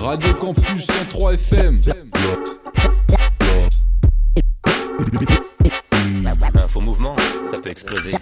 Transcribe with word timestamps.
Radio 0.00 0.34
Campus 0.34 0.86
103 0.86 1.34
FM. 1.34 1.80
Un 6.54 6.68
faux 6.68 6.80
mouvement, 6.80 7.16
ça 7.46 7.58
peut 7.58 7.70
exploser. 7.70 8.14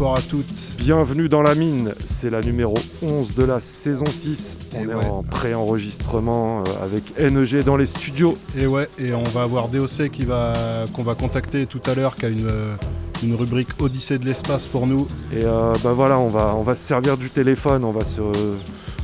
Bonsoir 0.00 0.16
à 0.16 0.22
toutes. 0.22 0.76
Bienvenue 0.78 1.28
dans 1.28 1.42
la 1.42 1.54
mine, 1.54 1.94
c'est 2.06 2.30
la 2.30 2.40
numéro 2.40 2.72
11 3.02 3.34
de 3.34 3.44
la 3.44 3.60
saison 3.60 4.06
6. 4.06 4.56
On 4.74 4.78
Et 4.78 4.82
est 4.84 4.86
ouais. 4.86 5.04
en 5.04 5.22
pré-enregistrement 5.22 6.60
euh, 6.60 6.84
avec 6.84 7.20
NEG 7.20 7.64
dans 7.64 7.76
les 7.76 7.84
studios. 7.84 8.38
Et 8.56 8.66
ouais, 8.66 8.88
et 8.98 9.12
on 9.12 9.24
va 9.24 9.42
avoir 9.42 9.68
DOC 9.68 10.08
qui 10.10 10.24
va 10.24 10.86
qu'on 10.94 11.02
va 11.02 11.14
contacter 11.14 11.66
tout 11.66 11.82
à 11.84 11.94
l'heure, 11.94 12.16
qui 12.16 12.24
a 12.24 12.30
une, 12.30 12.48
euh, 12.48 12.74
une 13.22 13.34
rubrique 13.34 13.68
Odyssée 13.78 14.18
de 14.18 14.24
l'espace 14.24 14.66
pour 14.66 14.86
nous. 14.86 15.06
Et 15.34 15.44
euh, 15.44 15.74
bah 15.84 15.92
voilà, 15.92 16.18
on 16.18 16.28
va, 16.28 16.54
on 16.56 16.62
va 16.62 16.76
se 16.76 16.82
servir 16.82 17.18
du 17.18 17.28
téléphone, 17.28 17.84
on 17.84 17.92
va 17.92 18.06
se, 18.06 18.22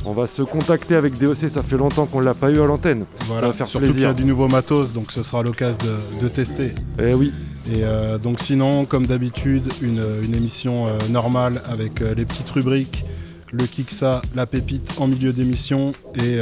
on 0.05 0.13
va 0.13 0.27
se 0.27 0.41
contacter 0.41 0.95
avec 0.95 1.17
DOC, 1.17 1.49
ça 1.49 1.63
fait 1.63 1.77
longtemps 1.77 2.05
qu'on 2.05 2.19
l'a 2.21 2.33
pas 2.33 2.49
eu 2.51 2.61
à 2.61 2.65
l'antenne. 2.65 3.05
Voilà, 3.25 3.47
va 3.47 3.53
faire 3.53 3.67
surtout 3.67 3.85
qu'il 3.87 3.91
y 3.91 3.95
plaisir. 3.95 4.09
a 4.09 4.13
du 4.13 4.25
nouveau 4.25 4.47
matos, 4.47 4.93
donc 4.93 5.11
ce 5.11 5.23
sera 5.23 5.43
l'occasion 5.43 5.77
de, 5.83 6.19
de 6.21 6.27
tester. 6.29 6.73
Et 6.99 7.13
oui, 7.13 7.33
Et 7.69 7.83
euh, 7.83 8.17
donc 8.17 8.39
sinon, 8.39 8.85
comme 8.85 9.05
d'habitude, 9.05 9.63
une, 9.81 10.01
une 10.23 10.33
émission 10.35 10.87
euh, 10.87 10.97
normale 11.09 11.61
avec 11.69 12.01
euh, 12.01 12.15
les 12.15 12.23
petites 12.25 12.49
rubriques, 12.49 13.03
le 13.51 13.65
Kiksa, 13.65 14.21
la 14.35 14.45
pépite 14.45 14.91
en 14.97 15.07
milieu 15.07 15.31
d'émission 15.33 15.93
et, 16.15 16.39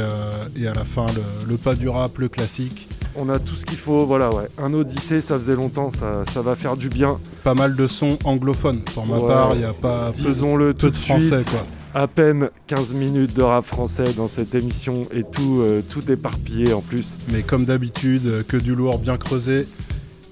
et 0.60 0.66
à 0.66 0.74
la 0.74 0.84
fin 0.84 1.06
le, 1.14 1.48
le 1.48 1.56
pas 1.56 1.76
du 1.76 1.88
rap, 1.88 2.18
le 2.18 2.28
classique. 2.28 2.88
on 3.14 3.28
a 3.28 3.38
tout 3.38 3.54
ce 3.54 3.64
qu'il 3.64 3.78
faut, 3.78 4.04
voilà, 4.04 4.28
ouais. 4.34 4.48
Un 4.58 4.74
Odyssée, 4.74 5.20
ça 5.20 5.38
faisait 5.38 5.54
longtemps, 5.54 5.92
ça, 5.92 6.24
ça 6.32 6.42
va 6.42 6.56
faire 6.56 6.76
du 6.76 6.88
bien. 6.88 7.18
Pas 7.44 7.54
mal 7.54 7.76
de 7.76 7.86
sons 7.86 8.18
anglophones. 8.24 8.80
Pour 8.92 9.06
ma 9.06 9.18
Ouais. 9.18 9.28
part, 9.28 9.50
il 9.52 9.58
n'y 9.58 9.64
a 9.64 9.72
pas 9.72 10.10
peu 10.10 10.74
tout 10.74 10.86
de 10.86 10.90
de 10.90 10.96
français 10.96 11.42
suite. 11.42 11.50
quoi. 11.50 11.64
À 11.98 12.08
peine 12.08 12.50
15 12.66 12.92
minutes 12.92 13.34
de 13.34 13.40
rap 13.40 13.64
français 13.64 14.04
dans 14.18 14.28
cette 14.28 14.54
émission 14.54 15.04
et 15.14 15.22
tout, 15.22 15.62
euh, 15.62 15.82
tout 15.88 16.12
éparpillé 16.12 16.74
en 16.74 16.82
plus. 16.82 17.16
Mais 17.32 17.40
comme 17.40 17.64
d'habitude, 17.64 18.26
euh, 18.26 18.42
que 18.46 18.58
du 18.58 18.74
lourd 18.74 18.98
bien 18.98 19.16
creusé. 19.16 19.66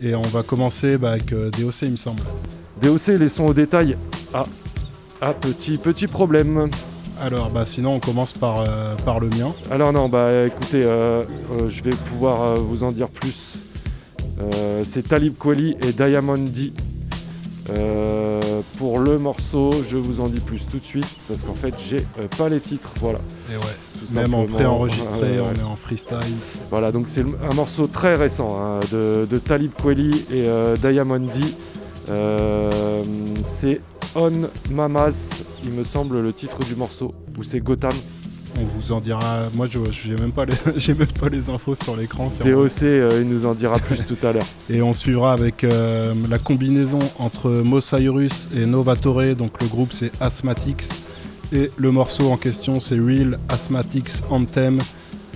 Et 0.02 0.14
on 0.14 0.20
va 0.20 0.42
commencer 0.42 0.98
bah, 0.98 1.12
avec 1.12 1.32
euh, 1.32 1.48
DOC, 1.52 1.80
il 1.84 1.92
me 1.92 1.96
semble. 1.96 2.20
DOC, 2.82 3.18
les 3.18 3.30
sons 3.30 3.46
au 3.46 3.54
détail. 3.54 3.96
Ah, 4.34 4.42
ah 5.22 5.32
petit, 5.32 5.78
petit 5.78 6.06
problème. 6.06 6.68
Alors, 7.18 7.48
bah, 7.48 7.64
sinon, 7.64 7.94
on 7.94 8.00
commence 8.00 8.34
par, 8.34 8.60
euh, 8.60 8.94
par 8.96 9.18
le 9.18 9.30
mien. 9.30 9.54
Alors 9.70 9.90
non, 9.94 10.10
bah 10.10 10.44
écoutez, 10.44 10.82
je 10.82 11.82
vais 11.82 11.96
pouvoir 12.10 12.56
vous 12.56 12.82
en 12.82 12.92
dire 12.92 13.08
plus. 13.08 13.54
C'est 14.82 15.08
Talib 15.08 15.32
Kweli 15.38 15.78
et 15.80 15.92
Diamond 15.92 16.36
D. 16.36 16.74
Euh, 17.70 18.60
pour 18.76 18.98
le 18.98 19.18
morceau, 19.18 19.70
je 19.88 19.96
vous 19.96 20.20
en 20.20 20.28
dis 20.28 20.40
plus 20.40 20.66
tout 20.68 20.78
de 20.78 20.84
suite 20.84 21.16
parce 21.28 21.42
qu'en 21.42 21.54
fait, 21.54 21.74
j'ai 21.78 22.04
euh, 22.18 22.28
pas 22.36 22.48
les 22.48 22.60
titres. 22.60 22.90
Voilà. 23.00 23.20
Et 23.50 23.56
ouais, 23.56 23.62
tout 23.98 24.12
même 24.14 24.34
en 24.34 24.44
pré-enregistré, 24.44 25.40
on 25.40 25.54
est 25.58 25.62
en 25.62 25.76
freestyle. 25.76 26.18
Voilà, 26.70 26.92
donc 26.92 27.08
c'est 27.08 27.22
un 27.22 27.54
morceau 27.54 27.86
très 27.86 28.16
récent 28.16 28.58
hein, 28.60 28.80
de, 28.92 29.26
de 29.28 29.38
Talib 29.38 29.72
Kweli 29.72 30.26
et 30.30 30.46
euh, 30.46 30.76
Diamond 30.76 31.20
D. 31.20 31.40
Euh, 32.10 33.02
c'est 33.46 33.80
On 34.14 34.30
Mamas, 34.70 35.44
il 35.64 35.70
me 35.70 35.84
semble, 35.84 36.20
le 36.20 36.32
titre 36.32 36.58
du 36.64 36.76
morceau, 36.76 37.14
ou 37.38 37.42
c'est 37.42 37.60
Gotham. 37.60 37.94
On 38.60 38.64
vous 38.78 38.92
en 38.92 39.00
dira. 39.00 39.48
Moi, 39.54 39.66
je 39.68 39.78
j'ai 39.90 40.14
même, 40.16 40.30
pas 40.32 40.44
les- 40.44 40.54
j'ai 40.76 40.94
même 40.94 41.08
pas 41.08 41.28
les 41.28 41.50
infos 41.50 41.74
sur 41.74 41.96
l'écran. 41.96 42.28
DOC, 42.44 42.82
euh, 42.82 43.20
il 43.22 43.28
nous 43.28 43.46
en 43.46 43.54
dira 43.54 43.78
plus 43.78 44.04
tout 44.06 44.16
à 44.26 44.32
l'heure. 44.32 44.46
Et 44.70 44.80
on 44.80 44.94
suivra 44.94 45.32
avec 45.32 45.64
euh, 45.64 46.14
la 46.30 46.38
combinaison 46.38 47.00
entre 47.18 47.50
Mosyrus 47.50 48.48
et 48.56 48.66
Novatore. 48.66 49.34
Donc, 49.36 49.60
le 49.60 49.66
groupe, 49.66 49.92
c'est 49.92 50.12
Asthmatics. 50.20 50.84
Et 51.52 51.70
le 51.76 51.90
morceau 51.90 52.30
en 52.30 52.36
question, 52.36 52.80
c'est 52.80 52.98
Real 52.98 53.38
Asthmatics 53.48 54.10
Anthem. 54.30 54.78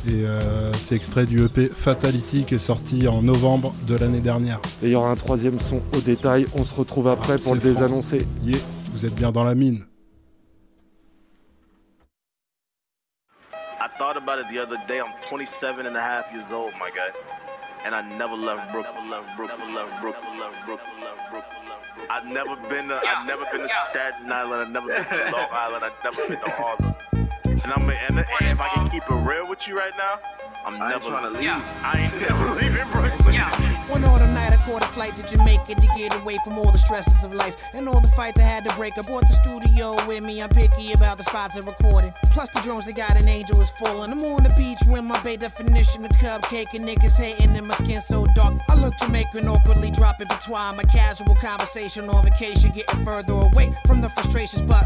Et 0.07 0.25
euh, 0.25 0.73
c'est 0.79 0.95
extrait 0.95 1.27
du 1.27 1.45
EP 1.45 1.69
Fatality 1.75 2.45
qui 2.45 2.55
est 2.55 2.59
sorti 2.59 3.09
en 3.09 3.21
novembre 3.21 3.75
de 3.89 3.97
l'année 3.97 4.21
dernière. 4.21 4.61
Et 4.83 4.87
il 4.87 4.91
y 4.93 4.95
aura 4.95 5.11
un 5.11 5.17
troisième 5.17 5.59
son 5.61 5.81
au 5.97 6.01
détail. 6.01 6.47
On 6.55 6.65
se 6.65 6.73
retrouve 6.75 7.09
après 7.09 7.35
Ah, 7.35 7.43
pour 7.43 7.55
le 7.55 7.61
franc. 7.61 7.69
désannoncer. 7.69 8.25
Yeah, 8.47 8.59
vous 8.93 9.05
êtes 9.07 9.15
bien 9.15 9.33
dans 9.33 9.45
la 9.45 9.57
mine. 9.57 9.81
Thought 13.99 14.17
about 14.17 14.39
it 14.39 14.49
the 14.49 14.59
other 14.59 14.77
day. 14.87 15.01
I'm 15.01 15.13
27 15.29 15.85
and 15.87 15.97
a 15.97 16.01
half 16.01 16.33
years 16.33 16.51
old, 16.53 16.73
my 16.79 16.91
guy. 16.91 17.11
And 17.85 17.95
I 17.95 18.03
never 18.17 18.35
left 18.35 18.73
Brooklyn. 18.73 19.13
I've 22.11 22.27
never 22.27 22.57
been 22.69 22.89
to. 22.89 23.01
I've 23.05 23.27
never 23.27 23.45
been 23.53 23.61
to 23.63 23.69
Staten 23.91 24.31
Island. 24.33 24.63
I've 24.63 24.71
never 24.71 24.87
been 24.89 25.05
to 25.05 25.31
Long 25.33 25.49
Island. 25.53 25.85
I've 25.85 26.05
never 26.05 26.29
been 26.29 26.41
to 26.41 26.51
Harlem. 26.51 26.95
And 27.63 27.73
I'm 27.73 27.89
and, 27.91 28.19
and 28.19 28.19
if 28.19 28.61
I 28.61 28.69
can 28.69 28.91
keep 28.91 29.03
it 29.03 29.15
real 29.15 29.49
with 29.49 29.67
you 29.69 29.77
right 29.77 29.93
now, 29.97 30.21
I'm 30.65 30.79
never 30.79 31.11
to 31.11 31.31
leave. 31.31 31.43
Yeah. 31.43 31.61
I 31.85 32.01
ain't 32.01 32.21
never 32.21 32.55
leaving 32.55 32.89
Brooklyn. 32.93 33.78
One 33.89 34.05
autumn 34.05 34.35
night, 34.35 34.53
I 34.53 34.57
caught 34.67 34.83
a 34.83 34.87
flight 34.89 35.15
to 35.17 35.23
Jamaica 35.23 35.75
to 35.75 35.87
get 35.97 36.15
away 36.21 36.37
from 36.45 36.59
all 36.59 36.71
the 36.71 36.77
stresses 36.77 37.25
of 37.25 37.33
life 37.33 37.57
and 37.73 37.89
all 37.89 38.01
the 38.01 38.09
fights 38.09 38.39
I 38.39 38.45
had 38.45 38.69
to 38.69 38.77
break. 38.77 38.99
I 38.99 39.03
brought 39.03 39.27
the 39.27 39.33
studio 39.33 39.97
with 40.07 40.23
me. 40.23 40.43
I'm 40.43 40.51
picky 40.51 40.93
about 40.93 41.17
the 41.17 41.23
spots 41.23 41.57
I 41.57 41.67
recorded. 41.67 42.13
Plus 42.25 42.51
the 42.51 42.61
drones 42.61 42.85
they 42.85 42.93
got 42.93 43.17
an 43.17 43.27
angel 43.29 43.59
is 43.63 43.71
full, 43.71 44.03
and 44.03 44.13
I'm 44.13 44.23
on 44.27 44.45
the 44.45 44.55
beach 44.59 44.79
with 44.89 45.05
my 45.05 45.19
bay 45.23 45.39
definition 45.39 46.05
of 46.05 46.11
cupcake 46.11 46.75
and 46.75 46.87
niggas 46.87 47.19
hating 47.19 47.57
and 47.57 47.67
my 47.67 47.75
skin 47.77 48.03
so 48.03 48.27
dark. 48.35 48.61
I 48.69 48.75
look 48.75 48.95
Jamaican 48.99 49.49
awkwardly 49.49 49.91
dropping 49.91 50.29
between 50.29 50.77
my 50.77 50.85
casual 50.85 51.35
conversation 51.37 52.11
on 52.11 52.23
vacation, 52.25 52.73
getting 52.73 53.05
further 53.07 53.33
away 53.33 53.73
from 53.87 54.03
the 54.03 54.11
frustrations. 54.11 54.63
But 54.63 54.85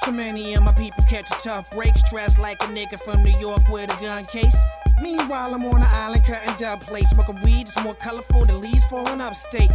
so 0.00 0.12
many 0.12 0.52
of 0.52 0.62
my 0.62 0.72
people 0.74 1.02
catch 1.08 1.30
a 1.30 1.42
tough 1.42 1.70
break, 1.72 1.96
stressed 1.96 2.38
like 2.38 2.62
a 2.62 2.66
nigga 2.66 3.00
from 3.00 3.22
New 3.22 3.38
York 3.40 3.66
with 3.70 3.90
a 3.90 4.02
gun 4.02 4.22
case. 4.24 4.62
Meanwhile, 5.00 5.54
I'm 5.54 5.64
on 5.66 5.82
an 5.82 5.88
island 5.92 6.24
cutting 6.24 6.54
dub 6.56 6.80
plates, 6.80 7.10
smoking 7.10 7.40
weed. 7.42 7.62
It's 7.68 7.82
more 7.82 7.94
colorful 7.94 8.44
than 8.44 8.60
leaves 8.60 8.84
falling 8.86 9.20
upstate. 9.20 9.70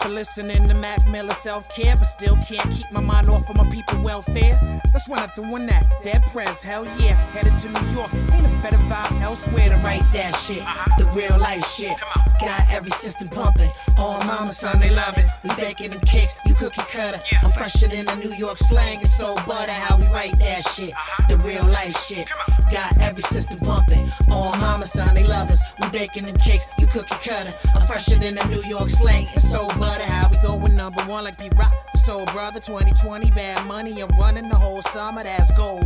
But 0.00 0.12
listening 0.12 0.66
to 0.66 0.74
Mac 0.74 1.06
Miller 1.08 1.34
self 1.34 1.68
care, 1.74 1.94
but 1.94 2.06
still 2.06 2.36
can't 2.36 2.70
keep 2.70 2.90
my 2.90 3.00
mind 3.00 3.28
off 3.28 3.48
of 3.50 3.56
my 3.56 3.68
people 3.68 4.00
welfare. 4.00 4.58
That's 4.92 5.06
when 5.08 5.18
I 5.18 5.26
threw 5.26 5.56
in 5.56 5.66
that 5.66 5.84
dead 6.02 6.22
prez, 6.32 6.62
hell 6.62 6.86
yeah. 6.98 7.14
Headed 7.32 7.58
to 7.60 7.68
New 7.68 7.90
York, 7.92 8.12
ain't 8.32 8.46
a 8.46 8.62
better 8.62 8.78
vibe 8.88 9.20
elsewhere 9.20 9.68
to 9.68 9.76
write 9.76 10.04
that 10.14 10.34
shit. 10.36 10.64
The 10.96 11.04
real 11.12 11.38
life 11.38 11.66
shit. 11.66 11.98
Got 12.40 12.70
every 12.70 12.92
system 12.92 13.28
pumping. 13.28 13.70
All 13.98 14.18
mama, 14.24 14.54
son, 14.54 14.80
they 14.80 14.88
love 14.88 15.18
it. 15.18 15.26
We 15.44 15.54
baking 15.56 15.90
them 15.90 16.00
cakes, 16.00 16.34
you 16.46 16.54
cookie 16.54 16.80
cutter. 16.90 17.20
I'm 17.42 17.52
fresher 17.52 17.88
than 17.88 18.06
the 18.06 18.16
New 18.16 18.32
York 18.34 18.56
slang. 18.56 19.00
It's 19.00 19.14
so 19.14 19.34
butter 19.46 19.72
how 19.72 19.98
we 19.98 20.06
write 20.06 20.38
that 20.38 20.66
shit. 20.66 20.94
The 21.28 21.36
real 21.38 21.64
life 21.64 21.96
shit. 22.06 22.30
Got 22.72 22.98
every 23.00 23.22
system 23.22 23.58
pumping. 23.58 24.10
All 24.30 24.52
mama, 24.56 24.86
son, 24.86 25.14
they 25.14 25.24
love 25.24 25.50
us. 25.50 25.62
We 25.82 25.90
baking 25.90 26.24
them 26.24 26.38
cakes, 26.38 26.64
you 26.78 26.86
cookie 26.86 27.14
cutter. 27.28 27.52
I'm 27.74 27.86
fresher 27.86 28.18
than 28.18 28.36
the 28.36 28.44
New 28.46 28.62
York 28.62 28.88
slang. 28.88 29.28
It's 29.34 29.50
so 29.50 29.68
butter 29.78 29.89
how 29.98 30.28
we 30.28 30.36
going 30.40 30.76
number 30.76 31.02
one 31.02 31.24
like 31.24 31.38
Pete 31.38 31.52
Rock. 31.56 31.72
So 31.94 32.24
brother, 32.26 32.60
2020 32.60 33.30
bad 33.32 33.66
money. 33.66 34.00
I'm 34.00 34.08
running 34.18 34.48
the 34.48 34.56
whole 34.56 34.82
summer. 34.82 35.22
That's 35.22 35.54
gold. 35.56 35.84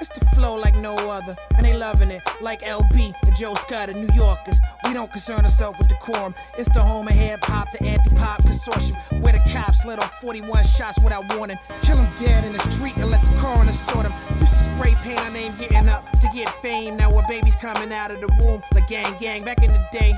It's 0.00 0.18
the 0.18 0.26
flow 0.34 0.56
like 0.56 0.74
no 0.76 0.94
other, 0.96 1.36
and 1.56 1.64
they 1.64 1.72
loving 1.72 2.10
it 2.10 2.20
like 2.40 2.62
LB 2.62 3.14
and 3.22 3.36
Joe 3.36 3.54
Scott, 3.54 3.94
New 3.94 4.08
Yorkers. 4.12 4.60
We 4.84 4.92
don't 4.92 5.10
concern 5.10 5.42
ourselves 5.42 5.78
with 5.78 5.88
decorum. 5.88 6.34
It's 6.58 6.68
the 6.74 6.80
home 6.80 7.06
of 7.06 7.14
hip 7.14 7.44
hop, 7.44 7.70
the 7.70 7.86
anti-pop 7.86 8.42
consortium, 8.42 9.20
where 9.22 9.32
the 9.32 9.38
cops 9.50 9.84
let 9.84 10.00
off 10.00 10.12
41 10.20 10.64
shots 10.64 11.02
without 11.04 11.32
warning, 11.36 11.58
kill 11.82 11.96
'em 11.96 12.08
dead 12.18 12.44
in 12.44 12.52
the 12.52 12.58
street 12.70 12.96
and 12.96 13.08
let 13.10 13.22
the 13.22 13.38
coroner 13.38 13.72
sort 13.72 14.04
'em. 14.04 14.12
Used 14.40 14.52
to 14.52 14.64
spray 14.64 14.94
paint 15.02 15.20
our 15.20 15.30
name 15.30 15.54
getting 15.56 15.88
up 15.88 16.10
to 16.20 16.28
get 16.34 16.48
fame. 16.60 16.96
Now 16.96 17.10
we're 17.10 17.26
babies 17.28 17.54
coming 17.54 17.92
out 17.92 18.10
of 18.10 18.20
the 18.20 18.28
womb 18.40 18.62
like 18.74 18.88
gang 18.88 19.14
gang. 19.20 19.42
Back 19.44 19.62
in 19.62 19.70
the 19.70 19.88
day, 19.92 20.12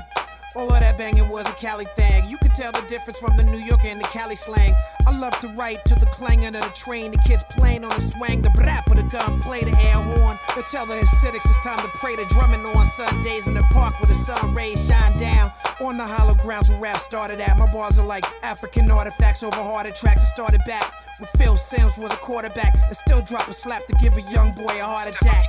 all 0.55 0.71
of 0.71 0.79
that 0.79 0.97
banging 0.97 1.29
was 1.29 1.47
a 1.47 1.53
Cali 1.53 1.85
thing. 1.95 2.25
You 2.29 2.37
could 2.37 2.55
tell 2.55 2.71
the 2.71 2.85
difference 2.87 3.19
from 3.19 3.35
the 3.37 3.43
New 3.43 3.59
York 3.59 3.83
and 3.83 3.99
the 3.99 4.05
Cali 4.05 4.35
slang. 4.35 4.73
I 5.05 5.17
love 5.17 5.37
to 5.39 5.49
write 5.49 5.83
to 5.85 5.95
the 5.95 6.05
clanging 6.07 6.55
of 6.55 6.63
the 6.63 6.73
train, 6.73 7.11
the 7.11 7.17
kids 7.17 7.43
playing 7.49 7.83
on 7.83 7.89
the 7.89 8.01
swang, 8.01 8.41
the 8.41 8.49
brap 8.49 8.87
of 8.87 8.97
the 8.97 9.03
gun, 9.03 9.41
play 9.41 9.61
the 9.63 9.77
air 9.77 10.01
horn. 10.01 10.39
They 10.55 10.61
tell 10.63 10.85
the 10.85 10.95
Hasidics 10.95 11.45
it's 11.45 11.63
time 11.63 11.77
to 11.79 11.87
pray. 11.89 12.15
The 12.15 12.25
drumming 12.25 12.65
on 12.65 12.85
Sundays 12.85 13.47
in 13.47 13.53
the 13.53 13.63
park 13.71 13.99
where 13.99 14.07
the 14.07 14.15
sun 14.15 14.53
rays 14.53 14.87
shine 14.87 15.17
down. 15.17 15.51
On 15.81 15.97
the 15.97 16.05
hollow 16.05 16.33
grounds 16.35 16.69
where 16.69 16.79
rap 16.79 16.97
started 16.97 17.39
at. 17.39 17.57
My 17.57 17.71
bars 17.71 17.99
are 17.99 18.05
like 18.05 18.25
African 18.43 18.89
artifacts 18.89 19.43
over 19.43 19.57
harder 19.57 19.91
tracks. 19.91 20.23
It 20.23 20.27
started 20.27 20.61
back 20.65 20.91
when 21.19 21.27
Phil 21.37 21.57
Simms 21.57 21.97
was 21.97 22.11
a 22.13 22.17
quarterback 22.17 22.75
and 22.85 22.95
still 22.95 23.21
drop 23.21 23.47
a 23.47 23.53
slap 23.53 23.85
to 23.87 23.93
give 23.95 24.17
a 24.17 24.21
young 24.21 24.53
boy 24.53 24.79
a 24.79 24.83
heart 24.83 25.07
attack. 25.07 25.45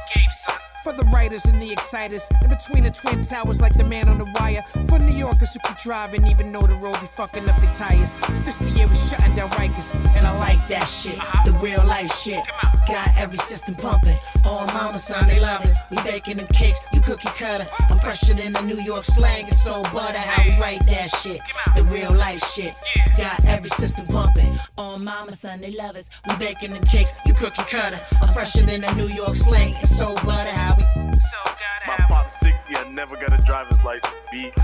For 0.85 0.93
the 0.93 1.03
writers 1.13 1.45
and 1.47 1.61
the 1.61 1.73
exciters, 1.73 2.29
in 2.43 2.49
between 2.49 2.85
the 2.85 2.91
twin 2.91 3.23
towers, 3.23 3.61
like 3.61 3.75
the 3.75 3.83
man 3.83 4.09
on 4.09 4.19
the 4.19 4.27
wire. 4.39 4.63
For 4.89 4.99
New 5.01 5.13
Yorkers 5.13 5.53
who 5.53 5.59
keep 5.67 5.77
driving, 5.79 6.25
even 6.29 6.53
though 6.53 6.63
the 6.63 6.75
road 6.75 7.01
be 7.01 7.07
fucking 7.07 7.49
up 7.49 7.57
their 7.61 7.75
tires. 7.75 8.15
This 8.45 8.57
the 8.57 8.71
year 8.71 8.87
we 8.87 8.95
shutting 8.95 9.35
down 9.35 9.51
Rikers, 9.51 9.93
and 10.17 10.25
I 10.25 10.39
like 10.39 10.65
that 10.69 10.85
shit. 10.85 11.19
The 11.45 11.59
real 11.61 11.85
life 11.85 12.15
shit. 12.15 12.41
Got 12.87 13.11
every 13.19 13.39
system 13.39 13.75
pumping. 13.75 14.17
All 14.45 14.67
mama 14.69 15.01
son, 15.01 15.27
they 15.27 15.41
love 15.41 15.65
it. 15.65 15.73
We 15.91 15.97
baking 16.05 16.37
them 16.37 16.47
cakes, 16.47 16.81
you 16.93 17.01
cookie 17.01 17.29
cutter. 17.37 17.67
I'm 17.91 17.99
fresher 17.99 18.35
than 18.35 18.53
the 18.53 18.63
New 18.63 18.81
York 18.81 19.05
slang, 19.05 19.49
it's 19.49 19.61
so 19.63 19.83
butter. 19.93 20.19
How 20.19 20.45
we 20.45 20.61
write 20.61 20.87
that 20.87 21.11
shit. 21.11 21.41
The 21.75 21.83
real 21.85 22.13
life 22.13 22.43
shit. 22.45 22.79
Got 23.17 23.45
every 23.47 23.71
system 23.71 24.07
pumping. 24.07 24.59
All 24.79 24.99
mama 24.99 25.35
son, 25.35 25.61
they 25.61 25.73
love 25.73 25.97
us. 25.97 26.09
We 26.29 26.37
baking 26.37 26.73
them 26.73 26.85
cakes, 26.85 27.11
you 27.27 27.35
cookie 27.35 27.65
cutter. 27.65 28.01
I'm 28.23 28.33
fresher 28.33 28.63
than 28.63 28.83
the 28.83 28.95
New 28.95 29.09
York 29.09 29.35
slang, 29.35 29.75
it's 29.83 29.97
so 29.97 30.15
butter. 30.25 30.51
How 30.51 30.68
we 30.76 30.82
so 30.82 31.38
My 31.87 31.97
pop's 32.09 32.38
60, 32.41 32.76
I 32.76 32.88
never 32.91 33.17
got 33.17 33.32
a 33.32 33.44
driver's 33.44 33.82
license. 33.82 34.15
B. 34.31 34.53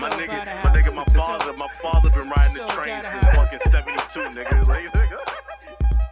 my 0.00 0.08
nigga, 0.10 0.64
my 0.64 0.70
nigga, 0.74 0.94
my 0.94 1.04
father, 1.04 1.52
my 1.54 1.68
father 1.82 2.10
been 2.10 2.28
riding 2.30 2.54
the 2.54 2.66
train 2.68 3.02
since 3.02 3.36
fucking 3.36 3.58
72, 3.66 4.20
nigga. 4.40 4.68
Like, 4.68 4.92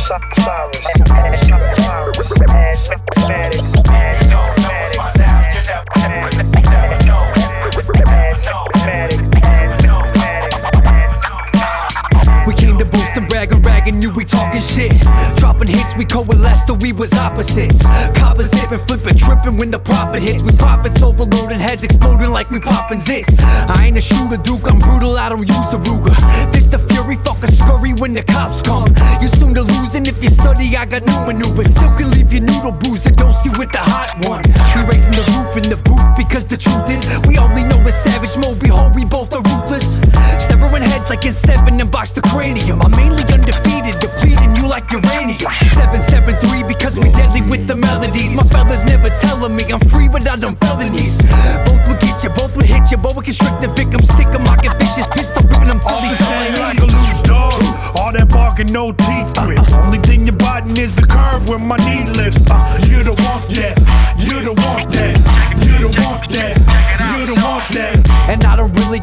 We 0.00 0.30
we 14.08 14.24
talking 14.24 14.62
shit. 14.62 14.92
Dropping 15.36 15.68
hits, 15.68 15.94
we 15.96 16.04
coalesced, 16.04 16.66
though 16.66 16.74
we 16.74 16.92
was 16.92 17.12
opposites. 17.12 17.82
Coppers 18.14 18.50
zipping, 18.50 18.84
flipping, 18.86 19.16
tripping 19.16 19.56
when 19.58 19.70
the 19.70 19.78
profit 19.78 20.22
hits. 20.22 20.42
We 20.42 20.52
profits 20.52 21.02
overloading, 21.02 21.58
heads 21.58 21.84
exploding 21.84 22.30
like 22.30 22.50
we 22.50 22.60
popping 22.60 23.00
zits. 23.00 23.28
I 23.40 23.86
ain't 23.86 23.98
a 23.98 24.00
shooter, 24.00 24.38
Duke, 24.38 24.66
I'm 24.70 24.78
brutal, 24.78 25.18
I 25.18 25.28
don't 25.28 25.46
use 25.46 25.72
a 25.72 25.78
Ruger. 25.78 26.16
This 26.52 26.66
the 26.68 26.78
fury, 26.78 27.16
fuck 27.16 27.42
a 27.42 27.52
scurry 27.52 27.92
when 27.94 28.14
the 28.14 28.22
cops 28.22 28.62
come. 28.62 28.88
You 29.20 29.28
soon 29.28 29.54
to 29.54 29.62
losing 29.62 30.06
if 30.06 30.22
you 30.22 30.30
study, 30.30 30.76
I 30.76 30.86
got 30.86 31.04
new 31.04 31.20
maneuvers. 31.26 31.70
Still 31.70 31.92
can 31.96 32.10
leave 32.10 32.32
your 32.32 32.42
noodle 32.42 32.72
bruiser, 32.72 33.10
don't 33.10 33.34
see 33.42 33.50
with 33.58 33.72
the 33.72 33.80
hot 33.80 34.14
one. 34.26 34.42
We 34.74 34.88
raising 34.88 35.12
the 35.12 35.26
roof 35.36 35.56
in 35.56 35.68
the 35.68 35.76
booth 35.76 36.16
because 36.16 36.46
the 36.46 36.56
truth 36.56 36.88
is, 36.88 37.04
we 37.26 37.36
only 37.38 37.64
know 37.64 37.82
the 37.84 37.92
savage 38.04 38.36
mode. 38.38 38.60
Behold, 38.60 38.94
we 38.94 39.04
both 39.04 39.32
are 39.34 39.42
ruthless. 39.42 40.09
Heads 40.82 41.08
like 41.08 41.24
in 41.24 41.32
seven 41.32 41.80
and 41.80 41.90
box 41.90 42.12
the 42.12 42.22
cranium. 42.22 42.82
I'm 42.82 42.90
mainly 42.92 43.24
undefeated, 43.24 43.98
depleting 44.00 44.56
you 44.56 44.68
like 44.68 44.90
uranium. 44.90 45.52
773 45.76 46.62
because 46.64 46.98
we 46.98 47.10
deadly 47.12 47.42
with 47.42 47.66
the 47.66 47.76
melodies. 47.76 48.32
My 48.32 48.44
fellas 48.44 48.84
never 48.84 49.10
telling 49.20 49.54
me 49.54 49.64
I'm 49.72 49.80
free 49.80 50.08
without 50.08 50.40
them 50.40 50.56
felonies. 50.56 51.16
Both 51.66 51.86
would 51.88 52.00
get 52.00 52.24
you, 52.24 52.30
both 52.30 52.56
would 52.56 52.66
hit 52.66 52.90
you, 52.90 52.96
both 52.96 53.16
would 53.16 53.24
constrict 53.24 53.60
the 53.62 53.68
victim. 53.68 54.02
Sick 54.16 54.26
of 54.34 54.42
my 54.42 54.56
vicious 54.56 55.06
pistol 55.14 55.40
ripping 55.60 55.68
them 55.68 55.80
till 55.80 56.00
he 56.00 56.14
Hang 56.14 56.54
like 56.58 56.78
a 56.78 56.86
loose 56.86 57.22
dog. 57.22 57.54
All 57.96 58.12
that 58.12 58.28
barking, 58.28 58.72
no 58.72 58.92
teeth 58.92 59.32
grit. 59.34 59.72
Only 59.72 59.98
thing 59.98 60.26
you're 60.26 60.36
biting 60.36 60.76
is 60.76 60.94
the 60.94 61.02
curb 61.02 61.48
where 61.48 61.58
my 61.58 61.76
knee 61.76 62.08
lifts. 62.10 62.44
Uh, 62.50 62.78
you 62.88 63.02
don't 63.02 63.20
want 63.20 63.48
that. 63.50 63.78
You 64.18 64.40
don't 64.42 64.58
want 64.58 64.90
that. 64.92 65.16
You 65.64 65.78
don't 65.78 65.98
want 65.98 66.28
that. 66.30 66.58
You 67.18 67.26
don't 67.26 67.42
want 67.42 67.68
that. 67.74 68.09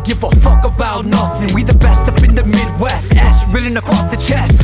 Give 0.07 0.23
a 0.23 0.31
fuck 0.37 0.63
about 0.63 1.05
nothing. 1.05 1.53
We 1.53 1.63
the 1.63 1.73
best 1.73 2.01
up 2.07 2.23
in 2.23 2.33
the 2.33 2.43
Midwest. 2.45 3.11
S 3.13 3.53
written 3.53 3.75
across 3.75 4.05
the 4.05 4.15
chest. 4.15 4.56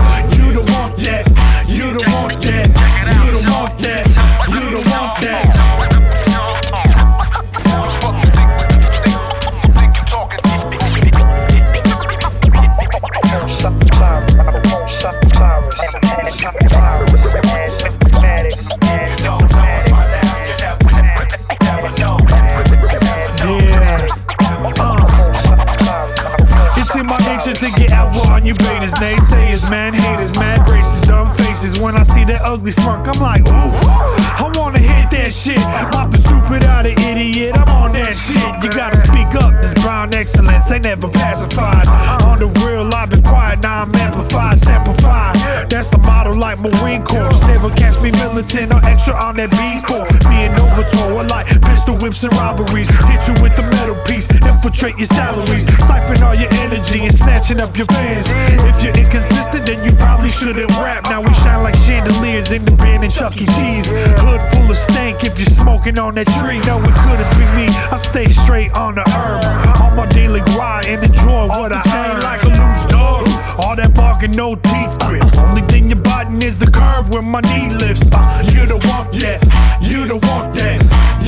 Nature 27.33 27.53
to 27.53 27.71
get 27.71 27.91
out 27.91 28.15
on 28.29 28.45
you 28.45 28.53
betas, 28.53 28.91
naysayers, 28.91 29.67
man 29.67 29.91
haters, 29.91 30.31
mad 30.37 30.67
racist, 30.67 31.07
dumb 31.07 31.33
faces. 31.33 31.79
When 31.79 31.95
I 31.97 32.03
see 32.03 32.23
that 32.25 32.41
ugly 32.43 32.69
smirk, 32.69 33.07
I'm 33.07 33.19
like, 33.19 33.41
ooh, 33.47 34.52
wanna 34.63 34.79
hit 34.79 35.11
that 35.11 35.33
shit. 35.33 35.59
Pop 35.91 36.11
the 36.11 36.17
stupid 36.19 36.63
out 36.63 36.85
of 36.85 36.97
idiot, 36.97 37.51
I'm 37.55 37.67
on 37.67 37.91
that 37.93 38.15
shit. 38.15 38.63
You 38.63 38.69
gotta 38.71 38.97
speak 39.05 39.35
up, 39.43 39.61
this 39.61 39.73
brown 39.83 40.13
excellence 40.13 40.71
ain't 40.71 40.83
never 40.83 41.09
pacified. 41.09 41.87
On 42.23 42.39
the 42.39 42.47
real, 42.63 42.87
I've 42.93 43.09
been 43.09 43.23
quiet, 43.23 43.59
now 43.61 43.83
I'm 43.83 43.95
amplified, 43.95 44.59
simplified. 44.59 45.35
That's 45.69 45.89
the 45.89 45.97
model 45.97 46.37
like 46.37 46.61
Marine 46.61 47.03
Corps. 47.03 47.33
Never 47.47 47.69
catch 47.71 47.99
me 47.99 48.11
militant 48.11 48.71
or 48.71 48.83
extra 48.85 49.13
on 49.13 49.35
that 49.35 49.51
B 49.51 49.59
Corps. 49.83 50.07
Being 50.31 50.55
overtold, 50.55 51.29
like 51.29 51.47
pistol 51.61 51.97
whips 51.97 52.23
and 52.23 52.33
robberies. 52.33 52.87
Hit 52.87 53.21
you 53.27 53.35
with 53.43 53.55
the 53.57 53.63
metal 53.63 53.95
piece, 54.05 54.29
infiltrate 54.31 54.97
your 54.97 55.07
salaries, 55.07 55.65
siphon 55.87 56.23
all 56.23 56.35
your 56.35 56.53
energy 56.65 57.03
and 57.05 57.15
snatching 57.15 57.59
up 57.59 57.75
your 57.75 57.87
fans. 57.87 58.25
If 58.63 58.83
you're 58.83 58.95
inconsistent, 58.95 59.65
then 59.65 59.83
you 59.83 59.91
probably 59.97 60.31
shouldn't 60.31 60.69
rap. 60.79 61.03
Now 61.05 61.21
we 61.21 61.33
shine 61.43 61.63
like 61.63 61.75
chandeliers 61.83 62.51
in 62.51 62.63
the 62.63 62.71
band 62.71 63.03
and 63.03 63.11
Chuck 63.11 63.35
E. 63.35 63.45
Cheese. 63.45 63.87
Hood 64.23 64.52
full 64.53 64.71
of 64.71 64.77
stank 64.77 65.23
if 65.23 65.37
you're 65.37 65.49
smoking 65.49 65.97
on 65.97 66.15
that 66.15 66.27
tree. 66.39 66.59
No, 66.69 66.77
it 66.79 66.95
couldn't 67.03 67.31
be 67.37 67.45
me. 67.57 67.67
I 67.91 67.97
stay 67.97 68.29
straight 68.29 68.71
on 68.73 68.95
the 68.95 69.03
herb. 69.09 69.43
On 69.81 69.95
my 69.95 70.07
daily 70.07 70.41
grind 70.41 70.87
and 70.87 71.03
enjoy 71.03 71.47
what 71.47 71.71
I 71.73 71.81
earn. 71.93 72.21
like 72.21 72.43
a 72.43 72.49
loose 72.49 72.85
dog. 72.87 73.27
All 73.59 73.75
that 73.75 73.93
barking, 73.93 74.31
no 74.31 74.55
teeth 74.55 74.93
grit. 74.99 75.23
Only 75.37 75.61
thing 75.63 75.89
you're 75.89 76.01
biting 76.01 76.41
is 76.41 76.57
the 76.57 76.69
curb 76.69 77.13
where 77.13 77.21
my 77.21 77.41
knee 77.41 77.73
lifts. 77.73 78.07
Uh, 78.11 78.43
you 78.51 78.65
don't 78.65 78.85
want 78.85 79.11
that. 79.21 79.39
You 79.81 80.05
don't 80.05 80.23
want 80.25 80.53
that. 80.55 80.79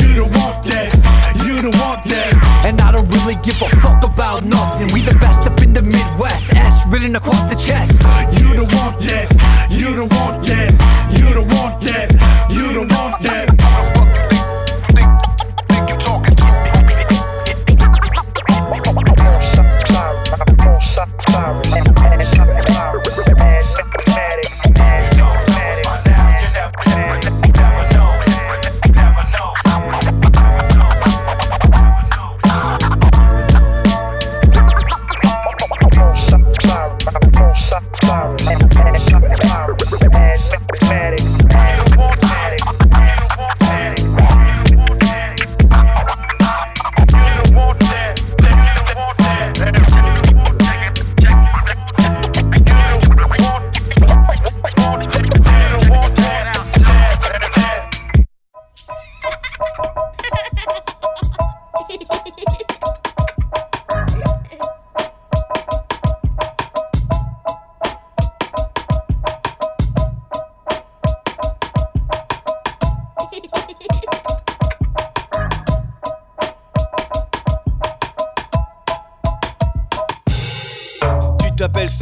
You 0.02 0.16
don't 0.16 0.32
want 0.34 0.66
that. 0.66 0.90
You 1.46 1.58
don't 1.58 1.76
want 1.78 2.04
that. 2.06 2.66
And 2.66 2.82
I 2.82 2.92
don't 2.92 3.08
really 3.10 3.36
give 3.44 3.62
a 3.62 3.70
fuck 3.82 4.04
about 4.04 4.44
nothing. 4.44 4.92
We 4.94 5.02
the 5.02 5.18
best 5.20 5.42
up 5.50 5.62
in 5.62 5.74
the 5.74 5.82
Midwest. 5.82 6.54
S 6.54 6.86
written 6.88 7.16
across 7.16 7.42
the 7.50 7.56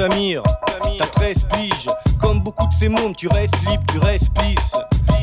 Samir, 0.10 0.44
t'as 1.00 1.06
13 1.06 1.46
piges. 1.54 1.88
Comme 2.20 2.42
beaucoup 2.42 2.68
de 2.68 2.74
ces 2.74 2.90
mômes, 2.90 3.16
tu 3.16 3.30
restes 3.30 3.58
libre, 3.70 3.84
tu 3.90 4.00
restes 4.00 4.30
pisse. 4.34 4.74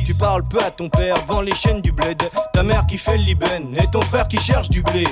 Tu 0.07 0.15
parles 0.15 0.43
peu 0.49 0.57
à 0.65 0.71
ton 0.71 0.89
père, 0.89 1.17
vends 1.29 1.43
les 1.43 1.55
chaînes 1.55 1.83
du 1.83 1.93
bled. 1.93 2.23
Ta 2.55 2.63
mère 2.63 2.87
qui 2.87 2.97
fait 2.97 3.19
le 3.19 3.25
Liben 3.25 3.77
et 3.77 3.87
ton 3.89 4.01
frère 4.01 4.27
qui 4.27 4.39
cherche 4.39 4.71
du 4.71 4.83
blé. 4.83 5.05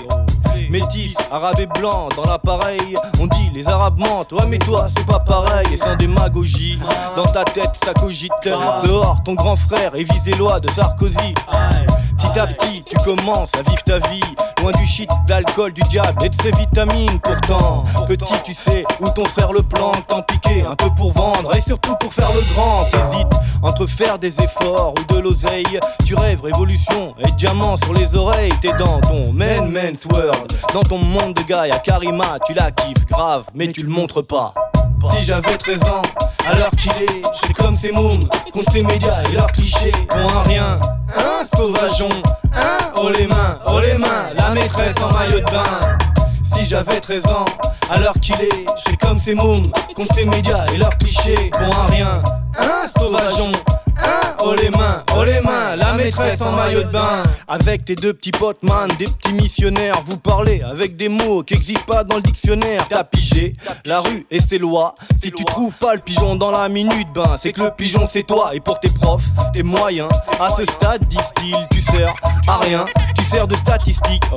Métis, 0.70 1.14
arabe 1.30 1.60
et 1.60 1.66
blanc, 1.66 2.08
dans 2.16 2.24
l'appareil, 2.24 2.94
on 3.20 3.26
dit 3.26 3.50
les 3.52 3.68
arabes 3.68 3.98
mentent. 3.98 4.32
Ouais, 4.32 4.46
mais 4.48 4.58
toi, 4.58 4.86
c'est 4.96 5.06
pas 5.06 5.20
pareil, 5.20 5.66
et 5.70 5.76
sans 5.76 5.96
démagogie. 5.96 6.78
Dans 7.14 7.26
ta 7.26 7.44
tête, 7.44 7.72
ça 7.84 7.92
cogite. 7.92 8.32
Dehors, 8.44 9.18
ton 9.22 9.34
grand 9.34 9.56
frère 9.56 9.94
est 9.94 10.10
visé 10.10 10.30
loi 10.32 10.60
de 10.60 10.70
Sarkozy. 10.70 11.34
Petit 12.18 12.38
à 12.38 12.46
petit, 12.48 12.82
tu 12.84 12.96
commences 13.04 13.50
à 13.54 13.62
vivre 13.62 13.82
ta 13.84 13.98
vie. 14.10 14.20
Loin 14.60 14.72
du 14.72 14.86
shit, 14.86 15.08
de 15.26 15.30
l'alcool, 15.30 15.72
du 15.72 15.82
diable 15.82 16.24
et 16.24 16.28
de 16.28 16.42
ses 16.42 16.50
vitamines. 16.50 17.20
Pourtant, 17.20 17.84
petit, 18.06 18.34
tu 18.44 18.54
sais 18.54 18.84
où 19.00 19.08
ton 19.10 19.24
frère 19.24 19.52
le 19.52 19.62
plante. 19.62 20.06
T'en 20.08 20.22
piquer 20.22 20.62
un 20.62 20.74
peu 20.74 20.90
pour 20.96 21.12
vendre 21.12 21.54
et 21.56 21.60
surtout 21.60 21.94
pour 21.96 22.12
faire 22.12 22.28
le 22.34 22.54
grand. 22.54 22.84
T'hésites 22.84 23.62
entre 23.62 23.86
faire 23.86 24.18
des 24.18 24.34
efforts 24.40 24.94
ou 24.98 25.14
de 25.14 25.20
l'oseille. 25.20 25.78
Tu 26.04 26.14
rêves 26.14 26.42
révolution 26.42 27.14
et 27.18 27.30
diamants 27.32 27.76
sur 27.76 27.94
les 27.94 28.14
oreilles. 28.14 28.52
T'es 28.60 28.72
dans 28.78 29.00
ton 29.00 29.32
man 29.32 29.70
man's 29.70 30.04
world. 30.06 30.52
Dans 30.74 30.82
ton 30.82 30.98
monde 30.98 31.34
de 31.34 31.42
gars, 31.42 31.66
y'a 31.66 31.78
Karima, 31.78 32.38
tu 32.46 32.54
la 32.54 32.70
kiffes 32.72 33.06
grave, 33.06 33.44
mais 33.54 33.70
tu 33.70 33.82
le 33.82 33.88
montres 33.88 34.26
pas. 34.26 34.54
Si 35.12 35.24
j'avais 35.24 35.56
13 35.56 35.82
ans, 35.84 36.02
l'heure 36.56 36.70
qu'il 36.72 36.90
est, 37.02 37.22
j'étais 37.42 37.54
comme 37.54 37.76
ces 37.76 37.92
mômes, 37.92 38.28
contre 38.52 38.72
ces 38.72 38.82
médias 38.82 39.22
et 39.30 39.34
leurs 39.34 39.50
clichés. 39.52 39.92
Bon, 40.10 40.26
un 40.28 40.42
rien, 40.42 40.80
un 41.16 41.56
sauvageon, 41.56 42.08
un 42.52 42.92
oh 42.96 43.10
les 43.10 43.26
mains, 43.26 43.58
oh 43.68 43.80
les 43.80 43.96
mains, 43.96 44.30
la 44.34 44.50
maîtresse 44.50 44.94
en 45.02 45.12
maillot 45.16 45.40
de 45.40 45.44
bain. 45.44 45.96
Si 46.54 46.66
j'avais 46.66 47.00
13 47.00 47.26
ans, 47.26 47.44
l'heure 47.98 48.18
qu'il 48.20 48.34
est, 48.36 48.66
j'étais 48.76 49.06
comme 49.06 49.18
ces 49.18 49.34
mômes, 49.34 49.70
contre 49.94 50.14
ces 50.14 50.24
médias 50.24 50.66
et 50.74 50.78
leurs 50.78 50.96
clichés. 50.98 51.50
Bon, 51.58 51.70
un 51.70 51.90
rien, 51.90 52.22
un 52.58 53.00
sauvageon, 53.00 53.52
un 54.08 54.36
oh 54.44 54.54
les 54.54 54.70
mains, 54.70 55.04
oh 55.16 55.24
les 55.24 55.40
mains, 55.40 55.76
la 55.76 55.92
maîtresse 55.92 56.40
en 56.40 56.52
maillot 56.52 56.82
de 56.82 56.88
bain. 56.88 57.22
Avec 57.46 57.84
tes 57.84 57.94
deux 57.94 58.14
petits 58.14 58.30
potes, 58.30 58.62
man, 58.62 58.88
des 58.98 59.06
petits 59.06 59.32
missionnaires, 59.32 60.00
vous 60.06 60.18
parlez 60.18 60.62
avec 60.62 60.96
des 60.96 61.08
mots 61.08 61.42
qui 61.42 61.54
existent 61.54 61.84
pas 61.86 62.04
dans 62.04 62.16
le 62.16 62.22
dictionnaire. 62.22 62.86
T'as 62.88 63.04
pigé 63.04 63.54
la 63.84 64.00
rue 64.00 64.26
et 64.30 64.40
ses 64.40 64.58
lois. 64.58 64.94
Si 65.22 65.32
tu 65.32 65.44
trouves 65.44 65.76
pas 65.78 65.94
le 65.94 66.00
pigeon 66.00 66.36
dans 66.36 66.50
la 66.50 66.68
minute, 66.68 67.08
ben 67.14 67.36
c'est 67.40 67.52
que 67.52 67.62
le 67.62 67.70
pigeon 67.70 68.06
c'est 68.10 68.26
toi. 68.26 68.50
Et 68.54 68.60
pour 68.60 68.80
tes 68.80 68.90
profs, 68.90 69.24
tes 69.52 69.62
moyens, 69.62 70.10
à 70.40 70.48
ce 70.56 70.64
stade, 70.64 71.06
disent-ils, 71.08 71.68
tu 71.70 71.80
sers 71.80 72.14
à 72.46 72.58
rien, 72.58 72.84
tu 73.16 73.24
sers 73.24 73.46
de 73.46 73.54
statistique. 73.54 74.22
Oh. 74.32 74.36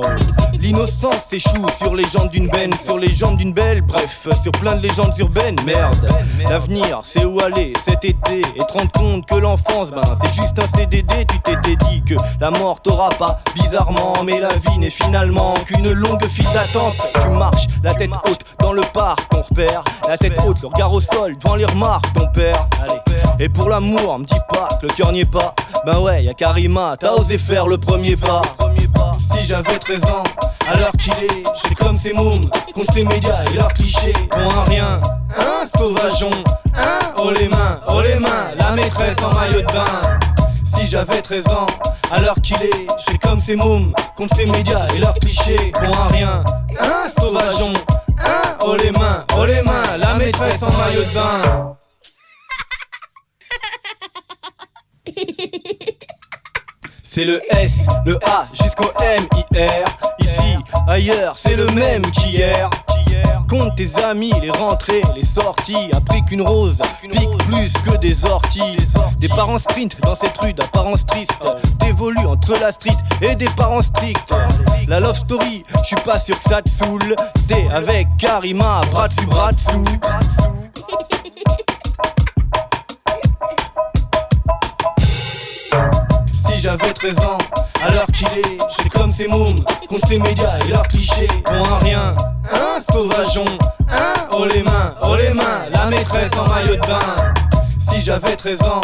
L'innocence 0.60 1.26
s'échoue 1.28 1.66
sur 1.82 1.94
les 1.94 2.04
jambes 2.04 2.30
d'une 2.30 2.48
benne, 2.48 2.72
sur 2.84 2.98
les 2.98 3.12
jambes 3.14 3.36
d'une 3.36 3.52
belle, 3.52 3.82
bref, 3.82 4.28
sur 4.42 4.52
plein 4.52 4.76
de 4.76 4.82
légendes 4.82 5.12
urbaines. 5.18 5.56
Merde, 5.64 6.08
l'avenir 6.48 7.00
c'est 7.04 7.24
où 7.24 7.38
aller 7.40 7.72
cet 7.84 8.04
été 8.04 8.40
et 8.40 8.58
te 8.58 8.72
rendre 8.72 8.92
compte 8.92 9.26
que 9.26 9.34
ben 9.90 10.02
c'est 10.22 10.34
juste 10.34 10.58
un 10.58 10.76
CDD. 10.76 11.26
Tu 11.28 11.40
t'étais 11.40 11.76
dit 11.76 12.02
que 12.02 12.14
la 12.40 12.50
mort 12.50 12.80
t'aura 12.80 13.08
pas 13.10 13.40
bizarrement, 13.54 14.14
mais 14.24 14.40
la 14.40 14.48
vie 14.48 14.78
n'est 14.78 14.90
finalement 14.90 15.54
qu'une 15.66 15.92
longue 15.92 16.24
file 16.26 16.46
d'attente. 16.52 16.94
Tu 17.14 17.28
marches, 17.30 17.66
la 17.82 17.94
tête 17.94 18.10
haute 18.28 18.44
dans 18.60 18.72
le 18.72 18.82
parc, 18.92 19.28
ton 19.30 19.42
repère, 19.42 19.82
la 20.08 20.16
tête 20.18 20.34
haute, 20.46 20.60
le 20.62 20.68
regard 20.68 20.92
au 20.92 21.00
sol, 21.00 21.36
devant 21.36 21.56
les 21.56 21.66
remarques, 21.66 22.12
ton 22.12 22.26
père. 22.28 22.68
Allez. 22.82 23.00
Et 23.38 23.48
pour 23.48 23.68
l'amour, 23.68 24.18
me 24.18 24.24
dis 24.24 24.40
pas 24.52 24.68
que 24.80 24.86
le 24.86 24.92
cœur 24.92 25.12
n'y 25.12 25.20
est 25.20 25.24
pas. 25.24 25.54
Ben 25.86 25.98
ouais, 25.98 26.24
y'a 26.24 26.34
Karima, 26.34 26.96
t'as 26.98 27.12
osé 27.12 27.38
faire 27.38 27.66
le 27.66 27.78
premier 27.78 28.16
pas. 28.16 28.42
Si 29.32 29.44
j'avais 29.44 29.78
13 29.78 30.04
ans, 30.04 30.22
l'heure 30.76 30.92
qu'il 30.92 31.12
est, 31.14 31.44
j'étais 31.62 31.74
comme 31.74 31.96
ces 31.96 32.12
mômes, 32.12 32.48
contre 32.74 32.92
ces 32.92 33.04
médias 33.04 33.44
et 33.50 33.56
leurs 33.56 33.72
clichés. 33.72 34.12
Bon, 34.30 34.48
un 34.50 34.64
rien, 34.64 35.00
un 35.38 35.78
sauvageon, 35.78 36.30
un 36.74 36.98
oh 37.18 37.30
les 37.30 37.48
mains, 37.48 37.80
oh 37.88 38.00
les 38.00 38.18
mains, 38.18 38.52
la 38.56 38.70
maîtresse 38.70 39.16
en 39.22 39.32
maillot 39.34 39.60
de 39.60 39.72
bain. 39.72 40.18
Si 40.76 40.86
j'avais 40.86 41.22
13 41.22 41.48
ans, 41.48 41.66
l'heure 42.20 42.40
qu'il 42.42 42.56
est, 42.62 42.86
j'étais 42.98 43.18
comme 43.18 43.40
ces 43.40 43.56
mômes, 43.56 43.92
contre 44.16 44.36
ces 44.36 44.46
médias 44.46 44.86
et 44.94 44.98
leurs 44.98 45.14
clichés. 45.14 45.72
Bon, 45.80 45.90
un 45.90 46.06
rien, 46.12 46.44
un 46.80 47.20
sauvageon, 47.20 47.72
un 48.18 48.56
oh 48.64 48.76
les 48.76 48.92
mains, 48.92 49.24
oh 49.36 49.44
les 49.44 49.62
mains, 49.62 49.96
la 49.98 50.14
maîtresse 50.14 50.62
en 50.62 50.70
maillot 50.70 51.02
de 51.02 51.14
bain. 51.14 51.76
C'est 57.14 57.26
le 57.26 57.42
S, 57.50 57.80
le 58.06 58.18
A 58.26 58.46
jusqu'au 58.54 58.90
M, 59.02 59.26
I, 59.36 59.58
R. 59.58 59.84
Ici, 60.18 60.56
ailleurs, 60.88 61.36
c'est 61.36 61.56
le 61.56 61.66
même 61.66 62.00
qu'hier. 62.10 62.70
Compte 63.50 63.74
tes 63.76 64.02
amis, 64.02 64.32
les 64.40 64.50
rentrées, 64.50 65.02
les 65.14 65.22
sorties. 65.22 65.90
Appris 65.92 66.24
qu'une 66.24 66.40
rose 66.40 66.78
pique 67.02 67.36
plus 67.40 67.70
que 67.84 67.98
des 67.98 68.24
orties. 68.24 68.78
Des 69.18 69.28
parents 69.28 69.58
sprint 69.58 69.94
dans 70.00 70.14
cette 70.14 70.38
rue 70.38 70.54
d'apparence 70.54 71.04
triste. 71.04 71.42
T'évolues 71.78 72.24
entre 72.24 72.58
la 72.58 72.72
street 72.72 72.96
et 73.20 73.34
des 73.34 73.50
parents 73.58 73.82
stricts. 73.82 74.32
La 74.88 74.98
love 74.98 75.18
story, 75.18 75.66
je 75.82 75.84
suis 75.84 75.96
pas 76.06 76.18
sûr 76.18 76.40
que 76.40 76.48
ça 76.48 76.62
te 76.62 76.70
saoule. 76.70 77.14
T'es 77.46 77.68
avec 77.70 78.08
Karima, 78.16 78.80
bras 78.90 79.08
dessus, 79.08 79.26
bras 79.26 79.52
dessous. 79.52 79.84
j'avais 86.62 86.94
13 86.94 87.18
ans, 87.24 87.38
l'heure 87.92 88.06
qu'il 88.16 88.28
est, 88.38 88.58
j'étais 88.78 88.88
comme 88.90 89.10
ces 89.10 89.26
mômes, 89.26 89.64
contre 89.88 90.06
ces 90.06 90.18
médias 90.18 90.58
et 90.64 90.70
leurs 90.70 90.86
clichés. 90.86 91.26
Bon, 91.46 91.60
un 91.64 91.78
rien, 91.78 92.14
un 92.52 92.92
sauvageon, 92.92 93.44
un 93.88 94.28
oh 94.32 94.44
les 94.46 94.62
mains, 94.62 94.94
oh 95.02 95.16
les 95.16 95.34
mains, 95.34 95.66
la 95.72 95.86
maîtresse 95.86 96.30
en 96.38 96.46
maillot 96.46 96.76
de 96.76 96.86
bain. 96.86 97.32
Si 97.90 98.00
j'avais 98.00 98.36
13 98.36 98.62
ans, 98.62 98.80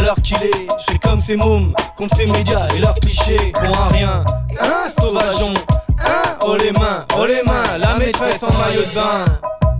l'heure 0.00 0.16
qu'il 0.22 0.38
est, 0.38 0.68
j'étais 0.78 1.06
comme 1.06 1.20
ces 1.20 1.36
mômes, 1.36 1.74
contre 1.98 2.16
ces 2.16 2.26
médias 2.26 2.66
et 2.74 2.78
leurs 2.78 2.94
clichés. 2.94 3.52
Bon, 3.60 3.72
un 3.78 3.92
rien, 3.92 4.24
un 4.62 5.02
sauvageon, 5.02 5.52
un 5.98 6.46
oh 6.46 6.56
les 6.56 6.72
mains, 6.72 7.04
oh 7.18 7.26
les 7.26 7.42
mains, 7.42 7.76
la 7.78 7.94
maîtresse 7.98 8.42
en 8.42 8.46
maillot 8.46 8.88
de 8.88 8.94
bain. 8.94 9.77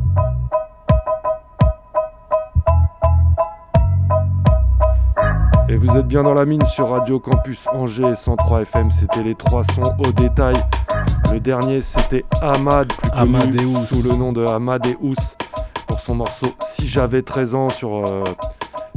Et 5.71 5.77
vous 5.77 5.97
êtes 5.99 6.07
bien 6.07 6.23
dans 6.23 6.33
la 6.33 6.47
mine 6.47 6.65
sur 6.65 6.89
Radio 6.89 7.21
Campus 7.21 7.67
Angers 7.73 8.15
103 8.15 8.63
FM. 8.63 8.91
C'était 8.91 9.23
les 9.23 9.35
trois 9.35 9.65
sons 9.65 9.83
au 9.99 10.13
détail. 10.13 10.55
Le 11.31 11.41
dernier, 11.41 11.83
c'était 11.83 12.25
Ahmad, 12.41 12.89
plus 12.89 13.11
Amadeus. 13.13 13.85
sous 13.87 14.03
le 14.03 14.15
nom 14.17 14.33
de 14.33 14.47
Amadeus, 14.47 15.37
pour 15.87 16.01
son 16.01 16.15
morceau 16.15 16.47
Si 16.63 16.87
j'avais 16.87 17.21
13 17.21 17.55
ans 17.55 17.69
sur, 17.69 18.07
euh, 18.07 18.25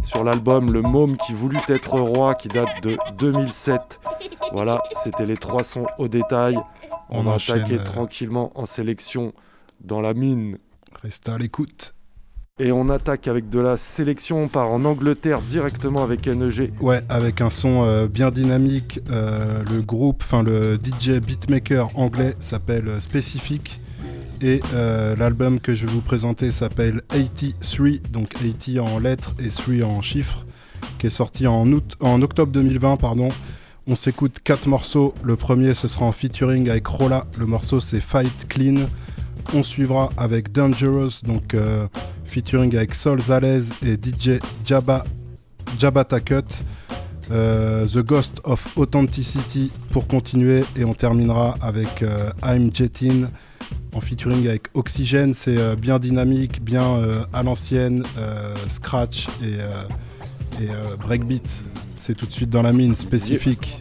sur 0.02 0.24
l'album 0.24 0.72
Le 0.72 0.82
Môme 0.82 1.18
qui 1.18 1.34
voulut 1.34 1.60
être 1.68 2.00
roi, 2.00 2.36
qui 2.36 2.48
date 2.48 2.82
de 2.82 2.98
2007. 3.18 4.00
Voilà, 4.54 4.82
c'était 4.96 5.26
les 5.26 5.38
trois 5.38 5.66
sons 5.66 5.88
au 5.98 6.08
détail. 6.08 6.58
On, 7.10 7.20
On 7.20 7.24
va 7.24 7.34
attaquer 7.34 7.80
euh, 7.80 7.84
tranquillement 7.84 8.52
en 8.56 8.66
sélection 8.66 9.34
dans 9.82 10.00
la 10.00 10.14
mine. 10.14 10.58
Restez 11.02 11.32
à 11.32 11.38
l'écoute. 11.38 11.94
Et 12.64 12.72
on 12.72 12.90
attaque 12.90 13.28
avec 13.28 13.50
de 13.50 13.60
la 13.60 13.76
sélection. 13.76 14.44
On 14.44 14.48
part 14.48 14.72
en 14.72 14.86
Angleterre 14.86 15.42
directement 15.42 16.04
avec 16.04 16.28
NEG. 16.28 16.72
Ouais, 16.80 17.02
avec 17.10 17.42
un 17.42 17.50
son 17.50 17.84
euh, 17.84 18.08
bien 18.08 18.30
dynamique. 18.30 19.00
euh, 19.10 19.64
le 19.68 19.82
groupe, 19.82 20.22
enfin 20.22 20.44
le 20.44 20.76
DJ 20.76 21.20
beatmaker 21.20 21.88
anglais 21.98 22.36
s'appelle 22.38 22.88
euh, 22.88 23.00
Specific. 23.00 23.82
Et 24.44 24.60
l'album 25.18 25.60
que 25.60 25.76
je 25.76 25.86
vais 25.86 25.92
vous 25.92 26.02
présenter 26.02 26.50
s'appelle 26.50 27.02
83, 27.10 28.12
donc 28.12 28.30
80 28.30 28.82
en 28.82 28.98
lettres 28.98 29.36
et 29.40 29.50
3 29.50 29.84
en 29.86 30.02
chiffres, 30.02 30.46
qui 30.98 31.08
est 31.08 31.12
sorti 31.12 31.46
en, 31.46 31.72
août, 31.72 31.96
en 32.00 32.24
octobre 32.24 32.52
2020. 32.52 32.98
Pardon. 32.98 33.30
On 33.86 33.94
s'écoute 33.94 34.40
quatre 34.44 34.68
morceaux. 34.68 35.14
Le 35.24 35.36
premier, 35.36 35.76
ce 35.76 35.88
sera 35.88 36.06
en 36.06 36.12
featuring 36.12 36.70
avec 36.70 36.88
Rolla. 36.88 37.26
Le 37.38 37.46
morceau, 37.46 37.80
c'est 37.80 38.02
Fight 38.02 38.48
Clean. 38.48 38.86
On 39.54 39.62
suivra 39.62 40.10
avec 40.18 40.52
Dangerous, 40.52 41.22
donc 41.24 41.56
featuring 42.32 42.74
avec 42.78 42.96
Sol 42.96 43.22
Zalez 43.22 43.62
et 43.86 43.96
DJ 43.96 44.40
Jabba, 44.66 45.04
Jabba. 45.78 46.06
Euh, 47.30 47.86
The 47.86 48.00
Ghost 48.00 48.42
of 48.46 48.68
Authenticity 48.78 49.72
pour 49.90 50.08
continuer 50.08 50.64
et 50.78 50.86
on 50.86 50.94
terminera 50.94 51.56
avec 51.62 52.02
euh, 52.02 52.30
I'm 52.44 52.74
Jetin 52.74 53.30
en 53.94 54.02
featuring 54.02 54.48
avec 54.48 54.68
Oxygène. 54.74 55.34
C'est 55.34 55.58
euh, 55.58 55.76
bien 55.76 56.00
dynamique, 56.00 56.64
bien 56.64 57.00
à 57.34 57.44
l'ancienne, 57.44 58.04
scratch 58.68 59.28
et, 59.44 60.68
breakbeat. 61.04 61.48
C'est 61.98 62.16
tout 62.16 62.26
de 62.26 62.32
suite 62.32 62.50
dans 62.50 62.62
la 62.62 62.72
mine 62.72 62.96
spécifique. 62.96 63.78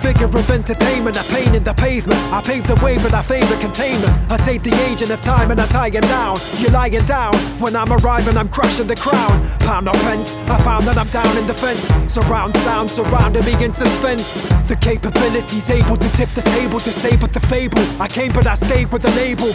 Figure 0.00 0.26
of 0.26 0.50
entertainment, 0.50 1.16
a 1.16 1.24
pain 1.32 1.54
in 1.54 1.62
the 1.62 1.74
pavement. 1.74 2.18
I 2.32 2.40
paved 2.42 2.66
the 2.66 2.78
way, 2.84 2.96
but 2.96 3.12
I 3.12 3.22
favorite 3.22 3.60
containment. 3.60 4.12
I 4.30 4.36
take 4.36 4.62
the 4.62 4.74
agent 4.88 5.10
of 5.10 5.20
time 5.22 5.50
and 5.50 5.60
I 5.60 5.66
tie 5.66 5.88
it 5.88 6.02
down. 6.02 6.36
You're 6.58 6.72
lying 6.72 7.04
down 7.06 7.34
when 7.60 7.76
I'm 7.76 7.92
arriving, 7.92 8.36
I'm 8.36 8.48
crushing 8.48 8.86
the 8.86 8.96
crown. 8.96 9.36
Pound 9.60 9.88
of 9.88 9.94
pence, 10.06 10.36
I 10.48 10.60
found 10.62 10.86
that 10.86 10.96
I'm 10.96 11.08
down 11.08 11.36
in 11.36 11.46
defense. 11.46 11.84
Surround 12.12 12.56
sound 12.58 12.90
surrounding 12.90 13.44
me 13.44 13.54
in 13.64 13.72
suspense. 13.72 14.48
The 14.68 14.76
capabilities 14.76 15.70
able 15.70 15.96
to 15.96 16.08
tip 16.12 16.30
the 16.34 16.42
table, 16.42 16.78
disable 16.78 17.28
the 17.28 17.40
fable. 17.40 17.84
I 18.00 18.08
came, 18.08 18.32
but 18.32 18.46
I 18.46 18.54
stayed 18.54 18.90
with 18.92 19.02
the 19.02 19.10
label. 19.10 19.52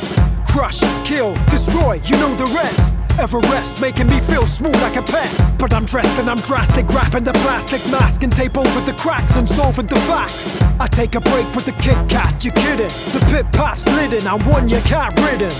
Crush, 0.48 0.80
kill, 1.06 1.34
destroy, 1.50 2.00
you 2.06 2.16
know 2.18 2.34
the 2.36 2.46
rest. 2.56 2.95
Everest 3.18 3.82
making 3.82 4.08
me 4.08 4.20
feel 4.22 4.44
smooth 4.44 4.76
like 4.82 4.98
a 4.98 5.02
pest. 5.02 5.58
But 5.58 5.74
I'm 5.74 5.86
dressed 5.86 6.20
and 6.20 6.30
I'm 6.30 6.38
drastic, 6.38 6.88
wrapping 6.90 7.24
the 7.24 7.34
plastic 7.34 7.80
mask 7.92 8.24
and 8.24 8.32
tape 8.32 8.58
over 8.58 8.80
the 8.82 8.94
cracks 8.94 9.38
and 9.38 9.48
solving 9.48 9.88
the 9.88 9.96
facts. 10.08 10.62
I 10.80 10.88
take 10.88 11.16
a 11.16 11.22
break 11.22 11.48
with 11.56 11.66
the 11.66 11.72
Kit 11.84 11.98
Kat, 12.10 12.44
you 12.44 12.52
kidding? 12.52 12.92
The 13.14 13.26
pit 13.30 13.46
pass 13.54 13.84
slidden, 13.84 14.28
I'm 14.28 14.44
one 14.46 14.68
you 14.68 14.80
can't 14.82 15.18
ridden. 15.22 15.52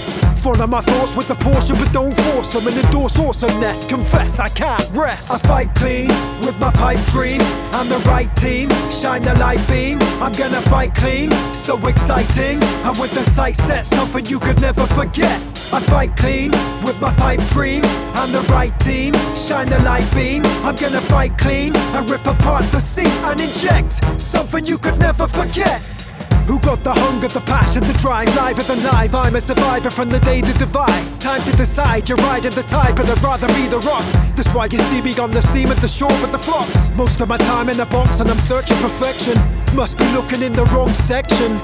Follow 0.46 0.68
my 0.68 0.82
thoughts 0.82 1.16
with 1.16 1.30
a 1.32 1.36
portion, 1.36 1.76
but 1.78 1.92
don't 1.92 2.14
force 2.14 2.54
them 2.54 2.68
and 2.68 2.86
endorse 2.86 3.18
awesomeness. 3.18 3.86
Confess, 3.86 4.40
I 4.40 4.50
can't 4.50 4.88
rest. 4.92 5.32
I 5.32 5.38
fight 5.40 5.74
clean 5.76 6.10
with 6.42 6.60
my 6.60 6.72
pipe 6.72 7.04
dream. 7.08 7.42
I'm 7.72 7.88
the 7.88 8.04
right 8.06 8.34
team, 8.36 8.70
shine 8.92 9.24
the 9.24 9.34
light 9.36 9.66
beam. 9.70 10.00
I'm 10.22 10.34
gonna 10.34 10.62
fight 10.62 10.94
clean, 10.94 11.32
so 11.54 11.76
exciting. 11.88 12.62
I'm 12.84 13.00
with 13.00 13.14
the 13.14 13.24
sight 13.24 13.56
set, 13.56 13.88
something 13.88 14.26
you 14.26 14.40
could 14.40 14.60
never 14.62 14.86
forget. 14.88 15.55
I 15.74 15.80
fight 15.82 16.16
clean 16.16 16.52
with 16.84 17.00
my 17.02 17.14
pipe 17.16 17.42
dream. 17.50 17.84
I'm 18.14 18.32
the 18.32 18.46
right 18.52 18.78
team, 18.80 19.14
shine 19.36 19.70
the 19.70 19.80
light 19.84 20.08
beam. 20.14 20.44
I'm 20.64 20.76
gonna 20.76 21.02
fight 21.02 21.38
clean 21.38 21.76
and 21.76 22.10
rip 22.10 22.26
apart 22.26 22.64
the 22.66 22.80
scene 22.80 23.08
and 23.26 23.40
inject 23.40 23.94
something 24.22 24.66
you 24.66 24.78
could 24.78 24.98
never 25.00 25.28
forget. 25.28 25.82
Who 26.48 26.60
got 26.60 26.84
the 26.84 26.94
hunger, 26.94 27.28
the 27.28 27.42
passion 27.42 27.82
to 27.82 27.94
drive 27.94 28.34
live 28.36 28.58
than 28.68 28.84
live? 28.84 29.16
I'm 29.16 29.36
a 29.36 29.42
survivor 29.42 29.90
from 29.90 30.10
the 30.10 30.20
day 30.20 30.42
to 30.42 30.54
divide. 30.54 31.04
Time 31.20 31.42
to 31.42 31.58
decide, 31.58 32.08
you're 32.08 32.20
riding 32.20 32.52
the 32.52 32.64
tide, 32.64 32.96
but 32.96 33.10
I'd 33.10 33.24
rather 33.24 33.48
be 33.48 33.68
the 33.68 33.80
rocks. 33.80 34.14
That's 34.36 34.54
why 34.54 34.68
you 34.68 34.78
see 34.78 35.02
me 35.02 35.18
on 35.18 35.32
the 35.32 35.42
seam 35.42 35.70
at 35.70 35.78
the 35.78 35.88
shore 35.88 36.16
with 36.22 36.32
the 36.32 36.40
flocks. 36.40 36.90
Most 36.96 37.20
of 37.20 37.30
my 37.30 37.38
time 37.38 37.70
in 37.70 37.80
a 37.80 37.86
box 37.88 38.20
and 38.20 38.30
I'm 38.30 38.38
searching 38.38 38.78
perfection. 38.78 39.65
Must 39.76 39.98
be 39.98 40.10
looking 40.14 40.42
in 40.42 40.54
the 40.54 40.64
wrong 40.72 40.88
section. 40.88 41.60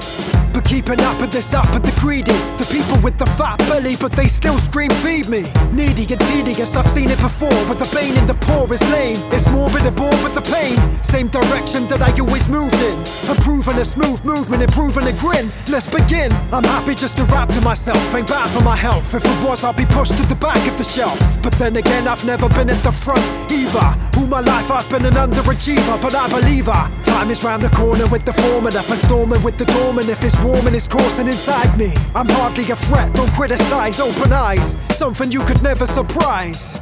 But 0.52 0.64
keeping 0.64 1.00
up 1.00 1.18
with 1.18 1.32
this 1.32 1.54
up 1.54 1.64
at 1.70 1.82
the 1.82 1.98
greedy. 1.98 2.36
The 2.60 2.68
people 2.70 3.00
with 3.02 3.16
the 3.16 3.24
fat 3.40 3.56
belly, 3.70 3.96
but 3.98 4.12
they 4.12 4.26
still 4.26 4.58
scream, 4.58 4.90
feed 5.00 5.28
me. 5.28 5.48
Needy 5.72 6.04
and 6.12 6.20
tedious, 6.28 6.76
I've 6.76 6.86
seen 6.86 7.08
it 7.08 7.18
before. 7.18 7.56
With 7.72 7.78
the 7.78 7.88
pain 7.96 8.14
in 8.18 8.26
the 8.26 8.34
poorest 8.34 8.84
lane. 8.92 9.16
It's 9.32 9.50
morbid 9.50 9.86
and 9.86 9.96
bored 9.96 10.20
with 10.22 10.34
the 10.34 10.44
pain. 10.44 10.76
Same 11.02 11.28
direction 11.28 11.88
that 11.88 12.02
I 12.02 12.12
always 12.20 12.48
moved 12.50 12.76
in. 12.84 13.00
Improving 13.32 13.78
a 13.78 13.84
smooth 13.84 14.22
movement, 14.26 14.62
improving 14.62 15.06
a 15.08 15.14
grin. 15.16 15.50
Let's 15.68 15.88
begin. 15.88 16.30
I'm 16.52 16.64
happy 16.64 16.94
just 16.94 17.16
to 17.16 17.24
rap 17.32 17.48
to 17.48 17.60
myself. 17.62 18.14
Ain't 18.14 18.28
bad 18.28 18.50
for 18.50 18.62
my 18.62 18.76
health. 18.76 19.14
If 19.14 19.24
it 19.24 19.48
was, 19.48 19.64
I'd 19.64 19.76
be 19.76 19.86
pushed 19.86 20.18
to 20.18 20.24
the 20.28 20.36
back 20.36 20.60
of 20.68 20.76
the 20.76 20.84
shelf. 20.84 21.16
But 21.42 21.54
then 21.54 21.76
again, 21.76 22.06
I've 22.06 22.26
never 22.26 22.48
been 22.50 22.68
at 22.68 22.82
the 22.84 22.92
front 22.92 23.24
either. 23.50 23.88
All 24.20 24.26
my 24.26 24.40
life 24.40 24.70
I've 24.70 24.88
been 24.90 25.06
an 25.06 25.14
underachiever, 25.14 25.96
but 26.02 26.14
I 26.14 26.28
believe 26.28 26.66
her. 26.66 26.90
Time 27.04 27.30
is 27.30 27.42
round 27.42 27.62
the 27.62 27.70
corner 27.70 28.01
with 28.10 28.24
the 28.24 28.32
formula 28.32 28.80
for 28.82 28.96
storming 28.96 29.42
with 29.42 29.58
the 29.58 29.64
dormant. 29.66 30.08
If 30.08 30.22
it's 30.24 30.38
warm 30.40 30.66
and 30.66 30.74
it's 30.74 30.88
coursing 30.88 31.26
inside 31.26 31.76
me, 31.76 31.92
I'm 32.14 32.28
hardly 32.28 32.70
a 32.70 32.76
threat. 32.76 33.12
Don't 33.14 33.30
criticize, 33.32 34.00
open 34.00 34.32
eyes. 34.32 34.76
Something 34.90 35.30
you 35.30 35.44
could 35.44 35.62
never 35.62 35.86
surprise. 35.86 36.80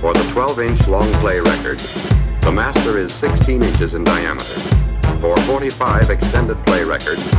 For 0.00 0.12
the 0.14 0.28
12 0.32 0.60
inch 0.60 0.88
long 0.88 1.10
play 1.20 1.40
record, 1.40 1.78
the 2.40 2.52
master 2.52 2.98
is 2.98 3.12
16 3.14 3.62
inches 3.62 3.94
in 3.94 4.04
diameter. 4.04 4.60
For 5.20 5.36
45 5.36 6.10
extended 6.10 6.56
play 6.66 6.84
records, 6.84 7.30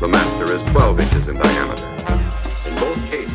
the 0.00 0.08
master 0.08 0.54
is 0.54 0.62
12 0.72 1.00
inches 1.00 1.28
in 1.28 1.36
diameter. 1.36 1.86
In 2.66 2.74
both 2.76 3.10
cases, 3.10 3.31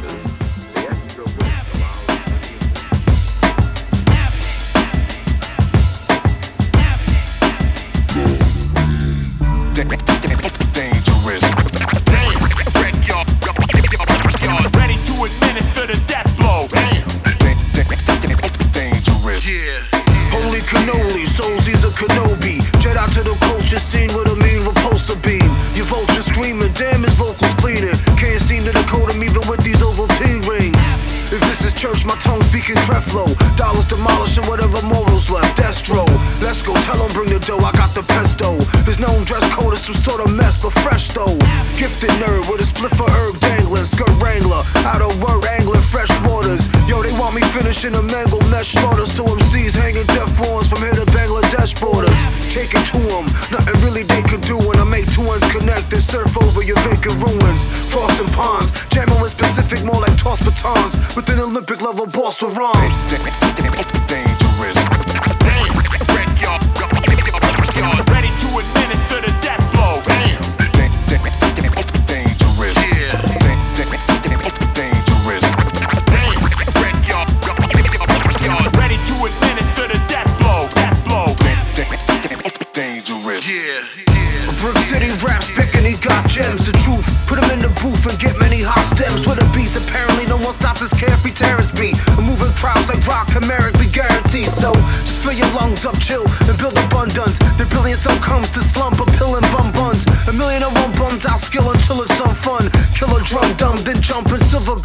I 37.55 37.71
got 37.71 37.95
the 37.95 38.03
pesto. 38.03 38.59
His 38.83 38.99
known 38.99 39.23
dress 39.23 39.47
code 39.55 39.71
is 39.71 39.79
some 39.79 39.95
sort 39.95 40.19
of 40.19 40.35
mess, 40.35 40.61
but 40.61 40.75
fresh 40.83 41.07
though. 41.15 41.39
Gifted 41.79 42.11
nerd 42.19 42.43
with 42.51 42.59
a 42.59 42.67
split 42.67 42.91
for 42.99 43.07
herb 43.07 43.39
dangling. 43.39 43.85
Skirt 43.87 44.11
wrangler. 44.19 44.67
Out 44.83 45.01
of 45.01 45.15
word 45.23 45.45
angling 45.55 45.79
fresh 45.79 46.11
waters. 46.27 46.67
Yo, 46.91 46.99
they 47.01 47.11
want 47.15 47.35
me 47.35 47.41
finishing 47.55 47.95
a 47.95 48.03
mango 48.03 48.43
mesh 48.51 48.75
slaughter. 48.75 49.05
So 49.05 49.23
MCs 49.23 49.79
hanging 49.79 50.05
death 50.11 50.27
warrants 50.43 50.67
from 50.67 50.83
here 50.83 50.91
to 50.91 51.07
Bangladesh 51.15 51.71
borders. 51.79 52.19
Take 52.51 52.75
it 52.75 52.83
to 52.91 52.99
them. 53.07 53.23
Nothing 53.47 53.79
really 53.79 54.03
they 54.03 54.23
can 54.27 54.41
do 54.43 54.59
when 54.59 54.75
I 54.75 54.83
make 54.83 55.07
two 55.15 55.23
ends 55.31 55.47
connect 55.47 55.87
and 55.95 56.03
surf 56.03 56.35
over 56.35 56.63
your 56.67 56.79
vacant 56.83 57.15
ruins. 57.23 57.63
Frost 57.87 58.19
and 58.19 58.31
ponds. 58.35 58.75
Jamming 58.91 59.23
with 59.23 59.31
Specifik, 59.31 59.87
more 59.87 60.03
like 60.03 60.19
toss 60.19 60.43
batons. 60.43 60.99
With 61.15 61.29
an 61.31 61.39
Olympic 61.39 61.79
level 61.79 62.07
boss 62.11 62.41
with 62.43 62.59
rhymes. 62.59 64.26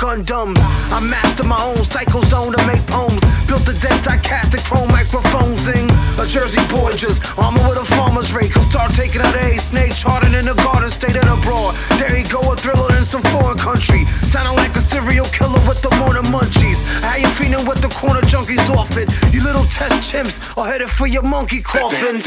Silver. 0.02 0.52
I 0.90 1.00
master 1.08 1.44
my 1.44 1.62
own 1.62 1.84
cycle 1.84 2.22
zone 2.22 2.52
to 2.52 2.66
make 2.66 2.84
poems. 2.86 3.22
Built 3.46 3.68
a 3.68 3.74
deck, 3.74 4.08
I 4.08 4.18
cast 4.18 4.50
the 4.52 4.58
chrome 4.58 4.88
microphone 4.88 5.56
zing. 5.58 5.88
A 6.18 6.26
Jersey 6.26 6.60
boy 6.74 6.92
just 6.92 7.22
armor 7.38 7.62
with 7.68 7.78
a 7.78 7.84
farmer's 7.84 8.32
rake. 8.32 8.52
Start 8.70 8.92
taking 8.94 9.20
out 9.20 9.34
a 9.34 9.58
snake, 9.58 9.94
charting 9.94 10.34
in 10.34 10.46
the 10.46 10.54
garden, 10.54 10.90
state 10.90 11.16
and 11.16 11.28
abroad. 11.28 11.74
There 11.98 12.14
he 12.14 12.24
go, 12.24 12.40
a 12.40 12.56
thriller 12.56 12.90
in 12.96 13.04
some 13.04 13.22
foreign 13.30 13.58
country. 13.58 14.06
Sounding 14.22 14.56
like 14.56 14.74
a 14.76 14.80
serial 14.80 15.26
killer 15.26 15.60
with 15.68 15.80
the 15.82 15.94
morning 16.00 16.26
munchies. 16.34 16.80
How 17.02 17.16
you 17.16 17.28
feeling 17.38 17.64
with 17.66 17.80
the 17.80 17.88
corner 17.88 18.22
junkies 18.22 18.68
off 18.70 18.96
it? 18.96 19.08
You 19.32 19.40
little 19.42 19.64
test 19.66 20.02
chimps 20.02 20.36
are 20.58 20.66
headed 20.66 20.90
for 20.90 21.06
your 21.06 21.22
monkey 21.22 21.62
coffins. 21.62 22.24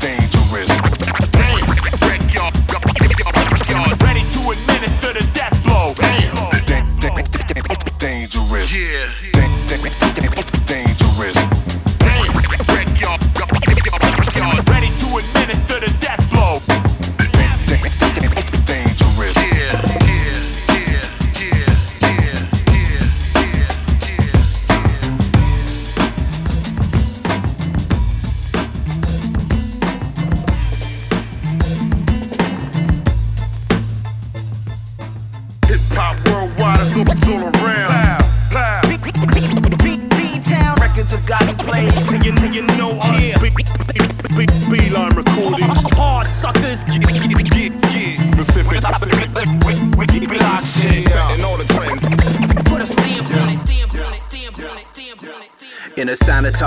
Dangerous. 0.00 1.69
Yeah. 8.72 10.39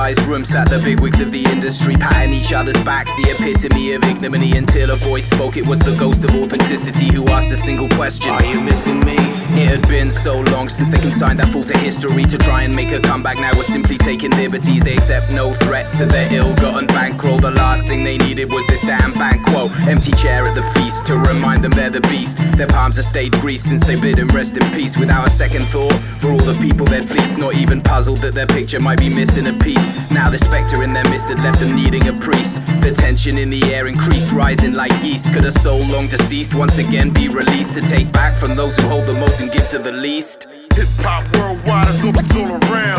Sanitized 0.04 0.23
room 0.34 0.44
sat 0.44 0.68
the 0.68 0.80
bigwigs 0.80 1.20
of 1.20 1.32
the 1.32 1.44
industry, 1.46 1.96
patting 1.96 2.34
each 2.34 2.54
other's 2.54 2.82
backs, 2.84 3.14
the 3.18 3.30
epitome 3.30 3.94
of 3.94 4.04
ignominy 4.04 4.58
until 4.58 4.90
a 4.90 4.96
voice 4.96 5.30
spoke. 5.30 5.58
It 5.58 5.68
was 5.68 5.78
the 5.78 5.96
ghost 5.96 6.24
of 6.24 6.34
authenticity 6.34 7.14
who 7.14 7.24
asked 7.28 7.52
a 7.52 7.58
single 7.58 7.88
question 7.90 8.32
Are 8.32 8.44
you 8.44 8.60
missing 8.60 9.00
me? 9.06 9.16
It 9.54 9.68
had 9.70 9.88
been 9.88 10.10
so 10.10 10.40
long 10.54 10.70
since 10.70 10.90
they 10.90 10.98
consigned 10.98 11.38
that 11.40 11.50
fool 11.50 11.64
to 11.66 11.78
history 11.78 12.24
to 12.26 12.38
try 12.40 12.64
and 12.64 12.76
make 12.76 12.90
a 12.92 13.00
comeback. 13.00 13.38
Now 13.38 13.52
we're 13.56 13.62
simply 13.78 13.96
taking 13.96 14.32
liberties. 14.32 14.82
They 14.82 14.96
accept 14.96 15.32
no 15.32 15.54
threat 15.54 15.94
to 15.98 16.08
their 16.08 16.32
ill 16.34 16.56
gotten 16.56 16.88
bankroll. 16.88 17.38
The 17.38 17.52
last 17.52 17.86
thing 17.86 18.04
they 18.04 18.18
needed 18.18 18.52
was 18.52 18.66
this 18.66 18.82
damn 18.82 19.14
banquo. 19.14 19.70
Empty 19.88 20.14
chair 20.14 20.46
at 20.48 20.56
the 20.56 20.64
feast 20.74 21.06
to 21.08 21.18
remind 21.18 21.64
them 21.64 21.72
they're 21.72 21.92
the 21.92 22.02
beast. 22.02 22.40
Their 22.58 22.68
palms 22.68 22.96
have 22.96 23.06
stayed 23.06 23.34
greased 23.34 23.70
since 23.70 23.86
they 23.86 24.00
bid 24.02 24.18
him 24.18 24.30
rest 24.30 24.58
in 24.58 24.64
peace 24.72 24.98
without 24.98 25.28
a 25.28 25.30
second 25.30 25.66
thought 25.66 25.94
for 26.20 26.32
all 26.32 26.40
the 26.40 26.58
people 26.60 26.88
they'd 26.88 27.08
fleeced. 27.08 27.38
Not 27.38 27.54
even 27.54 27.82
puzzled 27.82 28.20
that 28.20 28.34
their 28.34 28.48
picture 28.48 28.80
might 28.80 28.98
be 28.98 29.14
missing 29.14 29.46
a 29.46 29.54
piece. 29.54 30.12
Now 30.12 30.23
the 30.30 30.38
spectre 30.38 30.84
in 30.84 30.94
their 30.94 31.04
midst 31.06 31.30
had 31.30 31.42
left 31.42 31.60
them 31.60 31.76
needing 31.76 32.08
a 32.08 32.14
priest. 32.14 32.58
The 32.82 32.92
tension 32.92 33.38
in 33.38 33.50
the 33.50 33.64
air 33.74 33.88
increased, 33.88 34.32
rising 34.32 34.74
like 34.74 34.92
yeast. 35.04 35.34
Could 35.34 35.46
a 35.46 35.52
soul 35.52 35.86
long 35.88 36.08
deceased 36.08 36.56
once 36.56 36.78
again 36.78 37.10
be 37.10 37.30
released 37.30 37.74
to 37.76 37.82
take 37.82 38.12
back 38.12 38.38
from 38.38 38.56
those 38.56 38.76
who 38.78 38.88
hold 38.88 39.06
the 39.08 39.14
most 39.14 39.42
and 39.42 39.52
give 39.52 39.70
to 39.70 39.80
the 39.80 39.92
least? 39.92 40.48
Hip 40.76 40.88
hop 41.00 41.24
worldwide 41.36 41.88
is 41.90 42.04
all, 42.04 42.18
it's 42.18 42.36
all 42.36 42.52
around. 42.72 42.98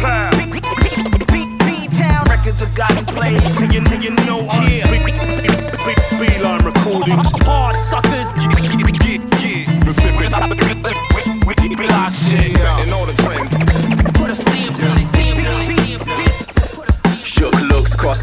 Pow, 0.00 0.30
B-Town 1.64 2.24
records 2.28 2.60
have 2.60 2.74
gotten 2.74 3.04
played. 3.06 3.40
Nigga, 3.60 3.80
nigga, 3.84 4.26
know 4.26 4.46
us. 4.48 4.84
Beeline 6.18 6.64
recordings. 6.64 7.30
Hard 7.46 7.74
suckers. 7.74 8.32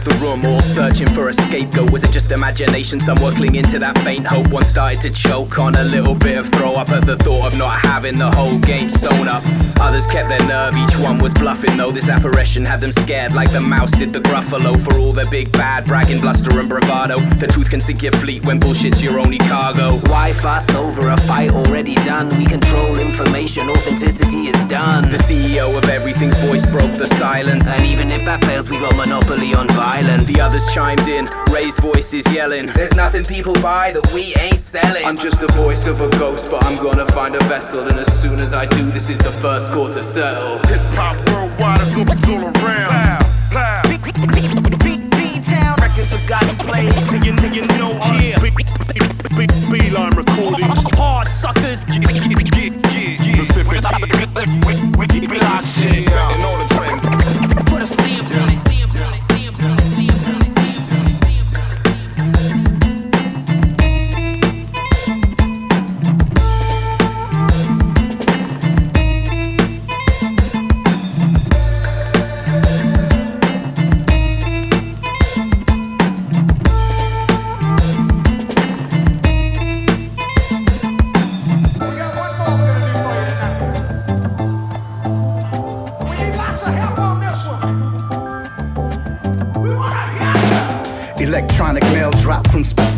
The 0.03 0.13
room, 0.15 0.45
all 0.45 0.61
searching 0.61 1.07
for 1.07 1.29
a 1.29 1.33
scapegoat. 1.33 1.91
Was 1.91 2.03
it 2.03 2.11
just 2.11 2.31
imagination? 2.31 2.99
Some 2.99 3.21
were 3.21 3.31
clinging 3.31 3.65
to 3.65 3.79
that 3.79 3.97
faint 3.99 4.25
hope. 4.25 4.47
One 4.49 4.65
started 4.65 5.01
to 5.01 5.09
choke 5.09 5.59
on 5.59 5.75
a 5.75 5.83
little 5.83 6.15
bit 6.15 6.37
of 6.37 6.49
throw 6.49 6.73
up 6.75 6.89
at 6.89 7.05
the 7.05 7.17
thought 7.17 7.53
of 7.53 7.57
not 7.57 7.79
having 7.79 8.17
the 8.17 8.31
whole 8.31 8.57
game 8.59 8.89
sewn 8.89 9.27
up. 9.27 9.43
Others 9.79 10.07
kept 10.07 10.29
their 10.29 10.45
nerve, 10.47 10.75
each 10.75 10.97
one 10.97 11.19
was 11.19 11.33
bluffing 11.33 11.77
though. 11.77 11.91
This 11.91 12.09
apparition 12.09 12.65
had 12.65 12.81
them 12.81 12.91
scared 12.91 13.33
like 13.33 13.51
the 13.51 13.61
mouse 13.61 13.91
did 13.91 14.13
the 14.13 14.19
gruffalo. 14.19 14.79
For 14.81 14.97
all 14.97 15.13
their 15.13 15.29
big 15.29 15.51
bad 15.51 15.85
bragging, 15.85 16.21
bluster, 16.21 16.59
and 16.59 16.67
bravado. 16.69 17.19
The 17.37 17.47
truth 17.47 17.69
can 17.69 17.79
sink 17.79 18.01
your 18.01 18.13
fleet 18.13 18.45
when 18.45 18.59
bullshit's 18.59 19.03
your 19.03 19.19
only 19.19 19.37
cargo. 19.37 19.97
Why 20.09 20.33
fuss 20.33 20.69
over 20.75 21.09
a 21.09 21.17
fight 21.21 21.51
already 21.51 21.95
done? 21.95 22.29
We 22.37 22.45
control 22.45 22.97
information, 22.97 23.69
authenticity 23.69 24.47
is 24.47 24.59
done. 24.65 25.09
The 25.09 25.17
CEO 25.17 25.77
of 25.77 25.85
everything's 25.89 26.37
voice 26.39 26.65
broke 26.65 26.93
the 26.97 27.07
silence. 27.07 27.67
And 27.67 27.85
even 27.85 28.09
if 28.11 28.25
that 28.25 28.43
fails, 28.45 28.69
we 28.69 28.79
got 28.79 28.95
monopoly 28.95 29.53
on 29.53 29.67
violence. 29.67 29.90
The 29.91 30.39
others 30.39 30.65
chimed 30.73 31.07
in, 31.07 31.27
raised 31.51 31.79
voices 31.79 32.25
yelling. 32.31 32.67
There's 32.67 32.93
nothing 32.93 33.25
people 33.25 33.53
buy 33.55 33.91
that 33.91 34.13
we 34.13 34.33
ain't 34.39 34.61
selling. 34.61 35.05
I'm 35.05 35.17
just 35.17 35.41
the 35.41 35.47
voice 35.47 35.85
of 35.85 35.99
a 35.99 36.07
ghost, 36.17 36.49
but 36.49 36.63
I'm 36.63 36.81
gonna 36.81 37.05
find 37.07 37.35
a 37.35 37.43
vessel. 37.45 37.85
And 37.87 37.99
as 37.99 38.07
soon 38.21 38.39
as 38.39 38.53
I 38.53 38.65
do, 38.65 38.89
this 38.91 39.09
is 39.09 39.19
the 39.19 39.31
first 39.31 39.67
score 39.67 39.91
to 39.91 40.01
settle. 40.01 40.59
Hip 40.59 40.79
hop 40.95 41.17
worldwide 41.29 41.81
is 41.81 41.97
all, 41.97 42.09
it's 42.09 42.27
all 42.29 42.45
around. 42.63 42.89
Pow, 43.51 43.81
B-Town 44.79 45.75
records 45.81 46.11
have 46.11 46.27
gotten 46.27 46.55
played. 46.65 46.93
Nigga, 47.11 47.35
nigga, 47.35 47.67
know 47.77 47.91
us. 47.99 48.39
Beeline 49.69 50.15
recordings. 50.15 50.83
Hard 50.97 51.27
suckers. 51.27 51.83
Pacific. 51.83 53.81
Block 53.81 55.61
shit. 55.61 56.07
And 56.07 56.43
all 56.43 56.57
the 56.57 56.65
trends. 56.65 56.70
Put 56.70 56.70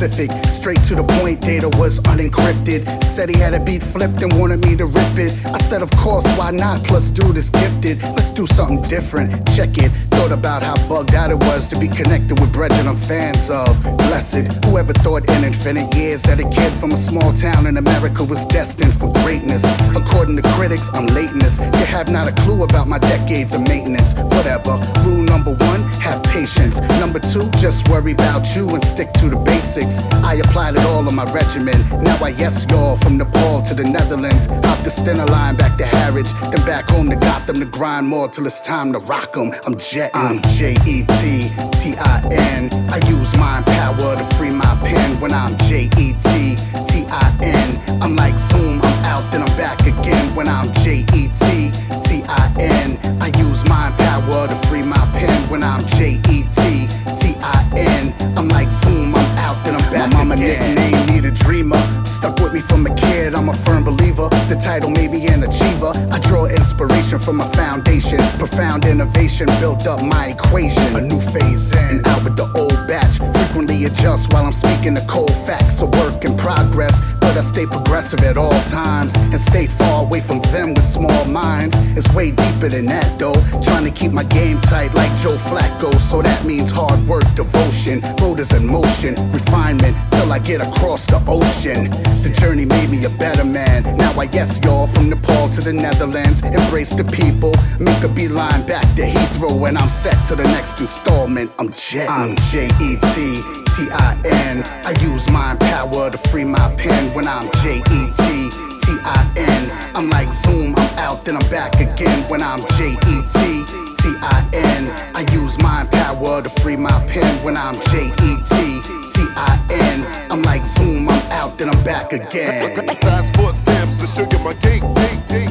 Specifik, 0.04 0.46
straight 0.46 0.84
to 0.84 0.96
the 0.96 1.04
point. 1.04 1.40
Data 1.40 1.70
was 1.70 2.02
unencrypted. 2.02 3.04
Said 3.04 3.30
he 3.30 3.38
had 3.38 3.54
a 3.54 3.60
beat 3.60 3.82
flipped 3.82 4.22
and 4.22 4.38
wanted 4.38 4.60
me 4.60 4.76
to 4.76 4.86
rip 4.86 5.18
it. 5.18 5.32
I 5.46 5.58
said, 5.60 5.82
of 5.82 5.92
course, 5.92 6.26
why 6.38 6.52
not? 6.52 6.84
Plus, 6.84 7.10
dude 7.10 7.38
is 7.38 7.50
gifted. 7.50 8.04
Let's 8.04 8.30
do 8.30 8.46
something 8.46 8.82
different. 8.82 9.32
Check 9.56 9.78
it. 9.78 9.92
Thought 10.12 10.34
about 10.34 10.62
how 10.62 10.76
bugged 10.90 11.16
out 11.16 11.32
it 11.32 11.38
was 11.38 11.70
to 11.70 11.80
be 11.80 11.88
connected 11.88 12.38
with 12.38 12.52
brethren 12.52 12.86
I'm 12.88 12.98
fans 12.98 13.50
of. 13.50 13.82
Blessed. 13.98 14.66
Whoever 14.66 14.92
thought 14.92 15.30
in 15.30 15.44
infinite 15.46 15.96
years 15.96 16.22
that 16.24 16.40
a 16.42 16.50
kid 16.50 16.74
from 16.74 16.92
a 16.92 16.98
small 16.98 17.32
town 17.34 17.66
in 17.66 17.78
America 17.78 18.26
was 18.26 18.46
destined 18.48 18.94
for 18.94 19.10
greatness. 19.24 19.64
According 19.96 20.36
to 20.36 20.42
critics, 20.50 20.90
I'm 20.94 21.08
lateness. 21.08 21.60
They 21.60 21.86
have 21.86 22.12
not 22.12 22.28
a 22.28 22.34
clue 22.44 22.64
about 22.64 22.90
my 22.90 23.00
decades 23.00 23.54
of 23.54 23.62
maintenance. 23.62 24.16
Whatever. 24.16 24.82
Rule 25.06 25.24
number 25.24 25.54
one, 25.54 25.84
have 26.04 26.22
patience. 26.24 26.82
Number 27.00 27.20
two, 27.20 27.50
just 27.52 27.88
worry 27.88 28.12
about 28.12 28.54
you 28.54 28.68
and 28.70 28.84
stick 28.84 29.14
to 29.14 29.30
the 29.30 29.38
basics. 29.38 29.93
I 30.24 30.36
applied 30.36 30.76
it 30.76 30.86
all 30.86 31.08
on 31.08 31.16
my 31.16 31.26
regimen. 31.32 31.80
Now 32.04 32.18
I 32.24 32.30
yes 32.30 32.66
y'all 32.70 32.96
from 32.96 33.18
Nepal 33.18 33.62
to 33.64 33.74
the 33.74 33.84
Netherlands. 33.84 34.48
Hop 34.48 34.80
the 34.84 34.90
Stena 34.90 35.30
line 35.30 35.56
back 35.56 35.78
to 35.78 35.86
Harwich, 35.86 36.32
then 36.52 36.66
back 36.66 36.90
home 36.90 37.10
to 37.10 37.16
Gotham 37.16 37.60
to 37.60 37.66
grind 37.66 38.08
more 38.08 38.28
till 38.28 38.46
it's 38.46 38.62
time 38.62 38.94
to 38.94 39.00
rock 39.00 39.36
'em. 39.38 39.52
I'm 39.66 39.78
jetting. 39.78 40.20
I'm 40.20 40.42
J 40.58 40.78
E 40.86 41.04
T 41.04 41.52
T 41.80 41.96
I 41.98 42.22
N. 42.32 42.70
I 42.92 42.98
use 43.10 43.36
mind 43.38 43.66
power 43.66 44.16
to 44.16 44.24
free 44.36 44.52
my 44.52 44.76
pen 44.84 45.20
when 45.20 45.34
I'm 45.34 45.58
J 45.68 45.90
E 45.98 46.14
T 46.14 46.58
T 46.88 47.06
I 47.10 47.36
N. 47.42 48.02
I'm 48.02 48.16
like 48.16 48.36
Zoom, 48.36 48.82
I'm 48.82 49.06
out, 49.06 49.24
then 49.32 49.42
I'm 49.44 49.58
back 49.58 49.80
again 49.82 50.36
when 50.36 50.48
I'm 50.48 50.72
J 50.84 51.06
E 51.14 51.30
T 51.40 51.72
T 52.06 52.24
I 52.28 52.52
N. 52.60 52.98
I 53.22 53.28
use 53.38 53.64
mind 53.70 53.96
power 53.96 54.48
to 54.48 54.56
free 54.68 54.84
my 54.84 55.06
pen 55.14 55.50
when 55.50 55.64
I'm 55.64 55.86
J 55.86 56.20
E 56.30 56.44
T 56.52 56.88
T 57.16 57.36
I 57.42 57.70
N. 57.78 58.14
I'm 58.38 58.48
like 58.48 58.70
Zoom, 58.70 59.16
I'm 59.16 59.38
out, 59.38 59.64
then 59.64 59.76
I'm 59.76 59.92
back 59.92 60.10
My 60.12 60.18
mama 60.18 60.36
again. 60.36 60.76
nicknamed 60.76 61.08
me 61.08 61.20
the 61.20 61.32
dreamer. 61.32 61.78
Stuck 62.06 62.40
with 62.40 62.54
me 62.54 62.60
from 62.62 62.86
a 62.86 62.96
kid, 62.96 63.36
I'm 63.36 63.50
a 63.50 63.54
firm 63.54 63.84
believer. 63.84 64.30
The 64.50 64.56
title 64.56 64.90
made 64.90 65.12
me 65.12 65.28
an 65.28 65.44
achiever. 65.44 65.94
I 66.12 66.20
draw 66.20 66.46
inspiration 66.46 67.20
from 67.20 67.38
my 67.38 67.48
foundation. 67.50 68.20
Profound 68.40 68.86
innovation 68.86 69.48
built 69.60 69.86
up 69.88 70.02
my 70.02 70.28
equation. 70.28 70.96
A 70.96 71.02
new 71.02 71.20
phase 71.20 71.74
in, 71.74 71.80
and 71.98 72.08
out 72.08 72.24
with 72.24 72.36
the 72.36 72.48
old 72.58 72.88
batch. 72.88 73.18
Frequently 73.38 73.86
adjust 73.86 74.32
while 74.34 74.46
I'm 74.46 74.54
speaking 74.54 74.94
the 74.94 75.06
cold 75.08 75.34
facts. 75.46 75.82
A 75.82 75.86
work 75.86 76.26
in 76.26 76.36
progress, 76.38 76.96
but 77.24 77.38
I 77.38 77.42
stay 77.42 77.66
progressive 77.66 78.22
at 78.24 78.38
all 78.38 78.60
times. 78.70 79.16
And 79.16 79.40
stay 79.40 79.66
far 79.66 80.04
away 80.04 80.20
from 80.20 80.42
them 80.54 80.74
with 80.74 80.84
small 80.84 81.26
minds. 81.26 81.76
It's 81.98 82.12
way 82.14 82.32
deeper 82.32 82.70
than 82.70 82.86
that 82.88 83.18
though. 83.18 83.40
Trying 83.64 83.86
to 83.86 83.92
keep 83.92 84.12
my 84.12 84.24
game 84.24 84.60
tight 84.62 84.94
like 84.94 85.12
Joe 85.18 85.38
Flacco. 85.38 85.92
So 86.00 86.22
that 86.22 86.46
means 86.46 86.72
hard 86.72 87.00
work, 87.08 87.26
devotion, 87.36 88.02
motors 88.20 88.52
in 88.52 88.68
motion, 88.68 89.16
refinement 89.32 89.96
till 90.12 90.32
I 90.32 90.40
get 90.40 90.60
across 90.62 91.06
the 91.06 91.20
ocean. 91.28 91.90
The 92.26 92.32
journey 92.40 92.66
made 92.66 92.90
me 92.90 93.04
a 93.06 93.10
better 93.10 93.46
man. 93.46 93.84
Now 93.96 94.12
I 94.20 94.28
yes 94.32 94.60
y'all 94.64 94.88
from 94.88 95.10
Nepal 95.10 95.50
to 95.50 95.62
the 95.62 95.74
Netherlands. 95.74 96.42
Embrace 96.42 96.94
the 96.94 97.06
people, 97.06 97.54
make 97.80 98.04
a 98.04 98.10
beeline 98.10 98.66
back 98.66 98.88
to 98.98 99.04
Heathrow, 99.04 99.68
and 99.68 99.78
I'm 99.78 99.90
set 99.90 100.18
to 100.28 100.36
the 100.36 100.44
next 100.44 100.80
installment. 100.80 101.52
I'm 101.58 101.72
jetting. 101.72 102.10
I'm 102.10 102.36
J 102.52 102.68
E 102.82 102.98
T 103.14 103.42
T 103.74 103.90
I 103.92 104.22
N. 104.26 104.64
I 104.86 104.92
use 105.02 105.30
mind 105.30 105.60
power 105.60 106.10
to 106.10 106.18
free 106.30 106.44
my 106.44 106.74
pen 106.76 107.13
when 107.14 107.28
I'm 107.28 107.50
J 107.62 107.78
E 107.78 108.00
T 108.18 108.50
T 108.82 108.98
I 109.04 109.32
N. 109.38 109.96
I'm 109.96 110.10
like 110.10 110.32
Zoom, 110.34 110.74
I'm 110.76 110.98
out, 110.98 111.26
then 111.26 111.38
I'm 111.38 111.50
back 111.50 111.80
again 111.80 112.28
when 112.30 112.42
I'm 112.42 112.60
J 112.78 112.94
E 112.94 113.16
T 113.34 113.64
T 114.00 114.14
I 114.22 114.50
N. 114.54 114.92
I 115.16 115.22
use 115.32 115.58
mind 115.62 115.92
power 115.92 116.42
to 116.42 116.50
free 116.50 116.76
my 116.76 117.06
pen 117.08 117.44
when 117.44 117.56
I'm 117.58 117.76
J 117.92 118.08
E 118.08 118.32
T 118.50 118.82
T 119.14 119.22
I 119.36 119.60
N. 119.72 120.32
I'm 120.32 120.42
like 120.42 120.66
Zoom, 120.66 121.10
I'm 121.10 121.32
out, 121.32 121.58
then 121.58 121.70
I'm 121.70 121.84
back 121.84 122.14
again. 122.14 122.86
Passport 122.98 123.56
stamps 123.56 124.16
to 124.16 124.40
my 124.40 124.54
cake, 124.56 124.84
cake. 124.96 125.50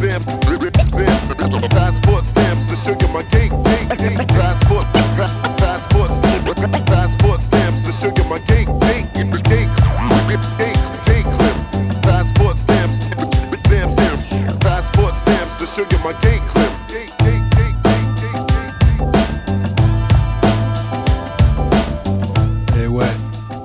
Them, 0.00 0.22
them, 0.22 1.70
passport 1.70 2.24
stamps 2.24 2.68
to 2.70 2.76
show 2.76 2.98
sugar 2.98 3.12
my 3.12 3.22
cake. 3.24 3.50
Passport, 3.50 4.86
passport, 4.92 5.05
Et 16.06 16.12
eh 22.84 22.86
ouais, 22.86 23.04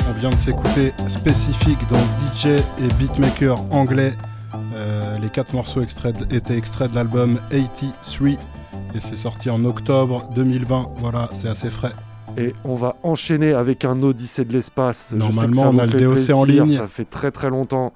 on 0.10 0.13
vient 0.19 0.32
de 0.32 0.36
s'écouter 0.36 0.91
spécifique 1.06 1.77
donc 1.88 1.99
DJ 2.34 2.47
et 2.47 2.93
beatmaker 2.97 3.62
anglais. 3.69 4.13
Euh, 4.73 5.19
les 5.19 5.30
quatre 5.30 5.54
morceaux 5.54 5.82
extraits 5.82 6.15
étaient 6.34 6.58
extraits 6.58 6.89
de 6.89 6.95
l'album 6.95 7.38
83 7.51 8.30
et 8.95 8.99
c'est 8.99 9.17
sorti 9.17 9.51
en 9.51 9.63
octobre 9.63 10.27
2020. 10.34 10.93
Voilà, 10.95 11.30
c'est 11.34 11.47
assez 11.47 11.69
frais. 11.69 11.91
Et 12.38 12.56
on 12.63 12.73
va 12.73 12.95
enchaîner 13.04 13.54
avec 13.54 13.86
un 13.86 14.01
Odyssée 14.01 14.45
de 14.45 14.54
l'espace. 14.54 15.13
Normalement, 15.13 15.69
on 15.69 15.77
a 15.77 15.86
le 15.86 15.99
DOC 15.99 16.32
en 16.32 16.43
ligne. 16.45 16.77
Ça 16.77 16.88
fait 16.88 17.06
très 17.06 17.30
très 17.30 17.51
longtemps. 17.51 17.93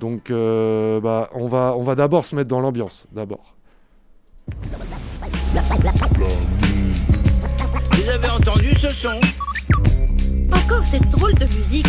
Donc, 0.00 0.32
euh, 0.32 1.00
bah, 1.00 1.30
on 1.34 1.46
va, 1.46 1.74
on 1.78 1.82
va 1.82 1.94
d'abord 1.94 2.24
se 2.24 2.34
mettre 2.34 2.48
dans 2.48 2.60
l'ambiance, 2.60 3.06
d'abord. 3.12 3.55
Vous 7.92 8.08
avez 8.08 8.28
entendu 8.28 8.74
ce 8.74 8.90
son 8.90 9.20
Encore 10.52 10.82
cette 10.82 11.08
drôle 11.10 11.34
de 11.34 11.46
musique. 11.56 11.86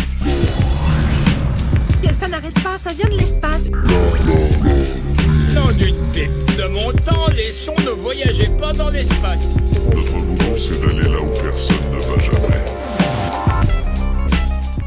Ça 2.12 2.26
n'arrête 2.26 2.60
pas, 2.64 2.76
ça 2.76 2.92
vient 2.92 3.08
de 3.08 3.16
l'espace. 3.16 3.70
Dans 5.54 5.70
d'une 5.72 5.96
pipe 6.12 6.56
de 6.56 6.66
mon 6.68 6.90
temps, 6.92 7.28
les 7.34 7.52
sons 7.52 7.76
ne 7.84 7.90
voyageaient 7.90 8.50
pas 8.58 8.72
dans 8.72 8.90
l'espace. 8.90 9.38
Notre 9.94 10.12
mouvement, 10.14 10.56
c'est 10.58 10.80
d'aller 10.80 11.08
là 11.08 11.20
où 11.20 11.28
personne 11.40 11.76
ne 11.92 12.00
va 12.00 12.18
jamais. 12.20 12.64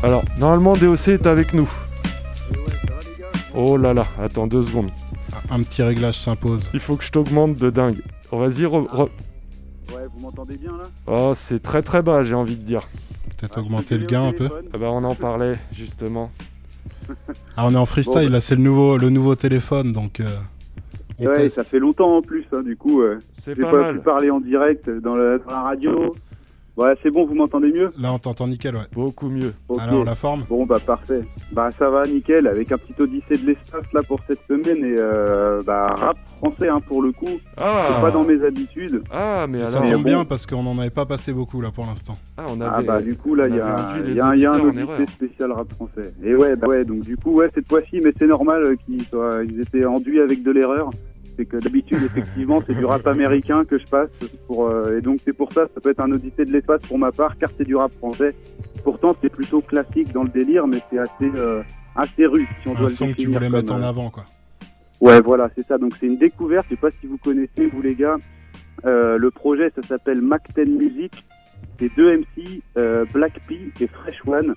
Alors, 0.03 0.23
normalement, 0.37 0.75
DOC 0.75 1.07
est 1.07 1.25
avec 1.25 1.53
nous. 1.53 1.69
Oh 3.55 3.77
là 3.77 3.93
là, 3.93 4.07
attends 4.21 4.47
deux 4.47 4.63
secondes. 4.63 4.91
Un 5.49 5.63
petit 5.63 5.83
réglage 5.83 6.19
s'impose. 6.19 6.69
Il 6.73 6.79
faut 6.79 6.95
que 6.97 7.03
je 7.03 7.11
t'augmente 7.11 7.55
de 7.57 7.69
dingue. 7.69 8.01
Vas-y, 8.31 8.63
re- 8.63 8.87
re- 8.87 9.09
Ouais, 9.93 10.05
vous 10.13 10.19
m'entendez 10.21 10.57
bien 10.57 10.71
là? 10.71 10.85
Oh, 11.07 11.33
c'est 11.35 11.61
très 11.61 11.81
très 11.81 12.01
bas, 12.01 12.23
j'ai 12.23 12.33
envie 12.35 12.55
de 12.55 12.63
dire. 12.63 12.87
Peut-être 13.37 13.59
augmenter 13.59 13.97
le 13.97 14.05
gain 14.05 14.27
un 14.27 14.33
peu. 14.33 14.49
Ah 14.73 14.77
bah, 14.77 14.87
on 14.91 15.03
en 15.03 15.15
parlait 15.15 15.57
justement. 15.73 16.31
Ah, 17.57 17.65
on 17.67 17.73
est 17.73 17.77
en 17.77 17.85
freestyle, 17.85 18.21
Bon, 18.21 18.25
bah. 18.27 18.33
là 18.33 18.41
c'est 18.41 18.55
le 18.55 18.61
nouveau, 18.61 18.97
le 18.97 19.09
nouveau 19.09 19.35
téléphone 19.35 19.91
donc. 19.91 20.21
euh, 20.21 20.37
Ouais, 21.19 21.49
ça 21.49 21.63
fait 21.65 21.79
longtemps 21.79 22.17
en 22.17 22.21
plus, 22.21 22.45
hein, 22.53 22.61
du 22.63 22.77
coup. 22.77 23.01
euh, 23.01 23.19
C'est 23.33 23.53
pas 23.55 23.69
pas 23.69 23.81
mal. 23.81 23.95
pu 23.97 23.99
parler 24.03 24.29
en 24.31 24.39
direct 24.39 24.89
dans 24.89 25.15
la, 25.15 25.37
dans 25.39 25.49
la 25.51 25.61
radio. 25.61 26.15
Ouais, 26.81 26.95
c'est 27.03 27.11
bon, 27.11 27.25
vous 27.25 27.35
m'entendez 27.35 27.71
mieux 27.71 27.91
Là 27.99 28.11
on 28.13 28.17
t'entend 28.19 28.47
nickel, 28.47 28.75
ouais. 28.75 28.81
Beaucoup 28.93 29.29
mieux. 29.29 29.53
Alors 29.79 30.03
la 30.03 30.15
forme 30.15 30.45
Bon, 30.49 30.65
bah 30.65 30.79
parfait. 30.85 31.21
Bah 31.51 31.69
ça 31.77 31.89
va, 31.89 32.07
nickel, 32.07 32.47
avec 32.47 32.71
un 32.71 32.77
petit 32.77 32.99
odyssée 32.99 33.37
de 33.37 33.45
l'espace 33.47 33.91
là 33.93 34.01
pour 34.03 34.19
cette 34.27 34.39
semaine 34.47 34.77
et 34.83 34.95
euh, 34.97 35.61
bah 35.65 35.87
rap 35.93 36.17
français 36.37 36.69
hein, 36.69 36.79
pour 36.87 37.01
le 37.03 37.11
coup. 37.11 37.29
Ah. 37.57 37.93
C'est 37.95 38.01
pas 38.01 38.11
dans 38.11 38.23
mes 38.23 38.43
habitudes. 38.43 39.03
Ah, 39.11 39.45
mais 39.47 39.59
Et 39.59 39.67
ça 39.67 39.79
alors. 39.79 39.91
tombe 39.91 40.03
bon. 40.03 40.09
bien 40.09 40.25
parce 40.25 40.47
qu'on 40.47 40.65
en 40.65 40.77
avait 40.79 40.89
pas 40.89 41.05
passé 41.05 41.33
beaucoup 41.33 41.61
là 41.61 41.69
pour 41.71 41.85
l'instant. 41.85 42.17
Ah, 42.37 42.43
on 42.49 42.59
Ah 42.61 42.77
avait. 42.77 42.87
bah 42.87 43.01
du 43.01 43.15
coup 43.15 43.35
là 43.35 43.47
il 43.47 43.55
y 43.55 43.59
a, 43.59 43.65
y 44.13 44.19
a 44.19 44.25
un- 44.27 44.35
y 44.35 44.45
a 44.45 44.53
odyssée 44.55 45.05
spécial 45.13 45.51
rap 45.51 45.71
français. 45.73 46.13
Et 46.23 46.35
ouais, 46.35 46.55
bah 46.55 46.67
ouais, 46.67 46.83
donc 46.83 47.01
du 47.01 47.15
coup 47.17 47.33
ouais 47.35 47.47
cette 47.53 47.67
fois-ci, 47.67 48.01
mais 48.03 48.11
c'est 48.17 48.27
normal 48.27 48.63
euh, 48.63 48.75
qu'ils 48.85 49.05
soient, 49.05 49.43
ils 49.43 49.59
étaient 49.61 49.85
enduits 49.85 50.19
avec 50.19 50.41
de 50.41 50.51
l'erreur. 50.51 50.89
C'est 51.41 51.45
que 51.47 51.57
d'habitude 51.57 52.03
effectivement 52.03 52.61
c'est 52.67 52.75
du 52.75 52.85
rap 52.85 53.07
américain 53.07 53.65
que 53.65 53.79
je 53.79 53.87
passe 53.87 54.11
pour 54.45 54.67
euh, 54.67 54.99
et 54.99 55.01
donc 55.01 55.21
c'est 55.25 55.35
pour 55.35 55.51
ça 55.51 55.61
ça 55.73 55.81
peut 55.81 55.89
être 55.89 55.99
un 55.99 56.11
odyssée 56.11 56.45
de 56.45 56.51
l'espace 56.51 56.83
pour 56.83 56.99
ma 56.99 57.11
part 57.11 57.35
car 57.37 57.49
c'est 57.57 57.65
du 57.65 57.75
rap 57.75 57.91
français. 57.93 58.35
Pourtant 58.83 59.15
c'est 59.19 59.31
plutôt 59.31 59.61
classique 59.61 60.11
dans 60.11 60.23
le 60.23 60.29
délire 60.29 60.67
mais 60.67 60.77
c'est 60.91 60.99
assez 60.99 61.31
euh, 61.35 61.63
assez 61.95 62.27
rude 62.27 62.47
si 62.61 62.67
on 62.67 62.73
doit 62.73 62.81
Un 62.81 62.83
le 62.83 62.89
son 62.89 63.07
que 63.07 63.13
tu 63.13 63.25
voulais 63.25 63.47
comme, 63.47 63.53
mettre 63.53 63.73
en 63.73 63.81
euh, 63.81 63.89
avant 63.89 64.11
quoi. 64.11 64.25
Ouais, 64.99 65.19
voilà, 65.19 65.49
c'est 65.55 65.65
ça. 65.67 65.79
Donc 65.79 65.93
c'est 65.99 66.05
une 66.05 66.17
découverte. 66.17 66.67
Je 66.69 66.75
sais 66.75 66.79
pas 66.79 66.91
si 67.01 67.07
vous 67.07 67.17
connaissez, 67.17 67.65
vous 67.73 67.81
les 67.81 67.95
gars. 67.95 68.17
Euh, 68.85 69.17
le 69.17 69.31
projet, 69.31 69.71
ça 69.75 69.81
s'appelle 69.81 70.21
Mac 70.21 70.43
10 70.55 70.65
Music. 70.65 71.25
C'est 71.79 71.89
deux 71.95 72.19
MC, 72.19 72.61
euh, 72.77 73.05
Black 73.11 73.33
P 73.47 73.71
et 73.79 73.87
Fresh 73.87 74.21
One. 74.27 74.53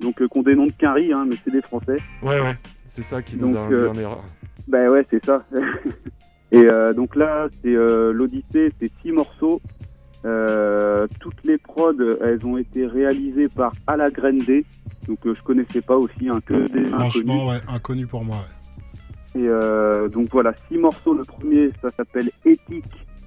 Donc 0.00 0.22
euh, 0.22 0.28
noms 0.54 0.66
de 0.66 0.72
Quinry, 0.78 1.12
hein, 1.12 1.26
mais 1.28 1.34
c'est 1.44 1.50
des 1.50 1.62
Français. 1.62 1.98
Ouais, 2.22 2.40
ouais. 2.40 2.56
C'est 2.86 3.02
ça 3.02 3.20
qui 3.20 3.36
nous 3.36 3.52
Donc, 3.52 3.56
a 3.56 3.74
euh, 3.74 3.90
en 3.90 3.94
erreur. 3.94 4.24
Ben 4.68 4.88
ouais, 4.88 5.04
c'est 5.10 5.24
ça. 5.24 5.44
et 6.50 6.64
euh, 6.64 6.92
donc 6.92 7.14
là, 7.16 7.48
c'est 7.62 7.74
euh, 7.74 8.12
l'Odyssée, 8.12 8.72
c'est 8.78 8.90
six 9.02 9.12
morceaux. 9.12 9.60
Euh, 10.24 11.06
toutes 11.20 11.42
les 11.44 11.58
prods, 11.58 11.92
elles 12.22 12.44
ont 12.44 12.56
été 12.56 12.86
réalisées 12.86 13.48
par 13.48 13.72
Ala 13.86 14.10
Grande. 14.10 14.62
Donc 15.06 15.18
je 15.24 15.42
connaissais 15.42 15.80
pas 15.80 15.96
aussi, 15.96 16.28
hein, 16.28 16.40
que 16.44 16.54
des 16.68 16.86
inconnus. 16.86 16.90
Franchement, 16.90 17.48
ouais, 17.48 17.60
inconnu 17.68 18.06
pour 18.06 18.24
moi. 18.24 18.36
ouais. 18.36 19.42
Et 19.42 19.48
donc 20.10 20.28
voilà, 20.32 20.52
six 20.68 20.78
morceaux. 20.78 21.14
Le 21.14 21.24
premier, 21.24 21.70
ça 21.80 21.90
s'appelle 21.96 22.30
Éthique, 22.44 22.84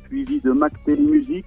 suivi 0.08 0.42
de 0.42 0.52
Mactel 0.52 1.00
Music. 1.00 1.46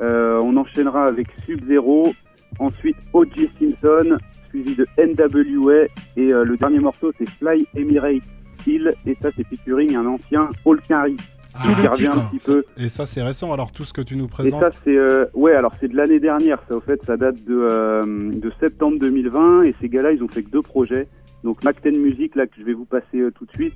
On 0.00 0.56
enchaînera 0.56 1.04
avec 1.04 1.28
Sub-Zero, 1.44 2.14
ensuite 2.58 2.96
O.J. 3.12 3.50
Simpson, 3.58 4.16
suivi 4.50 4.74
de 4.74 4.86
NWA. 4.98 5.86
Et 6.16 6.32
euh, 6.32 6.44
le 6.44 6.56
dernier 6.56 6.80
morceau, 6.80 7.12
c'est 7.16 7.28
Fly 7.28 7.66
Emirates 7.74 8.22
Hill. 8.66 8.94
Et 9.06 9.14
ça, 9.14 9.28
c'est 9.36 9.46
featuring 9.46 9.96
un 9.96 10.06
ancien 10.06 10.48
Paul 10.64 10.80
Carey. 10.80 11.14
Ah, 11.52 11.62
qui 11.64 11.86
revient 11.88 12.06
un 12.06 12.20
petit 12.26 12.38
peu. 12.38 12.64
Et 12.76 12.88
ça 12.88 13.06
c'est 13.06 13.22
récent 13.22 13.52
alors 13.52 13.72
tout 13.72 13.84
ce 13.84 13.92
que 13.92 14.02
tu 14.02 14.14
nous 14.14 14.26
Et 14.26 14.28
présentes. 14.28 14.60
ça, 14.60 14.70
c'est 14.84 14.96
euh, 14.96 15.24
ouais, 15.34 15.52
alors 15.52 15.74
c'est 15.80 15.88
de 15.88 15.96
l'année 15.96 16.20
dernière. 16.20 16.60
Ça, 16.68 16.76
au 16.76 16.80
fait, 16.80 17.02
ça 17.04 17.16
date 17.16 17.42
de, 17.44 17.58
euh, 17.60 18.30
de 18.32 18.52
septembre 18.60 18.98
2020. 19.00 19.64
Et 19.64 19.74
ces 19.80 19.88
gars-là, 19.88 20.12
ils 20.12 20.22
ont 20.22 20.28
fait 20.28 20.44
que 20.44 20.50
deux 20.50 20.62
projets. 20.62 21.08
Donc 21.42 21.64
Macten 21.64 21.96
Music, 21.96 22.36
là, 22.36 22.46
que 22.46 22.54
je 22.56 22.62
vais 22.62 22.72
vous 22.72 22.84
passer 22.84 23.18
euh, 23.18 23.32
tout 23.32 23.46
de 23.46 23.50
suite. 23.50 23.74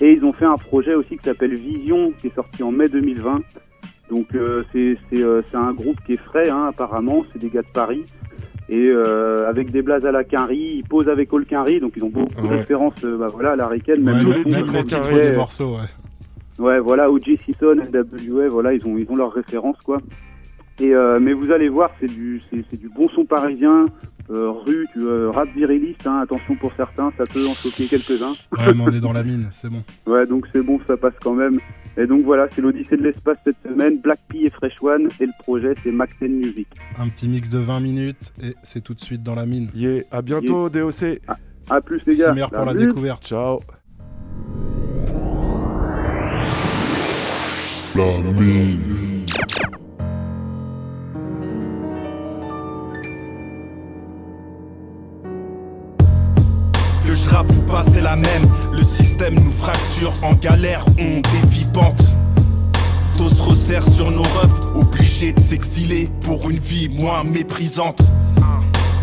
Et 0.00 0.12
ils 0.12 0.24
ont 0.24 0.32
fait 0.32 0.46
un 0.46 0.56
projet 0.56 0.94
aussi 0.94 1.18
qui 1.18 1.24
s'appelle 1.24 1.54
Vision, 1.54 2.10
qui 2.12 2.28
est 2.28 2.34
sorti 2.34 2.62
en 2.62 2.72
mai 2.72 2.88
2020. 2.88 3.42
Donc 4.08 4.28
c'est 4.72 4.96
euh, 5.12 5.42
c'est 5.50 5.56
un 5.56 5.72
groupe 5.72 5.98
qui 6.06 6.14
est 6.14 6.16
frais, 6.24 6.48
hein, 6.48 6.66
apparemment. 6.70 7.22
C'est 7.32 7.38
des 7.38 7.50
gars 7.50 7.62
de 7.62 7.68
Paris. 7.72 8.04
Et 8.72 8.88
euh, 8.88 9.48
avec 9.48 9.72
des 9.72 9.82
blazes 9.82 10.06
à 10.06 10.12
la 10.12 10.22
Quinry, 10.22 10.74
ils 10.76 10.84
posent 10.84 11.08
avec 11.08 11.32
All 11.34 11.44
Quinry, 11.44 11.80
donc 11.80 11.92
ils 11.96 12.04
ont 12.04 12.08
beaucoup 12.08 12.40
de 12.40 12.46
Ouais. 12.46 12.58
références 12.58 12.94
euh, 13.02 13.16
bah, 13.18 13.28
voilà, 13.32 13.52
à 13.52 13.56
la 13.56 13.66
Riken. 13.66 13.96
Ouais, 13.98 14.14
Même 14.14 14.28
même 14.28 14.36
le 14.72 14.84
titre, 14.84 15.10
des 15.12 15.32
morceaux, 15.32 15.76
ouais. 15.76 15.88
Ouais, 16.64 16.78
voilà, 16.78 17.10
OG 17.10 17.36
Season, 17.44 17.74
NWA, 17.74 18.48
voilà, 18.48 18.72
ils 18.72 18.86
ont, 18.86 18.96
ils 18.96 19.10
ont 19.10 19.16
leurs 19.16 19.32
références, 19.32 19.78
quoi. 19.84 20.00
Et, 20.78 20.94
euh, 20.94 21.18
mais 21.20 21.32
vous 21.32 21.50
allez 21.50 21.68
voir, 21.68 21.90
c'est 22.00 22.06
du, 22.06 22.40
c'est, 22.48 22.62
c'est 22.70 22.78
du 22.78 22.88
bon 22.88 23.08
son 23.08 23.24
parisien, 23.24 23.86
euh, 24.30 24.50
rue, 24.50 24.86
du 24.94 25.02
euh, 25.04 25.30
rap 25.30 25.48
viriliste, 25.54 26.06
hein, 26.06 26.20
attention 26.22 26.54
pour 26.54 26.72
certains, 26.76 27.10
ça 27.18 27.24
peut 27.32 27.44
en 27.48 27.54
choquer 27.54 27.86
quelques-uns. 27.86 28.34
Ouais, 28.56 28.72
mais 28.74 28.84
on 28.86 28.90
est 28.90 29.00
dans 29.00 29.12
la 29.12 29.24
mine, 29.24 29.48
c'est 29.50 29.68
bon. 29.68 29.82
Ouais, 30.06 30.26
donc 30.26 30.46
c'est 30.52 30.62
bon, 30.62 30.78
ça 30.86 30.96
passe 30.96 31.14
quand 31.22 31.34
même. 31.34 31.58
Et 31.96 32.06
donc 32.06 32.24
voilà, 32.24 32.48
c'est 32.54 32.62
l'Odyssée 32.62 32.96
de 32.96 33.02
l'espace 33.02 33.36
cette 33.44 33.56
semaine, 33.66 33.98
Black 33.98 34.20
Pea 34.28 34.46
et 34.46 34.50
Fresh 34.50 34.80
One, 34.80 35.08
et 35.18 35.26
le 35.26 35.32
projet 35.40 35.74
c'est 35.82 35.90
Max 35.90 36.12
10 36.20 36.28
Music. 36.28 36.68
Un 36.98 37.08
petit 37.08 37.28
mix 37.28 37.50
de 37.50 37.58
20 37.58 37.80
minutes 37.80 38.32
et 38.42 38.54
c'est 38.62 38.80
tout 38.80 38.94
de 38.94 39.00
suite 39.00 39.22
dans 39.22 39.34
la 39.34 39.44
mine. 39.44 39.68
Yeah, 39.74 40.04
à 40.10 40.22
bientôt 40.22 40.70
DOC. 40.70 41.20
À 41.68 41.80
plus 41.80 42.00
les 42.06 42.16
gars. 42.16 42.28
Cimer 42.28 42.46
pour 42.50 42.64
la 42.64 42.74
découverte. 42.74 43.26
Ciao. 43.26 43.60
La 47.96 48.22
mine. 48.32 49.24
Que 57.04 57.14
je 57.14 57.28
rappe 57.28 57.50
ou 57.50 57.70
pas, 57.70 57.84
c'est 57.92 58.00
la 58.00 58.16
même. 58.16 58.42
Le 58.72 58.84
système 58.84 59.09
nous 59.28 59.50
fracture 59.50 60.12
en 60.22 60.32
galère, 60.32 60.82
on 60.98 61.20
dévie 61.20 61.66
pente. 61.74 62.02
Tous 63.18 63.28
se 63.28 63.42
resserre 63.42 63.86
sur 63.92 64.10
nos 64.10 64.22
refs, 64.22 64.74
obligés 64.74 65.32
de 65.32 65.40
s'exiler 65.40 66.08
pour 66.22 66.48
une 66.48 66.58
vie 66.58 66.88
moins 66.88 67.22
méprisante. 67.22 68.00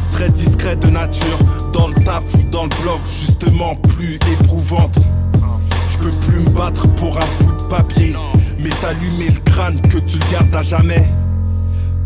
Très 0.10 0.30
discret 0.30 0.76
de 0.76 0.88
nature, 0.88 1.38
dans 1.72 1.90
le 1.90 1.94
taf 2.04 2.24
ou 2.34 2.50
dans 2.50 2.64
le 2.64 2.82
bloc, 2.82 3.00
justement 3.20 3.76
plus 3.76 4.18
éprouvante. 4.34 4.98
Je 5.92 5.98
peux 6.00 6.16
plus 6.26 6.40
me 6.40 6.50
battre 6.50 6.88
pour 6.96 7.18
un 7.18 7.44
bout 7.44 7.64
de 7.64 7.68
papier, 7.68 8.16
mais 8.58 8.70
t'allumer 8.82 9.30
le 9.30 9.52
crâne 9.52 9.80
que 9.82 10.00
tu 10.00 10.18
gardes 10.32 10.56
à 10.56 10.64
jamais. 10.64 11.08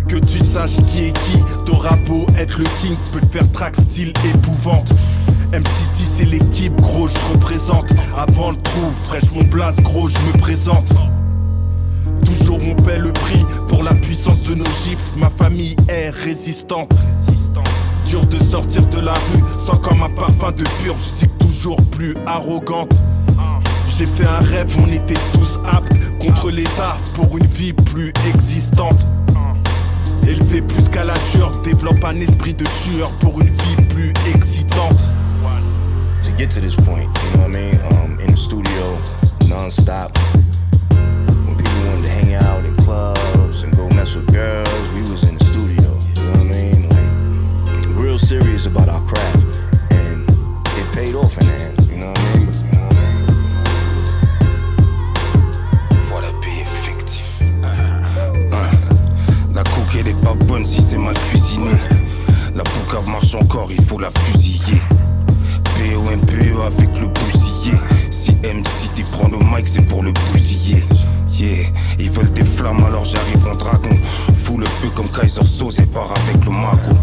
Que 0.10 0.18
tu 0.18 0.40
saches 0.40 0.76
qui 0.92 1.06
est 1.06 1.14
qui, 1.14 1.38
t'auras 1.66 1.96
beau 2.08 2.26
être 2.38 2.60
le 2.60 2.66
king, 2.82 2.98
peut 3.14 3.22
te 3.22 3.38
faire 3.38 3.50
track 3.54 3.76
style 3.78 4.12
épouvante. 4.26 4.92
MCT 5.54 6.02
c'est 6.18 6.26
l'équipe, 6.26 6.76
gros 6.82 7.08
je 7.08 7.34
représente. 7.34 7.92
Avant 8.18 8.52
le 8.52 8.58
trou, 8.58 8.92
fraîche 9.04 9.32
mon 9.34 9.44
blase, 9.44 9.76
gros 9.82 10.08
je 10.08 10.18
me 10.20 10.40
présente. 10.40 10.88
Toujours 12.26 12.60
on 12.62 12.76
paie 12.84 13.00
le 13.00 13.12
prix 13.12 13.46
pour 13.68 13.84
la 13.84 13.94
puissance 13.94 14.42
de 14.44 14.56
nos 14.56 14.72
gifles. 14.86 15.12
Ma 15.18 15.30
famille 15.30 15.76
est 15.90 16.10
résistante. 16.10 16.92
Dur 18.06 18.26
de 18.26 18.38
sortir 18.40 18.86
de 18.88 19.00
la 19.00 19.14
rue 19.14 19.44
sans 19.66 19.78
comme 19.78 20.04
un 20.04 20.10
parfum 20.10 20.52
de 20.52 20.64
purge, 20.84 21.00
c'est 21.18 21.38
toujours 21.38 21.82
plus 21.92 22.16
arrogante. 22.26 22.92
J'ai 23.98 24.06
fait 24.06 24.26
un 24.26 24.40
rêve, 24.40 24.74
on 24.82 24.88
était 24.88 25.20
tous 25.34 25.60
aptes 25.66 25.94
contre 26.20 26.50
l'état 26.50 26.98
pour 27.14 27.38
une 27.38 27.46
vie 27.46 27.74
plus 27.74 28.14
existante. 28.34 29.00
Élevé 30.28 30.62
plus 30.62 30.84
qu'à 30.90 31.04
la 31.04 31.16
turque, 31.32 31.64
développe 31.64 32.04
un 32.04 32.16
esprit 32.20 32.54
de 32.54 32.66
tueur 32.84 33.12
pour 33.20 33.42
une 33.42 33.50
vie 33.50 33.86
plus 33.90 34.14
excitante. 34.34 35.00
to 36.24 36.32
get 36.34 36.50
to 36.52 36.60
this 36.62 36.76
point. 36.76 37.10
You 37.24 37.32
know 37.32 37.48
what 37.48 37.56
I 37.56 37.60
mean? 37.60 37.80
Um, 37.94 38.20
in 38.20 38.32
the 38.32 38.38
studio, 38.38 38.98
nonstop. 39.50 40.16
When 41.46 41.56
people 41.58 41.82
wanted 41.88 42.04
to 42.04 42.10
hang 42.10 42.34
out 42.36 42.66
in 42.66 42.76
clubs 42.78 43.64
and 43.64 43.76
go 43.76 43.90
mess 43.90 44.16
with 44.16 44.32
girls, 44.32 44.94
we 44.94 45.02
was 45.10 45.24
in 45.24 45.36
the 45.38 45.46
studio. 45.46 45.98
You 46.16 46.24
know 46.24 46.32
what 46.32 46.40
I 46.40 46.44
mean? 46.44 46.90
Like 46.90 47.98
real 47.98 48.20
serious 48.20 48.66
about 48.66 48.90
our 48.90 49.02
craft, 49.08 49.58
and 49.92 50.30
it 50.78 50.88
paid 50.94 51.16
off 51.16 51.38
in 51.40 51.48
the 51.48 51.54
end. 51.54 51.82
You 51.90 51.98
know 51.98 52.10
what 52.10 52.20
I 52.20 52.36
mean? 52.36 52.48
La 59.54 59.64
coquette 59.64 60.08
est 60.08 60.22
pas 60.24 60.34
bonne 60.34 60.66
si 60.66 60.82
c'est 60.82 60.98
mal 60.98 61.14
cuisiné. 61.30 61.72
La 62.56 62.64
boucave 62.64 63.10
marche 63.10 63.36
encore, 63.36 63.72
il 63.72 63.84
faut 63.84 64.00
la 64.00 64.10
fusiller. 64.12 64.82
POMPE 65.92 66.62
avec 66.66 67.00
le 67.02 67.08
bousiller. 67.08 67.78
Si 68.12 68.32
MC 68.44 69.04
prend 69.12 69.28
le 69.28 69.38
mic, 69.38 69.68
c'est 69.68 69.86
pour 69.88 70.04
le 70.04 70.12
bousiller. 70.12 70.84
Yeah, 71.32 71.66
ils 72.00 72.10
veulent 72.10 72.32
des 72.32 72.46
flammes, 72.46 72.84
alors 72.86 73.04
j'arrive 73.04 73.46
en 73.46 73.56
dragon. 73.56 73.90
Fous 74.44 74.58
le 74.58 74.66
feu 74.66 74.90
comme 74.96 75.10
Kaiser 75.10 75.44
Soze 75.44 75.80
et 75.80 75.86
part 75.86 76.14
avec 76.24 76.46
le 76.46 76.52
mago. 76.52 76.96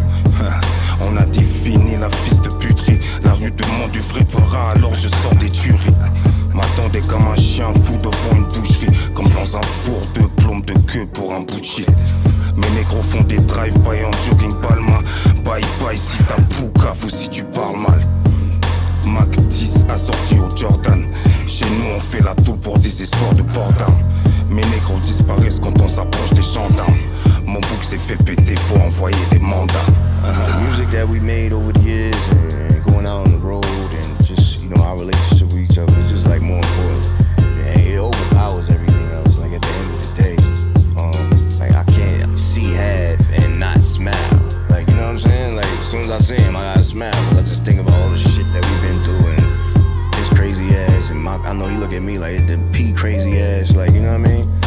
On 1.02 1.16
a 1.16 1.26
défini 1.26 1.96
la 1.96 2.08
fils 2.08 2.40
de 2.40 2.48
puterie. 2.48 3.00
La 3.24 3.32
rue 3.32 3.50
demande 3.50 3.90
du 3.92 4.00
vrai 4.00 4.24
pera, 4.24 4.72
alors 4.74 4.94
je 4.94 5.08
sors 5.08 5.34
des 5.34 5.50
tueries. 5.50 5.94
M'attendais 6.54 7.02
comme 7.06 7.26
un 7.28 7.36
chien 7.36 7.72
fou 7.84 7.96
devant 7.98 8.36
une 8.36 8.44
boucherie. 8.44 8.86
Comme 9.14 9.28
dans 9.28 9.56
un 9.56 9.62
four 9.62 10.00
de 10.14 10.26
plombes 10.42 10.64
de 10.64 10.74
queue 10.90 11.06
pour 11.12 11.34
un 11.34 11.40
bout 11.40 11.60
de 11.60 11.64
shit. 11.64 11.88
Mes 12.56 12.70
négros 12.70 13.02
font 13.02 13.22
des 13.22 13.36
drive-by 13.36 14.04
en 14.04 14.12
jogging 14.26 14.54
palma. 14.60 15.00
Bye 15.44 15.62
bye 15.80 15.98
si 15.98 16.22
t'as 16.24 16.40
poucave 16.56 17.04
ou 17.04 17.10
si 17.10 17.28
tu 17.28 17.44
parles 17.44 17.76
mal. 17.76 18.17
Mac 19.08 19.30
10 19.30 19.86
assorti 19.88 20.36
au 20.38 20.54
Jordan. 20.54 21.04
Chez 21.46 21.64
nous, 21.64 21.96
on 21.96 22.00
fait 22.00 22.22
la 22.22 22.34
pour 22.34 22.78
des 22.78 23.02
histoires 23.02 23.34
de 23.34 23.42
Mes 24.50 24.64
négros 24.66 24.98
disparaissent 25.00 25.60
quand 25.60 25.80
on 25.80 25.88
s'approche 25.88 26.30
des 26.30 26.42
gendarmes. 26.42 26.98
Mon 27.44 27.60
bouc 27.60 27.82
s'est 27.82 27.96
fait 27.98 28.16
péter, 28.16 28.54
faut 28.56 28.80
envoyer 28.80 29.16
des 29.30 29.38
mandats. 29.38 29.86
Music 30.60 30.90
that 30.90 31.06
we 31.08 31.20
made 31.20 31.52
over 31.52 31.72
the 31.72 31.80
years 31.80 32.14
and 32.30 32.84
going 32.84 33.06
out 33.06 33.26
on 33.26 33.32
the 33.32 33.38
road 33.38 33.64
and 33.64 34.26
just, 34.26 34.60
you 34.60 34.68
know, 34.68 34.82
our 34.82 34.98
relationship 34.98 35.48
with 35.48 35.70
each 35.70 35.78
other 35.78 35.92
is 36.00 36.10
just 36.10 36.26
like 36.26 36.42
more 36.42 36.58
important. 36.58 37.08
And 37.38 37.80
it 37.80 37.98
overpowers 37.98 38.68
everything 38.68 39.08
else. 39.14 39.38
Like 39.38 39.52
at 39.52 39.62
the 39.62 39.68
end 39.68 39.94
of 39.94 40.00
the 40.02 40.22
day, 40.22 40.36
um, 40.96 41.58
like 41.58 41.72
I 41.72 41.84
can't 41.92 42.38
see 42.38 42.72
half 42.74 43.20
and 43.32 43.58
not 43.58 43.78
smile. 43.78 44.14
Like, 44.68 44.86
you 44.88 44.94
know 44.96 45.12
what 45.12 45.12
I'm 45.12 45.18
saying? 45.18 45.56
Like, 45.56 45.66
as 45.66 45.86
soon 45.90 46.00
as 46.02 46.10
I 46.10 46.18
see 46.18 46.42
him, 46.42 46.56
I 46.56 46.74
gotta 46.74 46.82
smile. 46.82 47.28
I 51.48 51.54
know 51.54 51.66
he 51.66 51.78
look 51.78 51.94
at 51.94 52.02
me 52.02 52.18
like, 52.18 52.46
the 52.46 52.62
P 52.74 52.92
crazy 52.92 53.38
ass. 53.38 53.74
Like, 53.74 53.92
you 53.92 54.02
know 54.02 54.18
what 54.18 54.28
I 54.28 54.34
mean? 54.34 54.57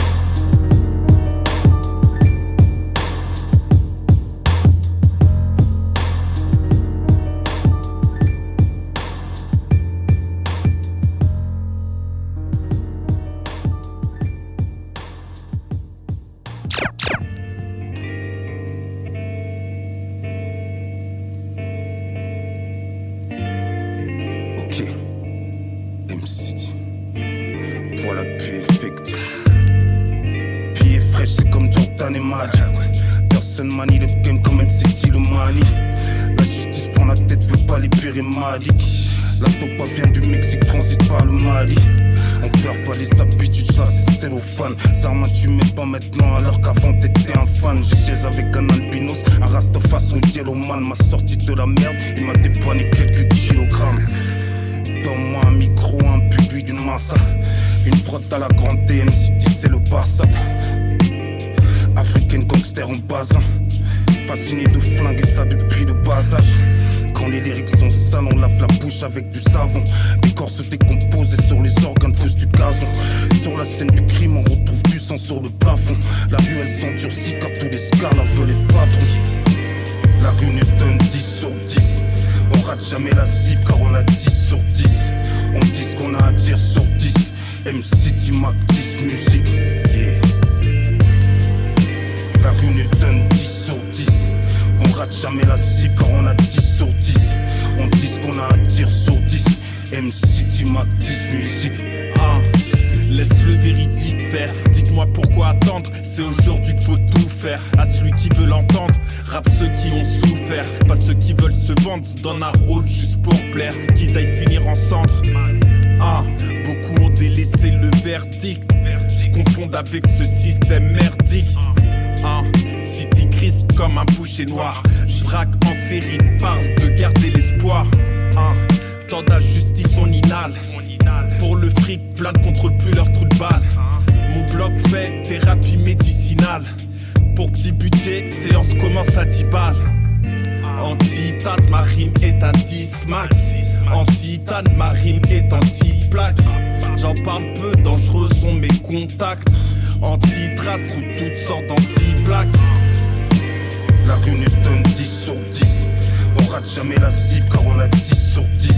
Jamais 156.81 156.99
la 156.99 157.11
cible 157.11 157.45
car 157.51 157.63
on 157.67 157.79
a 157.79 157.87
10 157.87 158.33
sur 158.33 158.41
10. 158.41 158.69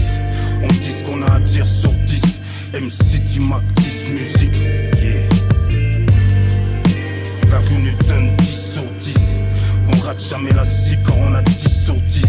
On 0.62 0.66
dit 0.66 0.92
ce 0.92 1.04
qu'on 1.04 1.22
a 1.22 1.32
à 1.32 1.40
dire 1.40 1.66
sur 1.66 1.90
10. 1.90 2.36
M-City, 2.74 3.40
Mac 3.40 3.62
10, 3.76 4.04
musique. 4.10 4.58
Yeah. 5.02 5.28
La 7.50 7.60
rue 7.60 7.78
nous 7.78 8.06
donne 8.06 8.36
10 8.36 8.72
sur 8.74 8.84
10. 9.00 9.14
On 9.88 9.96
rate 10.06 10.22
jamais 10.22 10.52
la 10.52 10.64
cible 10.66 11.02
car 11.06 11.16
on 11.18 11.34
a 11.34 11.40
10 11.42 11.84
sur 11.84 11.94
10. 11.94 12.24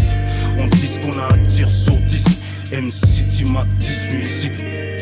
On 0.58 0.66
dit 0.68 0.86
ce 0.86 0.98
qu'on 0.98 1.18
a 1.18 1.34
à 1.34 1.36
dire 1.36 1.68
sur 1.68 1.96
10. 1.96 2.24
M-City, 2.72 3.44
Mac 3.44 3.66
10, 3.78 3.88
musique. 4.14 4.52
Mac 4.52 4.60
10, 4.60 4.62
musique. 4.62 4.95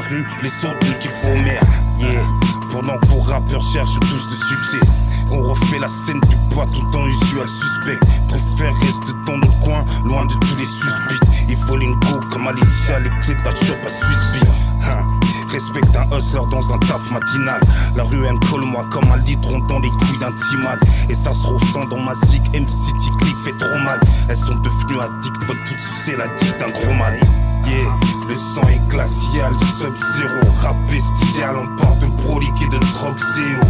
Rue, 0.00 0.26
les 0.42 0.64
autres 0.64 0.98
qui 1.00 1.08
vomir. 1.22 1.60
Yeah, 1.98 2.24
pendant 2.70 2.98
que 2.98 3.06
vos 3.06 3.20
rappeurs 3.20 3.62
cherchent 3.62 3.98
tous 4.00 4.28
de 4.28 4.34
succès. 4.34 4.86
On 5.32 5.42
refait 5.42 5.78
la 5.78 5.88
scène 5.88 6.20
du 6.20 6.36
bois 6.54 6.66
tout 6.66 6.96
en 6.96 7.06
usual 7.06 7.48
suspect. 7.48 7.98
Préfère 8.28 8.74
rester 8.80 9.12
dans 9.26 9.36
notre 9.36 9.60
coin, 9.60 9.84
loin 10.04 10.26
de 10.26 10.32
tous 10.34 10.56
les 10.56 10.66
suspects. 10.66 11.26
Il 11.48 11.56
faut 11.56 11.78
une 11.78 11.94
go 12.00 12.20
comme 12.30 12.48
Alicia, 12.48 12.98
les 12.98 13.10
clés 13.22 13.34
de 13.34 13.44
la 13.44 13.50
shop 13.54 13.76
à 13.86 13.90
Suisse 13.90 14.40
Hein. 14.82 15.06
Respecte 15.52 15.94
un 15.96 16.16
hustler 16.16 16.40
dans 16.50 16.72
un 16.72 16.78
taf 16.78 17.10
matinal. 17.10 17.60
La 17.96 18.04
rue 18.04 18.24
aime 18.24 18.38
colle-moi 18.50 18.84
comme 18.90 19.10
un 19.10 19.16
litron 19.18 19.58
dans 19.60 19.80
les 19.80 19.88
couilles 19.88 20.18
d'un 20.20 20.32
timal. 20.32 20.78
Et 21.08 21.14
ça 21.14 21.32
se 21.32 21.46
ressent 21.46 21.86
dans 21.86 21.98
ma 21.98 22.14
zig. 22.14 22.42
MCT 22.52 23.18
click 23.18 23.36
fait 23.44 23.58
trop 23.58 23.78
mal. 23.78 24.00
Elles 24.28 24.36
sont 24.36 24.54
devenues 24.54 25.00
addictes, 25.00 25.44
veulent 25.44 25.64
toutes 25.66 25.80
sucer 25.80 26.16
la 26.16 26.28
dite 26.28 26.56
d'un 26.58 26.70
gros 26.70 26.94
mal. 26.94 27.18
Yeah, 27.66 27.76
le 28.14 28.19
sang 28.40 28.66
est 28.68 28.88
glacial, 28.88 29.52
sub-zéro, 29.78 30.40
rap 30.62 30.76
bestial. 30.90 31.54
On 31.56 31.76
parle 31.76 31.98
de 32.00 32.06
brolique 32.22 32.62
et 32.62 32.68
de 32.68 32.78
drogue 32.78 33.18
zéro. 33.36 33.62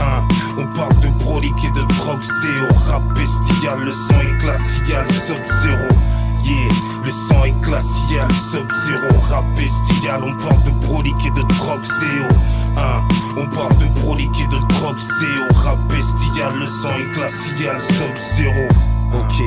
Hein, 0.00 0.22
on 0.58 0.66
parle 0.76 0.94
de 1.00 1.08
brolique 1.24 1.64
et 1.64 1.70
de 1.70 1.84
drogue 1.96 2.22
zéro. 2.22 2.68
Rap 2.86 3.02
le 3.84 3.90
sang 3.90 4.20
est 4.20 4.38
glacial, 4.42 5.10
sub-zéro. 5.10 5.88
Yeah, 6.44 6.68
le 7.04 7.10
sang 7.10 7.44
est 7.44 7.60
glacial, 7.62 8.30
sub-zéro, 8.32 9.08
rap 9.28 9.44
bestial. 9.56 10.22
On 10.22 10.34
parle 10.36 10.62
de 10.64 10.86
brolique 10.86 11.26
et 11.26 11.30
de 11.30 11.42
drogue 11.42 11.84
zéro. 11.84 12.28
Hein, 12.76 13.02
on 13.36 13.46
parle 13.46 13.76
de 13.78 14.00
brolique 14.00 14.40
et 14.40 14.46
de 14.46 14.58
drogue 14.68 14.98
zéro. 14.98 15.48
Rap 15.64 15.78
le 15.90 16.66
sang 16.66 16.90
est 16.90 17.14
glacial, 17.14 17.82
sub-zéro. 17.82 18.68
Ok, 19.14 19.38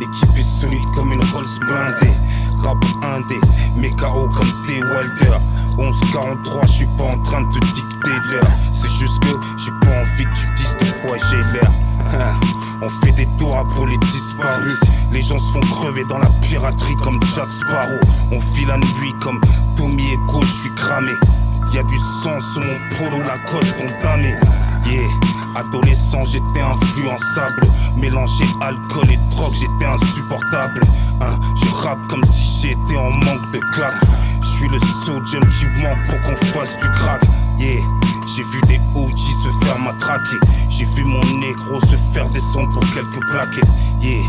l'équipe 0.00 0.38
est 0.38 0.42
solide 0.42 0.84
comme 0.94 1.12
une 1.12 1.24
Rolls 1.32 1.58
blindée. 1.60 2.14
Rap 2.62 2.78
indé, 3.20 3.40
mais 3.76 3.90
comme 3.90 4.28
T. 4.66 4.82
Wilder. 4.82 5.36
11-43, 5.78 6.66
je 6.66 6.72
suis 6.72 6.86
pas 6.98 7.04
en 7.04 7.18
train 7.22 7.42
de 7.42 7.58
te 7.58 7.64
dicter 7.66 8.10
l'heure. 8.30 8.50
C'est 8.72 8.90
juste 8.98 9.18
que 9.20 9.28
j'ai 9.56 9.70
pas 9.80 10.00
envie 10.00 10.24
que 10.24 10.38
tu 10.38 10.46
dises 10.56 10.76
de 10.76 11.06
quoi 11.06 11.16
j'ai 11.30 11.42
l'air. 11.52 11.70
On 12.82 12.88
fait 13.04 13.12
des 13.12 13.26
tours 13.38 13.62
pour 13.74 13.86
les 13.86 13.98
disparus. 13.98 14.80
Les 15.12 15.22
gens 15.22 15.38
se 15.38 15.52
font 15.52 15.60
crever 15.60 16.04
dans 16.04 16.18
la 16.18 16.28
piraterie 16.42 16.96
comme 16.96 17.20
Jack 17.34 17.46
Sparrow. 17.46 18.00
On 18.32 18.40
file 18.54 18.68
la 18.68 18.78
nuit 18.78 19.14
comme 19.20 19.40
Tommy 19.76 20.12
Echo, 20.12 20.42
je 20.42 20.46
suis 20.46 20.74
cramé. 20.74 21.12
Y 21.72 21.78
a 21.78 21.82
du 21.82 21.98
sang 22.22 22.40
sur 22.40 22.62
mon 22.62 22.78
polo, 22.98 23.22
la 23.22 23.38
coche 23.50 23.72
condamné. 23.74 24.34
Yeah, 24.86 25.06
adolescent, 25.56 26.24
j'étais 26.24 26.60
influençable. 26.60 27.62
Mélangé 27.96 28.44
alcool 28.60 29.10
et 29.10 29.18
drogue, 29.30 29.54
j'étais 29.54 29.86
insupportable. 29.86 30.80
Hein, 31.20 31.38
je 31.56 31.70
rappe 31.70 32.06
comme 32.08 32.24
si 32.24 32.68
j'étais 32.68 32.96
en 32.96 33.10
manque 33.10 33.52
de 33.52 33.58
claque. 33.72 33.94
Je 34.42 34.48
suis 34.48 34.68
le 34.68 34.78
sodium 35.04 35.44
qui 35.58 35.82
manque 35.82 36.02
pour 36.08 36.20
qu'on 36.22 36.46
fasse 36.46 36.76
du 36.76 36.88
crack. 36.96 37.22
Yeah, 37.58 37.82
j'ai 38.34 38.42
vu 38.42 38.60
des 38.68 38.80
OG 38.94 39.18
se 39.18 39.66
faire 39.66 39.78
matraquer. 39.78 40.38
J'ai 40.70 40.86
vu 40.86 41.04
mon 41.04 41.20
négro 41.38 41.80
se 41.80 41.96
faire 42.12 42.28
descendre 42.30 42.70
pour 42.70 42.82
quelques 42.94 43.20
plaquettes. 43.30 43.68
Yeah, 44.00 44.22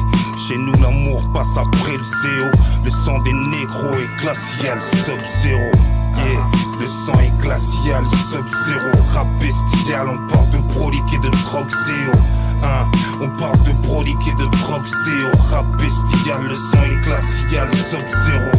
chez 0.47 0.57
nous 0.57 0.73
l'amour 0.81 1.21
passe 1.33 1.55
après 1.57 1.93
le 1.93 2.03
CO. 2.03 2.57
Le 2.83 2.91
sang 2.91 3.19
des 3.19 3.33
négros 3.33 3.97
est 3.99 4.21
glacial, 4.21 4.79
sub-zéro. 4.81 5.71
Yeah, 6.17 6.45
le 6.79 6.87
sang 6.87 7.19
est 7.19 7.41
glacial, 7.41 8.03
sub-zéro. 8.29 8.91
Rap 9.13 9.27
bestial, 9.39 10.07
on 10.07 10.17
parle 10.27 10.49
de 10.51 10.57
brolique 10.73 11.13
et 11.13 11.19
de 11.19 11.29
drogue 11.29 11.69
zéro. 11.85 12.17
Hein, 12.63 12.87
on 13.21 13.29
parle 13.39 13.57
de 13.63 13.71
brolique 13.87 14.27
et 14.27 14.35
de 14.35 14.47
drogue 14.49 14.85
zéro. 14.85 15.31
Rap 15.49 15.65
bestial, 15.77 16.43
le 16.47 16.55
sang 16.55 16.83
est 16.83 17.03
glacial, 17.05 17.73
sub-zéro. 17.75 18.51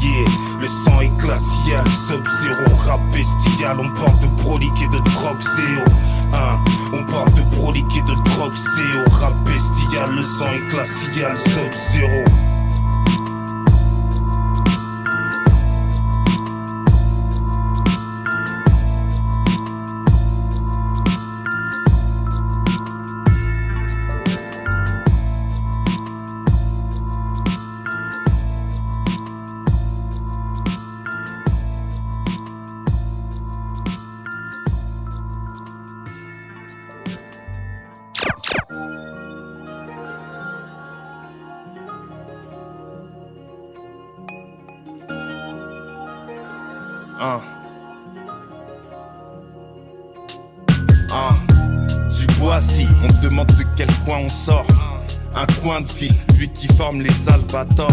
Yeah, 0.00 0.28
le 0.60 0.68
sang 0.68 1.00
est 1.00 1.16
glacial, 1.18 1.86
sub-zéro, 1.88 2.76
rap 2.86 3.00
bestial. 3.12 3.78
On 3.78 3.88
parle 3.90 4.18
de 4.20 4.42
brolique 4.42 4.82
et 4.82 4.88
de 4.88 4.98
drogue 4.98 5.40
zéro. 5.40 5.84
Hein, 6.32 6.58
on 6.92 7.04
parle 7.04 7.32
de 7.34 7.56
brolique 7.56 7.96
et 7.96 8.02
de 8.02 8.14
drogue 8.30 8.56
zéro. 8.56 9.04
Rap 9.12 9.34
bestial, 9.44 10.14
le 10.14 10.22
sang 10.22 10.52
est 10.52 10.70
glacial, 10.70 11.38
sub-zéro. 11.38 12.24
Albators. 57.54 57.88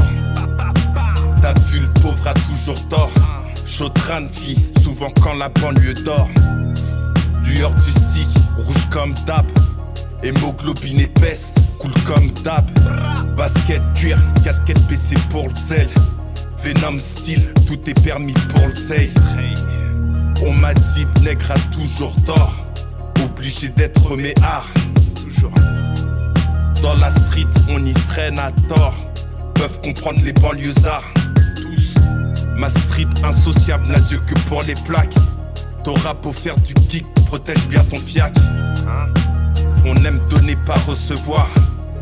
T'as 1.41 1.53
vu, 1.70 1.80
le 1.80 2.01
pauvre 2.01 2.28
a 2.28 2.34
toujours 2.34 2.89
tort. 2.89 3.12
Chaudran 3.66 4.28
vie, 4.34 4.57
souvent 4.82 5.12
quand 5.22 5.36
la 5.36 5.49
banlieue 5.49 5.93
dort. 5.93 6.30
Lueur 7.45 7.72
du 7.72 7.91
stick, 7.91 8.28
rouge 8.57 8.89
comme 8.91 9.14
d'hab. 9.26 9.45
Hémoglobine 10.24 11.01
épaisse, 11.01 11.53
cool 11.80 11.91
comme 12.05 12.32
d'hab. 12.43 12.66
Basket 13.36 13.82
cuir, 13.95 14.18
casquette 14.43 14.82
baissée 14.88 15.16
pour 15.30 15.47
le 15.47 15.55
sel. 15.55 15.88
Venom 16.64 16.99
style, 16.99 17.53
tout 17.68 17.80
est 17.89 18.03
permis 18.03 18.34
pour 18.34 18.68
le 18.68 18.76
sey. 18.76 19.12
On 20.45 20.53
m'a 20.53 20.74
dit 20.74 21.05
nègre 21.24 21.51
a 21.51 21.59
toujours 21.74 22.16
tort. 22.26 22.53
Obligé 23.24 23.70
d'être 23.70 24.16
méhard. 24.16 24.68
Toujours. 25.16 25.53
Dans 26.82 26.95
la 26.95 27.12
street, 27.12 27.47
on 27.70 27.84
y 27.86 27.93
traîne 27.93 28.39
à 28.39 28.51
tort. 28.68 29.11
Peuvent 29.62 29.82
comprendre 29.82 30.20
les 30.26 30.34
banlieusards. 30.34 31.03
Tous. 31.55 31.93
Ma 32.57 32.68
street 32.68 33.05
insociable 33.24 33.86
n'a 33.89 33.99
yeux 34.09 34.20
que 34.26 34.34
pour 34.49 34.64
les 34.64 34.74
plaques. 34.74 35.14
T'auras 35.84 36.16
pour 36.16 36.36
faire 36.36 36.57
du 36.62 36.74
kick, 36.74 37.05
protège 37.28 37.68
bien 37.68 37.84
ton 37.84 37.97
fiac. 37.97 38.34
On 39.86 39.95
aime 40.03 40.20
donner 40.32 40.57
pas 40.66 40.80
recevoir. 40.88 41.47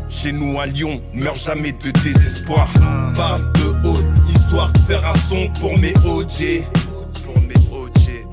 Chez 0.08 0.32
nous 0.32 0.58
à 0.58 0.64
Lyon, 0.64 1.02
meurt 1.12 1.36
jamais 1.36 1.72
de 1.72 1.90
désespoir. 2.02 2.66
Parle 3.14 3.52
de 3.52 3.86
haute 3.86 4.06
histoire 4.34 4.72
de 4.72 4.78
faire 4.78 5.06
un 5.06 5.18
son 5.28 5.50
pour 5.60 5.76
mes 5.76 5.92
OG. 6.06 6.64
Pour 7.26 7.42
mes 7.42 7.60
OG. 7.70 8.24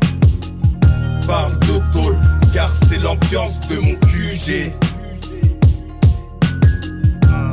Parle 1.27 1.59
de 1.59 1.91
tôle, 1.91 2.17
car 2.53 2.71
c'est 2.87 2.99
l'ambiance 2.99 3.59
de 3.67 3.75
mon 3.75 3.95
QG. 3.95 4.71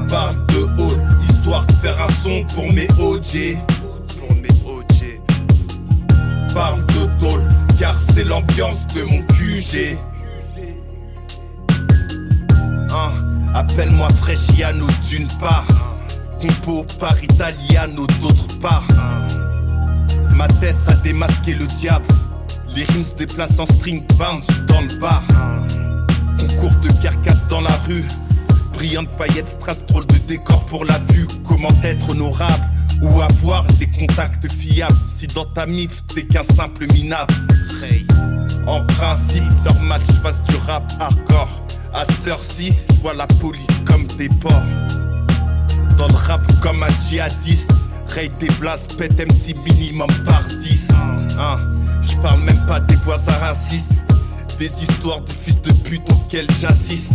Parle 0.09 0.37
de 0.47 0.81
haute 0.81 1.14
faire 1.83 2.01
un 2.01 2.13
son 2.23 2.45
pour 2.55 2.73
mes 2.73 2.89
OG. 2.99 3.59
Pour 4.19 4.35
mes. 4.37 4.49
Parle 6.55 6.87
de 6.87 7.27
tôle, 7.27 7.43
car 7.79 7.97
c'est 8.15 8.25
l'ambiance 8.25 8.87
de 8.95 9.03
mon 9.03 9.23
QG. 9.23 9.99
Hein, 12.93 13.13
Appelle-moi 13.55 14.09
Fresciano 14.21 14.87
d'une 15.09 15.27
part 15.41 15.67
Compo 16.41 16.87
par 17.01 17.23
Italiano 17.23 18.07
d'autre 18.23 18.59
part 18.61 18.85
Ma 20.37 20.47
tête 20.47 20.77
a 20.87 20.95
démasqué 20.95 21.55
le 21.55 21.67
diable 21.67 22.07
Les 22.77 22.85
rimes 22.85 23.05
se 23.05 23.15
déplacent 23.15 23.59
en 23.59 23.67
string 23.67 24.05
bounce 24.17 24.47
dans 24.69 24.81
le 24.83 25.01
bar 25.01 25.25
Concours 26.39 26.79
de 26.83 27.03
carcasse 27.03 27.47
dans 27.49 27.63
la 27.63 27.77
rue 27.89 28.05
Brillante 28.75 29.09
paillettes, 29.17 29.49
strass, 29.49 29.85
drôle 29.87 30.07
de 30.07 30.19
décor 30.19 30.65
pour 30.67 30.85
la 30.85 30.99
vue 31.11 31.27
Comment 31.47 31.69
être 31.83 32.11
honorable 32.11 32.65
ou 33.03 33.21
avoir 33.21 33.65
des 33.79 33.87
contacts 33.87 34.51
fiables 34.53 34.97
Si 35.17 35.27
dans 35.29 35.45
ta 35.45 35.67
mif 35.67 36.05
t'es 36.07 36.25
qu'un 36.25 36.43
simple 36.43 36.87
minable? 36.93 37.35
En 38.67 38.85
principe, 38.87 39.43
leur 39.65 39.79
match 39.81 40.03
passe 40.23 40.43
du 40.49 40.57
rap 40.67 40.83
hardcore. 40.99 41.49
À 41.93 42.05
cette 42.07 42.27
heure-ci, 42.27 42.73
vois 43.03 43.15
la 43.15 43.27
police 43.27 43.67
comme 43.85 44.07
des 44.19 44.29
porcs. 44.29 44.53
Dans 45.99 46.09
le 46.09 46.15
rap 46.15 46.41
comme 46.61 46.83
un 46.83 47.09
djihadiste. 47.09 47.71
Ray 48.09 48.31
blasts, 48.61 48.97
pète 48.97 49.19
MC 49.19 49.55
minimum 49.65 50.09
par 50.25 50.45
10. 50.45 50.89
Hein, 51.39 51.59
je 52.03 52.17
parle 52.17 52.41
même 52.41 52.65
pas 52.67 52.81
des 52.81 52.97
voisins 52.97 53.33
racistes. 53.33 53.85
Des 54.59 54.71
histoires 54.83 55.21
de 55.21 55.31
fils 55.31 55.61
de 55.61 55.73
pute 55.73 56.09
auxquelles 56.11 56.51
j'assiste. 56.61 57.11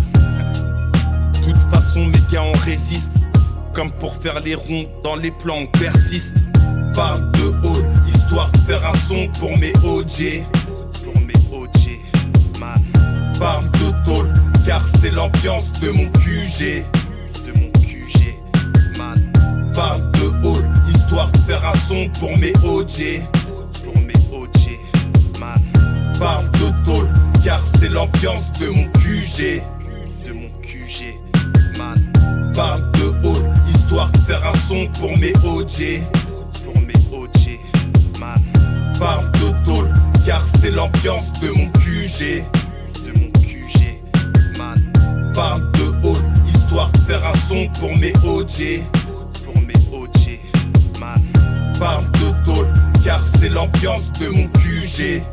Toute 1.43 1.61
façon, 1.71 2.05
mes 2.05 2.21
gars, 2.31 2.43
on 2.43 2.57
résiste. 2.59 3.09
Comme 3.73 3.91
pour 3.91 4.15
faire 4.15 4.39
les 4.39 4.55
ronds 4.55 4.85
dans 5.03 5.15
les 5.15 5.31
plans, 5.31 5.59
on 5.59 5.67
persiste. 5.67 6.33
Parle 6.93 7.31
de 7.31 7.47
haut, 7.65 7.83
histoire 8.07 8.51
de 8.51 8.57
faire 8.59 8.85
un 8.85 8.97
son 9.07 9.27
pour 9.39 9.57
mes 9.57 9.73
OG. 9.83 10.43
Pour 11.03 11.21
mes 11.21 11.33
OG, 11.51 12.59
man. 12.59 12.81
Parle 13.39 13.69
de 13.71 14.05
tôle, 14.05 14.33
car 14.65 14.83
c'est 14.99 15.11
l'ambiance 15.11 15.71
de 15.79 15.91
mon 15.91 16.09
QG. 16.11 16.83
De 17.45 17.51
mon 17.57 17.71
QG, 17.79 18.37
man. 18.97 19.71
Parle 19.73 20.11
de 20.11 20.47
haut, 20.47 20.61
histoire 20.93 21.31
de 21.31 21.37
faire 21.39 21.63
un 21.65 21.77
son 21.87 22.09
pour 22.19 22.37
mes 22.37 22.53
OG. 22.65 23.21
Pour 23.83 23.95
mes 24.01 24.19
OG, 24.33 25.39
man. 25.39 25.61
Parle 26.19 26.49
de 26.51 26.85
tôle, 26.85 27.09
car 27.43 27.61
c'est 27.79 27.89
l'ambiance 27.89 28.51
de 28.59 28.67
mon 28.67 28.85
QG. 28.99 29.63
Parle 32.53 32.91
de 32.91 33.27
haut, 33.27 33.43
histoire 33.69 34.11
de 34.11 34.17
faire 34.19 34.45
un 34.45 34.57
son 34.67 34.87
pour 34.99 35.17
mes 35.17 35.33
OG. 35.43 36.03
Pour 36.63 36.81
mes 36.81 36.93
de 38.99 39.65
tôle, 39.65 39.89
car 40.25 40.43
c'est 40.59 40.71
l'ambiance 40.71 41.31
de 41.41 41.49
mon 41.49 41.69
QG. 41.71 42.43
De 43.05 43.19
mon 43.19 43.31
QG, 43.39 43.99
man. 44.57 44.91
De 45.33 46.07
haut, 46.07 46.17
histoire 46.47 46.91
de 46.91 46.97
faire 46.99 47.25
un 47.25 47.37
son 47.47 47.67
pour 47.79 47.95
mes 47.97 48.13
OG. 48.25 48.83
Pour 49.45 49.55
mes 49.61 49.73
de 51.79 52.45
tôle, 52.45 52.67
car 53.03 53.21
c'est 53.39 53.49
l'ambiance 53.49 54.11
de 54.19 54.27
mon 54.27 54.47
QG. 54.47 55.23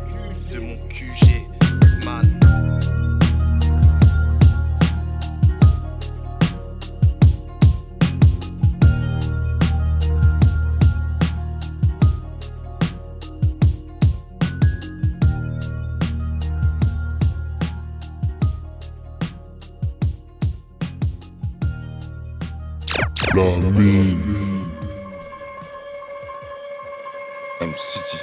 MCT. 27.60 28.20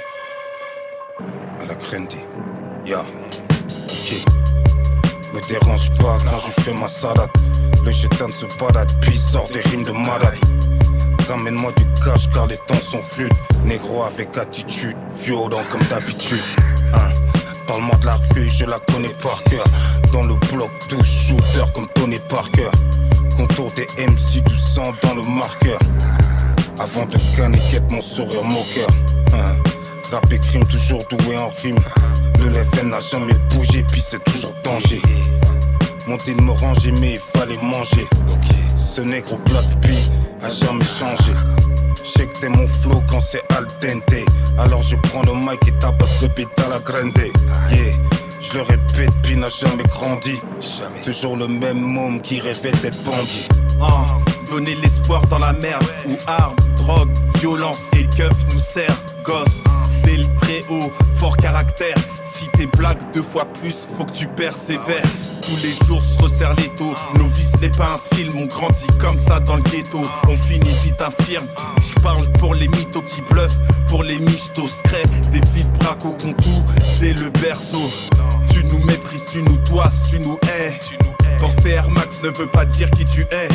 À 1.60 1.66
la 1.66 1.74
Grandy. 1.74 2.18
Ya. 2.86 3.00
Ok. 3.00 4.24
Me 5.32 5.40
dérange 5.48 5.90
pas 5.96 6.18
quand 6.24 6.38
je 6.38 6.62
fais 6.62 6.72
ma 6.74 6.86
salade. 6.86 7.30
Le 7.84 7.90
chétan 7.90 8.30
se 8.30 8.46
balade, 8.60 8.92
puis 9.00 9.18
sort 9.18 9.48
des 9.52 9.60
rimes 9.60 9.82
de 9.82 9.90
malade. 9.90 10.38
Ramène-moi 11.28 11.72
du 11.72 11.84
cash 12.04 12.30
car 12.32 12.46
les 12.46 12.56
temps 12.68 12.74
sont 12.74 13.02
fluides. 13.10 13.32
Négro 13.64 14.04
avec 14.04 14.36
attitude, 14.38 14.96
violent 15.16 15.62
comme 15.70 15.82
d'habitude. 15.88 16.38
Hein. 16.94 17.12
Parle-moi 17.66 17.96
de 17.96 18.06
la 18.06 18.16
rue, 18.34 18.48
je 18.48 18.66
la 18.66 18.78
connais 18.78 19.14
par 19.20 19.42
cœur. 19.44 19.64
Dans 20.12 20.22
le 20.22 20.34
bloc, 20.52 20.70
12 20.90 21.04
shooter 21.04 21.64
comme 21.74 21.88
Tony 21.88 22.20
Parker. 22.28 22.70
Contour 23.36 23.70
des 23.72 23.86
MC, 23.98 24.42
du 24.44 24.56
sang 24.56 24.92
dans 25.02 25.14
le 25.14 25.22
marqueur. 25.22 25.78
Avant 26.78 27.06
de 27.06 27.16
canner, 27.36 27.58
quête 27.70 27.90
mon 27.90 28.00
sourire 28.00 28.44
moqueur. 28.44 28.88
Hein. 29.32 29.56
Rap 30.10 30.32
et 30.32 30.38
crime, 30.38 30.64
toujours 30.66 31.02
doué 31.10 31.36
en 31.36 31.50
rime. 31.62 31.78
Le 32.40 32.52
FN 32.52 32.90
n'a 32.90 33.00
jamais 33.00 33.34
bougé, 33.50 33.84
puis 33.90 34.00
c'est 34.00 34.22
toujours 34.24 34.54
danger. 34.62 35.00
Monter 36.06 36.34
de 36.34 36.40
me 36.42 36.52
ranger, 36.52 36.92
mais 37.00 37.14
il 37.14 37.38
fallait 37.38 37.60
manger. 37.62 38.06
Ce 38.76 39.00
nègre 39.00 39.36
black 39.46 39.64
puis 39.80 40.10
a 40.42 40.48
jamais 40.48 40.84
changé. 40.84 41.32
J'sais 42.04 42.26
que 42.26 42.38
t'es 42.38 42.48
mon 42.48 42.68
flow 42.68 43.02
quand 43.10 43.20
c'est 43.20 43.42
al 43.56 43.66
dente. 43.80 44.28
Alors 44.58 44.82
je 44.82 44.96
prends 44.96 45.22
le 45.22 45.34
mic 45.34 45.66
et 45.66 45.72
tabasse 45.78 46.22
le 46.22 46.28
beat 46.28 46.48
à 46.64 46.68
la 46.68 46.78
grande. 46.78 47.12
Je 48.46 48.58
le 48.58 48.62
répète, 48.62 49.10
puis 49.22 49.36
n'a 49.36 49.48
jamais 49.48 49.84
grandi. 49.84 50.38
Toujours 51.02 51.36
le 51.36 51.48
même 51.48 51.80
môme 51.80 52.20
qui 52.20 52.40
rêvait 52.40 52.72
d'être 52.82 53.02
bandit. 53.02 53.48
Ah, 53.80 54.06
donner 54.50 54.74
l'espoir 54.76 55.26
dans 55.28 55.38
la 55.38 55.52
merde. 55.52 55.84
Où 56.06 56.16
armes, 56.26 56.56
drogue, 56.76 57.10
violence. 57.40 57.78
Et 57.96 58.04
keuf 58.16 58.32
nous 58.52 58.60
sert 58.60 58.96
Gosse, 59.24 59.48
le 60.48 60.62
préhaut, 60.62 60.92
fort 61.16 61.36
caractère 61.36 61.96
Si 62.34 62.48
t'es 62.56 62.66
blagues 62.66 63.02
deux 63.12 63.22
fois 63.22 63.46
plus, 63.60 63.74
faut 63.96 64.04
que 64.04 64.12
tu 64.12 64.26
persévères 64.26 65.02
Tous 65.42 65.56
les 65.62 65.86
jours 65.86 66.02
se 66.02 66.22
resserre 66.22 66.54
les 66.54 66.68
taux 66.70 66.94
Nos 67.16 67.26
vies 67.26 67.44
ce 67.52 67.60
n'est 67.60 67.70
pas 67.70 67.92
un 67.94 68.16
film, 68.16 68.32
on 68.36 68.46
grandit 68.46 68.86
comme 69.00 69.18
ça 69.20 69.40
dans 69.40 69.56
le 69.56 69.62
ghetto 69.62 70.02
On 70.28 70.36
finit 70.36 70.72
vite 70.82 71.00
infirme 71.00 71.46
Je 71.80 72.00
parle 72.00 72.30
pour 72.32 72.54
les 72.54 72.68
mythos 72.68 73.02
qui 73.02 73.20
bluffent 73.22 73.58
Pour 73.88 74.02
les 74.02 74.18
michtos 74.18 74.66
secrets 74.66 75.04
Des 75.32 75.40
vides 75.54 75.70
braques 75.78 76.04
au 76.04 76.12
contour 76.12 76.64
dès 77.00 77.14
le 77.14 77.30
berceau 77.30 77.90
Tu 78.50 78.64
nous 78.64 78.78
méprises, 78.84 79.24
tu 79.32 79.42
nous 79.42 79.56
toises, 79.58 80.00
tu 80.10 80.18
nous 80.20 80.38
hais 80.44 80.78
Porter 81.38 81.70
Air 81.72 81.90
Max 81.90 82.22
ne 82.22 82.30
veut 82.30 82.46
pas 82.46 82.64
dire 82.64 82.90
qui 82.90 83.04
tu 83.04 83.22
es. 83.30 83.48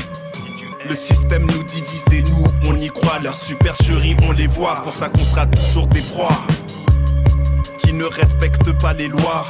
Le 0.88 0.96
système 0.96 1.46
nous 1.46 1.64
divise 1.64 2.04
et 2.12 2.22
nous, 2.22 2.44
on 2.66 2.76
y 2.76 2.88
croit. 2.88 3.20
Leurs 3.24 3.38
supercheries, 3.38 4.16
on 4.28 4.32
les 4.32 4.48
voit. 4.48 4.76
Pour 4.84 4.94
ça 4.94 5.10
qu'on 5.10 5.24
sera 5.24 5.46
toujours 5.46 5.88
des 5.88 6.02
proies. 6.02 6.30
Qui 7.82 7.94
ne 7.94 8.06
respectent 8.06 8.80
pas 8.80 8.94
les 8.94 9.08
lois. 9.08 9.46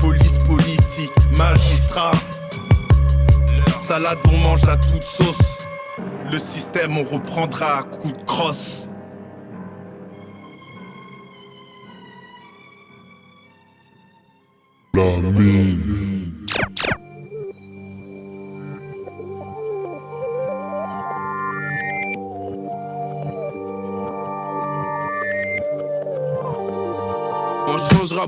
Police 0.00 0.38
politique, 0.46 1.12
magistrat. 1.36 2.12
Salade, 3.86 4.18
on 4.32 4.36
mange 4.38 4.64
à 4.68 4.76
toute 4.76 5.02
sauce. 5.02 5.36
Le 6.30 6.38
système, 6.38 6.98
on 6.98 7.04
reprendra 7.04 7.78
à 7.78 7.82
coups 7.82 8.14
de 8.14 8.24
crosse. 8.24 8.86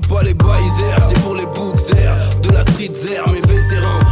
Pas 0.07 0.23
les 0.23 0.33
air, 0.33 0.99
c'est 1.07 1.21
pour 1.21 1.35
les 1.35 1.45
bookers 1.45 2.39
De 2.41 2.51
la 2.51 2.61
street 2.61 2.91
air, 3.13 3.27
mes 3.29 3.41
vétérans 3.41 4.08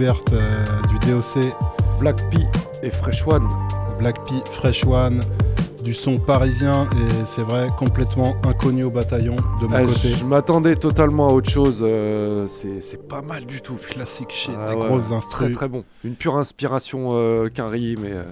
découverte 0.00 0.32
euh, 0.32 0.64
du 0.88 0.98
DOC. 1.10 1.52
Black 1.98 2.16
P 2.30 2.38
et 2.82 2.88
Fresh 2.90 3.26
One. 3.26 3.46
Black 3.98 4.16
P, 4.24 4.32
Fresh 4.52 4.84
One, 4.86 5.20
du 5.84 5.92
son 5.92 6.18
parisien 6.18 6.84
et 6.84 7.24
c'est 7.26 7.42
vrai, 7.42 7.68
complètement 7.78 8.34
inconnu 8.48 8.84
au 8.84 8.90
bataillon 8.90 9.36
de 9.60 9.66
mon 9.66 9.74
Ah, 9.76 9.82
côté. 9.82 10.08
Je 10.08 10.24
m'attendais 10.24 10.76
totalement 10.76 11.28
à 11.28 11.32
autre 11.32 11.50
chose. 11.50 11.80
euh, 11.82 12.46
c'est 12.48 13.06
pas 13.08 13.20
mal 13.20 13.44
du 13.44 13.60
tout. 13.60 13.74
Classique 13.90 14.30
shit, 14.30 14.52
Ah 14.58 14.70
des 14.70 14.76
ouais, 14.80 14.86
grosses 14.86 15.08
Très 15.08 15.14
instrus. 15.16 15.52
très 15.52 15.68
bon. 15.68 15.84
Une 16.04 16.14
pure 16.14 16.36
inspiration 16.38 17.10
euh, 17.12 17.50
Quinry, 17.50 17.96
mais 18.00 18.12
euh, 18.12 18.22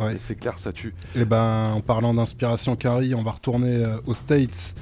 Ouais. 0.00 0.16
c'est 0.18 0.34
clair, 0.34 0.58
ça 0.58 0.72
tue. 0.72 0.92
Et 1.14 1.24
ben, 1.24 1.70
en 1.74 1.80
parlant 1.82 2.14
d'inspiration 2.14 2.74
Carrie, 2.74 3.14
on 3.14 3.22
va 3.22 3.30
retourner 3.32 3.84
euh, 3.84 3.96
aux 4.06 4.14
States, 4.14 4.74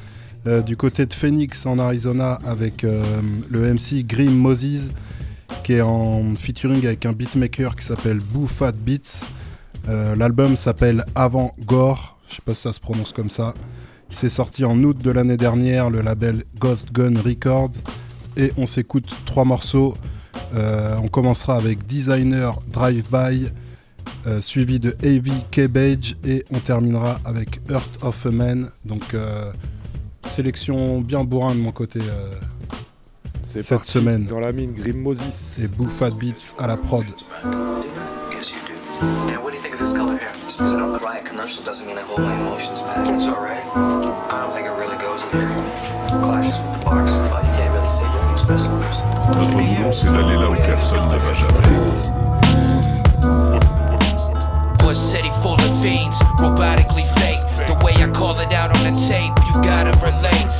euh, 0.46 0.62
du 0.62 0.76
côté 0.78 1.04
de 1.04 1.12
Phoenix 1.12 1.66
en 1.66 1.78
Arizona, 1.78 2.38
avec 2.46 2.84
euh, 2.84 3.02
le 3.50 3.74
MC 3.74 4.06
Grim 4.06 4.30
Moses, 4.32 4.92
en 5.78 6.34
featuring 6.36 6.84
avec 6.84 7.06
un 7.06 7.12
beatmaker 7.12 7.76
qui 7.76 7.84
s'appelle 7.84 8.18
Boo 8.18 8.48
Beats. 8.84 9.24
Euh, 9.88 10.16
L'album 10.16 10.56
s'appelle 10.56 11.04
Avant 11.14 11.54
Gore, 11.64 12.18
je 12.28 12.36
sais 12.36 12.42
pas 12.44 12.54
si 12.54 12.62
ça 12.62 12.72
se 12.72 12.80
prononce 12.80 13.12
comme 13.12 13.30
ça. 13.30 13.54
C'est 14.10 14.28
sorti 14.28 14.64
en 14.64 14.82
août 14.82 14.98
de 14.98 15.10
l'année 15.12 15.36
dernière, 15.36 15.88
le 15.88 16.00
label 16.00 16.42
Ghost 16.58 16.92
Gun 16.92 17.14
Records. 17.24 17.70
Et 18.36 18.52
on 18.56 18.66
s'écoute 18.66 19.14
trois 19.24 19.44
morceaux. 19.44 19.94
Euh, 20.54 20.96
on 21.02 21.08
commencera 21.08 21.56
avec 21.56 21.86
Designer 21.86 22.58
Drive 22.72 23.04
By, 23.10 23.46
euh, 24.26 24.40
suivi 24.40 24.80
de 24.80 24.96
Heavy 25.02 25.44
Cabbage 25.52 26.16
et 26.24 26.44
on 26.52 26.58
terminera 26.58 27.18
avec 27.24 27.60
Earth 27.70 27.98
of 28.02 28.26
a 28.26 28.30
Man. 28.30 28.70
Donc 28.84 29.14
sélection 30.26 31.00
bien 31.00 31.22
bourrin 31.22 31.54
de 31.54 31.60
mon 31.60 31.72
côté 31.72 32.00
c'est 33.52 33.62
cette 33.62 33.78
parti 33.78 33.90
semaine. 33.90 34.26
Dans 34.26 34.38
la 34.38 34.52
mine, 34.52 34.72
Grim 34.72 34.98
Moses. 35.02 35.58
Et 35.60 35.66
Bouffat 35.66 36.10
Beats 36.10 36.54
à 36.56 36.68
la 36.68 36.76
prod. 36.76 37.04
Notre 49.34 49.56
nom, 49.80 49.92
c'est 49.92 50.06
d'aller 50.06 50.36
là 50.36 50.50
où 50.50 50.54
personne 50.54 51.08
ne 51.08 51.18
va 51.18 51.34
jamais. 51.34 51.58
A 54.88 54.94
city 54.94 55.30
full 55.40 55.54
of 55.54 55.82
fiends, 55.82 56.18
robotically 56.38 57.04
fake. 57.16 57.66
The 57.66 57.74
way 57.84 57.92
I 57.94 58.08
call 58.12 58.38
it 58.40 58.52
out 58.52 58.70
on 58.76 58.82
the 58.82 58.90
tape, 59.08 59.32
you 59.46 59.60
gotta 59.62 59.92
relate. 60.04 60.59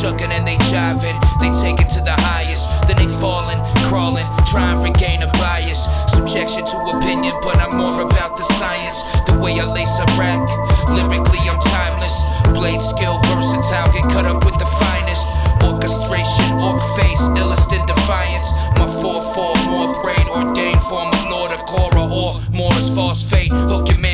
Shookin' 0.00 0.32
and 0.32 0.48
they 0.48 0.56
jiving, 0.72 1.12
they 1.44 1.52
take 1.60 1.76
it 1.76 1.92
to 1.92 2.00
the 2.00 2.16
highest. 2.24 2.64
Then 2.88 2.96
they 2.96 3.10
fallin', 3.20 3.60
crawling, 3.84 4.24
try 4.48 4.72
and 4.72 4.80
regain 4.80 5.20
a 5.20 5.28
bias. 5.36 5.84
Subjection 6.08 6.64
to 6.64 6.76
opinion, 6.96 7.36
but 7.44 7.60
I'm 7.60 7.76
more 7.76 8.00
about 8.00 8.40
the 8.40 8.44
science. 8.56 8.96
The 9.28 9.36
way 9.36 9.60
I 9.60 9.68
lace 9.68 9.92
a 10.00 10.08
rack, 10.16 10.40
lyrically 10.88 11.44
I'm 11.44 11.60
timeless. 11.68 12.16
Blade 12.56 12.80
skill, 12.80 13.20
versatile, 13.28 13.92
get 13.92 14.08
cut 14.08 14.24
up 14.24 14.40
with 14.40 14.56
the 14.56 14.64
finest. 14.80 15.28
Orchestration, 15.68 16.48
orc 16.64 16.80
face, 16.96 17.28
illest 17.36 17.68
in 17.76 17.84
defiance. 17.84 18.48
My 18.80 18.88
4-4, 19.04 19.68
more 19.68 19.92
brain 20.00 20.24
ordained 20.32 20.80
form 20.88 21.12
of 21.12 21.24
Lord 21.28 21.52
of 21.52 21.60
Korra 21.68 22.08
or 22.08 22.40
Moore's 22.56 22.88
false 22.96 23.20
fate. 23.20 23.52
Hook 23.52 23.92
your 23.92 24.00
crossface, 24.00 24.09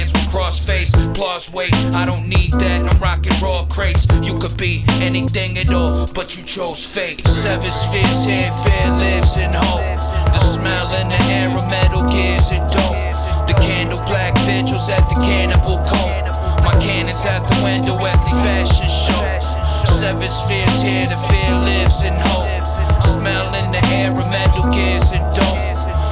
plus 1.16 1.50
weight. 1.50 1.74
I 1.96 2.04
don't 2.04 2.28
need 2.28 2.52
that, 2.60 2.84
I'm 2.84 3.00
rocking 3.00 3.32
raw 3.40 3.64
crates. 3.72 4.06
You 4.20 4.38
could 4.38 4.56
be 4.58 4.84
anything 5.00 5.56
at 5.56 5.72
all, 5.72 6.06
but 6.14 6.36
you 6.36 6.44
chose 6.44 6.84
fate. 6.84 7.26
Seven 7.26 7.72
spheres 7.72 8.24
here, 8.28 8.52
fear 8.60 8.88
lives 9.00 9.34
in 9.40 9.50
hope. 9.50 9.80
The 10.36 10.40
smell 10.44 10.92
in 11.00 11.08
the 11.08 11.20
air 11.32 11.48
of 11.56 11.64
metal 11.72 12.04
gears 12.12 12.52
and 12.52 12.68
dope. 12.68 13.00
The 13.48 13.56
candle 13.56 13.98
black 14.04 14.36
vigils 14.44 14.88
at 14.92 15.08
the 15.08 15.16
cannibal 15.24 15.80
coat. 15.88 16.36
My 16.68 16.76
cannons 16.84 17.24
out 17.24 17.48
the 17.48 17.64
window 17.64 17.96
at 18.04 18.20
the 18.28 18.36
fashion 18.44 18.84
show. 18.84 19.24
Seven 19.96 20.28
spheres 20.28 20.80
here, 20.84 21.08
the 21.08 21.16
fear 21.32 21.52
lives 21.64 22.04
in 22.04 22.12
hope. 22.28 22.52
Smell 23.16 23.48
in 23.64 23.72
the 23.72 23.80
air 23.96 24.12
of 24.12 24.28
metal 24.28 24.68
gears 24.68 25.08
and 25.16 25.24
dope. 25.32 25.64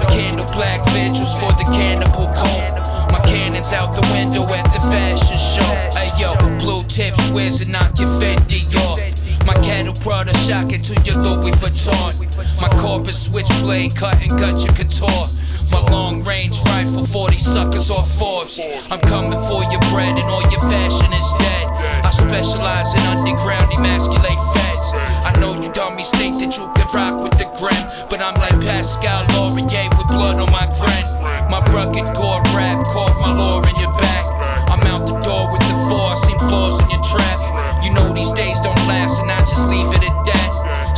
Candle 0.08 0.48
black 0.56 0.80
vigils 0.96 1.34
for 1.36 1.52
the 1.60 1.68
cannibal 1.76 2.32
coat. 2.32 2.83
My 3.10 3.20
cannons 3.24 3.72
out 3.72 3.94
the 3.94 4.06
window 4.12 4.42
at 4.52 4.64
the 4.72 4.80
fashion 4.80 5.38
show. 5.38 5.72
Hey 5.98 6.10
yo, 6.20 6.36
blue 6.58 6.82
tips, 6.82 7.30
where's 7.30 7.60
it 7.60 7.68
knock 7.68 7.98
your 7.98 8.08
Fendi 8.20 8.64
off? 8.86 9.00
My 9.46 9.54
cattle 9.54 9.92
Prada 10.00 10.34
shocking 10.38 10.80
to 10.82 10.94
your 11.02 11.16
Louis 11.16 11.52
Vuitton. 11.52 12.60
My 12.60 12.68
corpus 12.80 13.26
switchblade 13.26 13.94
cutting 13.94 14.30
gut 14.30 14.64
your 14.64 14.72
couture. 14.72 15.26
My 15.70 15.80
long 15.90 16.22
range 16.24 16.56
rifle, 16.66 17.04
40 17.04 17.38
suckers 17.38 17.90
off 17.90 18.10
Forbes. 18.18 18.58
I'm 18.90 19.00
coming 19.00 19.40
for 19.48 19.62
your 19.70 19.80
bread 19.92 20.16
and 20.16 20.24
all 20.24 20.42
your 20.50 20.60
fashion 20.60 21.12
is 21.12 21.28
dead. 21.38 21.66
I 22.04 22.10
specialize 22.10 22.92
in 22.94 23.00
underground 23.00 23.72
emasculate 23.72 24.40
feds. 24.54 24.88
I 25.24 25.32
know 25.40 25.54
you 25.54 25.72
dummies 25.72 26.10
think 26.10 26.36
that 26.36 26.56
you 26.56 26.70
can 26.76 26.86
rock 26.92 27.22
with 27.22 27.36
the 27.36 27.48
grim. 27.58 27.84
But 28.08 28.20
I'm 28.20 28.34
like 28.40 28.60
Pascal 28.60 29.26
Laurier 29.34 29.90
blood 30.14 30.38
on 30.38 30.50
my 30.54 30.66
grin. 30.78 31.04
My 31.50 31.60
rugged 31.74 32.06
gore 32.14 32.42
rap, 32.54 32.86
cough 32.94 33.18
my 33.18 33.34
lore 33.34 33.66
in 33.66 33.76
your 33.82 33.92
back. 33.98 34.22
I'm 34.70 34.82
out 34.86 35.06
the 35.06 35.18
door 35.18 35.50
with 35.50 35.62
the 35.66 35.76
four, 35.90 36.16
seen 36.24 36.38
flaws 36.38 36.78
in 36.82 36.88
your 36.90 37.02
trap. 37.02 37.38
You 37.82 37.92
know 37.92 38.14
these 38.14 38.30
days 38.32 38.58
don't 38.60 38.78
last, 38.86 39.20
and 39.20 39.30
I 39.30 39.40
just 39.44 39.66
leave 39.68 39.90
it 39.90 40.02
at 40.06 40.16
that. 40.30 40.50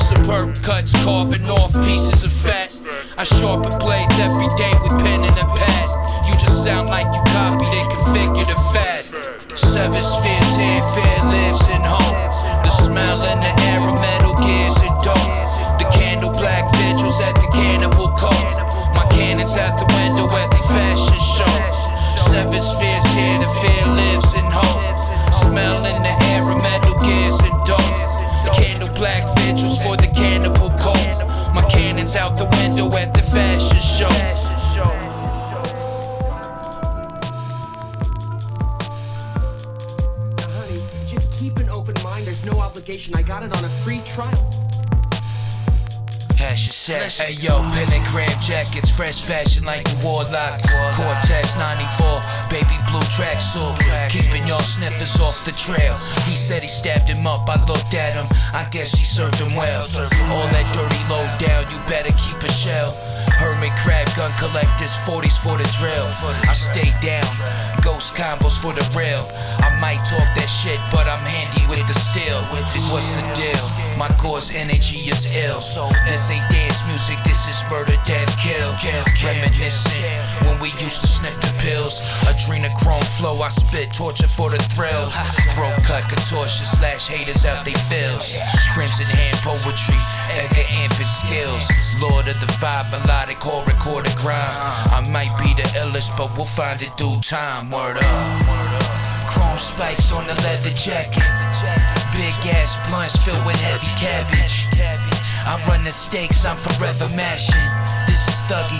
Superb 0.09 0.55
cuts, 0.63 0.93
carving 1.03 1.49
off 1.51 1.73
pieces 1.83 2.23
of 2.23 2.33
fat. 2.33 2.71
I 3.17 3.25
sharpen 3.25 3.73
blades 3.81 4.17
every 4.21 4.49
day 4.61 4.73
with 4.85 4.95
pen 5.01 5.25
and 5.25 5.39
a 5.41 5.49
pad. 5.57 5.87
You 6.29 6.37
just 6.37 6.63
sound 6.63 6.89
like 6.89 7.09
you 7.09 7.23
copied 7.33 7.73
and 7.73 7.89
configured 7.91 8.53
a 8.53 8.59
fad. 8.73 9.03
Seven 9.57 10.03
spheres 10.03 10.55
here, 10.61 10.83
fear 10.95 11.19
lives 11.33 11.65
in 11.75 11.83
hope. 11.83 12.21
The 12.65 12.71
smell 12.71 13.19
in 13.25 13.41
the 13.41 13.53
air 13.73 13.81
Cannons 19.47 19.63
out 19.63 19.79
the 19.79 19.95
window 19.95 20.37
at 20.37 20.51
the 20.51 20.57
fashion 20.67 21.21
show. 21.37 22.31
Seven 22.31 22.61
spheres 22.63 23.07
here, 23.15 23.39
the 23.39 23.47
fear 23.63 23.95
lives 23.95 24.33
in 24.35 24.45
hope. 24.51 24.83
Smell 25.33 25.77
in 25.87 26.03
the 26.03 26.15
air 26.33 26.43
of 26.51 26.61
metal 26.63 26.99
gears 26.99 27.39
and 27.47 27.65
dope. 27.65 28.57
Candle 28.57 28.93
black 28.95 29.23
vigils 29.39 29.81
for 29.83 29.97
the 29.97 30.09
cannibal 30.09 30.71
coat. 30.71 31.55
My 31.55 31.65
cannons 31.71 32.17
out 32.17 32.37
the 32.37 32.47
window 32.59 32.89
at 32.97 33.15
the 33.15 33.23
fashion 33.23 33.81
show. 33.81 34.11
I 43.15 43.23
got 43.23 43.45
it 43.45 43.57
on 43.57 43.65
a 43.65 43.69
free 43.69 44.01
trial. 44.05 44.66
Hash 46.47 46.71
your 46.71 46.79
sex. 46.79 47.19
Hey 47.19 47.35
yo, 47.43 47.59
pentagram 47.75 48.31
jackets, 48.39 48.89
fresh 48.89 49.19
fashion 49.19 49.65
like 49.65 49.83
the 49.83 49.99
Warlock. 49.99 50.63
Cortex 50.95 51.59
94, 51.59 52.23
baby 52.55 52.79
blue 52.87 53.03
tracksuit. 53.11 53.75
Keeping 54.15 54.47
y'all 54.47 54.63
sniffers 54.63 55.19
off 55.19 55.45
the 55.45 55.51
trail. 55.51 55.99
He 56.23 56.39
said 56.39 56.63
he 56.63 56.69
stabbed 56.69 57.11
him 57.11 57.27
up, 57.27 57.49
I 57.51 57.59
looked 57.67 57.95
at 57.95 58.15
him. 58.15 58.31
I 58.55 58.63
guess 58.71 58.95
he 58.95 59.03
served 59.03 59.43
him 59.43 59.57
well. 59.59 59.91
All 60.31 60.47
that 60.55 60.67
dirty 60.71 61.03
low 61.11 61.27
down, 61.43 61.67
you 61.67 61.83
better 61.91 62.15
keep 62.15 62.39
a 62.39 62.53
shell. 62.53 62.95
Hermit 63.43 63.75
crab 63.83 64.07
gun 64.15 64.31
collectors, 64.39 64.95
40s 65.03 65.43
for 65.43 65.59
the 65.59 65.67
drill. 65.83 66.07
I 66.47 66.55
stay 66.55 66.95
down, 67.03 67.27
ghost 67.83 68.15
combos 68.15 68.55
for 68.63 68.71
the 68.71 68.87
real. 68.95 69.27
I 69.67 69.75
might 69.83 69.99
talk 70.07 70.31
that 70.39 70.47
shit, 70.47 70.79
but 70.95 71.11
I'm 71.11 71.19
handy 71.27 71.67
with 71.67 71.83
the 71.91 71.99
steel. 71.99 72.39
What's 72.55 73.11
the 73.19 73.27
deal? 73.35 73.67
My 73.97 74.09
core's 74.21 74.51
energy 74.55 75.09
is 75.09 75.25
ill. 75.33 75.61
So 75.63 75.89
this 76.05 76.29
dance 76.29 76.85
music, 76.85 77.17
this 77.25 77.41
is 77.49 77.57
murder, 77.71 77.97
death, 78.05 78.37
kill. 78.37 78.69
kill 78.77 79.01
Reminiscent 79.25 80.05
when 80.45 80.61
we 80.61 80.69
used 80.77 81.01
to 81.01 81.07
sniff 81.07 81.35
the 81.41 81.53
pills. 81.65 82.01
Adrenochrome 82.29 83.05
flow, 83.17 83.41
I 83.41 83.49
spit 83.49 83.95
torture 83.95 84.29
for 84.29 84.51
the 84.51 84.59
thrill. 84.77 85.09
Throat 85.57 85.81
cut, 85.89 86.05
contortion 86.13 86.67
slash 86.67 87.09
haters 87.09 87.47
out 87.47 87.65
they 87.65 87.73
feels. 87.89 88.37
Crimson 88.75 89.09
hand 89.17 89.39
poetry, 89.41 90.01
Edgar 90.29 90.69
Ampin 90.77 91.09
skills. 91.09 91.65
Lord 91.99 92.29
of 92.29 92.39
the 92.39 92.53
vibe, 92.61 92.93
melodic 92.93 93.47
or 93.47 93.65
recorded 93.65 94.15
grime. 94.17 94.45
I 94.93 95.01
might 95.11 95.33
be 95.41 95.55
the 95.57 95.67
illest, 95.81 96.13
but 96.19 96.37
we'll 96.37 96.45
find 96.45 96.81
it 96.83 96.93
due 96.99 97.19
time. 97.21 97.71
Word 97.71 97.97
up. 97.97 98.87
Chrome 99.33 99.59
spikes 99.59 100.13
on 100.13 100.27
the 100.27 100.35
leather 100.45 100.71
jacket. 100.77 101.25
Big 102.47 102.55
ass 102.55 102.79
blunts 102.87 103.17
filled 103.27 103.45
with 103.45 103.61
heavy 103.61 103.91
cabbage. 103.99 104.71
I 104.79 105.59
run 105.67 105.83
the 105.83 105.91
stakes, 105.91 106.45
I'm 106.45 106.57
forever 106.57 107.11
mashing. 107.17 107.59
This 108.07 108.23
is 108.23 108.39
Thuggy, 108.47 108.79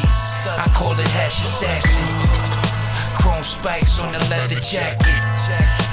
I 0.55 0.71
call 0.71 0.93
it 0.93 1.11
hash 1.19 1.43
assassin. 1.43 2.07
Chrome 3.19 3.43
spikes 3.43 3.99
on 3.99 4.13
the 4.13 4.23
leather 4.31 4.55
jacket. 4.63 5.19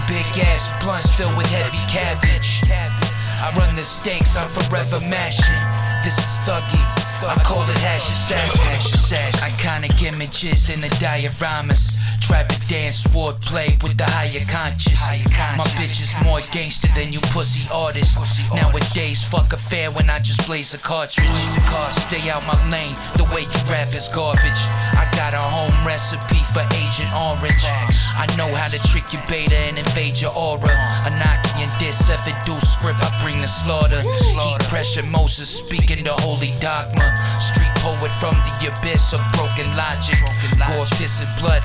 Big 0.05 0.29
ass 0.45 0.69
blunts 0.85 1.09
filled 1.17 1.35
with 1.35 1.49
heavy 1.49 1.81
cabbage. 1.89 2.61
I 2.69 3.51
run 3.57 3.75
the 3.75 3.81
stakes, 3.81 4.35
I'm 4.35 4.49
forever 4.49 4.99
mashing. 5.09 5.57
This 6.03 6.13
is 6.13 6.37
Thuggy, 6.45 6.77
I 7.25 7.41
call 7.41 7.63
it. 7.63 7.77
Hash 7.81 8.05
assassin. 8.05 9.17
Iconic 9.41 9.99
images 10.03 10.69
in 10.69 10.79
the 10.79 10.89
dioramas. 11.01 11.97
Trap 12.23 12.51
it 12.51 12.63
dance, 12.69 13.03
sword 13.03 13.35
play 13.41 13.75
with 13.83 13.97
the 13.97 14.05
higher 14.05 14.43
conscious. 14.47 14.95
My 15.57 15.67
bitch 15.75 15.99
is 15.99 16.13
more 16.23 16.39
gangster 16.51 16.87
than 16.95 17.11
you 17.11 17.19
pussy 17.35 17.67
artists. 17.71 18.15
Nowadays, 18.53 19.21
fuck 19.23 19.51
a 19.51 19.57
fair 19.57 19.91
when 19.91 20.09
I 20.09 20.19
just 20.19 20.47
blaze 20.47 20.73
a 20.73 20.77
cartridge. 20.77 21.27
Car, 21.67 21.89
Stay 21.91 22.29
out 22.29 22.45
my 22.47 22.57
lane, 22.71 22.95
the 23.19 23.27
way 23.35 23.41
you 23.43 23.61
rap 23.69 23.93
is 23.93 24.07
garbage. 24.07 24.61
I 24.95 25.03
got 25.19 25.33
a 25.33 25.43
home 25.43 25.75
recipe 25.85 26.41
for 26.55 26.63
Agent 26.79 27.11
Orange. 27.11 27.65
I 28.15 28.25
know 28.37 28.47
how 28.55 28.67
to 28.67 28.79
trick 28.87 29.11
your 29.11 29.21
beta 29.27 29.57
and 29.67 29.77
invade 29.77 30.21
your 30.21 30.31
aura. 30.31 30.71
Anaki 31.03 31.59
and 31.59 31.71
this 31.79 31.99
seven 32.07 32.33
deuce 32.45 32.71
script, 32.71 32.99
I 33.03 33.09
bring 33.21 33.41
the 33.41 33.47
slaughter. 33.47 34.01
Heat 34.01 34.59
pressure, 34.69 35.05
Moses 35.07 35.49
speaking 35.49 36.03
the 36.03 36.13
holy 36.23 36.53
dogma. 36.61 37.13
Street 37.37 37.73
poet 37.83 38.11
from 38.15 38.39
the 38.47 38.71
abyss 38.71 39.11
of 39.11 39.19
broken 39.35 39.67
logic. 39.75 40.15
Gore, 40.71 40.87
piss, 40.95 41.19
and 41.19 41.29
blood, 41.41 41.63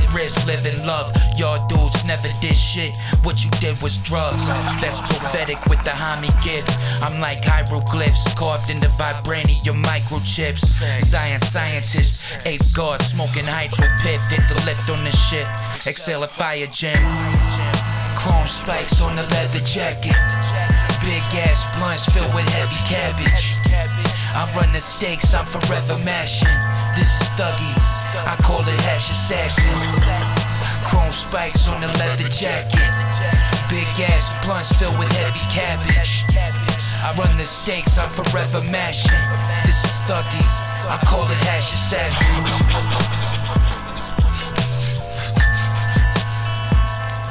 slit 0.00 0.14
wrist, 0.14 0.46
living 0.46 0.86
love. 0.86 1.12
Y'all 1.36 1.66
dudes 1.68 2.04
never 2.04 2.28
did 2.40 2.56
shit. 2.56 2.96
What 3.22 3.44
you 3.44 3.50
did 3.60 3.80
was 3.82 3.96
drugs. 3.98 4.46
That's 4.80 5.00
prophetic 5.00 5.64
with 5.66 5.82
the 5.84 5.90
homie 5.90 6.32
gift. 6.42 6.78
I'm 7.02 7.20
like 7.20 7.44
hieroglyphs 7.44 8.34
carved 8.34 8.70
in 8.70 8.80
the 8.80 8.88
vibranium 8.88 9.82
microchips. 9.84 10.64
Zion 11.02 11.40
scientist, 11.40 12.46
ape 12.46 12.62
guard, 12.72 13.02
smoking 13.02 13.44
hydro 13.44 13.86
pit. 14.02 14.20
Hit 14.28 14.48
the 14.48 14.54
lift 14.66 14.88
on 14.90 15.02
this 15.04 15.18
shit. 15.28 15.46
Exhale 15.86 16.24
a 16.24 16.28
fire 16.28 16.66
gem. 16.66 16.98
Chrome 18.14 18.46
spikes 18.46 19.00
on 19.00 19.16
the 19.16 19.22
leather 19.22 19.60
jacket. 19.60 20.16
Big 21.00 21.24
ass 21.40 21.64
blunts 21.76 22.04
filled 22.12 22.32
with 22.34 22.48
heavy 22.52 22.80
cabbage. 22.84 23.56
I 24.32 24.46
run 24.54 24.72
the 24.72 24.80
stakes, 24.80 25.34
I'm 25.34 25.46
forever 25.46 25.98
mashing. 26.04 26.48
This 26.94 27.08
is 27.08 27.28
Thuggy, 27.34 27.72
I 28.26 28.36
call 28.42 28.60
it 28.60 28.80
hash 28.82 29.10
assassin. 29.10 29.64
Chrome 30.84 31.12
spikes 31.12 31.66
on 31.68 31.80
the 31.80 31.88
leather 31.98 32.28
jacket. 32.28 32.90
Big 33.68 33.88
ass 34.10 34.30
blunts 34.44 34.72
filled 34.78 34.98
with 34.98 35.10
heavy 35.12 35.40
cabbage. 35.48 36.24
I 37.02 37.14
run 37.16 37.34
the 37.38 37.46
stakes, 37.46 37.96
I'm 37.96 38.10
forever 38.10 38.60
mashing. 38.70 39.10
This 39.64 39.82
is 39.84 39.90
Thuggy, 40.04 40.44
I 40.84 40.98
call 41.06 41.24
it 41.24 41.38
hash 41.48 41.72
assassin. 41.72 42.44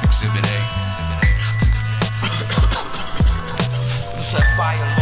Exhibit 0.02 0.50
A. 0.50 0.52
Set 4.22 4.42
fire, 4.56 4.99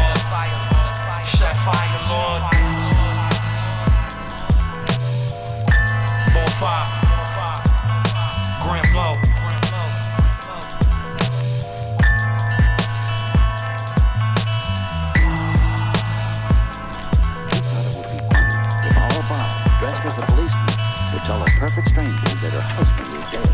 her 22.58 22.66
husband 22.74 23.06
is 23.14 23.22
dead. 23.30 23.46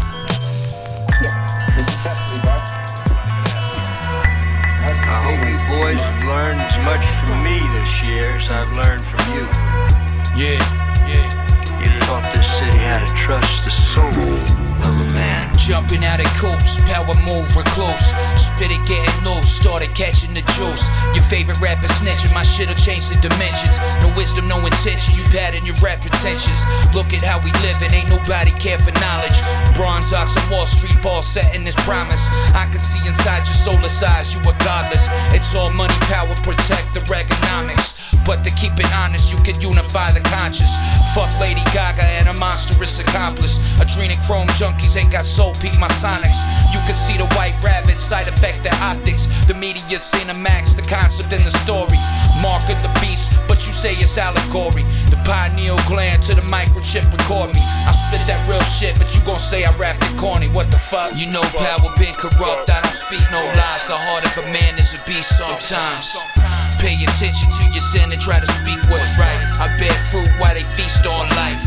Mrs. 1.77 2.01
Sepley, 2.01 2.41
I 4.81 5.21
hope 5.21 5.41
you 5.45 5.61
boys 5.69 6.01
have 6.01 6.25
learned 6.25 6.61
as 6.61 6.79
much 6.89 7.05
from 7.21 7.37
me 7.45 7.61
this 7.77 8.03
year 8.03 8.31
as 8.41 8.49
I've 8.49 8.73
learned 8.73 9.05
from 9.05 9.21
you. 9.37 9.45
Yeah, 10.33 10.61
yeah. 11.05 11.29
You 11.85 11.91
taught 12.01 12.25
this 12.33 12.47
city 12.59 12.79
how 12.79 13.05
to 13.05 13.11
trust 13.15 13.65
the 13.65 13.71
soul 13.71 14.09
of 14.09 15.07
a 15.07 15.11
man. 15.13 15.34
Jumping 15.65 16.05
out 16.05 16.21
of 16.21 16.29
coops, 16.37 16.77
power 16.85 17.17
move, 17.25 17.49
recluse. 17.57 18.05
Spit 18.37 18.69
it, 18.69 18.85
getting 18.85 19.25
loose, 19.25 19.49
started 19.49 19.97
catching 19.97 20.29
the 20.37 20.45
juice. 20.61 20.85
Your 21.17 21.25
favorite 21.33 21.57
rapper 21.57 21.89
snitching, 21.97 22.35
my 22.35 22.45
shit'll 22.45 22.77
change 22.77 23.09
the 23.09 23.17
dimensions. 23.17 23.73
No 24.05 24.13
wisdom, 24.13 24.45
no 24.47 24.61
intention, 24.61 25.17
you 25.17 25.25
pattern 25.33 25.65
your 25.65 25.75
rap 25.81 26.05
pretensions. 26.05 26.61
Look 26.93 27.17
at 27.17 27.25
how 27.25 27.41
we 27.41 27.49
living, 27.65 27.97
ain't 27.97 28.13
nobody 28.13 28.53
care 28.61 28.77
for 28.77 28.93
knowledge. 29.01 29.41
Bronze 29.73 30.13
ox 30.13 30.37
on 30.37 30.45
Wall 30.53 30.69
Street, 30.69 31.01
ball 31.01 31.23
setting 31.23 31.65
this 31.65 31.81
promise. 31.81 32.21
I 32.53 32.69
can 32.69 32.77
see 32.77 33.01
inside 33.09 33.49
your 33.49 33.57
solar 33.57 33.89
size, 33.89 34.37
you 34.37 34.45
are 34.45 34.59
godless. 34.61 35.09
It's 35.33 35.55
all 35.55 35.73
money, 35.73 35.97
power, 36.13 36.37
protect 36.45 36.93
the 36.93 37.01
economics. 37.01 38.05
But 38.25 38.43
to 38.45 38.51
keep 38.57 38.73
it 38.81 38.89
honest, 38.93 39.33
you 39.33 39.39
can 39.45 39.61
unify 39.61 40.13
the 40.13 40.21
conscious. 40.21 40.69
Fuck 41.15 41.39
Lady 41.39 41.63
Gaga 41.73 42.03
and 42.19 42.29
a 42.29 42.35
monstrous 42.41 42.99
accomplice. 42.99 43.59
Adrenochrome 43.79 44.49
junkies 44.57 44.97
ain't 44.97 45.13
got 45.13 45.23
soul, 45.23 45.54
peak 45.61 45.79
my 45.79 45.89
sonics. 46.03 46.41
You 46.73 46.81
can 46.87 46.97
see 46.97 47.17
the 47.17 47.27
white 47.39 47.57
rabbit, 47.63 47.97
side 47.97 48.29
effect 48.29 48.63
the 48.63 48.75
optics. 48.83 49.27
The 49.47 49.55
media 49.55 49.99
cinemax, 49.99 50.75
the 50.77 50.83
concept 50.83 51.33
and 51.33 51.45
the 51.45 51.55
story. 51.63 52.01
Mark 52.43 52.67
of 52.69 52.81
the 52.83 52.91
beast, 53.01 53.41
but 53.47 53.63
you 53.63 53.73
say 53.73 53.95
it's 53.95 54.19
allegory. 54.19 54.83
The 55.13 55.21
pineal 55.25 55.79
gland 55.87 56.23
to 56.25 56.35
the 56.35 56.47
microchip 56.51 57.07
record 57.13 57.55
me. 57.55 57.63
I 57.63 57.93
spit 57.93 58.27
that 58.27 58.47
real 58.49 58.63
shit, 58.67 58.99
but 58.99 59.15
you 59.15 59.21
gon' 59.23 59.39
say 59.39 59.65
I 59.65 59.73
rap 59.77 59.97
it 60.01 60.17
corny. 60.19 60.49
What 60.49 60.71
the 60.71 60.79
fuck? 60.79 61.15
You 61.17 61.31
know 61.31 61.43
power 61.55 61.93
been 61.97 62.15
corrupt. 62.15 62.71
I 62.71 62.81
don't 62.83 62.95
speak 62.95 63.25
no 63.31 63.43
lies. 63.55 63.87
The 63.87 63.97
heart 63.97 64.25
of 64.25 64.35
a 64.45 64.47
man 64.51 64.79
is 64.79 64.93
a 64.99 65.01
beast 65.05 65.37
sometimes. 65.37 66.17
Pay 66.79 67.01
attention 67.03 67.49
to 67.59 67.63
your 67.73 67.81
sin 67.81 68.13
and 68.13 68.21
try 68.21 68.41
to 68.41 68.47
speak 68.61 68.79
what's 68.91 69.09
right. 69.19 69.41
I 69.61 69.73
bear 69.79 69.95
fruit 70.11 70.29
while 70.39 70.55
they 70.55 70.67
feast 70.77 71.07
on 71.07 71.29
life. 71.37 71.63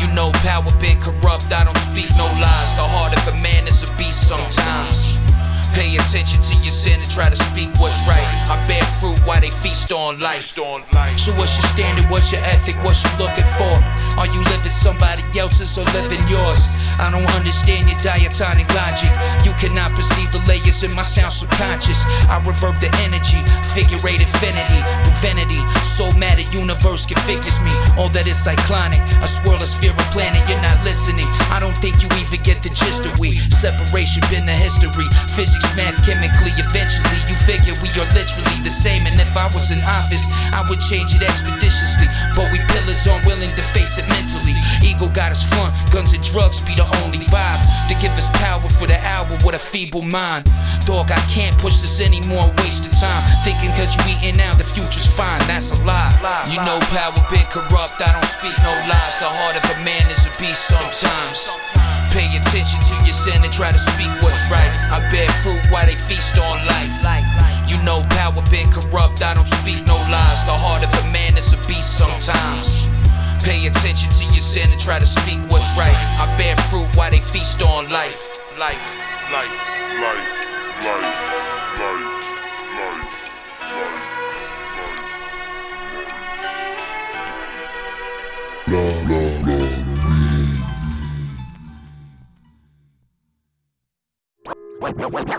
You 0.00 0.06
know 0.14 0.30
power 0.44 0.68
been 0.80 1.00
corrupt. 1.00 1.52
I 1.52 1.64
don't 1.64 1.78
speak 1.90 2.10
no 2.16 2.26
lies. 2.38 2.70
The 2.76 2.86
heart 2.86 3.16
of 3.16 3.22
a 3.32 3.36
man 3.40 3.66
is 3.66 3.82
a 3.82 3.90
beast 3.96 4.28
sometimes. 4.28 5.18
Pay 5.74 5.96
attention 5.96 6.40
to 6.40 6.54
your 6.62 6.72
sin 6.72 7.00
and 7.00 7.10
try 7.10 7.28
to 7.28 7.36
speak 7.36 7.68
what's 7.76 8.00
right. 8.08 8.24
Feast 9.66 9.90
on 9.90 10.20
life. 10.20 10.46
So 10.46 11.34
what's 11.34 11.58
your 11.58 11.66
standard? 11.74 12.06
What's 12.06 12.30
your 12.30 12.42
ethic? 12.44 12.76
What 12.84 12.94
you 13.02 13.10
looking 13.18 13.48
for? 13.58 13.74
Are 14.14 14.30
you 14.30 14.38
living 14.54 14.70
somebody 14.70 15.22
else's 15.38 15.76
or 15.76 15.84
living 15.90 16.22
yours? 16.30 16.70
I 17.02 17.10
don't 17.10 17.26
understand 17.34 17.90
your 17.90 17.98
diatonic 17.98 18.70
logic. 18.72 19.10
You 19.42 19.52
cannot 19.58 19.92
perceive 19.92 20.30
the 20.30 20.38
layers 20.46 20.84
in 20.84 20.94
my 20.94 21.02
sound 21.02 21.32
subconscious. 21.32 21.98
I 22.30 22.38
revert 22.46 22.78
the 22.78 22.90
energy, 23.02 23.42
figure 23.74 23.98
eight 24.06 24.22
infinity, 24.22 24.80
divinity. 25.02 25.60
So 25.82 26.06
mad 26.14 26.38
at 26.38 26.54
universe 26.54 27.04
configures 27.04 27.58
me. 27.58 27.74
All 27.98 28.08
that 28.14 28.26
is 28.30 28.38
cyclonic. 28.38 29.02
I 29.18 29.26
swirl 29.26 29.60
a 29.60 29.66
sphere 29.66 29.92
of 29.92 30.08
planet, 30.14 30.40
you're 30.46 30.62
not 30.62 30.78
listening. 30.86 31.26
I 31.50 31.58
don't 31.58 31.76
think 31.76 32.00
you 32.00 32.08
even 32.22 32.40
get 32.46 32.62
the 32.62 32.70
gist 32.70 33.04
of 33.04 33.18
we. 33.18 33.36
Separation 33.50 34.22
been 34.30 34.46
the 34.46 34.54
history. 34.54 35.10
Physics, 35.34 35.68
math, 35.74 35.98
chemically, 36.06 36.54
eventually 36.54 37.20
you 37.26 37.36
figure 37.44 37.74
we 37.82 37.90
are 37.98 38.08
literally 38.14 38.58
the 38.62 38.72
same. 38.72 39.04
And 39.04 39.18
if 39.18 39.36
I 39.36 39.50
was 39.56 39.72
in 39.72 39.80
office, 39.88 40.28
I 40.52 40.60
would 40.68 40.78
change 40.84 41.16
it 41.16 41.24
expeditiously. 41.24 42.12
But 42.36 42.52
we 42.52 42.60
pillars 42.68 43.00
unwilling 43.08 43.56
to 43.56 43.64
face 43.72 43.96
it 43.96 44.04
mentally. 44.12 44.52
Ego 44.84 45.08
got 45.08 45.32
us 45.32 45.40
front, 45.56 45.72
guns 45.88 46.12
and 46.12 46.20
drugs 46.20 46.60
be 46.60 46.76
the 46.76 46.84
only 47.00 47.24
vibe 47.32 47.64
to 47.88 47.94
give 47.96 48.12
us 48.20 48.28
power 48.36 48.68
for 48.68 48.86
the 48.86 49.00
hour 49.08 49.32
with 49.40 49.56
a 49.56 49.58
feeble 49.58 50.04
mind. 50.04 50.44
Dog, 50.84 51.08
I 51.10 51.18
can't 51.32 51.56
push 51.56 51.80
this 51.80 51.98
anymore, 51.98 52.52
waste 52.60 52.84
of 52.84 52.92
time. 53.00 53.24
Thinking 53.42 53.72
cause 53.72 53.96
you 53.96 54.04
eating 54.12 54.36
now, 54.36 54.52
the 54.54 54.68
future's 54.68 55.08
fine, 55.16 55.40
that's 55.48 55.72
a 55.72 55.78
lie. 55.88 56.12
You 56.52 56.60
know 56.60 56.78
power 56.92 57.16
been 57.32 57.48
corrupt, 57.48 57.96
I 58.04 58.12
don't 58.12 58.28
speak 58.28 58.54
no 58.60 58.72
lies. 58.86 59.16
The 59.16 59.32
heart 59.32 59.56
of 59.56 59.64
a 59.72 59.76
man 59.82 60.04
is 60.12 60.20
a 60.28 60.32
beast 60.36 60.68
sometimes. 60.68 61.48
Pay 62.12 62.28
attention 62.36 62.80
to 62.92 62.94
your 63.04 63.16
sin 63.16 63.40
and 63.42 63.52
try 63.52 63.72
to 63.72 63.78
speak 63.80 64.12
what's 64.20 64.40
right. 64.52 64.72
I 64.92 65.00
bear 65.10 65.28
fruit 65.40 65.64
while 65.72 65.86
they 65.86 65.96
feast 65.96 66.36
on 66.38 66.60
life. 66.66 66.92
You 67.68 67.82
know 67.82 68.02
power 68.10 68.42
been 68.50 68.70
corrupt, 68.70 69.22
I 69.22 69.34
don't 69.34 69.46
speak 69.46 69.86
no 69.86 69.96
lies. 70.06 70.44
The 70.46 70.54
heart 70.54 70.86
of 70.86 70.90
a 71.02 71.12
man 71.12 71.36
is 71.36 71.52
a 71.52 71.56
beast 71.66 71.98
sometimes. 71.98 72.94
Pay 73.42 73.66
attention 73.66 74.10
to 74.10 74.24
your 74.24 74.40
sin 74.40 74.70
and 74.70 74.80
try 74.80 74.98
to 74.98 75.06
speak 75.06 75.38
what's 75.50 75.66
right. 75.76 75.94
I 75.94 76.26
bear 76.38 76.56
fruit 76.70 76.88
while 76.96 77.10
they 77.10 77.20
feast 77.20 77.62
on 77.62 77.90
life. 77.90 78.42
Life, 78.58 78.78
life, 79.32 79.50
life, 79.98 80.30
life, 80.82 81.10
life, 81.82 81.82
life, 81.82 82.26
La 88.68 88.82
la 89.08 89.22
la 89.46 89.76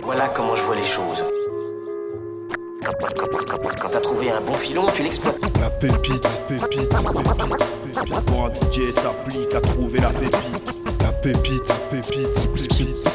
Voilà 0.01 0.29
comment 0.29 0.55
je 0.55 0.61
vois 0.63 0.75
les 0.75 0.83
choses. 0.83 1.23
Quand, 2.83 3.89
t'as 3.89 3.99
trouvé 3.99 4.29
un 4.29 4.41
bon 4.41 4.53
filon, 4.53 4.85
tu 4.95 5.03
l'exploites. 5.03 5.41
La 5.59 5.69
pépite, 5.69 6.27
pépite, 6.47 6.89
pépite. 6.89 8.25
Pour 8.25 8.45
un 8.45 8.49
DJ 8.49 8.93
s'applique 8.93 9.55
à 9.55 9.61
trouver 9.61 9.99
la 9.99 10.09
pépite. 10.09 10.35
La 11.01 11.11
pépite, 11.23 11.63
pépite, 11.91 12.53
pépite. 12.55 13.09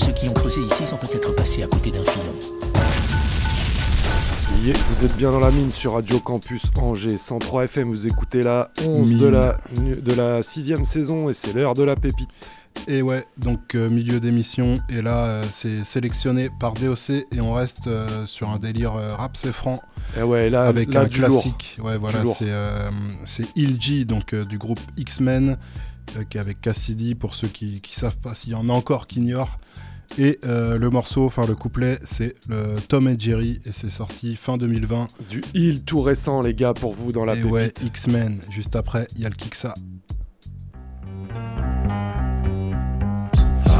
Ceux 0.00 0.12
qui 0.12 0.28
ont 0.28 0.32
creusé 0.32 0.60
ici 0.62 0.86
sont 0.86 0.96
peut-être 0.96 1.34
passés 1.36 1.62
à 1.62 1.66
côté 1.66 1.90
d'un 1.90 2.04
filon. 2.04 2.34
Yeah, 4.64 4.74
vous 4.90 5.04
êtes 5.04 5.16
bien 5.16 5.30
dans 5.30 5.40
la 5.40 5.50
mine 5.50 5.70
sur 5.70 5.92
Radio 5.92 6.18
Campus 6.18 6.62
Angers 6.80 7.18
103 7.18 7.64
FM. 7.64 7.90
Vous 7.90 8.06
écoutez 8.08 8.42
la 8.42 8.70
11 8.84 9.18
de 9.18 9.28
la, 9.28 9.56
de 9.76 10.12
la 10.14 10.42
sixième 10.42 10.84
saison 10.84 11.28
et 11.28 11.34
c'est 11.34 11.52
l'heure 11.52 11.74
de 11.74 11.84
la 11.84 11.94
pépite. 11.94 12.30
Et 12.88 13.02
ouais, 13.02 13.24
donc 13.38 13.74
euh, 13.74 13.90
milieu 13.90 14.20
d'émission, 14.20 14.76
et 14.88 15.02
là 15.02 15.26
euh, 15.26 15.44
c'est 15.50 15.82
sélectionné 15.84 16.48
par 16.60 16.74
DOC 16.74 17.10
et 17.32 17.40
on 17.40 17.52
reste 17.52 17.88
euh, 17.88 18.26
sur 18.26 18.48
un 18.50 18.58
délire 18.58 18.92
rap 18.92 19.36
c'est 19.36 19.52
franc. 19.52 19.80
Et 20.16 20.22
ouais, 20.22 20.48
là- 20.50 20.66
avec 20.66 20.94
là, 20.94 21.00
un 21.00 21.06
du 21.06 21.18
classique. 21.18 21.74
lourd. 21.78 21.86
Ouais, 21.88 21.98
voilà, 21.98 22.22
c'est 23.24 23.46
Ilji, 23.56 24.06
donc 24.06 24.34
du 24.34 24.58
groupe 24.58 24.80
X-Men, 24.96 25.56
qui 26.30 26.38
est 26.38 26.40
avec 26.40 26.60
Cassidy, 26.60 27.14
pour 27.16 27.34
ceux 27.34 27.48
qui, 27.48 27.80
qui 27.80 27.94
savent 27.94 28.18
pas 28.18 28.34
s'il 28.34 28.52
y 28.52 28.54
en 28.54 28.68
a 28.68 28.72
encore 28.72 29.06
qui 29.06 29.18
ignorent. 29.18 29.58
Et 30.18 30.38
euh, 30.44 30.78
le 30.78 30.88
morceau, 30.88 31.26
enfin 31.26 31.44
le 31.46 31.56
couplet, 31.56 31.98
c'est 32.04 32.36
le 32.48 32.76
Tom 32.88 33.08
et 33.08 33.16
Jerry, 33.18 33.58
et 33.66 33.72
c'est 33.72 33.90
sorti 33.90 34.36
fin 34.36 34.56
2020. 34.56 35.08
Du 35.28 35.42
heal 35.52 35.82
tout 35.82 36.00
récent, 36.00 36.40
les 36.42 36.54
gars, 36.54 36.72
pour 36.74 36.92
vous 36.94 37.10
dans 37.10 37.24
la 37.24 37.32
et 37.34 37.38
pépite. 37.38 37.50
ouais, 37.52 37.72
X-Men, 37.84 38.38
juste 38.48 38.76
après, 38.76 39.08
il 39.16 39.22
y 39.22 39.26
a 39.26 39.28
le 39.28 39.34
Kiksa. 39.34 39.74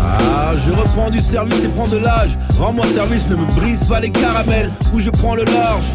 Ah, 0.07 0.55
je 0.57 0.71
reprends 0.71 1.11
du 1.11 1.21
service 1.21 1.65
et 1.65 1.69
prends 1.69 1.89
de 1.89 1.99
l'âge. 1.99 2.39
Rends-moi 2.59 2.87
service, 2.87 3.29
ne 3.29 3.37
me 3.37 3.47
brise 3.57 3.85
pas 3.85 4.01
les 4.01 4.11
caramels. 4.11 4.71
Ou 4.95 5.01
je 5.01 5.11
prends 5.11 5.35
le 5.35 5.45
large. 5.45 5.93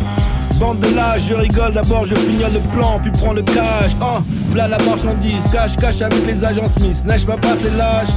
Bande 0.62 0.80
de 0.80 0.90
je 1.28 1.34
rigole 1.34 1.74
d'abord, 1.74 2.06
je 2.06 2.14
finis 2.14 2.44
le 2.44 2.60
plan, 2.70 3.00
puis 3.02 3.10
prends 3.10 3.34
le 3.34 3.42
cash. 3.42 3.94
Oh, 4.00 4.20
voilà 4.50 4.68
la 4.68 4.78
marchandise, 4.86 5.42
cache, 5.52 5.76
cache 5.76 6.04
avec 6.04 6.24
les 6.28 6.46
agents 6.46 6.68
Smith. 6.68 7.04
N'ai-je 7.04 7.26
pas 7.26 7.36
passé 7.38 7.72
l'âge? 7.76 8.10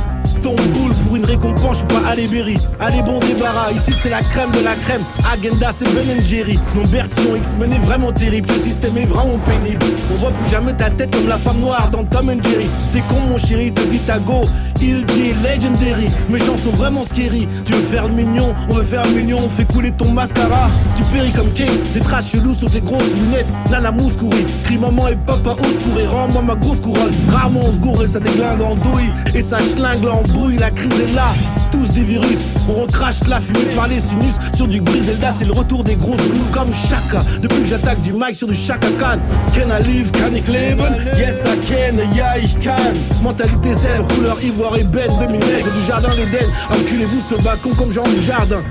Ton 0.43 0.55
boule 0.55 0.93
pour 1.07 1.17
une 1.17 1.25
récompense, 1.25 1.73
je 1.73 1.79
suis 1.79 1.87
pas 1.87 2.07
allé 2.07 2.27
Berry. 2.27 2.59
Allez, 2.79 3.01
bon 3.01 3.19
débarras, 3.21 3.73
ici 3.73 3.95
c'est 3.99 4.11
la 4.11 4.21
crème 4.21 4.51
de 4.51 4.63
la 4.63 4.75
crème. 4.75 5.01
Agenda, 5.33 5.71
c'est 5.73 5.87
Ben 5.95 6.21
Jerry. 6.21 6.59
Non, 6.77 6.83
Bertillon 6.93 7.37
X-Men 7.37 7.73
est 7.73 7.79
vraiment 7.79 8.13
terrible, 8.13 8.47
ce 8.51 8.61
système 8.61 8.99
est 8.99 9.07
vraiment 9.07 9.39
pénible. 9.39 9.87
On 10.13 10.15
voit 10.17 10.33
plus 10.33 10.51
jamais 10.51 10.75
ta 10.75 10.91
tête 10.91 11.17
comme 11.17 11.29
la 11.29 11.39
femme 11.39 11.61
noire 11.61 11.89
dans 11.91 12.05
Tom 12.05 12.29
and 12.29 12.43
Jerry. 12.43 12.69
T'es 12.93 13.01
con, 13.09 13.21
mon 13.31 13.39
chéri, 13.39 13.73
te 13.73 13.81
dit 13.85 14.03
go. 14.27 14.43
Il 14.83 15.07
dit 15.07 15.33
legendary, 15.33 16.11
mes 16.29 16.41
gens 16.41 16.59
sont 16.63 16.73
vraiment 16.73 17.05
scary. 17.05 17.49
Tu 17.65 17.73
veux 17.73 17.83
faire 17.83 18.07
le 18.07 18.13
mignon, 18.13 18.55
on 18.69 18.75
veut 18.75 18.85
faire 18.85 19.03
le 19.07 19.13
mignon, 19.13 19.39
on 19.43 19.49
fait 19.49 19.65
couler 19.65 19.93
ton 19.93 20.11
mascara. 20.11 20.69
Tu 20.95 21.03
péris 21.05 21.33
comme 21.33 21.51
Kate, 21.53 21.71
c'est 21.95 22.01
trash 22.01 22.34
chelou 22.35 22.55
sur 22.55 22.71
tes 22.71 22.81
grosses 22.81 23.15
lunettes. 23.15 23.47
Nana 23.71 23.91
mouscouri, 23.91 24.47
crie 24.65 24.79
maman 24.79 25.09
et 25.09 25.17
papa 25.17 25.51
au 25.51 25.65
secours 25.65 26.01
et 26.01 26.07
rends-moi 26.07 26.43
ma 26.43 26.55
grosse 26.55 26.81
couronne. 26.81 27.15
Rarement 27.31 27.61
on 27.65 27.73
se 27.73 27.79
gourre 27.79 28.03
et 28.03 28.09
ça 28.09 28.21
déglingue 28.21 28.61
en 28.61 28.75
douille. 28.77 29.13
Et 29.35 29.43
ça 29.43 29.59
schlingue 29.59 30.03
l'embrouille, 30.05 30.57
la 30.57 30.71
crise 30.71 31.01
est 31.01 31.15
là. 31.15 31.35
Tous 31.71 31.89
des 31.93 32.05
virus, 32.05 32.39
on 32.69 32.83
recrache 32.83 33.27
la 33.29 33.41
fumée 33.41 33.75
par 33.75 33.89
les 33.89 34.01
sinus. 34.01 34.35
Sur 34.55 34.69
du 34.69 34.81
Griselda, 34.81 35.35
c'est 35.39 35.45
le 35.45 35.53
retour 35.53 35.85
des 35.85 35.97
grosses 35.97 36.29
loups 36.29 36.53
comme 36.53 36.73
Chaka. 36.73 37.23
Depuis 37.41 37.63
que 37.63 37.69
j'attaque 37.69 38.01
du 38.01 38.13
mic 38.13 38.35
sur 38.35 38.49
du 38.49 38.55
Chaka 38.55 38.89
Khan. 38.99 39.19
Can 39.55 39.69
I 39.71 39.83
live, 39.83 40.11
can 40.13 40.35
ich 40.35 40.47
leben? 40.49 40.95
Yes 41.17 41.45
I 41.45 41.57
can, 41.67 41.97
yeah 42.15 42.39
ich 42.39 42.59
can. 42.61 42.95
Mentalité 43.23 43.75
zen, 43.75 44.05
couleur 44.15 44.43
ivoire 44.43 44.77
et 44.77 44.85
bête, 44.85 45.11
demi 45.21 45.39
nègre 45.39 45.73
du 45.73 45.87
jardin 45.87 46.11
d'Eden. 46.15 46.49
Enculez-vous 46.71 47.37
le 47.37 47.43
balcon 47.43 47.71
comme 47.77 47.93
Jean 47.93 48.05
du 48.05 48.23
jardin. 48.23 48.63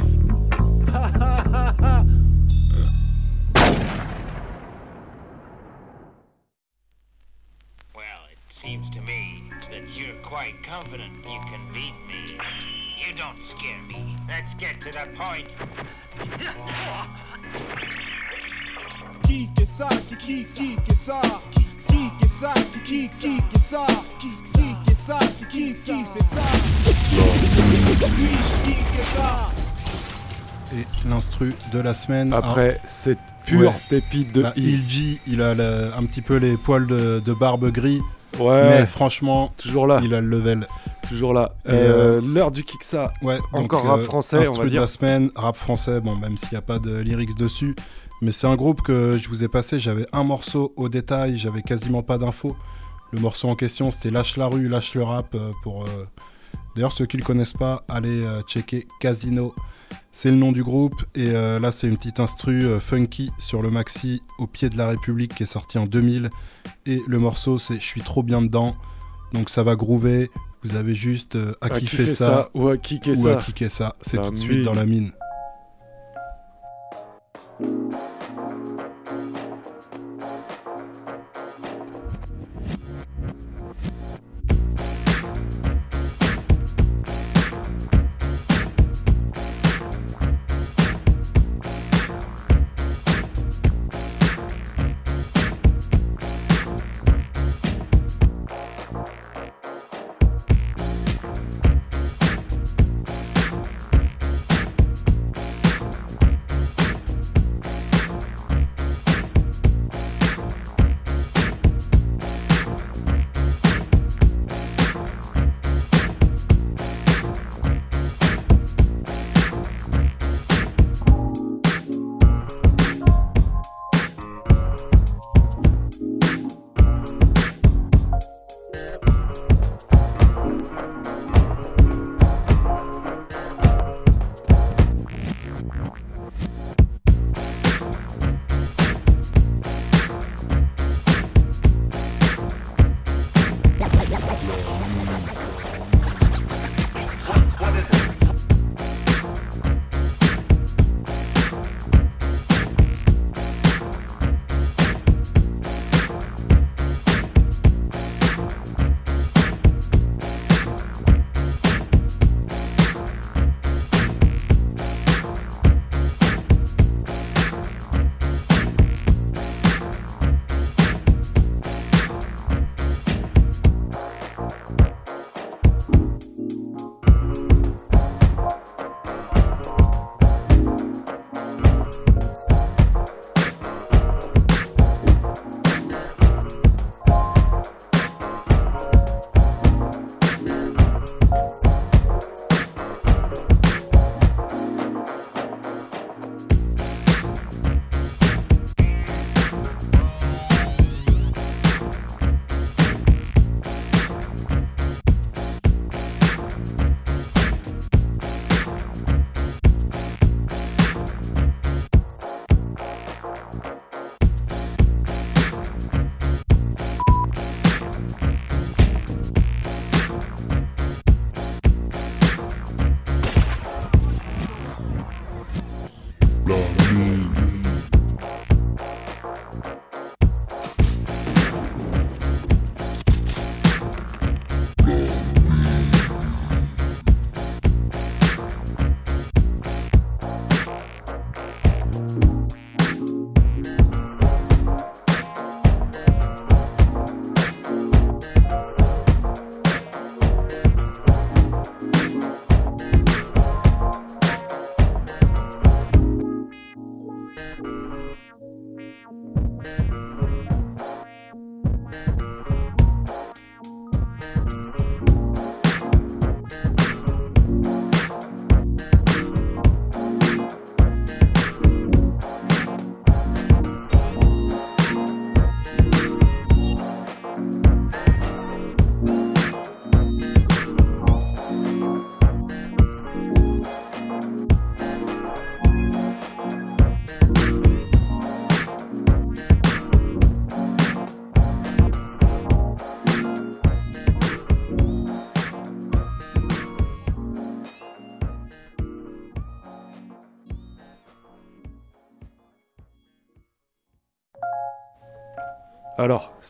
seems 8.64 8.90
to 8.90 9.02
me 9.02 9.44
that 9.70 10.00
you're 10.00 10.16
quite 10.24 10.56
confident 10.64 11.12
you 11.26 11.40
can 11.52 11.72
me. 11.74 11.94
You 12.98 13.14
don't 13.14 13.42
scare 13.44 13.84
me. 13.90 14.16
Let's 14.26 14.54
get 14.54 14.80
to 14.82 14.92
the 14.92 15.06
point. 15.18 15.48
Et 30.76 31.08
l'instru 31.08 31.54
de 31.74 31.80
la 31.80 31.94
semaine. 31.94 32.32
Ah. 32.34 32.38
Après 32.38 32.80
cette 32.86 33.20
pure 33.46 33.74
pépite 33.90 34.34
de 34.34 34.44
bah, 34.44 34.54
Il, 34.56 34.86
il 35.28 35.42
a 35.42 35.52
un 35.52 36.06
petit 36.06 36.22
peu 36.22 36.38
les 36.38 36.56
poils 36.56 36.88
de, 36.88 37.20
de 37.20 37.34
barbe 37.34 37.70
gris 37.70 38.02
Ouais. 38.40 38.70
Mais 38.70 38.86
franchement, 38.86 39.52
toujours 39.58 39.88
là. 39.88 40.00
Il 40.04 40.14
a 40.14 40.22
le 40.22 40.28
level. 40.28 40.68
Toujours 41.08 41.34
là. 41.34 41.52
Et, 41.66 41.72
Euh, 41.72 42.20
euh, 42.20 42.22
L'heure 42.24 42.52
du 42.52 42.64
Kiksa. 42.64 43.12
Ouais, 43.22 43.38
Encore 43.52 43.82
donc, 43.82 43.90
rap 43.92 44.00
euh, 44.00 44.04
français, 44.04 44.48
on 44.48 44.54
va 44.54 44.64
de 44.64 44.70
dire. 44.70 44.82
la 44.82 44.88
semaine, 44.88 45.30
rap 45.36 45.56
français, 45.58 46.00
bon, 46.02 46.16
même 46.16 46.38
s'il 46.38 46.50
n'y 46.52 46.58
a 46.58 46.62
pas 46.62 46.80
de 46.80 46.96
lyrics 46.98 47.36
dessus. 47.38 47.76
Mais 48.22 48.32
c'est 48.32 48.48
un 48.48 48.56
groupe 48.56 48.82
que 48.82 49.18
je 49.18 49.28
vous 49.28 49.44
ai 49.44 49.48
passé, 49.50 49.80
j'avais 49.80 50.06
un 50.14 50.24
morceau 50.24 50.74
au 50.78 50.88
détail, 50.88 51.38
j'avais 51.38 51.62
quasiment 51.62 52.04
pas 52.04 52.18
d'infos. 52.18 52.56
Le 53.12 53.20
morceau 53.20 53.50
en 53.50 53.56
question, 53.56 53.92
c'était 53.92 54.12
Lâche 54.12 54.38
la 54.38 54.48
rue, 54.48 54.68
lâche 54.70 54.96
le 54.96 55.04
rap. 55.04 55.36
euh, 55.36 55.52
pour 55.62 55.84
euh, 55.84 56.06
D'ailleurs, 56.76 56.94
ceux 56.94 57.06
qui 57.06 57.18
le 57.18 57.24
connaissent 57.24 57.54
pas, 57.54 57.84
allez 57.90 58.24
euh, 58.24 58.42
checker 58.44 58.88
Casino. 59.00 59.54
C'est 60.16 60.30
le 60.30 60.38
nom 60.38 60.52
du 60.52 60.64
groupe. 60.64 61.02
Et 61.16 61.32
euh, 61.32 61.60
là, 61.60 61.72
c'est 61.72 61.88
une 61.88 61.98
petite 61.98 62.20
instru 62.20 62.68
euh, 62.68 62.80
funky 62.80 63.32
sur 63.38 63.64
le 63.64 63.72
maxi 63.72 64.22
Au 64.38 64.46
pied 64.46 64.70
de 64.70 64.78
la 64.78 64.88
République 64.88 65.34
qui 65.34 65.44
est 65.44 65.48
sorti 65.48 65.80
en 65.80 65.88
2000. 65.88 66.30
Et 66.86 67.02
le 67.08 67.20
morceau, 67.20 67.58
c'est 67.58 67.76
Je 67.76 67.86
suis 67.86 68.02
trop 68.02 68.22
bien 68.22 68.44
dedans. 68.44 68.76
Donc 69.34 69.50
ça 69.50 69.64
va 69.64 69.76
groover. 69.76 70.30
Vous 70.62 70.76
avez 70.76 70.94
juste 70.94 71.36
euh, 71.36 71.54
à, 71.62 71.66
À 71.66 71.70
kiffer 71.72 71.98
kiffer 71.98 72.08
ça, 72.08 72.16
ça 72.16 72.50
ou 72.54 72.68
à 72.68 72.78
kicker 72.78 73.18
ou 73.18 73.24
ça. 73.24 73.34
à 73.34 73.42
kicker 73.42 73.70
ça. 73.70 73.96
C'est 74.02 74.22
tout 74.22 74.30
de 74.30 74.36
suite 74.36 74.64
dans 74.64 74.74
la 74.74 74.86
mine. 74.86 75.12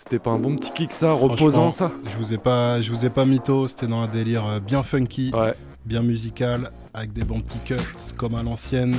C'était 0.04 0.20
pas 0.20 0.32
un 0.32 0.40
bon 0.40 0.58
petit 0.58 0.72
kick 0.72 0.92
ça, 0.92 1.14
reposant 1.14 1.72
ça 1.72 1.90
Je 2.06 2.18
vous 2.18 2.34
ai 2.34 2.38
pas, 2.38 2.82
je 2.82 2.92
vous 2.92 3.06
ai 3.06 3.10
pas 3.10 3.24
mytho, 3.24 3.70
c'était 3.70 3.88
dans 3.88 4.02
un 4.02 4.08
délire 4.08 4.46
euh, 4.46 4.60
bien 4.60 4.84
funky, 4.84 5.32
bien 5.86 6.02
musical, 6.02 6.72
avec 6.94 7.14
des 7.14 7.24
bons 7.24 7.40
petits 7.40 7.60
cuts 7.60 8.14
comme 8.18 8.36
à 8.36 8.44
l'ancienne. 8.44 8.98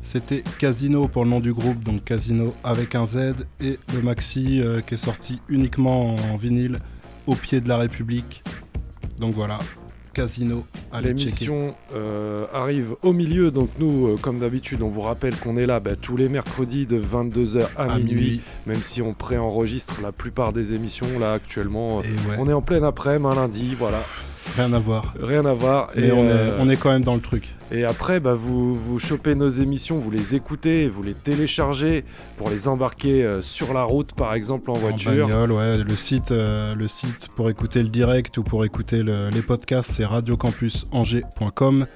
C'était 0.00 0.42
Casino 0.58 1.06
pour 1.06 1.22
le 1.22 1.30
nom 1.30 1.38
du 1.38 1.54
groupe, 1.54 1.80
donc 1.84 2.02
Casino 2.02 2.52
avec 2.64 2.96
un 2.96 3.06
Z, 3.06 3.46
et 3.60 3.78
le 3.94 4.02
maxi 4.02 4.60
euh, 4.60 4.80
qui 4.80 4.94
est 4.94 4.96
sorti 4.96 5.40
uniquement 5.48 6.16
en 6.16 6.36
vinyle 6.36 6.80
au 7.28 7.36
pied 7.36 7.60
de 7.60 7.68
la 7.68 7.76
République. 7.76 8.42
Donc 9.20 9.34
voilà, 9.34 9.60
Casino. 10.12 10.64
L'émission 11.02 11.74
euh, 11.94 12.44
arrive 12.52 12.94
au 13.02 13.12
milieu, 13.12 13.50
donc 13.50 13.70
nous, 13.78 14.08
euh, 14.08 14.16
comme 14.20 14.38
d'habitude, 14.38 14.82
on 14.82 14.88
vous 14.88 15.00
rappelle 15.00 15.34
qu'on 15.36 15.56
est 15.56 15.66
là 15.66 15.80
bah, 15.80 15.92
tous 16.00 16.16
les 16.16 16.28
mercredis 16.28 16.86
de 16.86 17.00
22h 17.00 17.64
à, 17.76 17.82
À 17.94 17.98
minuit, 17.98 18.14
minuit. 18.14 18.40
même 18.66 18.76
si 18.78 19.02
on 19.02 19.14
préenregistre 19.14 20.00
la 20.02 20.12
plupart 20.12 20.52
des 20.52 20.74
émissions 20.74 21.06
là 21.18 21.32
actuellement. 21.32 21.98
euh, 21.98 22.02
ouais. 22.30 22.36
On 22.38 22.48
est 22.48 22.52
en 22.52 22.60
pleine 22.62 22.84
après-midi, 22.84 23.26
un 23.30 23.34
lundi, 23.34 23.74
voilà. 23.78 24.02
Rien 24.56 24.72
à 24.72 24.78
voir. 24.78 25.14
Rien 25.20 25.44
à 25.46 25.54
voir. 25.54 25.88
Mais 25.96 26.08
Et, 26.08 26.12
on, 26.12 26.24
est, 26.26 26.52
on 26.60 26.68
est 26.68 26.76
quand 26.76 26.90
même 26.90 27.02
dans 27.04 27.14
le 27.14 27.20
truc. 27.20 27.48
Et 27.74 27.84
après, 27.84 28.20
bah, 28.20 28.34
vous, 28.34 28.74
vous 28.74 28.98
chopez 28.98 29.34
nos 29.34 29.48
émissions, 29.48 29.98
vous 29.98 30.10
les 30.10 30.34
écoutez, 30.34 30.88
vous 30.88 31.02
les 31.02 31.14
téléchargez 31.14 32.04
pour 32.36 32.50
les 32.50 32.68
embarquer 32.68 33.24
euh, 33.24 33.40
sur 33.40 33.72
la 33.72 33.82
route, 33.84 34.12
par 34.12 34.34
exemple 34.34 34.70
en 34.70 34.74
En 34.74 34.78
voiture. 34.78 35.26
bagnole, 35.26 35.52
ouais. 35.52 35.78
Le 35.78 35.96
site, 35.96 36.32
euh, 36.32 36.74
le 36.74 36.86
site 36.86 37.28
pour 37.34 37.48
écouter 37.48 37.82
le 37.82 37.88
direct 37.88 38.36
ou 38.36 38.42
pour 38.42 38.66
écouter 38.66 39.02
le- 39.02 39.30
les 39.30 39.40
podcasts, 39.40 39.90
c'est 39.90 40.04
radiocampusangers.com. 40.04 41.86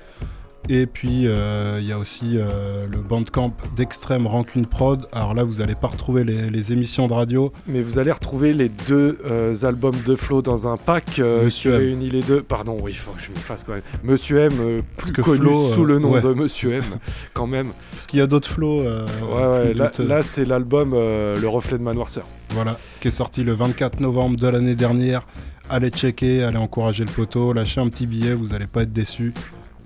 Et 0.69 0.87
puis 0.87 1.27
euh, 1.27 1.79
il 1.81 1.87
y 1.87 1.93
a 1.93 1.99
aussi 1.99 2.33
euh, 2.35 2.87
le 2.91 2.99
bandcamp 2.99 3.53
d'Extrême 3.77 4.27
Rancune 4.27 4.67
Prod. 4.67 5.07
Alors 5.12 5.35
là, 5.35 5.45
vous 5.45 5.59
n'allez 5.59 5.77
pas 5.77 5.87
retrouver 5.87 6.25
les, 6.25 6.51
les 6.51 6.73
émissions 6.73 7.07
de 7.07 7.12
radio. 7.12 7.53
Mais 7.69 7.83
vous 7.83 7.99
allez 8.01 8.11
retrouver 8.11 8.53
les 8.53 8.69
deux 8.69 9.19
euh, 9.25 9.55
albums 9.62 9.95
de 10.05 10.17
Flo 10.17 10.43
dans 10.43 10.67
un 10.67 10.77
pack 10.77 11.19
Monsieur 11.19 11.71
qui 11.71 11.77
M. 11.77 11.83
réunit 11.83 12.11
les 12.11 12.23
deux. 12.23 12.43
Pardon, 12.43 12.77
oui, 12.81 12.93
il 12.93 12.97
faut 12.97 13.12
que 13.12 13.23
je 13.23 13.31
m'y 13.31 13.39
fasse 13.39 13.62
quand 13.62 13.75
même. 13.75 13.83
Monsieur 14.03 14.39
M, 14.39 14.83
Parce 14.97 15.11
plus 15.11 15.23
que 15.23 15.23
connu 15.23 15.47
Flo, 15.47 15.69
sous 15.69 15.85
le 15.85 16.01
nom 16.01 16.12
ouais. 16.12 16.21
de 16.21 16.35
Monsieur 16.35 16.75
M, 16.75 16.85
quand 17.33 17.47
même. 17.47 17.71
Parce 17.93 18.07
qu'il 18.07 18.19
y 18.19 18.23
a 18.23 18.27
d'autres 18.27 18.53
euh, 18.61 19.07
Ouais, 19.23 19.75
ouais, 19.75 20.05
là, 20.05 20.23
c'est 20.23 20.45
l'album 20.45 20.93
Le 20.93 21.47
Reflet 21.47 21.79
de 21.79 21.83
ma 21.83 21.93
noirceur. 21.93 22.27
Voilà, 22.51 22.79
qui 23.01 23.09
est 23.09 23.12
sorti 23.12 23.45
le 23.45 23.53
24 23.53 24.01
novembre 24.01 24.37
de 24.37 24.49
l'année 24.49 24.75
dernière. 24.75 25.27
Allez 25.69 25.91
checker, 25.91 26.45
allez 26.45 26.59
encourager 26.59 27.05
le 27.05 27.11
poteau, 27.11 27.53
lâchez 27.53 27.81
un 27.81 27.89
petit 27.89 28.07
billet, 28.07 28.35
vous 28.35 28.49
n'allez 28.49 28.69
pas 28.69 28.83
être 28.83 28.93
déçus. 28.93 29.33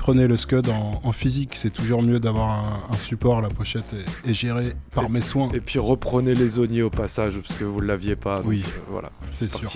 Prenez 0.01 0.27
le 0.27 0.37
Scud 0.39 0.69
en, 0.71 0.99
en 1.05 1.13
physique, 1.13 1.51
c'est 1.55 1.69
toujours 1.71 2.03
mieux 2.03 2.19
d'avoir 2.19 2.49
un, 2.51 2.95
un 2.95 2.97
support. 2.97 3.43
La 3.43 3.49
pochette 3.49 3.85
est, 4.25 4.31
est 4.31 4.35
gérée 4.35 4.73
par 4.95 5.11
mes 5.11 5.21
soins. 5.21 5.51
Et 5.53 5.61
puis 5.61 5.79
reprenez 5.79 6.35
les 6.35 6.49
zoniers 6.49 6.81
au 6.83 6.89
passage 6.89 7.35
parce 7.39 7.59
que 7.59 7.65
vous 7.65 7.83
ne 7.83 7.87
l'aviez 7.87 8.17
pas. 8.17 8.37
donc, 8.39 8.47
Oui, 8.47 8.65
euh, 8.67 8.81
voilà, 8.89 9.11
c'est 9.29 9.49
sûr. 9.51 9.71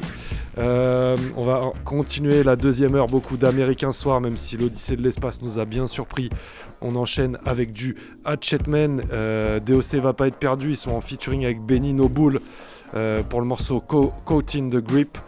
Euh, 0.58 1.16
on 1.36 1.44
va 1.44 1.70
continuer 1.84 2.42
la 2.42 2.56
deuxième 2.56 2.94
heure, 2.94 3.06
beaucoup 3.06 3.36
d'Américains 3.36 3.92
Soir, 3.92 4.20
même 4.22 4.38
si 4.38 4.56
l'Odyssée 4.56 4.96
de 4.96 5.02
l'espace 5.02 5.42
nous 5.42 5.58
a 5.58 5.66
bien 5.66 5.86
surpris. 5.86 6.30
On 6.80 6.96
enchaîne 6.96 7.38
avec 7.44 7.72
du 7.72 7.94
Hatchetman. 8.24 9.02
Euh, 9.12 9.60
DOC 9.60 9.96
va 9.96 10.14
pas 10.14 10.26
être 10.28 10.38
perdu, 10.38 10.70
ils 10.70 10.76
sont 10.76 10.92
en 10.92 11.00
featuring 11.02 11.44
avec 11.44 11.60
Benny 11.60 11.92
Nobull 11.92 12.40
euh, 12.94 13.22
pour 13.22 13.40
le 13.42 13.46
morceau 13.46 13.80
Co- 13.80 14.12
Caught 14.24 14.54
in 14.56 14.68
the 14.70 14.76
Grip. 14.82 15.18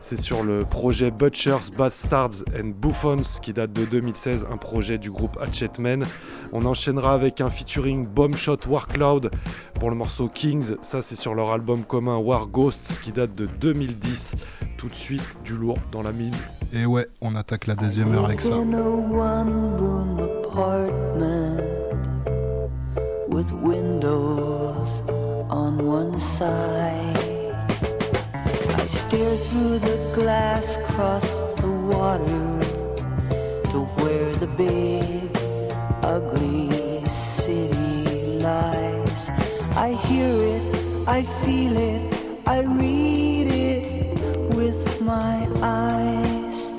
C'est 0.00 0.20
sur 0.20 0.42
le 0.42 0.64
projet 0.64 1.10
Butchers, 1.10 1.70
Bastards 1.76 2.44
and 2.54 2.72
Buffons 2.80 3.40
qui 3.42 3.52
date 3.52 3.72
de 3.72 3.84
2016, 3.84 4.46
un 4.50 4.56
projet 4.56 4.98
du 4.98 5.10
groupe 5.10 5.38
Hatchetman. 5.40 6.04
On 6.52 6.66
enchaînera 6.66 7.14
avec 7.14 7.40
un 7.40 7.50
featuring 7.50 8.06
Bombshot 8.06 8.58
Warcloud 8.68 9.30
pour 9.80 9.90
le 9.90 9.96
morceau 9.96 10.28
Kings. 10.28 10.74
Ça, 10.82 11.00
c'est 11.00 11.16
sur 11.16 11.34
leur 11.34 11.50
album 11.50 11.84
commun 11.84 12.18
War 12.18 12.46
Ghosts 12.48 13.00
qui 13.02 13.12
date 13.12 13.34
de 13.34 13.46
2010. 13.46 14.34
Tout 14.76 14.88
de 14.88 14.94
suite, 14.94 15.36
du 15.44 15.54
lourd 15.54 15.78
dans 15.90 16.02
la 16.02 16.12
mine. 16.12 16.34
Et 16.72 16.86
ouais, 16.86 17.06
on 17.20 17.34
attaque 17.34 17.66
la 17.66 17.74
deuxième 17.74 18.12
heure 18.12 18.26
avec 18.26 18.40
ça. 18.40 18.56
With 23.34 23.50
windows 23.50 25.02
on 25.50 25.78
one 25.78 26.20
side. 26.20 27.33
I 28.84 28.86
stare 28.86 29.34
through 29.36 29.78
the 29.78 30.12
glass 30.14 30.76
across 30.76 31.38
the 31.62 31.70
water 31.90 32.26
to 33.72 33.78
where 33.96 34.30
the 34.34 34.46
big, 34.46 35.30
ugly 36.02 37.02
city 37.06 38.40
lies. 38.40 39.30
I 39.74 39.94
hear 40.04 40.28
it, 40.28 41.08
I 41.08 41.22
feel 41.22 41.74
it, 41.78 42.14
I 42.46 42.60
read 42.60 43.50
it 43.50 44.54
with 44.54 45.00
my 45.00 45.48
eyes. 45.62 46.72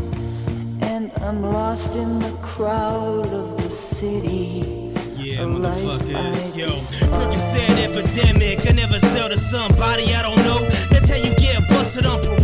And 0.84 1.12
I'm 1.24 1.42
lost 1.42 1.96
in 1.96 2.20
the 2.20 2.38
crowd 2.44 3.26
of 3.26 3.64
the 3.64 3.72
city. 3.72 4.94
Yeah, 5.18 5.46
motherfuckers. 5.50 6.56
Yo. 6.56 6.68
Percocet 6.68 7.78
epidemic. 7.82 8.60
I 8.70 8.74
never 8.74 9.00
sell 9.00 9.28
to 9.28 9.40
somebody 9.40 10.14
I 10.14 10.22
don't 10.22 10.38
know. 10.46 10.75
Get 11.96 12.04
busted 12.04 12.35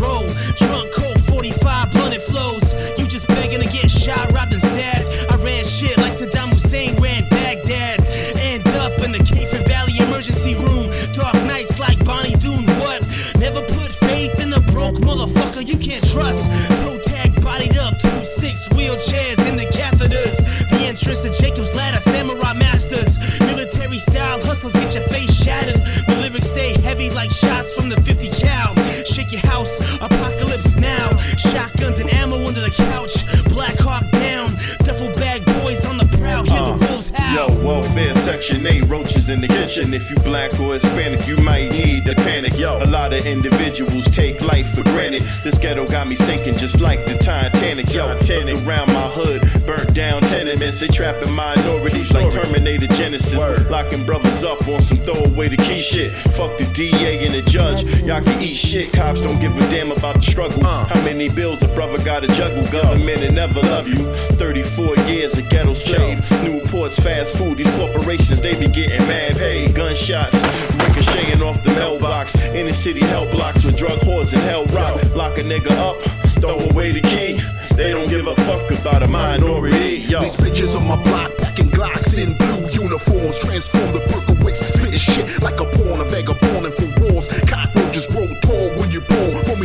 kitchen. 39.71 39.93
If 39.93 40.09
you 40.09 40.17
black 40.17 40.59
or 40.59 40.73
Hispanic, 40.73 41.25
you 41.27 41.37
might 41.37 41.71
need 41.71 42.05
to 42.05 42.15
panic. 42.15 42.50
Yo, 42.61 42.77
a 42.77 42.85
lot 42.85 43.11
of 43.11 43.25
individuals 43.25 44.07
take 44.11 44.39
life 44.39 44.75
for 44.75 44.83
granted. 44.83 45.23
This 45.43 45.57
ghetto 45.57 45.87
got 45.87 46.07
me 46.07 46.15
sinking 46.15 46.53
just 46.53 46.79
like 46.79 47.07
the 47.07 47.17
Titanic. 47.17 47.91
Yo, 47.91 48.05
look 48.05 48.67
around 48.67 48.93
my 48.93 49.09
hood, 49.15 49.41
burnt 49.65 49.95
down 49.95 50.21
tenements. 50.21 50.79
They 50.79 50.87
trapping 50.87 51.33
minorities 51.33 52.13
like 52.13 52.31
Terminator 52.31 52.85
Genesis. 52.85 53.33
Locking 53.71 54.05
brothers 54.05 54.43
up 54.43 54.67
on 54.67 54.79
some 54.79 54.97
throwaway 54.97 55.49
the 55.49 55.57
key 55.57 55.79
shit. 55.79 56.11
Fuck 56.11 56.55
the 56.59 56.69
DA 56.75 57.25
and 57.25 57.33
the 57.33 57.41
judge. 57.49 57.83
Y'all 58.03 58.21
can 58.21 58.39
eat 58.39 58.53
shit. 58.53 58.93
Cops 58.93 59.21
don't 59.21 59.39
give 59.41 59.57
a 59.57 59.61
damn 59.71 59.91
about 59.91 60.17
the 60.17 60.21
struggle. 60.21 60.63
How 60.63 61.03
many 61.03 61.29
bills 61.29 61.63
a 61.63 61.67
brother 61.73 61.97
gotta 62.05 62.27
juggle? 62.27 62.61
Government 62.71 63.23
and 63.23 63.33
never 63.33 63.59
love 63.61 63.87
you. 63.87 64.05
34 64.37 64.97
years 65.07 65.35
a 65.35 65.41
ghetto 65.41 65.73
slave. 65.73 66.19
Newport's 66.43 66.99
fast 66.99 67.39
food. 67.39 67.57
These 67.57 67.71
corporations, 67.71 68.39
they 68.39 68.53
be 68.53 68.67
getting 68.67 69.01
mad 69.07 69.35
paid. 69.35 69.73
Gunshots 69.73 70.39
ricocheting 70.87 71.41
off 71.41 71.63
the 71.63 71.71
mailbox. 71.71 72.35
Inner 72.53 72.73
city 72.73 73.01
hell 73.05 73.29
blocks 73.31 73.65
with 73.65 73.77
drug 73.77 73.99
whores 73.99 74.33
and 74.33 74.41
hell 74.43 74.65
rock. 74.67 74.95
Lock 75.15 75.37
a 75.37 75.43
nigga 75.43 75.71
up, 75.77 76.01
throw 76.39 76.59
away 76.59 76.91
the 76.91 77.01
key. 77.01 77.39
They 77.75 77.91
don't 77.91 78.09
give 78.09 78.27
a 78.27 78.35
fuck 78.35 78.69
about 78.79 79.03
a 79.03 79.07
minority. 79.07 80.03
Yo. 80.07 80.19
These 80.19 80.37
bitches 80.37 80.75
on 80.79 80.87
my 80.87 81.01
block 81.03 81.31
packing 81.37 81.69
Glocks 81.69 82.17
in 82.21 82.33
blue 82.37 82.67
uniforms, 82.83 83.39
transform 83.39 83.93
the 83.93 83.99
Berkowitz, 84.11 84.57
spitting 84.57 84.99
shit 84.99 85.41
like 85.41 85.59
a 85.59 85.65
pawn, 85.65 86.01
a 86.01 86.05
vagabond 86.05 86.65
and 86.65 86.73
for 86.73 86.89
wars. 87.01 87.27
Cockroaches 87.49 88.07
grow 88.07 88.27
tall 88.41 88.69
when 88.79 88.91
you 88.91 89.01
pull 89.01 89.35
from 89.45 89.60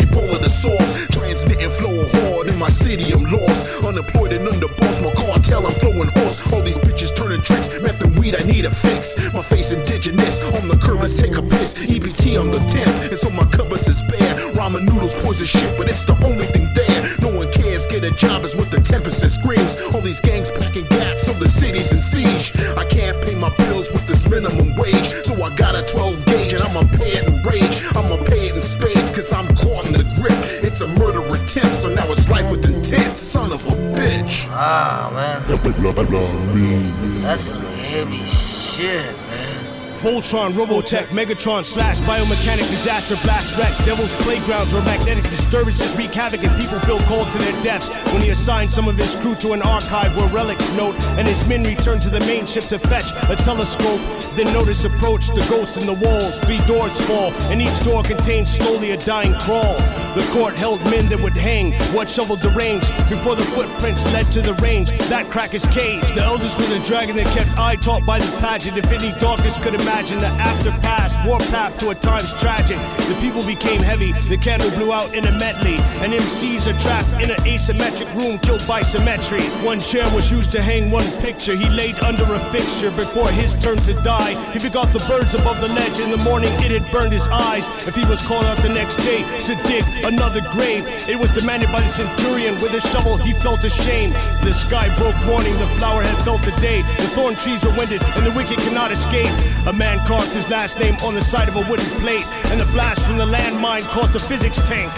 the 0.46 0.50
source. 0.50 0.94
Transmitting 1.10 1.70
flow 1.70 2.06
hard 2.14 2.46
in 2.46 2.56
my 2.56 2.68
city, 2.68 3.10
I'm 3.10 3.26
lost. 3.34 3.82
Unemployed 3.82 4.30
and 4.30 4.46
underboss, 4.46 5.02
my 5.02 5.10
cartel, 5.18 5.66
I'm 5.66 5.74
flowing 5.82 6.10
horse. 6.14 6.38
All 6.52 6.62
these 6.62 6.78
bitches 6.78 7.10
turning 7.10 7.42
tricks, 7.42 7.68
meth 7.82 7.98
and 8.06 8.14
weed, 8.18 8.38
I 8.38 8.42
need 8.46 8.64
a 8.64 8.70
fix. 8.70 9.18
My 9.34 9.42
face 9.42 9.72
indigenous, 9.72 10.46
on 10.54 10.68
the 10.68 10.78
curb, 10.78 11.02
let's 11.02 11.18
take 11.20 11.34
a 11.36 11.42
piss. 11.42 11.74
EBT 11.74 12.38
on 12.38 12.50
the 12.54 12.62
10th, 12.70 13.10
and 13.10 13.18
so 13.18 13.30
my 13.30 13.44
cupboards 13.50 13.88
is 13.88 14.02
bare. 14.06 14.34
Ramen 14.54 14.86
noodles, 14.86 15.14
poison 15.22 15.46
shit, 15.46 15.76
but 15.76 15.90
it's 15.90 16.04
the 16.04 16.14
only 16.22 16.46
thing 16.46 16.70
there. 16.78 17.00
No 17.18 17.25
one 17.76 17.86
cares, 17.86 17.86
get 17.86 18.04
a 18.04 18.14
job 18.14 18.44
is 18.44 18.56
with 18.56 18.70
the 18.70 18.78
10% 18.78 19.30
screams. 19.30 19.76
All 19.94 20.00
these 20.00 20.20
gangs 20.20 20.50
packing 20.50 20.86
gats, 20.86 21.24
so 21.24 21.32
the 21.32 21.48
city's 21.48 21.92
in 21.92 21.98
siege. 21.98 22.52
I 22.76 22.84
can't 22.84 23.16
pay 23.24 23.34
my 23.34 23.50
bills 23.56 23.92
with 23.92 24.06
this 24.06 24.28
minimum 24.28 24.74
wage, 24.76 25.06
so 25.24 25.34
I 25.42 25.54
got 25.54 25.74
a 25.74 25.82
12 25.86 26.24
gauge 26.26 26.52
and 26.52 26.62
I'ma 26.62 26.82
pay 26.96 27.20
it 27.20 27.26
in 27.26 27.42
rage. 27.42 27.76
I'ma 27.94 28.16
pay 28.24 28.48
it 28.48 28.54
in 28.54 28.60
spades, 28.60 29.14
cause 29.14 29.32
I'm 29.32 29.46
caught 29.56 29.86
in 29.86 29.92
the 29.92 30.04
grip. 30.16 30.38
It's 30.64 30.80
a 30.82 30.88
murder 30.88 31.22
attempt, 31.34 31.76
so 31.76 31.92
now 31.92 32.06
it's 32.12 32.28
life 32.28 32.50
with 32.50 32.64
intent, 32.64 33.16
son 33.16 33.52
of 33.52 33.60
a 33.66 33.76
bitch. 33.96 34.48
Ah, 34.50 35.10
man. 35.12 35.42
That's 37.22 37.44
some 37.44 37.60
heavy 37.60 38.24
shit, 38.24 39.04
man. 39.04 39.25
Voltron, 39.98 40.52
Robotech, 40.52 41.06
Megatron, 41.06 41.64
Slash, 41.64 42.00
Biomechanic, 42.00 42.68
Disaster, 42.70 43.16
Blast, 43.22 43.56
Wreck, 43.58 43.76
Devil's 43.84 44.14
Playgrounds, 44.16 44.72
where 44.72 44.82
magnetic 44.82 45.24
disturbances 45.24 45.94
wreak 45.96 46.14
havoc 46.14 46.42
and 46.42 46.60
people 46.60 46.78
feel 46.80 46.98
cold 47.00 47.30
to 47.32 47.38
their 47.38 47.62
deaths. 47.62 47.90
When 48.12 48.22
he 48.22 48.30
assigned 48.30 48.70
some 48.70 48.88
of 48.88 48.96
his 48.96 49.14
crew 49.16 49.34
to 49.36 49.52
an 49.52 49.60
archive 49.60 50.16
where 50.16 50.28
relics 50.28 50.68
note, 50.76 50.98
and 51.18 51.28
his 51.28 51.46
men 51.46 51.62
return 51.64 52.00
to 52.00 52.10
the 52.10 52.20
main 52.20 52.46
ship 52.46 52.64
to 52.64 52.78
fetch 52.78 53.12
a 53.28 53.36
telescope. 53.36 54.00
Then 54.36 54.52
notice 54.54 54.84
approach, 54.84 55.28
the 55.28 55.44
ghosts 55.50 55.76
in 55.76 55.84
the 55.84 55.94
walls, 55.94 56.38
three 56.40 56.60
doors 56.66 56.98
fall, 57.06 57.32
and 57.52 57.60
each 57.60 57.78
door 57.84 58.02
contains 58.02 58.50
slowly 58.50 58.92
a 58.92 58.96
dying 58.96 59.34
crawl. 59.34 59.76
The 60.16 60.26
court 60.32 60.54
held 60.54 60.82
men 60.84 61.08
that 61.10 61.20
would 61.20 61.36
hang. 61.36 61.72
What 61.92 62.06
One 62.06 62.14
shovel 62.14 62.36
deranged 62.36 62.88
before 63.10 63.34
the 63.34 63.42
footprints 63.42 64.04
led 64.12 64.26
to 64.30 64.40
the 64.40 64.54
range. 64.62 64.90
That 65.08 65.28
cracker's 65.28 65.66
cage. 65.66 66.06
The 66.14 66.22
eldest 66.22 66.56
was 66.56 66.70
a 66.70 66.78
dragon 66.84 67.16
that 67.16 67.26
kept 67.34 67.58
eye 67.58 67.74
taught 67.74 68.06
by 68.06 68.20
the 68.20 68.30
pageant. 68.38 68.78
If 68.78 68.86
any 68.92 69.10
darkness 69.18 69.58
could 69.58 69.74
imagine 69.86 70.18
the 70.18 70.26
after 70.42 70.70
past, 70.82 71.14
warpath 71.24 71.78
to 71.78 71.90
a 71.90 71.94
times 71.94 72.34
tragic. 72.40 72.76
The 73.06 73.16
people 73.20 73.44
became 73.46 73.80
heavy. 73.80 74.10
The 74.28 74.36
candle 74.36 74.70
blew 74.70 74.92
out 74.92 75.14
in 75.14 75.24
a 75.26 75.32
medley. 75.38 75.76
And 76.02 76.12
MCs 76.12 76.66
are 76.66 76.78
trapped 76.82 77.12
in 77.22 77.30
an 77.30 77.38
asymmetric 77.46 78.10
room 78.18 78.38
killed 78.40 78.66
by 78.66 78.82
symmetry. 78.82 79.42
One 79.62 79.78
chair 79.78 80.04
was 80.12 80.28
used 80.28 80.50
to 80.52 80.60
hang 80.60 80.90
one 80.90 81.06
picture. 81.22 81.54
He 81.54 81.68
laid 81.68 82.00
under 82.00 82.24
a 82.24 82.40
fixture 82.50 82.90
before 82.90 83.30
his 83.30 83.54
turn 83.54 83.78
to 83.86 83.94
die. 84.02 84.34
He 84.52 84.58
forgot 84.58 84.92
the 84.92 84.98
birds 85.06 85.34
above 85.34 85.60
the 85.60 85.68
ledge. 85.68 86.00
In 86.00 86.10
the 86.10 86.22
morning, 86.28 86.50
it 86.66 86.72
had 86.74 86.90
burned 86.90 87.12
his 87.12 87.28
eyes. 87.28 87.68
If 87.86 87.94
he 87.94 88.04
was 88.06 88.20
called 88.22 88.44
out 88.44 88.58
the 88.58 88.68
next 88.68 88.96
day 88.96 89.22
to 89.46 89.54
dig 89.70 89.84
another 90.04 90.40
grave, 90.50 90.82
it 91.08 91.18
was 91.18 91.30
demanded 91.30 91.70
by 91.70 91.80
the 91.80 91.88
centurion. 91.88 92.54
With 92.56 92.74
a 92.74 92.80
shovel, 92.80 93.18
he 93.18 93.32
felt 93.34 93.62
ashamed. 93.62 94.14
The 94.42 94.52
sky 94.52 94.92
broke 94.96 95.16
morning. 95.26 95.54
The 95.58 95.70
flower 95.78 96.02
had 96.02 96.18
felt 96.24 96.42
the 96.42 96.56
day. 96.60 96.82
The 96.98 97.08
thorn 97.14 97.36
trees 97.36 97.62
were 97.64 97.74
winded, 97.78 98.02
and 98.02 98.26
the 98.26 98.32
wicked 98.32 98.58
cannot 98.66 98.90
escape. 98.90 99.30
A 99.66 99.75
man 99.76 99.98
carved 100.06 100.34
his 100.34 100.48
last 100.48 100.78
name 100.78 100.96
on 101.02 101.14
the 101.14 101.22
side 101.22 101.48
of 101.48 101.56
a 101.56 101.70
wooden 101.70 101.86
plate, 102.00 102.26
and 102.46 102.60
the 102.60 102.64
blast 102.66 103.02
from 103.02 103.18
the 103.18 103.26
landmine 103.26 103.82
caused 103.82 104.14
a 104.16 104.20
physics 104.20 104.58
tank. 104.66 104.92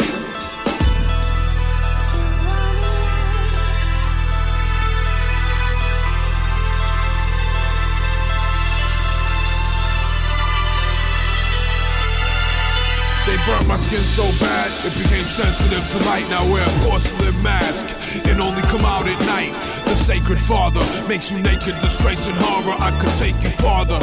Burnt 13.48 13.66
my 13.66 13.76
skin 13.76 14.04
so 14.04 14.24
bad, 14.38 14.68
it 14.84 14.92
became 15.00 15.24
sensitive 15.24 15.80
to 15.88 15.98
light. 16.04 16.28
Now 16.28 16.44
wear 16.52 16.62
a 16.62 16.74
porcelain 16.84 17.34
mask 17.42 17.88
and 18.28 18.40
only 18.40 18.60
come 18.68 18.84
out 18.84 19.08
at 19.08 19.18
night. 19.24 19.52
The 19.88 19.96
sacred 19.96 20.38
father 20.38 20.84
makes 21.08 21.32
you 21.32 21.40
naked, 21.40 21.74
disgrace 21.80 22.28
and 22.28 22.36
horror. 22.36 22.76
I 22.78 22.92
could 23.00 23.14
take 23.16 23.38
you 23.42 23.52
farther. 23.64 23.98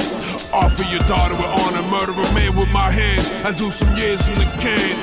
Offer 0.52 0.84
your 0.90 1.06
daughter 1.06 1.36
with 1.36 1.52
honor, 1.62 1.86
murder 1.94 2.14
a 2.18 2.28
man 2.34 2.56
with 2.58 2.72
my 2.74 2.90
hands. 2.90 3.30
I 3.46 3.52
do 3.52 3.70
some 3.70 3.94
years 3.96 4.28
in 4.28 4.36
the 4.36 4.50
can. 4.58 4.96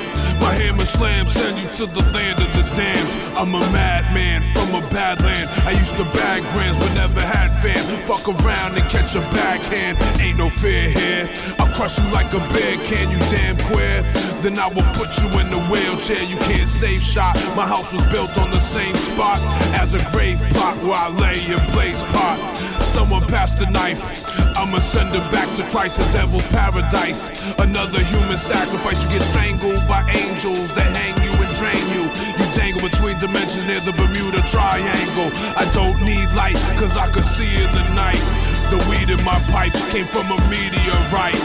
My 0.43 0.53
hammer 0.53 0.85
slam, 0.85 1.25
send 1.25 1.57
you 1.59 1.69
to 1.79 1.85
the 1.87 2.03
land 2.11 2.37
of 2.43 2.51
the 2.51 2.63
damned. 2.75 3.02
I'm 3.43 3.55
a 3.55 3.59
madman 3.75 4.41
from 4.55 4.71
a 4.71 4.79
bad 4.87 5.19
land. 5.19 5.49
I 5.67 5.71
used 5.71 5.97
to 5.97 6.05
bag 6.15 6.43
grams, 6.55 6.77
but 6.77 6.87
never 6.95 7.19
had 7.19 7.51
fam. 7.59 7.83
Fuck 8.07 8.29
around 8.29 8.77
and 8.79 8.87
catch 8.87 9.15
a 9.15 9.19
backhand. 9.35 9.99
Ain't 10.21 10.37
no 10.37 10.49
fear 10.49 10.87
here. 10.87 11.27
I'll 11.59 11.67
crush 11.75 11.99
you 11.99 12.07
like 12.15 12.31
a 12.31 12.39
bear 12.55 12.77
can, 12.87 13.11
you 13.11 13.19
damn 13.35 13.57
queer. 13.67 13.99
Then 14.39 14.57
I 14.57 14.69
will 14.71 14.87
put 14.95 15.19
you 15.19 15.27
in 15.43 15.51
the 15.51 15.59
wheelchair. 15.67 16.23
You 16.23 16.37
can't 16.47 16.69
save 16.69 17.01
shot. 17.01 17.35
My 17.53 17.67
house 17.67 17.93
was 17.93 18.07
built 18.13 18.31
on 18.37 18.49
the 18.51 18.61
same 18.61 18.95
spot 18.95 19.39
as 19.75 19.93
a 19.93 19.99
grave 20.15 20.39
plot 20.55 20.77
where 20.79 20.95
I 20.95 21.09
lay 21.09 21.35
in 21.43 21.59
blaze 21.75 22.01
pot. 22.15 22.39
Someone 22.79 23.27
passed 23.27 23.59
the 23.59 23.65
knife. 23.65 24.23
I'ma 24.55 24.79
send 24.79 25.09
him 25.09 25.29
back 25.31 25.53
to 25.57 25.63
Christ, 25.69 25.97
the 25.97 26.05
devil's 26.13 26.47
paradise. 26.47 27.27
Another 27.59 27.99
human 28.03 28.37
sacrifice. 28.37 29.03
You 29.03 29.19
get 29.19 29.21
strangled 29.21 29.85
by 29.89 30.07
angels 30.07 30.73
that 30.75 30.87
hang 30.95 31.19
you 31.27 31.33
and 31.43 31.51
drain 31.59 31.83
you. 31.91 32.32
Between 32.83 33.17
dimensions 33.17 33.65
near 33.65 33.79
the 33.79 33.93
Bermuda 33.93 34.43
Triangle. 34.51 35.31
I 35.55 35.63
don't 35.71 36.03
need 36.03 36.27
light, 36.35 36.59
cause 36.75 36.97
I 36.97 37.09
can 37.11 37.23
see 37.23 37.47
in 37.55 37.71
the 37.71 37.83
night. 37.95 38.19
The 38.69 38.77
weed 38.91 39.07
in 39.07 39.23
my 39.23 39.39
pipe 39.55 39.71
came 39.87 40.05
from 40.05 40.27
a 40.27 40.37
meteorite. 40.51 41.39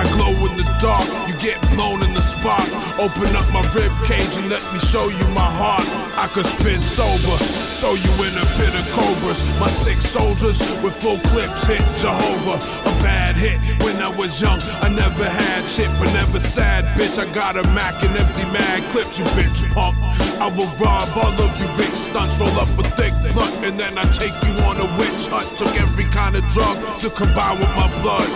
I 0.00 0.08
glow 0.16 0.32
in 0.48 0.56
the 0.56 0.64
dark, 0.80 1.04
you 1.28 1.36
get 1.44 1.60
blown 1.76 2.02
in 2.02 2.14
the 2.14 2.22
spot. 2.22 2.64
Open 2.96 3.36
up 3.36 3.44
my 3.52 3.60
rib 3.76 3.92
cage 4.08 4.32
and 4.40 4.48
let 4.48 4.64
me 4.72 4.80
show 4.80 5.08
you 5.12 5.26
my 5.36 5.50
heart. 5.60 5.84
I 6.16 6.26
could 6.32 6.46
spit 6.46 6.80
sober, 6.80 7.36
throw 7.84 7.92
you 7.92 8.12
in 8.24 8.32
a 8.38 8.46
pit 8.56 8.72
of 8.72 8.86
cobras. 8.96 9.44
My 9.60 9.68
six 9.68 10.06
soldiers 10.06 10.58
with 10.82 10.96
full 10.96 11.18
clips 11.28 11.66
hit 11.66 11.84
Jehovah. 12.00 12.56
A 12.62 12.92
bad 13.04 13.27
hit 13.38 13.58
when 13.84 13.96
I 14.02 14.10
was 14.10 14.40
young. 14.42 14.58
I 14.82 14.88
never 14.90 15.24
had 15.24 15.62
shit, 15.66 15.88
but 15.98 16.12
never 16.12 16.40
sad, 16.40 16.84
bitch. 16.98 17.18
I 17.18 17.26
got 17.32 17.56
a 17.56 17.62
Mac 17.70 17.94
and 18.02 18.14
empty 18.18 18.44
mag 18.50 18.82
clips, 18.90 19.18
you 19.18 19.24
bitch 19.38 19.62
punk. 19.72 19.96
I 20.42 20.48
will 20.50 20.70
rob 20.82 21.08
all 21.16 21.32
of 21.32 21.52
you 21.58 21.66
big 21.78 21.94
stunts, 21.94 22.34
roll 22.36 22.58
up 22.58 22.68
a 22.78 22.84
thick 22.98 23.14
blunt, 23.32 23.54
and 23.64 23.78
then 23.78 23.96
I 23.96 24.04
take 24.12 24.34
you 24.42 24.52
on 24.66 24.76
a 24.76 24.88
witch 24.98 25.30
hunt. 25.30 25.46
Took 25.56 25.74
every 25.80 26.04
kind 26.10 26.34
of 26.36 26.42
drug 26.50 26.76
to 27.00 27.08
combine 27.10 27.58
with 27.58 27.72
my 27.78 27.88
blood, 28.02 28.28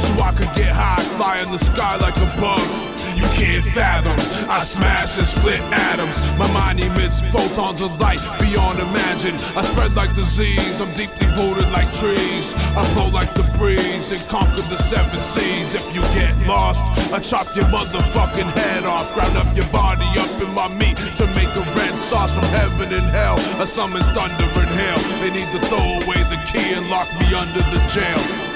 so 0.00 0.10
I 0.22 0.32
could 0.32 0.52
get 0.56 0.72
high, 0.72 1.02
fly 1.16 1.38
in 1.44 1.50
the 1.52 1.58
sky 1.58 1.96
like 1.96 2.16
a 2.16 2.28
bug. 2.40 2.85
You 3.16 3.24
can't 3.32 3.64
fathom. 3.64 4.12
I 4.48 4.60
smash 4.60 5.16
and 5.16 5.26
split 5.26 5.60
atoms. 5.72 6.20
My 6.38 6.46
mind 6.52 6.80
emits 6.80 7.22
photons 7.32 7.80
of 7.80 7.98
light 7.98 8.20
beyond 8.38 8.78
imagine. 8.78 9.34
I 9.56 9.62
spread 9.62 9.96
like 9.96 10.14
disease. 10.14 10.80
I'm 10.80 10.92
deeply 10.92 11.26
rooted 11.32 11.68
like 11.72 11.88
trees. 11.96 12.52
I 12.76 12.84
flow 12.92 13.08
like 13.08 13.32
the 13.32 13.48
breeze 13.56 14.12
and 14.12 14.20
conquer 14.28 14.60
the 14.68 14.76
seven 14.76 15.18
seas. 15.18 15.74
If 15.74 15.84
you 15.94 16.02
get 16.12 16.36
lost, 16.46 16.84
I 17.10 17.18
chop 17.20 17.48
your 17.56 17.64
motherfucking 17.72 18.50
head 18.52 18.84
off. 18.84 19.08
Ground 19.14 19.36
up 19.36 19.48
your 19.56 19.68
body 19.72 20.06
up 20.20 20.30
in 20.42 20.52
my 20.52 20.68
meat 20.68 20.96
to 21.16 21.26
make 21.32 21.50
a 21.56 21.64
red 21.72 21.96
sauce 21.98 22.34
from 22.34 22.44
heaven 22.52 22.92
and 22.92 23.08
hell. 23.16 23.40
I 23.56 23.64
summons 23.64 24.06
thunder 24.12 24.44
and 24.44 24.72
hail. 24.76 24.98
They 25.24 25.32
need 25.32 25.50
to 25.56 25.60
throw 25.72 26.04
away 26.04 26.20
the 26.28 26.40
key 26.44 26.74
and 26.76 26.88
lock 26.90 27.08
me 27.16 27.32
under 27.32 27.64
the 27.72 27.80
jail. 27.88 28.55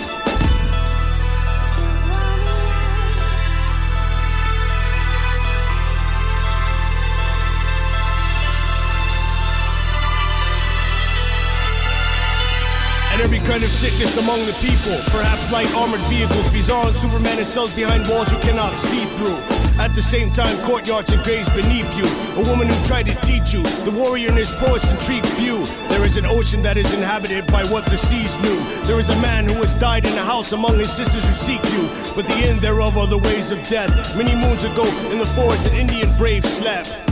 Every 13.21 13.39
kind 13.41 13.63
of 13.63 13.71
sickness 13.71 14.17
among 14.17 14.45
the 14.45 14.53
people. 14.55 14.97
Perhaps 15.13 15.53
light 15.53 15.73
armored 15.75 16.01
vehicles, 16.09 16.49
bizarre 16.51 16.93
Superman 16.95 17.39
and 17.39 17.47
cells 17.47 17.77
behind 17.77 18.09
walls 18.09 18.33
you 18.33 18.39
cannot 18.39 18.77
see 18.77 19.05
through. 19.17 19.37
At 19.79 19.95
the 19.95 20.03
same 20.03 20.31
time, 20.33 20.57
courtyards 20.65 21.13
and 21.13 21.23
graves 21.23 21.49
beneath 21.51 21.89
you. 21.97 22.05
A 22.41 22.49
woman 22.49 22.69
who 22.69 22.87
tried 22.87 23.07
to 23.09 23.15
teach 23.21 23.53
you. 23.53 23.63
The 23.85 23.91
warrior 23.91 24.29
in 24.29 24.37
his 24.37 24.51
prowess 24.53 24.91
intrigued 24.91 25.29
few. 25.29 25.65
There 25.89 26.05
is 26.05 26.17
an 26.17 26.27
ocean 26.27 26.63
that 26.63 26.77
is 26.77 26.93
inhabited 26.95 27.47
by 27.49 27.65
what 27.65 27.85
the 27.87 27.97
seas 27.97 28.39
knew. 28.41 28.59
There 28.85 28.99
is 28.99 29.11
a 29.11 29.21
man 29.21 29.45
who 29.45 29.55
has 29.55 29.75
died 29.75 30.07
in 30.07 30.17
a 30.17 30.25
house 30.25 30.53
among 30.53 30.79
his 30.79 30.93
sisters 30.93 31.25
who 31.25 31.33
seek 31.33 31.63
you. 31.73 31.89
But 32.15 32.27
the 32.27 32.41
end 32.49 32.61
thereof 32.61 32.97
are 32.97 33.07
the 33.07 33.19
ways 33.19 33.51
of 33.51 33.63
death. 33.69 34.17
Many 34.17 34.35
moons 34.35 34.65
ago, 34.65 34.85
in 35.11 35.19
the 35.19 35.27
forest, 35.37 35.69
an 35.69 35.77
Indian 35.77 36.15
brave 36.17 36.45
slept. 36.45 37.10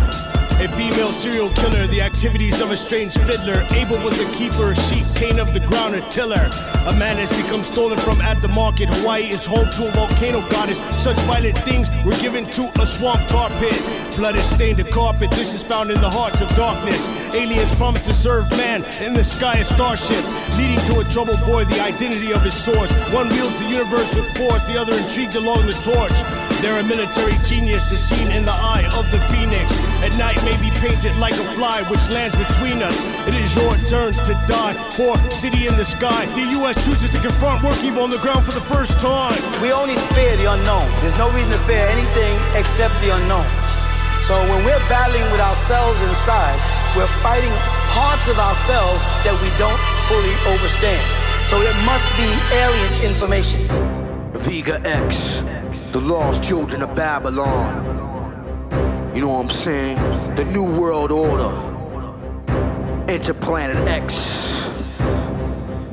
A 0.61 0.67
female 0.71 1.13
serial 1.13 1.51
killer, 1.51 1.87
the 1.87 2.03
activities 2.03 2.61
of 2.61 2.73
a 2.73 2.77
strange 2.77 3.17
fiddler. 3.19 3.65
Abel 3.71 3.97
was 4.03 4.19
a 4.19 4.29
keeper, 4.33 4.75
sheep, 4.75 5.07
Cain 5.15 5.39
of 5.39 5.55
the 5.55 5.61
ground, 5.61 5.95
a 5.95 6.01
tiller. 6.11 6.51
A 6.89 6.93
man 6.99 7.17
has 7.17 7.31
become 7.31 7.63
stolen 7.63 7.97
from 7.99 8.21
at 8.21 8.43
the 8.43 8.49
market. 8.49 8.89
Hawaii 8.89 9.31
is 9.31 9.47
home 9.47 9.71
to 9.77 9.87
a 9.87 9.91
volcano 9.93 10.41
goddess. 10.51 10.79
Such 11.01 11.17
violent 11.31 11.57
things 11.59 11.89
were 12.05 12.17
given 12.19 12.45
to 12.59 12.73
a 12.83 12.87
swamp 12.87 13.25
tar 13.29 13.51
pit. 13.61 13.79
Blood 14.17 14.35
has 14.35 14.51
stained 14.51 14.79
the 14.79 14.91
carpet. 14.91 15.31
This 15.31 15.55
is 15.55 15.63
found 15.63 15.93
in 15.93 16.01
the 16.01 16.11
hearts 16.11 16.41
of 16.41 16.49
darkness. 16.57 17.07
Aliens 17.33 17.73
promise 17.77 18.05
to 18.07 18.13
serve 18.13 18.51
man 18.51 18.85
in 19.01 19.15
the 19.15 19.23
sky 19.23 19.59
a 19.59 19.65
starship, 19.65 20.25
leading 20.57 20.81
to 20.87 20.99
a 20.99 21.05
troubled 21.05 21.41
boy, 21.47 21.67
the 21.67 21.81
identity 21.81 22.33
of 22.33 22.43
his 22.43 22.55
source. 22.55 22.91
One 23.15 23.29
wields 23.29 23.57
the 23.61 23.65
universe 23.65 24.13
with 24.13 24.27
force, 24.37 24.67
the 24.67 24.77
other 24.77 24.99
intrigued 24.99 25.37
along 25.37 25.67
the 25.67 25.79
torch. 25.87 26.48
They're 26.61 26.81
a 26.81 26.83
military 26.83 27.39
genius 27.47 27.93
is 27.93 28.03
seen 28.03 28.33
in 28.33 28.45
the 28.45 28.51
eye 28.51 28.83
of 28.99 29.07
the 29.15 29.21
phoenix. 29.31 29.71
At 30.03 30.11
night 30.19 30.43
may 30.43 30.59
be 30.59 30.75
painted 30.83 31.15
like 31.17 31.35
a 31.35 31.47
fly 31.55 31.87
which 31.87 32.03
lands 32.11 32.35
between 32.35 32.83
us. 32.83 32.99
It 33.31 33.35
is 33.39 33.55
your 33.55 33.77
turn 33.87 34.13
to 34.27 34.35
die 34.51 34.75
for 34.91 35.15
city 35.31 35.69
in 35.69 35.77
the 35.77 35.85
sky. 35.85 36.27
The 36.35 36.59
U.S. 36.59 36.85
chooses 36.85 37.11
to 37.13 37.21
confront 37.21 37.63
work 37.63 37.79
evil 37.85 38.03
on 38.03 38.11
the 38.11 38.19
ground 38.19 38.45
for 38.45 38.51
the 38.51 38.67
first 38.67 38.99
time. 38.99 39.39
We 39.63 39.71
only 39.71 39.95
fear 40.19 40.37
the 40.37 40.51
unknown. 40.51 40.91
There's 40.99 41.17
no 41.17 41.31
reason 41.31 41.51
to 41.51 41.63
fear 41.63 41.87
anything 41.95 42.35
except 42.59 42.99
the 43.07 43.15
unknown. 43.15 43.47
So 44.27 44.35
when 44.51 44.59
we're 44.67 44.83
battling 44.91 45.31
with 45.31 45.39
ourselves 45.39 46.03
inside, 46.03 46.59
we're 46.99 47.07
fighting 47.23 47.55
parts 47.95 48.27
of 48.27 48.35
ourselves 48.35 48.99
that 49.23 49.39
we 49.39 49.49
don't 49.63 49.79
fully 50.11 50.35
understand. 50.51 50.99
So 51.47 51.63
it 51.63 51.77
must 51.87 52.11
be 52.19 52.27
alien 52.51 53.15
information. 53.15 53.63
Vega 54.43 54.83
X, 54.85 55.45
the 55.93 56.01
lost 56.01 56.43
children 56.43 56.83
of 56.83 56.95
Babylon. 56.95 57.85
You 59.15 59.23
know 59.23 59.29
what 59.29 59.45
I'm 59.47 59.51
saying? 59.51 59.97
The 60.37 60.45
New 60.45 60.65
World 60.65 61.11
Order. 61.11 61.51
Interplanet 63.07 63.87
X. 63.87 64.71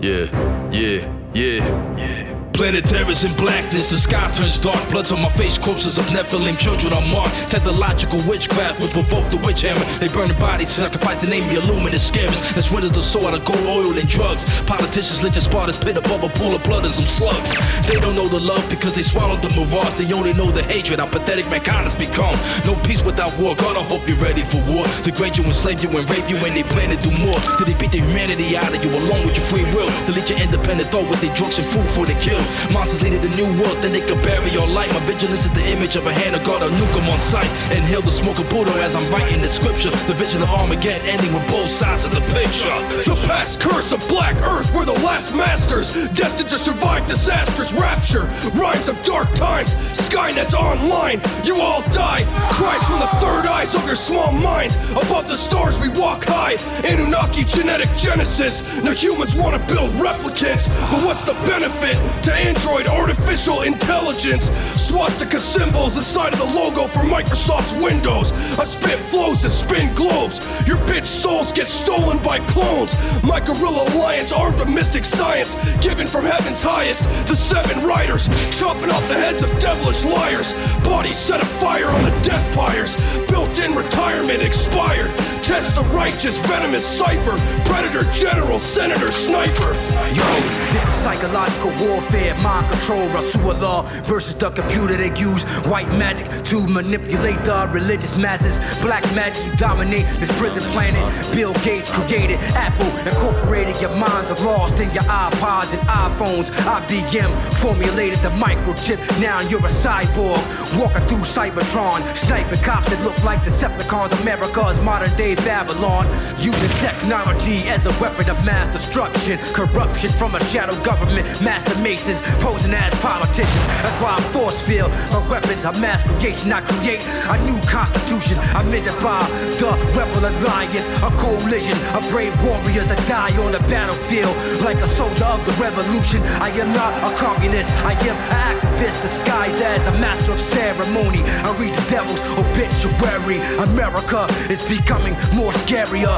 Yeah, 0.02 0.30
yeah, 0.70 1.08
yeah. 1.34 2.35
Planet 2.56 2.86
terrors 2.86 3.26
in 3.26 3.36
blackness, 3.36 3.92
the 3.92 3.98
sky 3.98 4.32
turns 4.32 4.60
dark. 4.60 4.80
Bloods 4.90 5.12
on 5.12 5.22
my 5.22 5.28
face, 5.30 5.58
corpses 5.58 5.98
of 5.98 6.06
Nephilim, 6.06 6.58
children 6.58 6.94
are 6.94 7.06
marked. 7.12 7.36
Technological 7.52 8.18
witchcraft 8.24 8.80
will 8.80 8.88
provoke 8.88 9.30
the 9.30 9.36
witch 9.44 9.62
hammer. 9.62 9.84
They 10.00 10.08
burn 10.08 10.30
the 10.30 10.36
bodies, 10.36 10.70
sacrifice 10.70 11.20
the 11.20 11.28
name 11.28 11.44
of 11.44 11.50
the 11.52 11.60
illuminous 11.60 12.10
scammers. 12.10 12.40
That's 12.56 12.72
when 12.72 12.82
the 12.82 12.94
soul 13.02 13.28
out 13.28 13.34
of 13.34 13.44
gold, 13.44 13.60
oil, 13.68 13.98
and 13.98 14.08
drugs. 14.08 14.48
Politicians 14.62 15.22
lynch 15.22 15.36
a 15.36 15.42
Sparta's 15.42 15.78
pit 15.78 15.98
above 15.98 16.24
a 16.24 16.30
pool 16.40 16.56
of 16.56 16.64
blood 16.64 16.86
and 16.86 16.94
some 16.94 17.06
slugs. 17.06 17.52
They 17.88 18.00
don't 18.00 18.16
know 18.16 18.28
the 18.28 18.40
love 18.40 18.64
because 18.70 18.96
they 18.96 19.04
swallowed 19.04 19.42
the 19.42 19.52
mirage. 19.52 19.96
They 19.96 20.08
only 20.14 20.32
know 20.32 20.50
the 20.50 20.64
hatred, 20.64 21.00
how 21.00 21.08
pathetic 21.08 21.50
mankind 21.50 21.92
has 21.92 21.96
become. 22.00 22.40
No 22.64 22.80
peace 22.88 23.04
without 23.04 23.36
war. 23.38 23.56
God, 23.56 23.76
I 23.76 23.84
hope 23.84 24.08
you're 24.08 24.24
ready 24.24 24.44
for 24.44 24.64
war. 24.64 24.88
Degrade 25.04 25.38
you, 25.38 25.44
enslave 25.44 25.84
you, 25.84 25.90
and 25.92 26.10
rape 26.10 26.30
you, 26.30 26.38
and 26.38 26.56
they 26.56 26.64
plan 26.64 26.96
to 26.96 26.98
do 27.04 27.12
more. 27.20 27.36
Till 27.60 27.68
they 27.68 27.76
beat 27.76 27.92
the 27.92 28.00
humanity 28.00 28.56
out 28.56 28.72
of 28.72 28.80
you 28.80 28.92
along 28.96 29.28
with 29.28 29.36
your 29.36 29.46
free 29.52 29.68
will. 29.76 29.92
Delete 30.08 30.30
your 30.30 30.40
independent 30.40 30.88
thought 30.88 31.04
with 31.10 31.20
their 31.20 31.36
drugs 31.36 31.60
and 31.60 31.68
food 31.68 31.88
for 31.92 32.06
the 32.08 32.16
kill. 32.24 32.45
Monsters 32.74 33.04
leading 33.04 33.22
the 33.22 33.34
new 33.36 33.48
world, 33.62 33.78
then 33.82 33.92
they 33.92 34.02
can 34.02 34.22
bury 34.24 34.50
your 34.52 34.68
life. 34.68 34.92
My 34.94 35.00
vigilance 35.06 35.46
is 35.46 35.52
the 35.52 35.66
image 35.72 35.96
of 35.96 36.06
a 36.08 36.14
hand 36.14 36.36
of 36.36 36.44
God, 36.44 36.62
a 36.62 36.70
nuke 36.70 37.12
on 37.12 37.20
sight. 37.20 37.50
Inhale 37.76 38.02
the 38.02 38.12
smoke 38.12 38.40
of 38.40 38.50
Buddha 38.50 38.74
as 38.82 38.96
I'm 38.96 39.12
writing 39.12 39.42
the 39.42 39.48
scripture. 39.48 39.90
The 40.08 40.14
vision 40.14 40.42
of 40.42 40.50
Armageddon 40.50 41.06
ending 41.08 41.34
with 41.34 41.48
both 41.50 41.70
sides 41.70 42.06
of 42.06 42.14
the 42.14 42.22
picture. 42.34 42.76
The 43.06 43.16
past 43.28 43.62
curse 43.62 43.92
of 43.92 44.06
Black 44.08 44.42
Earth, 44.42 44.74
we're 44.74 44.86
the 44.86 45.00
last 45.06 45.34
masters, 45.36 45.94
destined 46.14 46.50
to 46.50 46.58
survive 46.58 47.08
disastrous 47.08 47.74
rapture. 47.74 48.26
Rhymes 48.54 48.88
of 48.88 49.02
dark 49.04 49.34
times, 49.36 49.76
Skynet's 49.94 50.54
online, 50.54 51.22
you 51.44 51.60
all 51.62 51.82
die. 51.92 52.24
Cries 52.52 52.84
from 52.84 53.00
the 53.00 53.12
third 53.24 53.46
eyes 53.46 53.76
of 53.76 53.86
your 53.86 53.96
small 53.96 54.32
mind. 54.32 54.76
Above 54.92 55.28
the 55.28 55.36
stars 55.36 55.80
we 55.80 55.90
walk 55.90 56.24
high. 56.26 56.56
Anunnaki 56.86 57.44
genetic 57.44 57.90
genesis. 57.96 58.82
Now 58.84 58.94
humans 58.94 59.36
want 59.36 59.54
to 59.56 59.74
build 59.74 59.92
replicants, 59.92 60.68
but 60.92 61.04
what's 61.06 61.24
the 61.24 61.34
benefit 61.46 61.96
to 62.24 62.35
android 62.38 62.88
artificial 62.88 63.62
intelligence? 63.64 64.50
Swastika 64.80 65.40
symbols 65.40 65.98
inside 65.98 66.34
of 66.34 66.40
the 66.40 66.46
logo 66.46 66.88
for 66.88 67.00
Microsoft's 67.00 67.74
Windows. 67.74 68.32
I 68.60 68.66
spit 68.66 69.00
flows 69.00 69.42
that 69.44 69.52
spin 69.52 69.94
globes. 69.96 70.40
Your 70.68 70.78
bitch 70.90 71.06
souls 71.06 71.52
get 71.52 71.68
stolen 71.68 72.18
by 72.24 72.40
clones. 72.48 72.96
My 73.24 73.40
guerrilla 73.40 73.90
alliance 73.94 74.32
armed 74.32 74.60
with 74.60 74.70
mystic 74.70 75.06
science, 75.06 75.56
given 75.80 76.08
from 76.08 76.26
heaven's 76.26 76.62
highest. 76.62 77.04
The 77.28 77.36
seven 77.36 77.84
riders, 77.84 78.28
chopping 78.58 78.92
off 78.92 79.08
the 79.08 79.16
heads 79.16 79.44
of 79.44 79.50
devilish 79.60 80.04
liars. 80.06 80.54
Bodies 80.84 81.18
set 81.18 81.42
afire 81.42 81.88
on 81.88 82.04
the 82.04 82.12
death 82.22 82.46
pyres. 82.56 82.96
Built 83.28 83.58
in 83.60 83.76
retirement 83.76 84.42
expired. 84.42 85.12
Test 85.46 85.76
the 85.76 85.84
righteous, 85.94 86.40
venomous 86.48 86.84
cipher. 86.84 87.38
Predator, 87.70 88.02
general, 88.12 88.58
senator, 88.58 89.12
sniper. 89.12 89.74
Yo, 90.10 90.26
this 90.74 90.82
is 90.82 90.94
psychological 91.06 91.70
warfare, 91.86 92.34
mind 92.42 92.68
control, 92.72 93.08
Rasulullah 93.10 93.86
versus 94.06 94.34
the 94.34 94.50
computer 94.50 94.98
that 94.98 95.22
use. 95.22 95.44
White 95.70 95.88
magic 96.00 96.26
to 96.46 96.66
manipulate 96.66 97.38
the 97.46 97.70
religious 97.72 98.18
masses. 98.18 98.58
Black 98.82 99.04
magic 99.14 99.56
dominate 99.60 100.08
this 100.18 100.32
prison 100.40 100.64
planet. 100.74 101.06
Bill 101.32 101.54
Gates 101.62 101.92
created 101.92 102.40
Apple, 102.58 102.90
incorporated 103.06 103.80
your 103.80 103.94
minds 104.02 104.32
are 104.32 104.42
lost 104.44 104.82
in 104.82 104.90
your 104.98 105.06
iPods 105.06 105.78
and 105.78 105.86
iPhones. 105.86 106.50
IBM 106.66 107.30
formulated 107.62 108.18
the 108.26 108.34
microchip. 108.42 108.98
Now 109.22 109.42
you're 109.42 109.62
a 109.62 109.70
cyborg, 109.70 110.42
walking 110.82 111.06
through 111.06 111.22
Cybertron, 111.22 112.02
sniping 112.18 112.64
cops 112.64 112.90
that 112.90 113.04
look 113.04 113.22
like 113.24 113.42
Decepticons. 113.42 114.20
America's 114.24 114.82
modern 114.82 115.16
day 115.16 115.35
Babylon, 115.38 116.08
using 116.38 116.70
technology 116.80 117.68
as 117.70 117.86
a 117.86 117.94
weapon 118.02 118.30
of 118.30 118.38
mass 118.46 118.68
destruction. 118.70 119.38
Corruption 119.54 120.10
from 120.12 120.36
a 120.36 120.44
shadow 120.46 120.76
government, 120.84 121.26
master 121.42 121.78
masons 121.80 122.22
posing 122.44 122.74
as 122.74 122.94
politicians. 123.02 123.66
That's 123.82 123.98
why 124.02 124.16
I'm 124.16 124.24
force 124.32 124.62
field. 124.62 124.92
My 125.12 125.22
weapons 125.30 125.66
are 125.66 125.74
mass 125.80 126.04
creation. 126.04 126.52
I 126.52 126.62
create 126.62 127.04
a 127.30 127.38
new 127.46 127.60
constitution 127.68 128.40
amended 128.56 128.96
by 129.02 129.24
the 129.60 129.74
Rebel 129.96 130.26
Alliance, 130.26 130.90
a 131.02 131.12
coalition 131.18 131.78
of 131.96 132.08
brave 132.10 132.36
warriors 132.44 132.88
that 132.88 133.02
die 133.08 133.34
on 133.44 133.52
the 133.52 133.64
battlefield 133.72 134.36
like 134.62 134.78
a 134.78 134.88
soldier 134.88 135.26
of 135.26 135.44
the 135.46 135.54
revolution. 135.62 136.22
I 136.42 136.50
am 136.58 136.72
not 136.74 136.94
a 137.04 137.12
communist. 137.18 137.72
I 137.84 137.94
am 138.06 138.18
an 138.18 138.56
activist 138.56 139.02
disguised 139.02 139.62
as 139.62 139.88
a 139.88 139.94
master 140.00 140.32
of 140.32 140.40
ceremony. 140.40 141.22
I 141.44 141.56
read 141.58 141.74
the 141.74 141.86
devil's 141.90 142.22
obituary. 142.38 143.40
America 143.60 144.28
is 144.50 144.64
becoming 144.66 145.16
more 145.34 145.52
scarier. 145.52 146.16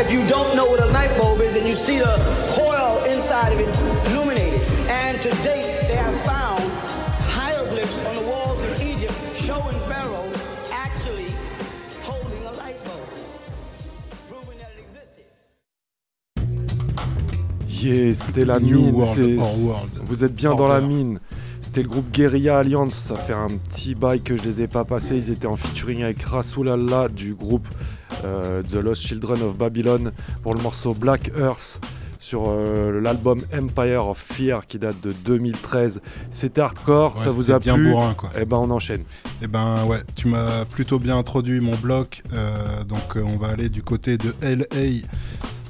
If 0.00 0.10
you 0.10 0.26
don't 0.28 0.56
know 0.56 0.66
what 0.66 0.80
a 0.80 0.86
light 0.86 1.16
bulb 1.18 1.40
is 1.40 1.56
and 1.56 1.66
you 1.66 1.74
see 1.74 1.98
the 1.98 2.14
coil 2.56 3.02
inside 3.04 3.52
of 3.52 3.60
it 3.60 3.68
illuminated, 4.10 4.60
and 4.90 5.18
to 5.20 5.30
date 5.42 5.86
they 5.88 5.96
have 5.96 6.14
found 6.24 6.60
hieroglyphs 7.30 8.04
on 8.06 8.14
the 8.16 8.22
walls 8.30 8.62
of 8.62 8.82
Egypt 8.82 9.14
showing 9.36 9.76
Pharaoh 9.88 10.28
actually 10.72 11.30
holding 12.02 12.42
a 12.46 12.52
light 12.52 12.82
bulb, 12.84 13.06
proving 14.28 14.58
that 14.58 14.72
it 14.74 14.80
existed. 14.82 15.24
Yeah, 17.68 18.14
c'était 18.14 18.44
la 18.44 18.58
New 18.58 18.80
mine. 18.80 18.94
World, 18.94 19.14
c'est- 19.14 19.38
Our 19.38 19.66
World. 19.66 19.90
Vous 20.04 20.24
êtes 20.24 20.34
bien 20.34 20.50
Our 20.50 20.56
dans 20.56 20.68
la 20.68 20.80
mine. 20.80 21.20
C'était 21.62 21.82
le 21.82 21.88
groupe 21.88 22.10
Guerilla 22.10 22.58
Alliance. 22.58 22.94
Ça 22.94 23.16
fait 23.16 23.32
un 23.32 23.46
petit 23.46 23.94
bail 23.94 24.20
que 24.20 24.36
je 24.36 24.42
les 24.42 24.62
ai 24.62 24.66
pas 24.66 24.84
passés. 24.84 25.16
Ils 25.16 25.30
étaient 25.30 25.46
en 25.46 25.56
featuring 25.56 26.02
avec 26.02 26.20
Rasulallah 26.22 27.08
du 27.08 27.34
groupe 27.34 27.66
euh, 28.24 28.62
The 28.62 28.74
Lost 28.74 29.02
Children 29.02 29.42
of 29.42 29.56
Babylon 29.56 30.12
pour 30.42 30.54
le 30.54 30.60
morceau 30.60 30.92
Black 30.92 31.30
Earth 31.38 31.80
sur 32.22 32.44
euh, 32.46 33.00
l'album 33.00 33.40
Empire 33.52 34.06
of 34.06 34.18
Fear 34.18 34.66
qui 34.66 34.78
date 34.78 35.00
de 35.02 35.12
2013. 35.24 36.00
C'était 36.30 36.60
hardcore, 36.60 37.16
Ouais, 37.16 37.22
ça 37.22 37.30
vous 37.30 37.50
a 37.50 37.58
bien 37.58 37.74
plu 37.74 37.90
bourrin, 37.90 38.14
quoi. 38.14 38.30
Eh 38.40 38.44
ben 38.44 38.58
on 38.58 38.70
enchaîne. 38.70 39.02
Eh 39.42 39.48
ben 39.48 39.84
ouais, 39.86 39.98
tu 40.14 40.28
m'as 40.28 40.64
plutôt 40.64 41.00
bien 41.00 41.18
introduit 41.18 41.60
mon 41.60 41.74
bloc, 41.74 42.22
euh, 42.32 42.84
donc 42.84 43.16
on 43.16 43.36
va 43.36 43.48
aller 43.48 43.68
du 43.68 43.82
côté 43.82 44.18
de 44.18 44.34
LA. 44.40 45.02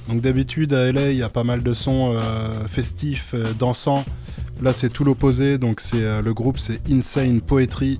Donc 0.08 0.20
d'habitude 0.20 0.74
à 0.74 0.92
LA 0.92 1.12
il 1.12 1.16
y 1.16 1.22
a 1.22 1.30
pas 1.30 1.44
mal 1.44 1.62
de 1.62 1.72
sons 1.72 2.12
euh, 2.14 2.66
festifs, 2.66 3.34
dansants. 3.58 4.04
Là 4.62 4.72
c'est 4.72 4.90
tout 4.90 5.04
l'opposé, 5.04 5.58
donc 5.58 5.80
c'est 5.80 6.02
euh, 6.02 6.22
le 6.22 6.32
groupe 6.32 6.58
c'est 6.58 6.88
Insane 6.90 7.40
Poetry 7.40 7.98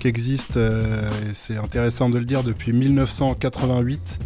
qui 0.00 0.08
existe, 0.08 0.56
euh, 0.56 1.08
et 1.30 1.34
c'est 1.34 1.56
intéressant 1.56 2.10
de 2.10 2.18
le 2.18 2.24
dire, 2.24 2.42
depuis 2.42 2.72
1988. 2.72 4.18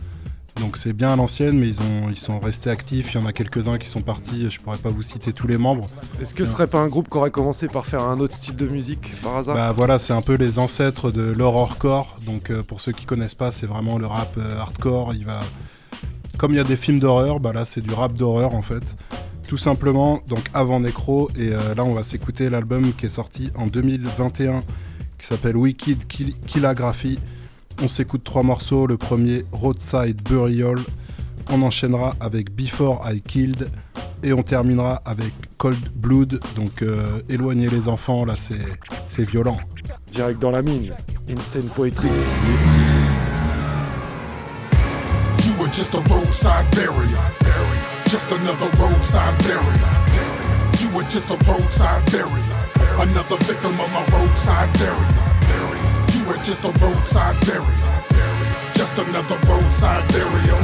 Donc 0.60 0.76
c'est 0.76 0.92
bien 0.92 1.12
à 1.12 1.16
l'ancienne, 1.16 1.58
mais 1.58 1.66
ils, 1.66 1.82
ont, 1.82 2.08
ils 2.08 2.16
sont 2.16 2.38
restés 2.38 2.70
actifs. 2.70 3.12
Il 3.12 3.20
y 3.20 3.20
en 3.20 3.26
a 3.26 3.32
quelques-uns 3.32 3.76
qui 3.76 3.88
sont 3.88 4.02
partis. 4.02 4.48
Je 4.50 4.60
pourrais 4.60 4.78
pas 4.78 4.88
vous 4.88 5.02
citer 5.02 5.32
tous 5.32 5.48
les 5.48 5.58
membres. 5.58 5.88
Est-ce 6.22 6.32
que 6.32 6.44
ce 6.44 6.52
serait 6.52 6.68
pas 6.68 6.78
un 6.78 6.86
groupe 6.86 7.10
qui 7.10 7.18
aurait 7.18 7.32
commencé 7.32 7.66
par 7.66 7.86
faire 7.86 8.02
un 8.02 8.20
autre 8.20 8.34
style 8.34 8.54
de 8.54 8.68
musique 8.68 9.20
par 9.20 9.38
hasard? 9.38 9.56
Bah 9.56 9.72
voilà, 9.72 9.98
c'est 9.98 10.12
un 10.12 10.22
peu 10.22 10.34
les 10.34 10.60
ancêtres 10.60 11.10
de 11.10 11.22
l'horrorcore. 11.22 12.16
Donc 12.24 12.50
euh, 12.50 12.62
pour 12.62 12.80
ceux 12.80 12.92
qui 12.92 13.04
connaissent 13.04 13.34
pas, 13.34 13.50
c'est 13.50 13.66
vraiment 13.66 13.98
le 13.98 14.06
rap 14.06 14.36
euh, 14.38 14.60
hardcore. 14.60 15.12
Il 15.14 15.24
va, 15.24 15.40
comme 16.38 16.52
il 16.52 16.56
y 16.56 16.60
a 16.60 16.64
des 16.64 16.76
films 16.76 17.00
d'horreur, 17.00 17.40
bah 17.40 17.52
là 17.52 17.64
c'est 17.64 17.80
du 17.80 17.92
rap 17.92 18.12
d'horreur 18.12 18.54
en 18.54 18.62
fait. 18.62 18.94
Tout 19.48 19.56
simplement, 19.58 20.20
donc 20.26 20.44
avant 20.54 20.80
Necro. 20.80 21.30
Et 21.38 21.52
euh, 21.52 21.74
là 21.74 21.84
on 21.84 21.94
va 21.94 22.02
s'écouter 22.02 22.48
l'album 22.50 22.92
qui 22.94 23.06
est 23.06 23.10
sorti 23.10 23.50
en 23.56 23.66
2021, 23.66 24.60
qui 25.18 25.26
s'appelle 25.26 25.56
Wicked 25.56 26.06
Kill- 26.06 26.34
Killagraphy. 26.46 27.18
On 27.82 27.88
s'écoute 27.88 28.24
trois 28.24 28.42
morceaux. 28.42 28.86
Le 28.86 28.96
premier, 28.96 29.42
Roadside 29.52 30.22
Burial. 30.22 30.78
On 31.50 31.60
enchaînera 31.62 32.14
avec 32.20 32.50
Before 32.54 33.04
I 33.10 33.20
Killed. 33.20 33.68
Et 34.22 34.32
on 34.32 34.42
terminera 34.42 35.02
avec 35.04 35.32
Cold 35.58 35.88
Blood. 35.94 36.40
Donc 36.56 36.80
euh, 36.82 37.20
éloignez 37.28 37.68
les 37.68 37.88
enfants, 37.88 38.24
là 38.24 38.34
c'est 38.38 38.54
c'est 39.06 39.28
violent. 39.28 39.58
Direct 40.10 40.40
dans 40.40 40.50
la 40.52 40.62
mine. 40.62 40.94
Insane 41.28 41.68
Poetry. 41.74 42.08
You 45.44 45.52
were 45.60 45.68
just 45.70 45.94
a 45.94 45.98
roadside 46.08 46.64
barrier. 46.74 47.18
Just 48.14 48.30
another 48.30 48.70
roadside 48.80 49.36
barrier. 49.42 49.90
You 50.78 50.88
were 50.94 51.02
just 51.02 51.30
a 51.30 51.36
roadside 51.50 52.08
barrier. 52.12 52.58
Another 52.96 53.36
victim 53.38 53.72
of 53.72 53.92
my 53.92 54.06
roadside 54.06 54.72
barrier. 54.74 55.34
You 56.12 56.24
were 56.28 56.40
just 56.44 56.62
a 56.62 56.70
roadside 56.78 57.44
barrier. 57.44 58.04
Just 58.76 58.96
another 58.98 59.36
roadside 59.48 60.06
burial. 60.12 60.62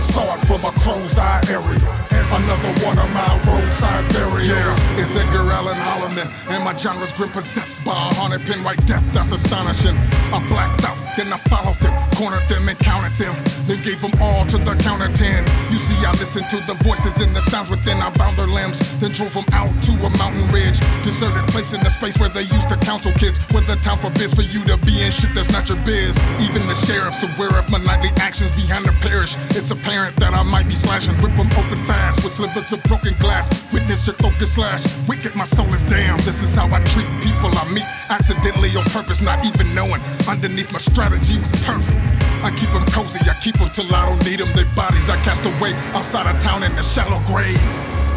Saw 0.00 0.34
it 0.34 0.40
from 0.46 0.64
a 0.64 0.72
crow's 0.80 1.18
eye 1.18 1.42
area. 1.50 1.99
Another 2.30 2.72
one 2.86 2.98
of 2.98 3.12
my 3.12 3.42
roadside 3.44 4.06
burials. 4.12 4.46
Yeah, 4.46 5.00
it's 5.00 5.16
Edgar 5.16 5.50
Allan 5.50 5.76
Holloman, 5.76 6.30
and 6.48 6.64
my 6.64 6.76
genre's 6.76 7.12
grip 7.12 7.32
possessed 7.32 7.84
by 7.84 7.90
a 7.90 8.14
haunted 8.14 8.46
right 8.64 8.78
death. 8.86 9.04
That's 9.12 9.32
astonishing. 9.32 9.96
I 10.32 10.38
blacked 10.46 10.84
out, 10.84 10.96
then 11.16 11.32
I 11.32 11.38
followed 11.38 11.78
them, 11.78 11.92
cornered 12.14 12.46
them, 12.48 12.68
and 12.68 12.78
counted 12.78 13.14
them. 13.16 13.34
Then 13.66 13.80
gave 13.82 14.00
them 14.00 14.12
all 14.20 14.46
to 14.46 14.58
the 14.58 14.74
count 14.76 15.02
of 15.02 15.14
ten. 15.14 15.44
You 15.70 15.78
see, 15.78 15.98
I 16.06 16.12
listened 16.12 16.48
to 16.50 16.58
the 16.66 16.74
voices 16.82 17.20
and 17.20 17.34
the 17.34 17.40
sounds 17.50 17.68
within. 17.68 17.98
I 18.00 18.10
bound 18.10 18.36
their 18.36 18.46
limbs, 18.46 18.78
then 19.00 19.12
drove 19.12 19.34
them 19.34 19.46
out 19.52 19.70
to 19.90 19.92
a 19.92 20.10
mountain 20.18 20.46
ridge, 20.50 20.78
deserted 21.02 21.46
place 21.48 21.72
in 21.72 21.82
the 21.82 21.90
space 21.90 22.18
where 22.18 22.30
they 22.30 22.42
used 22.42 22.68
to 22.68 22.76
counsel 22.78 23.12
kids. 23.12 23.38
Where 23.50 23.62
the 23.62 23.76
town 23.76 23.98
forbids 23.98 24.34
for 24.34 24.42
you 24.42 24.64
to 24.66 24.76
be 24.78 25.02
in 25.02 25.10
shit 25.10 25.34
that's 25.34 25.52
not 25.52 25.68
your 25.68 25.78
biz. 25.84 26.18
Even 26.40 26.66
the 26.66 26.74
sheriff's 26.74 27.22
aware 27.22 27.58
of 27.58 27.68
my 27.70 27.78
nightly 27.78 28.10
actions 28.18 28.50
behind 28.50 28.86
the 28.86 28.92
parish. 29.02 29.36
It's 29.58 29.70
apparent 29.70 30.16
that 30.16 30.32
I 30.32 30.42
might 30.42 30.66
be 30.66 30.74
slashing, 30.74 31.14
rip 31.18 31.36
them 31.36 31.50
open 31.58 31.78
fast 31.78 31.99
with 32.22 32.32
slivers 32.32 32.72
of 32.72 32.82
broken 32.84 33.14
glass. 33.18 33.48
Witness 33.72 34.06
your 34.06 34.16
focus 34.16 34.54
slash. 34.54 34.82
Wicked, 35.08 35.34
my 35.34 35.44
soul 35.44 35.72
is 35.74 35.82
damn. 35.82 36.16
This 36.18 36.42
is 36.42 36.54
how 36.54 36.66
I 36.66 36.82
treat 36.92 37.08
people 37.22 37.50
I 37.52 37.64
meet. 37.72 37.84
Accidentally 38.08 38.70
on 38.76 38.84
purpose, 38.86 39.20
not 39.22 39.44
even 39.44 39.74
knowing. 39.74 40.00
Underneath 40.28 40.72
my 40.72 40.78
strategy 40.78 41.38
was 41.38 41.50
perfect. 41.64 41.98
I 42.42 42.50
keep 42.56 42.70
them 42.70 42.84
cozy, 42.86 43.20
I 43.28 43.34
keep 43.40 43.56
them 43.58 43.70
till 43.70 43.92
I 43.94 44.06
don't 44.06 44.24
need 44.24 44.40
them. 44.40 44.52
Their 44.54 44.70
bodies 44.74 45.10
I 45.10 45.16
cast 45.22 45.44
away 45.44 45.74
outside 45.92 46.26
of 46.26 46.40
town 46.40 46.62
in 46.62 46.72
a 46.72 46.82
shallow 46.82 47.20
grave. 47.26 47.60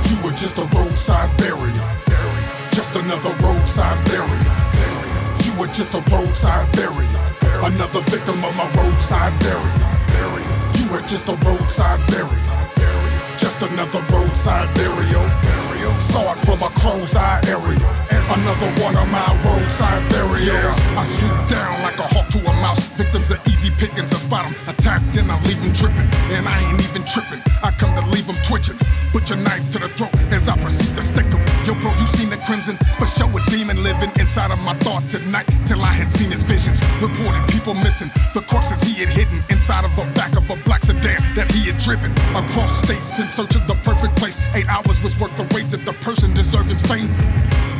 You 0.10 0.16
were 0.24 0.36
just 0.36 0.58
a 0.58 0.66
roadside 0.76 1.36
barrier. 1.38 1.86
Just 2.72 2.96
another 2.96 3.32
roadside 3.44 4.00
barrier. 4.06 4.54
You 5.44 5.52
were 5.60 5.68
just 5.68 5.94
a 5.94 6.02
roadside 6.12 6.72
barrier. 6.74 7.20
Another 7.64 8.02
victim 8.02 8.44
of 8.44 8.56
my 8.56 8.68
roadside 8.76 9.38
barrier. 9.40 9.88
You 10.78 10.92
were 10.92 11.02
just 11.08 11.28
a 11.30 11.36
roadside 11.46 12.00
barrier. 12.08 12.63
Just 13.44 13.62
another 13.62 14.00
roadside 14.10 14.74
burial. 14.74 15.63
Saw 16.00 16.32
it 16.34 16.40
from 16.40 16.62
a 16.64 16.70
crow's 16.70 17.16
eye 17.16 17.42
area. 17.48 18.14
Another 18.30 18.72
one 18.82 18.96
of 18.96 19.08
my 19.12 19.28
roadside 19.44 20.02
burials. 20.10 20.80
I 20.96 21.04
swoop 21.04 21.48
down 21.50 21.82
like 21.84 22.00
a 22.00 22.08
hawk 22.08 22.30
to 22.30 22.40
a 22.40 22.54
mouse. 22.62 22.88
Victims 22.98 23.32
are 23.32 23.40
easy 23.48 23.70
pickings. 23.72 24.14
I 24.14 24.18
spot 24.18 24.48
them 24.48 24.56
attacked 24.68 25.16
and 25.18 25.32
I 25.32 25.42
leave 25.44 25.62
them 25.62 25.74
dripping. 25.74 26.10
And 26.32 26.48
I 26.48 26.60
ain't 26.64 26.82
even 26.82 27.04
tripping. 27.06 27.42
I 27.62 27.72
come 27.72 27.94
to 27.96 28.06
leave 28.12 28.28
them 28.28 28.38
twitching. 28.44 28.78
Put 29.12 29.30
your 29.30 29.38
knife 29.38 29.72
to 29.74 29.80
the 29.80 29.90
throat 29.90 30.14
as 30.32 30.48
I 30.50 30.58
proceed 30.58 30.96
to 30.96 31.02
stick 31.02 31.30
them. 31.30 31.42
Yo, 31.66 31.76
bro, 31.76 31.92
you 32.00 32.08
seen 32.08 32.30
the 32.30 32.38
crimson? 32.48 32.78
For 32.98 33.06
sure, 33.06 33.30
a 33.30 33.46
demon 33.52 33.84
living 33.84 34.10
inside 34.20 34.52
of 34.52 34.60
my 34.60 34.74
thoughts 34.80 35.14
at 35.14 35.22
night 35.28 35.46
till 35.68 35.82
I 35.84 35.94
had 35.94 36.12
seen 36.12 36.32
his 36.32 36.44
visions. 36.44 36.82
Reported 37.02 37.46
people 37.52 37.76
missing. 37.76 38.10
The 38.34 38.42
corpses 38.42 38.82
he 38.82 39.06
had 39.06 39.10
hidden 39.10 39.44
inside 39.50 39.86
of 39.86 39.94
a 40.00 40.06
back 40.14 40.36
of 40.36 40.50
a 40.50 40.56
black 40.64 40.82
sedan 40.82 41.22
that 41.36 41.52
he 41.52 41.70
had 41.70 41.78
driven 41.78 42.12
across 42.36 42.82
states 42.82 43.20
in 43.20 43.30
search 43.30 43.56
of 43.56 43.68
the 43.68 43.76
perfect 43.84 44.16
place. 44.16 44.40
Eight 44.56 44.68
hours 44.68 45.02
was 45.04 45.20
worth 45.20 45.36
the 45.38 45.44
wait 45.54 45.70
that 45.74 45.86
the 45.90 45.98
person 46.06 46.32
deserve 46.36 46.68
his 46.68 46.82
fame. 46.86 47.10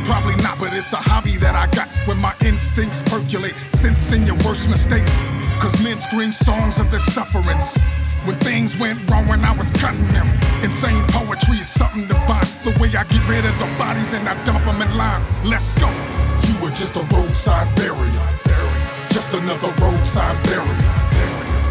Probably 0.02 0.34
not, 0.42 0.58
but 0.58 0.74
it's 0.74 0.92
a 0.92 0.98
hobby 0.98 1.38
that 1.38 1.54
I 1.54 1.70
got 1.70 1.86
when 2.10 2.18
my 2.18 2.34
instincts 2.42 3.00
percolate. 3.06 3.54
Sense 3.70 4.12
in 4.12 4.26
your 4.26 4.34
worst 4.42 4.68
mistakes. 4.68 5.22
Cause 5.62 5.78
men 5.78 6.00
scream 6.00 6.32
songs 6.32 6.80
of 6.82 6.90
their 6.90 6.98
sufferings. 7.14 7.78
When 8.26 8.34
things 8.42 8.74
went 8.80 8.98
wrong 9.08 9.28
when 9.28 9.44
I 9.44 9.54
was 9.54 9.70
cutting 9.70 10.08
them. 10.10 10.26
Insane 10.66 11.06
poetry 11.14 11.62
is 11.62 11.70
something 11.70 12.10
divine. 12.10 12.50
The 12.66 12.74
way 12.82 12.90
I 12.98 13.06
get 13.06 13.22
rid 13.30 13.46
of 13.46 13.54
the 13.62 13.70
bodies 13.78 14.12
and 14.12 14.28
I 14.28 14.34
dump 14.42 14.64
them 14.66 14.82
in 14.82 14.90
line. 14.98 15.22
Let's 15.46 15.70
go. 15.78 15.86
You 16.50 16.54
were 16.58 16.74
just 16.74 16.96
a 16.96 17.04
roadside 17.14 17.70
barrier. 17.78 18.26
Just 19.14 19.38
another 19.38 19.70
roadside 19.78 20.34
barrier. 20.50 20.90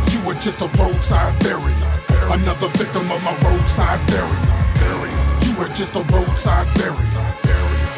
You 0.08 0.24
were 0.24 0.40
just 0.40 0.64
a 0.64 0.72
roadside 0.80 1.36
barrier. 1.44 1.92
Another 2.32 2.72
victim 2.80 3.12
of 3.12 3.20
my 3.28 3.36
roadside 3.44 4.00
barrier. 4.08 4.63
Were 5.64 5.70
just 5.70 5.96
a 5.96 6.02
roadside 6.12 6.68
burial. 6.76 7.00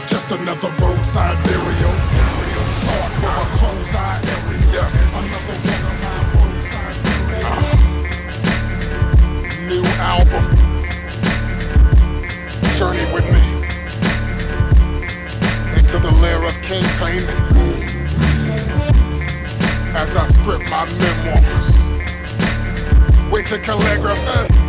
Just 0.05 0.31
another 0.31 0.69
roadside 0.79 1.43
burial. 1.45 1.95
It 2.45 3.11
from 3.17 3.35
a 3.41 3.45
close 3.57 3.95
eye 3.95 4.21
area. 4.35 4.85
Another 5.17 5.57
one 5.65 5.83
of 5.89 5.97
my 6.05 6.19
roadside 6.35 6.97
burials. 7.01 7.81
New 9.67 9.85
album. 9.97 10.45
Journey 12.77 13.05
with 13.11 13.25
me. 13.33 13.41
Into 15.75 15.97
the 15.97 16.11
lair 16.21 16.43
of 16.45 16.53
King 16.61 16.85
Payment. 16.99 17.39
As 19.95 20.15
I 20.15 20.25
script 20.25 20.69
my 20.69 20.85
memoirs. 20.99 21.67
Wicked 23.31 23.63
Killagraphy. 23.63 24.64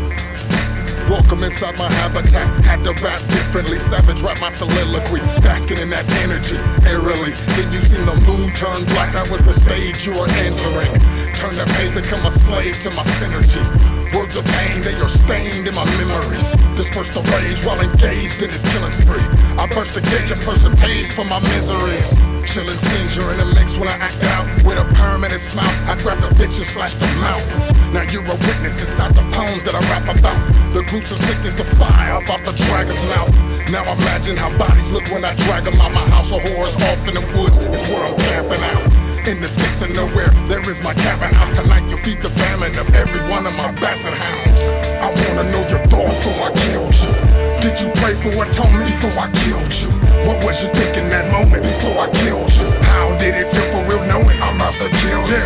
Welcome 1.09 1.45
inside 1.45 1.78
my 1.78 1.91
habitat. 1.93 2.47
Had 2.65 2.83
to 2.83 2.93
rap 3.05 3.20
differently. 3.28 3.78
Savage 3.78 4.23
rap 4.23 4.41
my 4.41 4.49
soliloquy. 4.49 5.20
Basking 5.41 5.78
in 5.78 5.91
that 5.91 6.09
energy. 6.23 6.57
Airily. 6.85 7.31
Then 7.55 7.73
you 7.73 7.81
seen 7.81 8.05
the 8.05 8.16
moon 8.27 8.51
turn 8.53 8.85
black. 8.87 9.12
That 9.12 9.31
was 9.31 9.43
the 9.43 9.53
stage 9.53 10.05
you 10.05 10.12
were 10.12 10.28
entering. 10.43 10.93
Turn 11.33 11.55
the 11.55 11.65
page, 11.77 11.95
become 11.95 12.27
a 12.27 12.31
slave 12.31 12.78
to 12.81 12.91
my 12.91 13.03
synergy. 13.03 13.95
Words 14.16 14.36
of 14.36 14.47
pain, 14.47 14.80
they 14.80 14.94
are 14.94 15.09
stained 15.09 15.68
in 15.68 15.74
my 15.74 15.84
memories. 16.01 16.52
Disperse 16.74 17.12
the 17.12 17.20
rage 17.36 17.62
while 17.66 17.78
engaged 17.82 18.40
in 18.40 18.48
this 18.48 18.64
killing 18.72 18.90
spree. 18.90 19.20
I 19.60 19.68
burst 19.68 19.93
the 19.93 20.01
gauge, 20.01 20.30
a 20.30 20.36
person 20.36 20.74
paid 20.74 21.12
for 21.12 21.24
my 21.24 21.38
miseries. 21.52 22.16
Chilling 22.48 22.80
seizure 22.80 23.30
in 23.32 23.36
the 23.36 23.44
mix 23.52 23.76
when 23.76 23.88
I 23.88 23.97
act 24.01 24.24
out 24.24 24.48
with 24.64 24.78
a 24.78 24.88
permanent 24.94 25.38
smile. 25.38 25.68
I 25.84 26.01
grab 26.01 26.22
the 26.24 26.32
bitch 26.32 26.56
and 26.56 26.64
slash 26.64 26.94
the 26.94 27.06
mouth. 27.20 27.44
Now 27.93 28.09
you're 28.09 28.24
a 28.24 28.36
witness 28.48 28.80
inside 28.80 29.14
the 29.14 29.26
poems 29.36 29.64
that 29.64 29.74
I 29.74 29.80
rap 29.93 30.09
about. 30.09 30.40
The 30.72 30.82
gruesome 30.88 31.18
sickness, 31.18 31.55
the 31.55 31.64
fire 31.64 32.16
about 32.16 32.40
the 32.48 32.56
dragon's 32.64 33.05
mouth. 33.05 33.28
Now 33.68 33.84
imagine 34.01 34.38
how 34.38 34.48
bodies 34.56 34.90
look 34.90 35.05
when 35.12 35.26
I 35.26 35.36
drag 35.44 35.64
them 35.64 35.74
out 35.74 35.93
my 35.93 36.09
house 36.09 36.32
of 36.32 36.40
horrors 36.40 36.74
off 36.76 37.06
in 37.06 37.12
the 37.12 37.24
woods. 37.36 37.59
Is 37.59 37.82
where 37.90 38.06
I'm 38.06 38.16
camping 38.16 38.64
out. 38.64 39.06
In 39.27 39.40
the 39.40 39.48
sticks 39.48 39.82
of 39.82 39.90
nowhere, 39.90 40.31
there 40.47 40.62
is 40.70 40.85
my 40.85 40.94
cabin 40.94 41.35
house. 41.35 41.51
Tonight 41.51 41.82
you'll 41.89 41.98
feed 41.98 42.23
the 42.23 42.31
famine 42.31 42.78
of 42.78 42.94
every 42.94 43.19
one 43.28 43.44
of 43.44 43.57
my 43.57 43.73
basset 43.81 44.15
hounds. 44.15 44.62
I 45.03 45.11
wanna 45.11 45.51
know 45.51 45.66
your 45.66 45.82
thoughts 45.90 46.15
before 46.23 46.47
I 46.47 46.53
killed 46.55 46.94
you. 46.94 47.11
Did 47.59 47.74
you 47.82 47.90
pray 47.98 48.15
for 48.15 48.31
atonement 48.31 48.86
before 48.86 49.19
I 49.19 49.27
killed 49.43 49.74
you? 49.82 49.90
What 50.31 50.39
was 50.47 50.62
you 50.62 50.70
thinking 50.70 51.11
that 51.11 51.27
moment 51.32 51.65
before 51.65 52.07
I 52.07 52.09
killed 52.23 52.55
you? 52.55 52.70
How 52.86 53.19
did 53.19 53.35
it 53.35 53.48
feel 53.51 53.66
for 53.74 53.82
real 53.90 54.07
knowing 54.07 54.39
I'm 54.40 54.62
about 54.62 54.78
to 54.78 54.89
kill 55.03 55.23
you? 55.27 55.43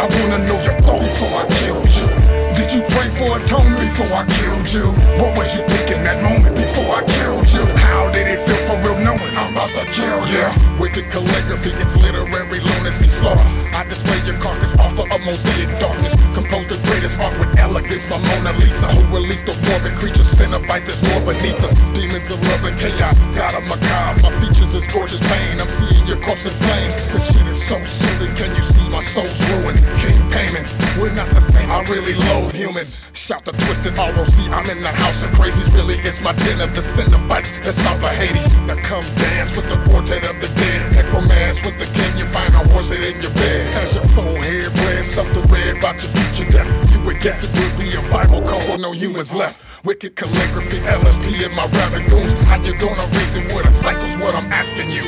I 0.00 0.08
wanna 0.08 0.40
know 0.48 0.56
your 0.64 0.80
thoughts 0.80 1.04
before 1.04 1.44
I 1.44 1.46
killed 1.60 1.92
you. 1.92 2.08
Did 2.56 2.72
you 2.72 2.80
pray 2.88 3.10
for 3.12 3.36
atonement 3.36 3.84
before 3.84 4.16
I 4.16 4.24
killed 4.24 4.72
you? 4.72 4.86
What 5.20 5.36
was 5.36 5.52
you 5.54 5.60
thinking 5.68 6.02
that 6.08 6.22
moment 6.24 6.56
before 6.56 6.96
I 6.96 7.04
killed 7.04 7.52
you? 7.52 7.66
How 7.76 8.10
did 8.16 8.28
it 8.32 8.40
feel 8.40 8.56
for 8.64 8.80
real 8.80 8.96
knowing 9.04 9.36
I'm 9.36 9.52
about 9.52 9.68
to 9.76 9.84
kill 9.92 10.24
you? 10.32 10.48
Wicked 10.78 11.04
Killagraphy, 11.04 11.70
it's 11.80 11.96
literary 11.96 12.58
lunacy 12.58 13.06
slaughter. 13.06 13.40
I 13.72 13.84
display 13.88 14.18
your 14.26 14.38
carcass, 14.40 14.74
author 14.74 15.06
of 15.06 15.20
mosaic 15.24 15.68
darkness. 15.78 16.14
Compose 16.34 16.66
the 16.66 16.80
greatest 16.88 17.20
art 17.20 17.38
with 17.38 17.56
elegance, 17.58 18.10
my 18.10 18.18
Mona 18.18 18.58
Lisa. 18.58 18.88
Who 18.88 19.02
released 19.14 19.46
those 19.46 19.60
morbid 19.68 19.96
creatures, 19.96 20.26
cenobites 20.34 20.86
that's 20.86 21.02
more 21.10 21.20
beneath 21.20 21.62
us. 21.62 21.78
Demons 21.92 22.30
of 22.30 22.42
love 22.48 22.64
and 22.64 22.76
chaos, 22.78 23.20
God 23.38 23.54
of 23.54 23.64
macabre. 23.70 24.22
My 24.22 24.32
features 24.42 24.74
is 24.74 24.86
gorgeous 24.88 25.20
pain. 25.20 25.60
I'm 25.60 25.70
seeing 25.70 26.04
your 26.06 26.18
corpse 26.20 26.46
in 26.46 26.52
flames. 26.52 26.94
This 27.12 27.32
shit 27.32 27.46
is 27.46 27.60
so 27.62 27.82
soothing. 27.84 28.34
Can 28.34 28.54
you 28.54 28.62
see 28.62 28.88
my 28.90 29.00
soul's 29.00 29.38
ruined? 29.50 29.78
King 30.02 30.18
payment, 30.30 30.66
we're 30.98 31.14
not 31.14 31.30
the 31.30 31.40
same. 31.40 31.70
I 31.70 31.82
really 31.84 32.14
loathe 32.14 32.54
humans. 32.54 33.08
Shout 33.12 33.44
the 33.44 33.52
twisted 33.52 33.96
ROC, 33.96 34.38
I'm 34.50 34.68
in 34.70 34.82
that 34.82 34.94
house 34.94 35.24
of 35.24 35.30
crazies. 35.30 35.72
Really, 35.72 35.96
it's 36.02 36.20
my 36.20 36.32
dinner. 36.42 36.66
The 36.66 36.82
cenobites, 36.82 37.62
that's 37.62 37.78
south 37.78 38.02
of 38.02 38.10
Hades. 38.10 38.56
Now 38.66 38.74
come 38.76 39.04
dance 39.16 39.56
with 39.56 39.68
the 39.68 39.78
quartet 39.88 40.24
of 40.28 40.40
the 40.40 40.48
dead. 40.64 40.92
Necromance 40.96 41.64
with 41.64 41.76
the 41.78 41.88
king, 41.96 42.16
you 42.16 42.26
find 42.26 42.54
a 42.54 42.62
horse 42.72 42.90
in 42.90 43.20
your 43.20 43.34
bed. 43.34 43.74
As 43.82 43.94
your 43.94 44.04
forehead 44.16 44.72
bled, 44.72 45.04
something 45.04 45.44
red 45.52 45.78
about 45.78 46.02
your 46.02 46.12
future 46.12 46.50
death. 46.50 46.68
You 46.92 47.00
would 47.06 47.20
guess 47.20 47.44
it 47.44 47.52
would 47.60 47.74
be 47.78 47.88
a 47.96 48.02
Bible 48.10 48.42
code 48.42 48.80
no 48.80 48.92
humans 48.92 49.34
left. 49.34 49.84
Wicked 49.84 50.16
Killagraphy, 50.16 50.80
LSP, 50.80 51.44
and 51.44 51.54
my 51.54 51.66
rabbit 51.76 52.08
goons. 52.08 52.32
How 52.48 52.56
you 52.56 52.72
gonna 52.78 53.06
reason 53.18 53.44
with 53.54 53.66
a 53.66 53.70
cycle's 53.70 54.16
what 54.16 54.34
I'm 54.34 54.50
asking 54.50 54.90
you? 54.90 55.04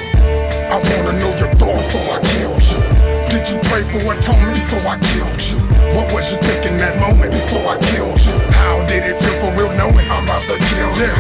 I 0.75 0.77
wanna 0.89 1.19
know 1.19 1.33
your 1.41 1.53
thoughts 1.55 1.87
before 1.95 2.19
I 2.19 2.21
killed 2.35 2.65
you. 2.73 2.81
Did 3.33 3.45
you 3.49 3.59
pray 3.71 3.83
for 3.83 4.01
atonement 4.13 4.55
before 4.61 4.87
I 4.95 4.99
killed 5.11 5.43
you? 5.49 5.59
What 5.97 6.13
was 6.13 6.31
you 6.31 6.39
thinking 6.39 6.77
that 6.79 7.01
moment 7.01 7.33
before 7.33 7.67
I 7.75 7.79
killed 7.89 8.21
you? 8.21 8.37
How 8.53 8.85
did 8.87 9.03
it 9.11 9.17
feel 9.17 9.37
for 9.41 9.51
real 9.57 9.73
knowing 9.81 10.07
I'm 10.11 10.25
about 10.25 10.43
to 10.43 10.57
kill 10.69 10.93
you? 11.01 11.15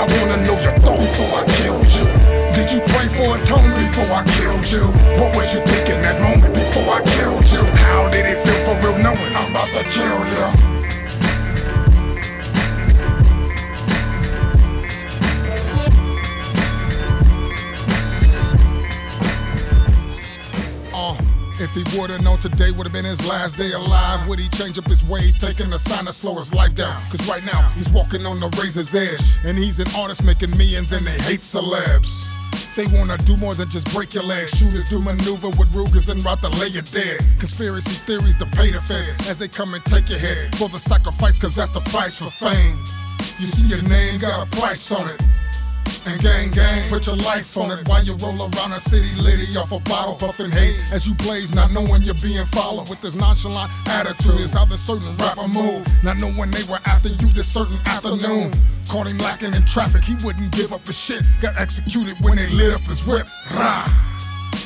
I 0.00 0.04
wanna 0.14 0.44
know 0.44 0.56
your 0.60 0.76
thoughts 0.84 1.04
before 1.08 1.40
I 1.40 1.44
killed 1.56 1.90
you. 1.96 2.23
Did 2.64 2.76
you 2.76 2.80
pray 2.94 3.08
for 3.08 3.36
atonement 3.36 3.76
before 3.76 4.16
I 4.16 4.24
killed 4.24 4.70
you? 4.70 4.86
What 5.20 5.36
was 5.36 5.54
you 5.54 5.60
thinking 5.66 6.00
that 6.00 6.18
moment 6.18 6.54
before 6.54 6.94
I 6.94 7.02
killed 7.02 7.44
you? 7.52 7.62
How 7.62 8.08
did 8.08 8.24
it 8.24 8.38
feel 8.38 8.58
for 8.60 8.74
real 8.80 8.98
knowing 9.00 9.36
I'm 9.36 9.50
about 9.50 9.68
to 9.68 9.84
kill 9.84 10.24
you? 10.32 10.44
Uh, 20.94 21.14
if 21.60 21.70
he 21.74 21.84
would've 22.00 22.22
known 22.24 22.38
today 22.38 22.70
would've 22.70 22.94
been 22.94 23.04
his 23.04 23.28
last 23.28 23.58
day 23.58 23.72
alive, 23.72 24.26
would 24.26 24.38
he 24.38 24.48
change 24.48 24.78
up 24.78 24.86
his 24.86 25.04
ways, 25.04 25.38
taking 25.38 25.70
a 25.74 25.78
sign 25.78 26.06
to 26.06 26.12
slow 26.12 26.36
his 26.36 26.54
life 26.54 26.74
down? 26.74 26.98
Cause 27.10 27.28
right 27.28 27.44
now, 27.44 27.60
he's 27.74 27.90
walking 27.90 28.24
on 28.24 28.40
the 28.40 28.48
razor's 28.58 28.94
edge, 28.94 29.20
and 29.44 29.58
he's 29.58 29.80
an 29.80 29.86
artist 29.94 30.24
making 30.24 30.56
millions, 30.56 30.94
and 30.94 31.06
they 31.06 31.18
hate 31.24 31.40
celebs. 31.40 32.33
They 32.76 32.86
wanna 32.96 33.18
do 33.18 33.36
more 33.36 33.54
than 33.54 33.68
just 33.68 33.92
break 33.92 34.14
your 34.14 34.24
legs. 34.24 34.56
Shooters 34.56 34.88
do 34.88 34.98
maneuver 34.98 35.48
with 35.48 35.74
Rugers 35.74 36.08
and 36.08 36.24
route 36.24 36.40
to 36.42 36.48
lay 36.48 36.68
you 36.68 36.82
dead. 36.82 37.20
Conspiracy 37.38 37.94
theories 38.06 38.36
to 38.36 38.46
pay 38.46 38.70
the 38.70 38.80
feds 38.80 39.10
as 39.28 39.38
they 39.38 39.48
come 39.48 39.74
and 39.74 39.84
take 39.84 40.08
your 40.08 40.18
head 40.18 40.54
for 40.56 40.68
the 40.68 40.78
sacrifice, 40.78 41.38
cause 41.38 41.54
that's 41.54 41.70
the 41.70 41.80
price 41.80 42.18
for 42.18 42.30
fame. 42.30 42.78
You 43.38 43.46
see 43.46 43.66
your 43.66 43.82
name 43.82 44.18
got 44.18 44.46
a 44.46 44.50
price 44.60 44.92
on 44.92 45.08
it. 45.08 45.22
And 46.06 46.20
gang, 46.20 46.50
gang, 46.50 46.88
put 46.88 47.06
your 47.06 47.16
life 47.16 47.56
on 47.56 47.70
it 47.70 47.88
while 47.88 48.04
you 48.04 48.14
roll 48.16 48.38
around 48.42 48.72
a 48.72 48.80
city 48.80 49.08
litty 49.20 49.56
off 49.56 49.72
a 49.72 49.80
bottle, 49.80 50.14
puffing 50.14 50.50
haze 50.50 50.92
as 50.92 51.06
you 51.06 51.14
blaze, 51.14 51.54
not 51.54 51.72
knowing 51.72 52.02
you're 52.02 52.14
being 52.22 52.44
followed 52.44 52.90
with 52.90 53.00
this 53.00 53.14
nonchalant 53.14 53.70
attitude. 53.88 54.40
Is 54.40 54.52
how 54.52 54.66
this 54.66 54.82
certain 54.84 55.16
rapper 55.16 55.48
move, 55.48 55.86
not 56.02 56.18
knowing 56.18 56.50
they 56.50 56.64
were 56.64 56.80
after 56.84 57.08
you 57.08 57.28
this 57.32 57.50
certain 57.50 57.78
afternoon. 57.86 58.52
Caught 58.88 59.06
him 59.06 59.18
lacking 59.18 59.54
in 59.54 59.64
traffic, 59.64 60.04
he 60.04 60.14
wouldn't 60.24 60.52
give 60.52 60.72
up 60.72 60.86
his 60.86 60.98
shit. 60.98 61.22
Got 61.40 61.56
executed 61.56 62.16
when 62.20 62.36
they 62.36 62.48
lit 62.48 62.74
up 62.74 62.82
his 62.82 63.06
whip. 63.06 63.26
Rah! 63.54 63.88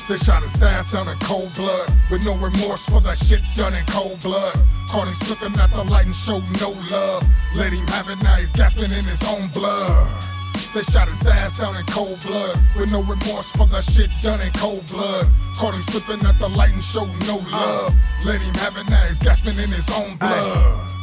They 0.09 0.17
shot 0.17 0.43
his 0.43 0.61
ass 0.61 0.91
down 0.91 1.07
in 1.07 1.17
cold 1.19 1.53
blood 1.53 1.89
with 2.11 2.25
no 2.25 2.35
remorse 2.35 2.85
for 2.89 2.99
that 3.01 3.17
shit 3.17 3.41
done 3.55 3.73
in 3.73 3.85
cold 3.85 4.19
blood. 4.19 4.55
Caught 4.89 5.07
him 5.07 5.15
slipping 5.15 5.57
at 5.59 5.69
the 5.71 5.83
light 5.83 6.05
and 6.05 6.15
showed 6.15 6.43
no 6.59 6.71
love. 6.91 7.23
Let 7.55 7.71
him 7.71 7.87
have 7.87 8.09
it 8.09 8.21
now, 8.23 8.35
he's 8.35 8.51
gasping 8.51 8.91
in 8.91 9.05
his 9.05 9.23
own 9.23 9.47
blood. 9.49 10.38
They 10.73 10.81
shot 10.81 11.07
his 11.07 11.27
ass 11.27 11.59
down 11.59 11.75
in 11.75 11.85
cold 11.85 12.19
blood 12.25 12.57
with 12.77 12.91
no 12.91 13.01
remorse 13.01 13.51
for 13.51 13.65
that 13.67 13.83
shit 13.83 14.09
done 14.21 14.41
in 14.41 14.51
cold 14.53 14.85
blood. 14.87 15.25
Caught 15.55 15.73
him 15.73 15.81
slipping 15.81 16.25
at 16.27 16.37
the 16.39 16.49
light 16.49 16.71
and 16.71 16.83
showed 16.83 17.11
no 17.27 17.37
love. 17.51 17.93
Let 18.25 18.41
him 18.41 18.53
have 18.55 18.77
it 18.77 18.89
now, 18.89 19.03
he's 19.05 19.19
gasping 19.19 19.57
in 19.57 19.69
his 19.71 19.89
own 19.89 20.17
blood. 20.17 20.98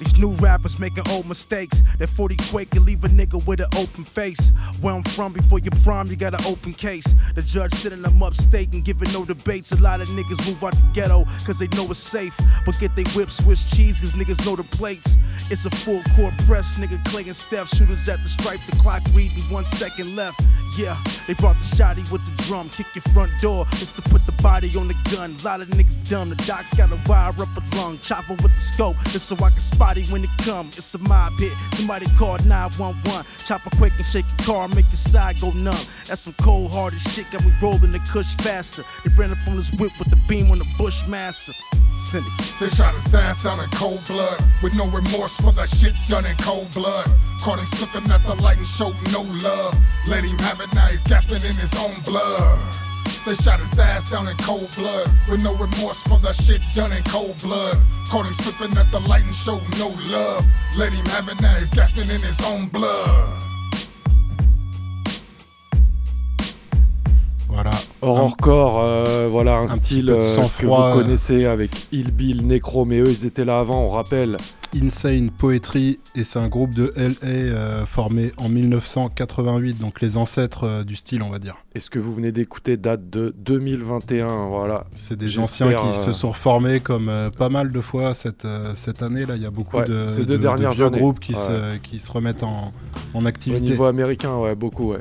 These 0.00 0.16
new 0.16 0.30
rappers 0.40 0.80
making 0.80 1.04
old 1.10 1.26
mistakes. 1.28 1.82
That 1.98 2.08
40 2.08 2.36
quake 2.50 2.70
can 2.70 2.86
leave 2.86 3.04
a 3.04 3.08
nigga 3.08 3.46
with 3.46 3.60
an 3.60 3.68
open 3.76 4.04
face. 4.04 4.50
Where 4.80 4.94
I'm 4.94 5.02
from, 5.02 5.34
before 5.34 5.58
you 5.58 5.70
prime, 5.84 6.06
you 6.06 6.16
got 6.16 6.32
an 6.32 6.46
open 6.46 6.72
case. 6.72 7.04
The 7.34 7.42
judge 7.42 7.72
sitting 7.72 8.00
them 8.00 8.22
upstate 8.22 8.72
and 8.72 8.82
giving 8.82 9.12
no 9.12 9.26
debates. 9.26 9.72
A 9.72 9.82
lot 9.82 10.00
of 10.00 10.08
niggas 10.08 10.48
move 10.48 10.64
out 10.64 10.72
the 10.72 10.82
ghetto 10.94 11.24
cause 11.44 11.58
they 11.58 11.68
know 11.76 11.84
it's 11.90 11.98
safe. 11.98 12.34
But 12.64 12.78
get 12.80 12.96
they 12.96 13.04
whip 13.14 13.30
Swiss 13.30 13.70
cheese 13.76 14.00
cause 14.00 14.14
niggas 14.14 14.44
know 14.46 14.56
the 14.56 14.64
plates. 14.64 15.18
It's 15.50 15.66
a 15.66 15.70
full 15.70 16.02
court 16.16 16.32
press, 16.46 16.80
nigga 16.80 17.04
Clay 17.04 17.24
and 17.24 17.36
Steph. 17.36 17.68
Shooters 17.68 18.08
at 18.08 18.22
the 18.22 18.28
stripe, 18.28 18.60
the 18.70 18.76
clock 18.76 19.02
reading 19.12 19.42
one 19.50 19.66
second 19.66 20.16
left. 20.16 20.40
Yeah, 20.78 20.96
they 21.26 21.34
brought 21.34 21.56
the 21.56 21.76
shotty 21.76 22.10
with 22.10 22.24
the 22.24 22.42
drum. 22.44 22.70
Kick 22.70 22.86
your 22.94 23.02
front 23.12 23.32
door 23.42 23.66
just 23.72 23.96
to 23.96 24.02
put 24.02 24.24
the 24.24 24.32
body 24.42 24.70
on 24.78 24.88
the 24.88 24.96
gun. 25.14 25.36
A 25.42 25.44
lot 25.44 25.60
of 25.60 25.68
niggas 25.68 26.08
dumb. 26.08 26.30
The 26.30 26.36
doc 26.46 26.64
got 26.78 26.90
a 26.90 26.98
wire 27.06 27.28
up 27.28 27.48
a 27.54 27.76
lung. 27.76 27.98
Chopper 27.98 28.32
with 28.32 28.54
the 28.54 28.60
scope 28.60 28.96
just 29.10 29.28
so 29.28 29.36
I 29.44 29.50
can 29.50 29.60
spot 29.60 29.89
him 29.96 30.10
when 30.12 30.24
it 30.24 30.30
come. 30.38 30.68
It's 30.68 30.94
a 30.94 30.98
mob 30.98 31.38
hit. 31.38 31.52
Somebody 31.74 32.06
called 32.18 32.44
911. 32.46 33.26
Chopper 33.46 33.70
quick 33.76 33.92
and 33.96 34.06
shake 34.06 34.24
your 34.38 34.46
car, 34.46 34.68
make 34.68 34.86
your 34.86 34.94
side 34.94 35.40
go 35.40 35.50
numb. 35.50 35.76
That's 36.06 36.20
some 36.22 36.34
cold 36.40 36.72
hearted 36.72 37.00
shit. 37.00 37.30
Got 37.30 37.44
me 37.44 37.52
rolling 37.62 37.92
the 37.92 38.00
cush 38.12 38.34
faster. 38.36 38.82
They 39.04 39.12
ran 39.14 39.30
up 39.30 39.38
on 39.46 39.56
this 39.56 39.70
whip 39.72 39.92
with 39.98 40.10
the 40.10 40.18
beam 40.28 40.50
on 40.50 40.58
the 40.58 40.68
Bushmaster. 40.78 41.52
Send 41.96 42.24
it. 42.26 42.54
They 42.58 42.68
shot 42.68 42.94
his 42.94 43.14
ass 43.14 43.44
down 43.44 43.60
in 43.60 43.68
cold 43.70 44.00
blood 44.06 44.40
with 44.62 44.76
no 44.76 44.86
remorse 44.86 45.36
for 45.36 45.52
that 45.52 45.68
shit 45.68 45.94
done 46.08 46.24
in 46.24 46.36
cold 46.36 46.70
blood. 46.72 47.06
Caught 47.42 47.58
him 47.58 47.66
slipping 47.66 48.10
at 48.10 48.22
the 48.24 48.34
light 48.42 48.56
and 48.56 48.66
showed 48.66 48.96
no 49.12 49.22
love. 49.22 49.76
Let 50.08 50.24
him 50.24 50.38
have 50.38 50.60
it 50.60 50.72
now, 50.74 50.86
he's 50.86 51.04
gasping 51.04 51.44
in 51.48 51.56
his 51.56 51.74
own 51.74 51.94
blood. 52.04 52.89
They 53.24 53.34
shot 53.34 53.60
his 53.60 53.78
ass 53.78 54.10
down 54.10 54.28
in 54.28 54.36
cold 54.38 54.68
blood 54.76 55.08
with 55.30 55.42
no 55.42 55.54
remorse 55.54 56.02
for 56.08 56.18
that 56.20 56.34
shit 56.34 56.60
done 56.74 56.92
in 56.92 57.02
cold 57.04 57.36
blood. 57.42 57.76
Caught 58.08 58.26
him 58.26 58.34
slipping 58.34 58.76
at 58.78 58.90
the 58.90 59.00
light 59.08 59.22
and 59.24 59.34
showed 59.34 59.62
no 59.78 59.88
love. 60.10 60.44
Let 60.78 60.92
him 60.92 61.06
have 61.06 61.28
it 61.28 61.40
now, 61.40 61.54
he's 61.54 61.70
gasping 61.70 62.08
in 62.10 62.20
his 62.22 62.40
own 62.46 62.68
blood. 62.68 63.28
Voilà. 67.48 67.72
Horrorcore, 68.00 68.80
euh, 68.80 69.28
voilà 69.30 69.56
un, 69.58 69.64
un 69.64 69.68
style 69.68 70.10
euh, 70.10 70.22
que 70.58 70.66
vous 70.66 71.00
connaissez 71.02 71.44
avec 71.46 71.70
Ill 71.92 72.12
Bill, 72.12 72.46
Necro, 72.46 72.84
mais 72.84 73.00
eux 73.00 73.10
ils 73.10 73.26
étaient 73.26 73.44
là 73.44 73.58
avant, 73.60 73.82
on 73.82 73.90
rappelle. 73.90 74.38
Insane 74.74 75.30
Poetry 75.30 75.98
et 76.14 76.24
c'est 76.24 76.38
un 76.38 76.48
groupe 76.48 76.74
de 76.74 76.92
LA 76.96 77.12
euh, 77.24 77.86
formé 77.86 78.32
en 78.36 78.48
1988, 78.48 79.78
donc 79.78 80.00
les 80.00 80.16
ancêtres 80.16 80.64
euh, 80.64 80.84
du 80.84 80.96
style, 80.96 81.22
on 81.22 81.30
va 81.30 81.38
dire. 81.38 81.56
Et 81.74 81.78
ce 81.80 81.90
que 81.90 81.98
vous 81.98 82.12
venez 82.12 82.32
d'écouter 82.32 82.76
date 82.76 83.10
de 83.10 83.34
2021, 83.38 84.48
voilà. 84.48 84.86
C'est 84.94 85.16
des 85.16 85.38
anciens 85.38 85.72
qui 85.74 85.96
se 85.98 86.12
sont 86.12 86.32
formés 86.32 86.80
comme 86.80 87.08
euh, 87.08 87.30
pas 87.30 87.48
mal 87.48 87.70
de 87.72 87.80
fois 87.80 88.14
cette, 88.14 88.44
euh, 88.44 88.72
cette 88.74 89.02
année. 89.02 89.26
Là, 89.26 89.36
il 89.36 89.42
y 89.42 89.46
a 89.46 89.50
beaucoup 89.50 89.76
Ouais, 89.76 89.84
de, 89.84 90.06
ces 90.06 90.24
deux 90.24 90.36
de 90.36 90.42
dernières 90.42 90.90
groupes 90.90 91.20
qui, 91.20 91.32
Ouais. 91.32 91.38
se, 91.38 91.76
qui 91.78 91.98
se 92.00 92.10
remettent 92.10 92.42
en, 92.42 92.72
en 93.14 93.24
Au 93.24 93.26
activité. 93.26 93.60
niveau 93.62 93.84
américain, 93.84 94.36
ouais, 94.36 94.54
beaucoup, 94.54 94.92
ouais. 94.92 94.98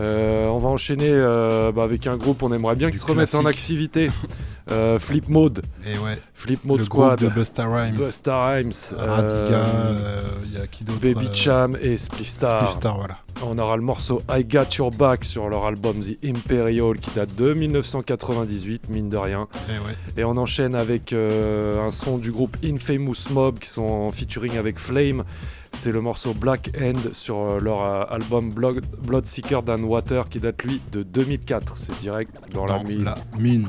Euh, 0.00 0.46
on 0.46 0.58
va 0.58 0.70
enchaîner 0.70 1.10
euh, 1.10 1.70
bah, 1.70 1.84
avec 1.84 2.06
un 2.06 2.16
groupe, 2.16 2.42
on 2.42 2.52
aimerait 2.52 2.74
bien 2.76 2.90
qu'ils 2.90 2.98
se 3.00 3.06
remettent 3.06 3.34
en 3.34 3.44
activité. 3.44 4.10
Euh, 4.70 4.98
Flip 4.98 5.28
Mode. 5.28 5.60
Et 5.84 5.98
ouais. 5.98 6.18
Flip 6.34 6.64
Mode 6.64 6.78
Le 6.78 6.84
Squad. 6.84 7.18
groupe 7.18 7.30
de 7.30 7.34
Busta 7.34 7.66
Rhymes. 7.66 7.96
Busta 7.96 8.46
Rhymes. 8.48 8.72
Radiga, 8.96 9.56
euh, 9.56 9.94
euh, 9.94 10.22
il 10.44 10.58
y 10.58 10.62
a 10.62 10.66
qui 10.66 10.84
d'autre 10.84 11.00
Baby 11.00 11.26
euh, 11.26 11.32
Cham 11.34 11.76
et 11.80 11.96
Spliff 11.96 12.28
Star. 12.28 12.62
Spliff 12.62 12.76
Star, 12.76 12.96
voilà. 12.96 13.18
On 13.44 13.58
aura 13.58 13.76
le 13.76 13.82
morceau 13.82 14.20
I 14.30 14.44
Got 14.44 14.76
Your 14.78 14.90
Back 14.92 15.24
sur 15.24 15.48
leur 15.48 15.64
album 15.64 15.98
The 16.00 16.16
Imperial 16.24 16.96
qui 16.98 17.10
date 17.10 17.34
de 17.34 17.52
1998, 17.54 18.88
mine 18.88 19.08
de 19.08 19.16
rien. 19.16 19.42
Et, 19.68 19.72
ouais. 19.72 19.96
Et 20.16 20.24
on 20.24 20.36
enchaîne 20.36 20.74
avec 20.74 21.12
euh, 21.12 21.84
un 21.84 21.90
son 21.90 22.18
du 22.18 22.30
groupe 22.30 22.56
Infamous 22.64 23.30
Mob 23.30 23.58
qui 23.58 23.68
sont 23.68 23.82
en 23.86 24.10
featuring 24.10 24.56
avec 24.58 24.78
Flame. 24.78 25.24
C'est 25.72 25.90
le 25.90 26.00
morceau 26.00 26.34
Black 26.34 26.70
End 26.80 27.12
sur 27.12 27.36
euh, 27.36 27.58
leur 27.58 27.82
euh, 27.82 28.04
album 28.10 28.52
Blood, 28.52 28.84
Bloodseeker 29.04 29.64
Than 29.64 29.82
Water 29.82 30.28
qui 30.28 30.38
date 30.38 30.62
lui 30.62 30.80
de 30.92 31.02
2004. 31.02 31.76
C'est 31.76 31.98
direct 31.98 32.32
dans, 32.52 32.66
la 32.66 32.74
Dans 32.78 32.84
mine. 32.84 33.04
la 33.04 33.16
mine. 33.38 33.68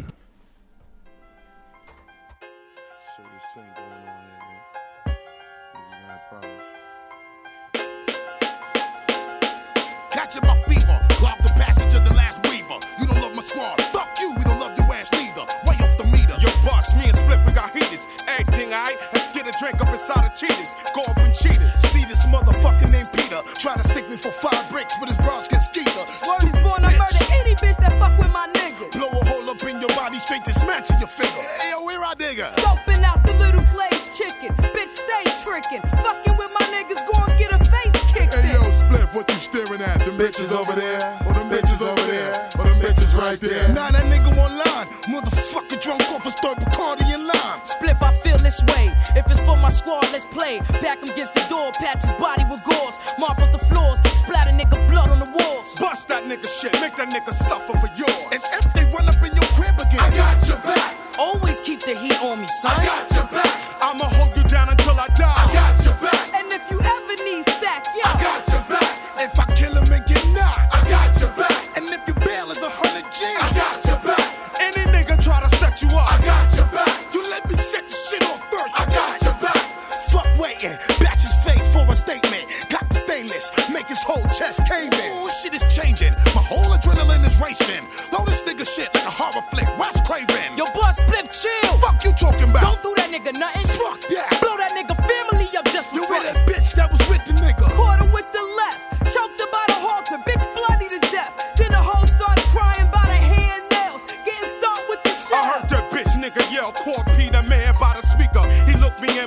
Split, 17.74 17.90
we 17.92 17.98
got. 17.98 18.40
Everything 18.40 18.74
I 18.74 18.96
let's 19.14 19.32
get 19.34 19.48
a 19.48 19.54
drink 19.60 19.82
up 19.82 19.90
inside 19.90 20.26
of 20.26 20.36
cheaters. 20.36 20.70
Go 20.94 21.02
up 21.02 21.18
and 21.18 21.34
cheaters. 21.34 21.74
See 21.90 22.06
this 22.06 22.26
motherfucker 22.28 22.90
named 22.92 23.10
Peter, 23.14 23.42
try 23.60 23.76
to 23.76 23.84
stick 23.84 24.10
me 24.10 24.18
for 24.18 24.32
five 24.32 24.62
bricks, 24.70 24.94
but 25.00 25.10
his 25.10 25.18
bronze 25.26 25.48
gets 25.48 25.68
skeezer. 25.70 26.06
Word 26.26 26.44
is 26.46 26.62
born 26.62 26.82
to 26.82 26.90
murder 26.98 27.24
any 27.42 27.56
bitch 27.56 27.78
that 27.82 27.94
fuck 27.98 28.18
with 28.18 28.32
my 28.34 28.48
nigga. 28.54 28.92
Blow 28.94 29.10
a 29.10 29.22
hole 29.26 29.50
up 29.50 29.62
in 29.64 29.80
your 29.82 29.90
body, 29.98 30.20
straight 30.20 30.44
dismantle 30.44 30.98
your 31.00 31.08
figure. 31.10 31.44
Hey, 31.62 31.72
yo, 31.72 31.84
where 31.84 32.02
I 32.04 32.14
digger? 32.14 32.50
Scoping 32.58 33.04
out 33.04 33.22
the 33.26 33.34
little 33.42 33.62
Clay's 33.74 34.18
chicken. 34.18 34.54
Bitch, 34.74 34.94
stay 34.94 35.26
tricking. 35.42 35.82
Fucking 36.02 36.36
with 36.38 36.52
my 36.54 36.66
niggas, 36.74 37.02
go 37.10 37.16
and 37.26 37.34
get 37.38 37.52
a 37.54 37.60
face 37.70 37.94
kicked 38.14 38.34
Hey, 38.34 38.54
in. 38.54 38.62
yo, 38.62 38.70
Spliff, 38.70 39.14
what 39.16 39.26
you 39.30 39.38
staring 39.42 39.82
at? 39.82 40.00
Them 40.02 40.18
bitches 40.18 40.52
over 40.54 40.74
there, 40.74 41.02
or 41.26 41.34
them 41.34 41.50
bitches 41.50 41.82
over 41.82 42.06
there, 42.10 42.34
or 42.58 42.66
them 42.66 42.80
bitches 42.82 43.14
right 43.18 43.40
there. 43.40 43.70
Now 43.74 43.90
that 43.92 44.06
nigga 44.10 44.30
online, 44.38 44.88
motherfucker 45.10 45.82
drunk 45.82 46.02
off 46.14 46.26
a 46.26 46.32
stir 46.32 46.56
I 48.54 48.66
this 48.66 48.76
way. 48.76 48.94
If 49.16 49.30
it's 49.30 49.44
for 49.46 49.58
my 49.58 49.70
squad, 49.70 50.06
let's 50.12 50.26
play. 50.26 50.60
Back 50.82 51.00
him 51.00 51.10
against 51.10 51.34
the 51.34 51.46
door, 51.50 51.72
patch 51.74 52.02
his 52.02 52.12
body 52.14 52.44
with 52.50 52.64
gauze. 52.66 53.00
Mark 53.18 53.38
up 53.40 53.52
the 53.52 53.64
floors, 53.66 54.00
splatter 54.18 54.52
nigga 54.52 54.78
blood 54.90 55.12
on 55.12 55.20
the 55.20 55.30
walls. 55.34 55.80
Bust 55.80 56.08
that 56.10 56.24
nigga 56.24 56.48
shit, 56.48 56.74
make 56.82 56.96
that 56.98 57.10
nigga 57.10 57.34
suffer 57.34 57.74
for 57.78 57.90
yours. 57.98 58.30
And 58.32 58.42
if 58.42 58.74
they 58.74 58.86
run 58.94 59.08
up 59.08 59.18
in 59.22 59.34
your 59.34 59.50
crib 59.58 59.76
again, 59.80 60.00
I 60.00 60.10
got 60.12 60.48
your 60.48 60.58
back. 60.58 60.96
Always 61.18 61.62
keep 61.62 61.80
the 61.82 61.96
heat 61.96 62.20
on 62.24 62.42
me, 62.42 62.48
son. 62.62 62.72
I 62.72 62.86
got 62.86 63.12
your 63.16 63.28
back. 63.32 63.54
I'ma 63.82 64.06
hold 64.18 64.36
you 64.38 64.44
down 64.44 64.70
until 64.70 65.00
I 65.00 65.08
die. 65.16 65.34
I 65.34 65.54
got 65.54 65.86
your 65.86 65.98
back. 66.02 66.34
And 66.34 66.52
if 66.52 66.64
you 66.70 66.80
ever 66.80 67.16
need 67.24 67.48
stack, 67.50 67.86
yo. 67.96 68.06
I 68.06 68.14
got 68.18 68.48
your 68.50 68.64
back. 68.70 68.90
If 69.22 69.40
I 69.40 69.46
kill 69.54 69.74
him 69.74 69.92
and 69.92 70.06
get 70.06 70.22
knocked, 70.34 70.60
I 70.74 70.84
got 70.90 71.20
your 71.20 71.30
back. 71.38 71.53
Batch 81.00 81.22
his 81.22 81.36
face 81.44 81.66
for 81.74 81.84
a 81.90 81.96
statement. 81.96 82.46
Got 82.70 82.88
the 82.90 82.96
stainless, 82.96 83.52
make 83.72 83.88
his 83.88 84.02
whole 84.04 84.24
chest 84.38 84.62
cave 84.70 84.92
in. 84.92 85.12
Ooh, 85.20 85.30
shit 85.30 85.54
is 85.54 85.66
changing. 85.76 86.14
My 86.36 86.44
whole 86.44 86.64
adrenaline 86.72 87.26
is 87.28 87.40
racing. 87.42 87.84
Blow 88.12 88.24
this 88.26 88.42
nigga 88.42 88.66
shit 88.68 88.94
like 88.94 89.06
a 89.06 89.12
horror 89.12 89.44
flick. 89.52 89.68
Wes 89.78 90.00
Craven. 90.08 90.58
Yo, 90.58 90.66
boss, 90.76 91.00
Spliff, 91.00 91.28
chill. 91.36 91.78
Fuck 91.80 92.04
you 92.04 92.14
talking 92.14 92.50
about? 92.50 92.64
Don't 92.64 92.84
do 92.84 92.94
that 92.96 93.10
nigga 93.12 93.38
nothing. 93.38 93.63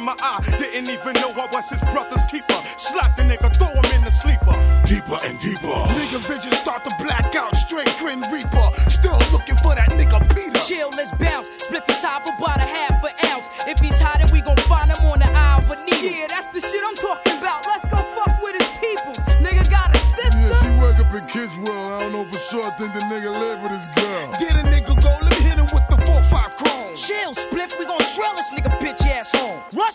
my 0.06 0.14
eye. 0.22 0.38
Didn't 0.56 0.86
even 0.86 1.18
know 1.18 1.34
I 1.34 1.50
was 1.50 1.66
his 1.66 1.82
brother's 1.90 2.22
keeper. 2.30 2.54
Slap 2.78 3.10
the 3.18 3.26
nigga, 3.26 3.50
throw 3.58 3.74
him 3.74 3.90
in 3.98 4.06
the 4.06 4.14
sleeper. 4.14 4.54
Deeper 4.86 5.18
and 5.26 5.34
deeper. 5.42 5.82
Nigga 5.98 6.22
vision 6.22 6.54
start 6.54 6.86
to 6.86 6.94
black 7.02 7.26
out. 7.34 7.50
Straight 7.58 7.90
grin 7.98 8.22
reaper. 8.30 8.66
Still 8.86 9.18
looking 9.34 9.58
for 9.66 9.74
that 9.74 9.90
nigga 9.98 10.22
Peter. 10.30 10.62
Chill, 10.62 10.94
let's 10.94 11.10
bounce. 11.18 11.50
Split 11.58 11.82
his 11.90 11.98
high 11.98 12.22
for 12.22 12.30
about 12.38 12.62
a 12.62 12.68
half 12.70 12.94
an 13.02 13.10
ounce. 13.34 13.50
If 13.66 13.82
he's 13.82 13.98
hot, 13.98 14.22
then 14.22 14.30
we 14.30 14.46
gon' 14.46 14.56
find 14.70 14.94
him 14.94 15.02
on 15.10 15.18
the 15.18 15.26
aisle 15.26 15.66
But 15.66 15.82
a. 15.82 15.98
Yeah, 15.98 16.30
that's 16.30 16.54
the 16.54 16.62
shit 16.62 16.86
I'm 16.86 16.94
talking 16.94 17.34
about. 17.42 17.66
Let's 17.66 17.82
go 17.90 17.98
fuck 17.98 18.30
with 18.46 18.54
his 18.62 18.70
people. 18.78 19.10
Nigga 19.42 19.66
got 19.66 19.90
a 19.90 19.98
sister. 19.98 20.38
Yeah, 20.38 20.54
she 20.54 20.70
wake 20.78 21.02
up 21.02 21.10
in 21.18 21.26
kids 21.26 21.58
well. 21.66 21.98
I 21.98 22.06
don't 22.06 22.14
know 22.14 22.24
for 22.30 22.38
sure. 22.38 22.62
I 22.62 22.70
think 22.78 22.94
the 22.94 23.02
nigga 23.10 23.34
live 23.34 23.58
with 23.58 23.74
his 23.74 23.90
girl. 23.98 24.30
Did 24.38 24.54
a 24.54 24.62
nigga 24.70 24.94
go? 25.02 25.10
Let 25.18 25.34
me 25.34 25.42
hit 25.42 25.58
him 25.58 25.66
with 25.74 25.86
the 25.90 25.98
four 26.06 26.22
five 26.30 26.54
chrome. 26.54 26.94
Chill, 26.94 27.34
split. 27.34 27.74
We 27.74 27.90
gon' 27.90 27.98
trail 28.14 28.38
this 28.38 28.54
nigga 28.54 28.70
bitch 28.78 29.02
ass 29.10 29.35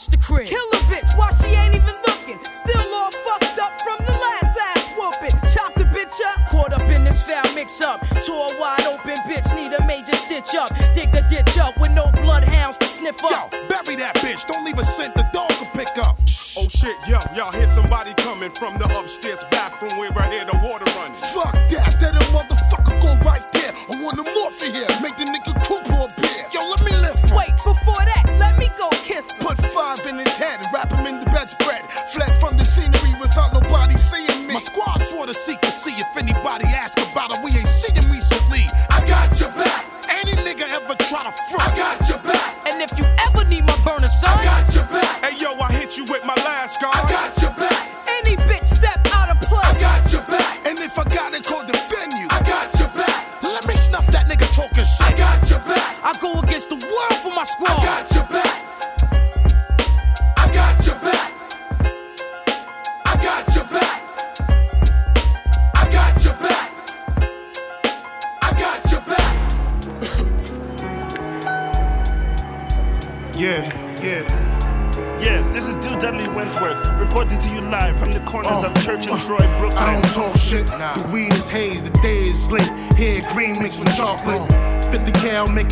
Rush 0.02 0.07
the 0.07 0.18
crib. 0.18 0.48
Kill 0.48 0.65
a 0.73 0.78
bitch 0.90 1.15
while 1.15 1.34
she 1.44 1.53
ain't 1.53 1.76
even 1.76 1.94
looking. 2.07 2.40
Still 2.44 2.95
all 2.95 3.11
fucked 3.22 3.60
up 3.60 3.80
from 3.82 4.03
the 4.03 4.18
last 4.18 4.57
ass 4.73 4.98
whooping. 4.98 5.38
Chop 5.53 5.76
the 5.76 5.84
bitch 5.94 6.18
up. 6.26 6.49
Caught 6.49 6.73
up 6.73 6.82
in 6.90 7.03
this 7.03 7.22
foul 7.22 7.45
mix 7.53 7.82
up. 7.82 7.99
Tore 8.26 8.49
wide 8.60 8.86
open 8.88 9.18
bitch 9.30 9.53
need 9.56 9.73
a 9.73 9.86
major 9.86 10.15
stitch 10.15 10.56
up. 10.56 10.69
Dig 10.95 11.11
the 11.11 11.23
ditch 11.30 11.56
up 11.60 11.78
with 11.80 11.91
no 11.91 12.10
bloodhounds 12.23 12.80
to 12.80 12.86
sniff 12.86 13.23
up. 13.23 13.53
Yo, 13.53 13.68
bury 13.69 13.95
that 13.98 14.15
bitch. 14.26 14.44
Don't 14.48 14.65
leave 14.65 14.80
a 14.80 14.86
scent 14.86 15.14
the 15.14 15.26
dog 15.34 15.52
can 15.52 15.69
pick 15.78 15.95
up. 15.99 16.18
Oh 16.57 16.68
shit, 16.68 16.98
yo, 17.07 17.19
y'all 17.36 17.52
hear 17.52 17.68
somebody 17.68 18.11
coming 18.18 18.49
from 18.49 18.80
the 18.80 18.86
upstairs 18.98 19.44
ask 36.73 36.98
about 37.11 37.35
him, 37.35 37.43
we 37.43 37.52
ain't 37.52 37.68
seen 37.68 37.95
him 37.95 38.10
recently. 38.11 38.68
I 38.89 38.99
got 39.07 39.39
your 39.39 39.52
back. 39.52 39.85
Any 40.10 40.34
nigga 40.34 40.72
ever 40.73 40.95
try 41.07 41.23
to 41.23 41.34
front? 41.52 41.73
I 41.73 41.77
got 41.77 42.10
your 42.10 42.19
back. 42.19 42.68
And 42.68 42.81
if 42.81 42.98
you 42.98 43.06
ever 43.27 43.48
need 43.49 43.65
my 43.65 43.77
burner, 43.84 44.07
son, 44.07 44.38
I 44.39 44.43
got 44.45 44.76
your 44.76 44.85
back. 44.88 45.23
Hey 45.23 45.38
yo, 45.38 45.53
I 45.60 45.72
hit 45.73 45.98
you 45.98 46.06
with 46.06 46.23
my 46.26 46.35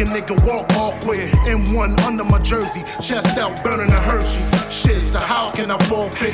make 0.06 0.30
a 0.30 0.34
nigga 0.34 0.48
walk 0.48 0.72
awkward. 0.76 1.20
M1 1.46 2.00
under 2.06 2.24
my 2.24 2.40
jersey, 2.40 2.84
chest 3.02 3.38
out 3.38 3.64
burning 3.64 3.90
a 3.90 4.00
Hershey. 4.00 4.72
Shit, 4.72 5.02
so 5.02 5.20
how 5.20 5.52
can 5.52 5.72
I 5.72 5.78
forfeit? 5.86 6.34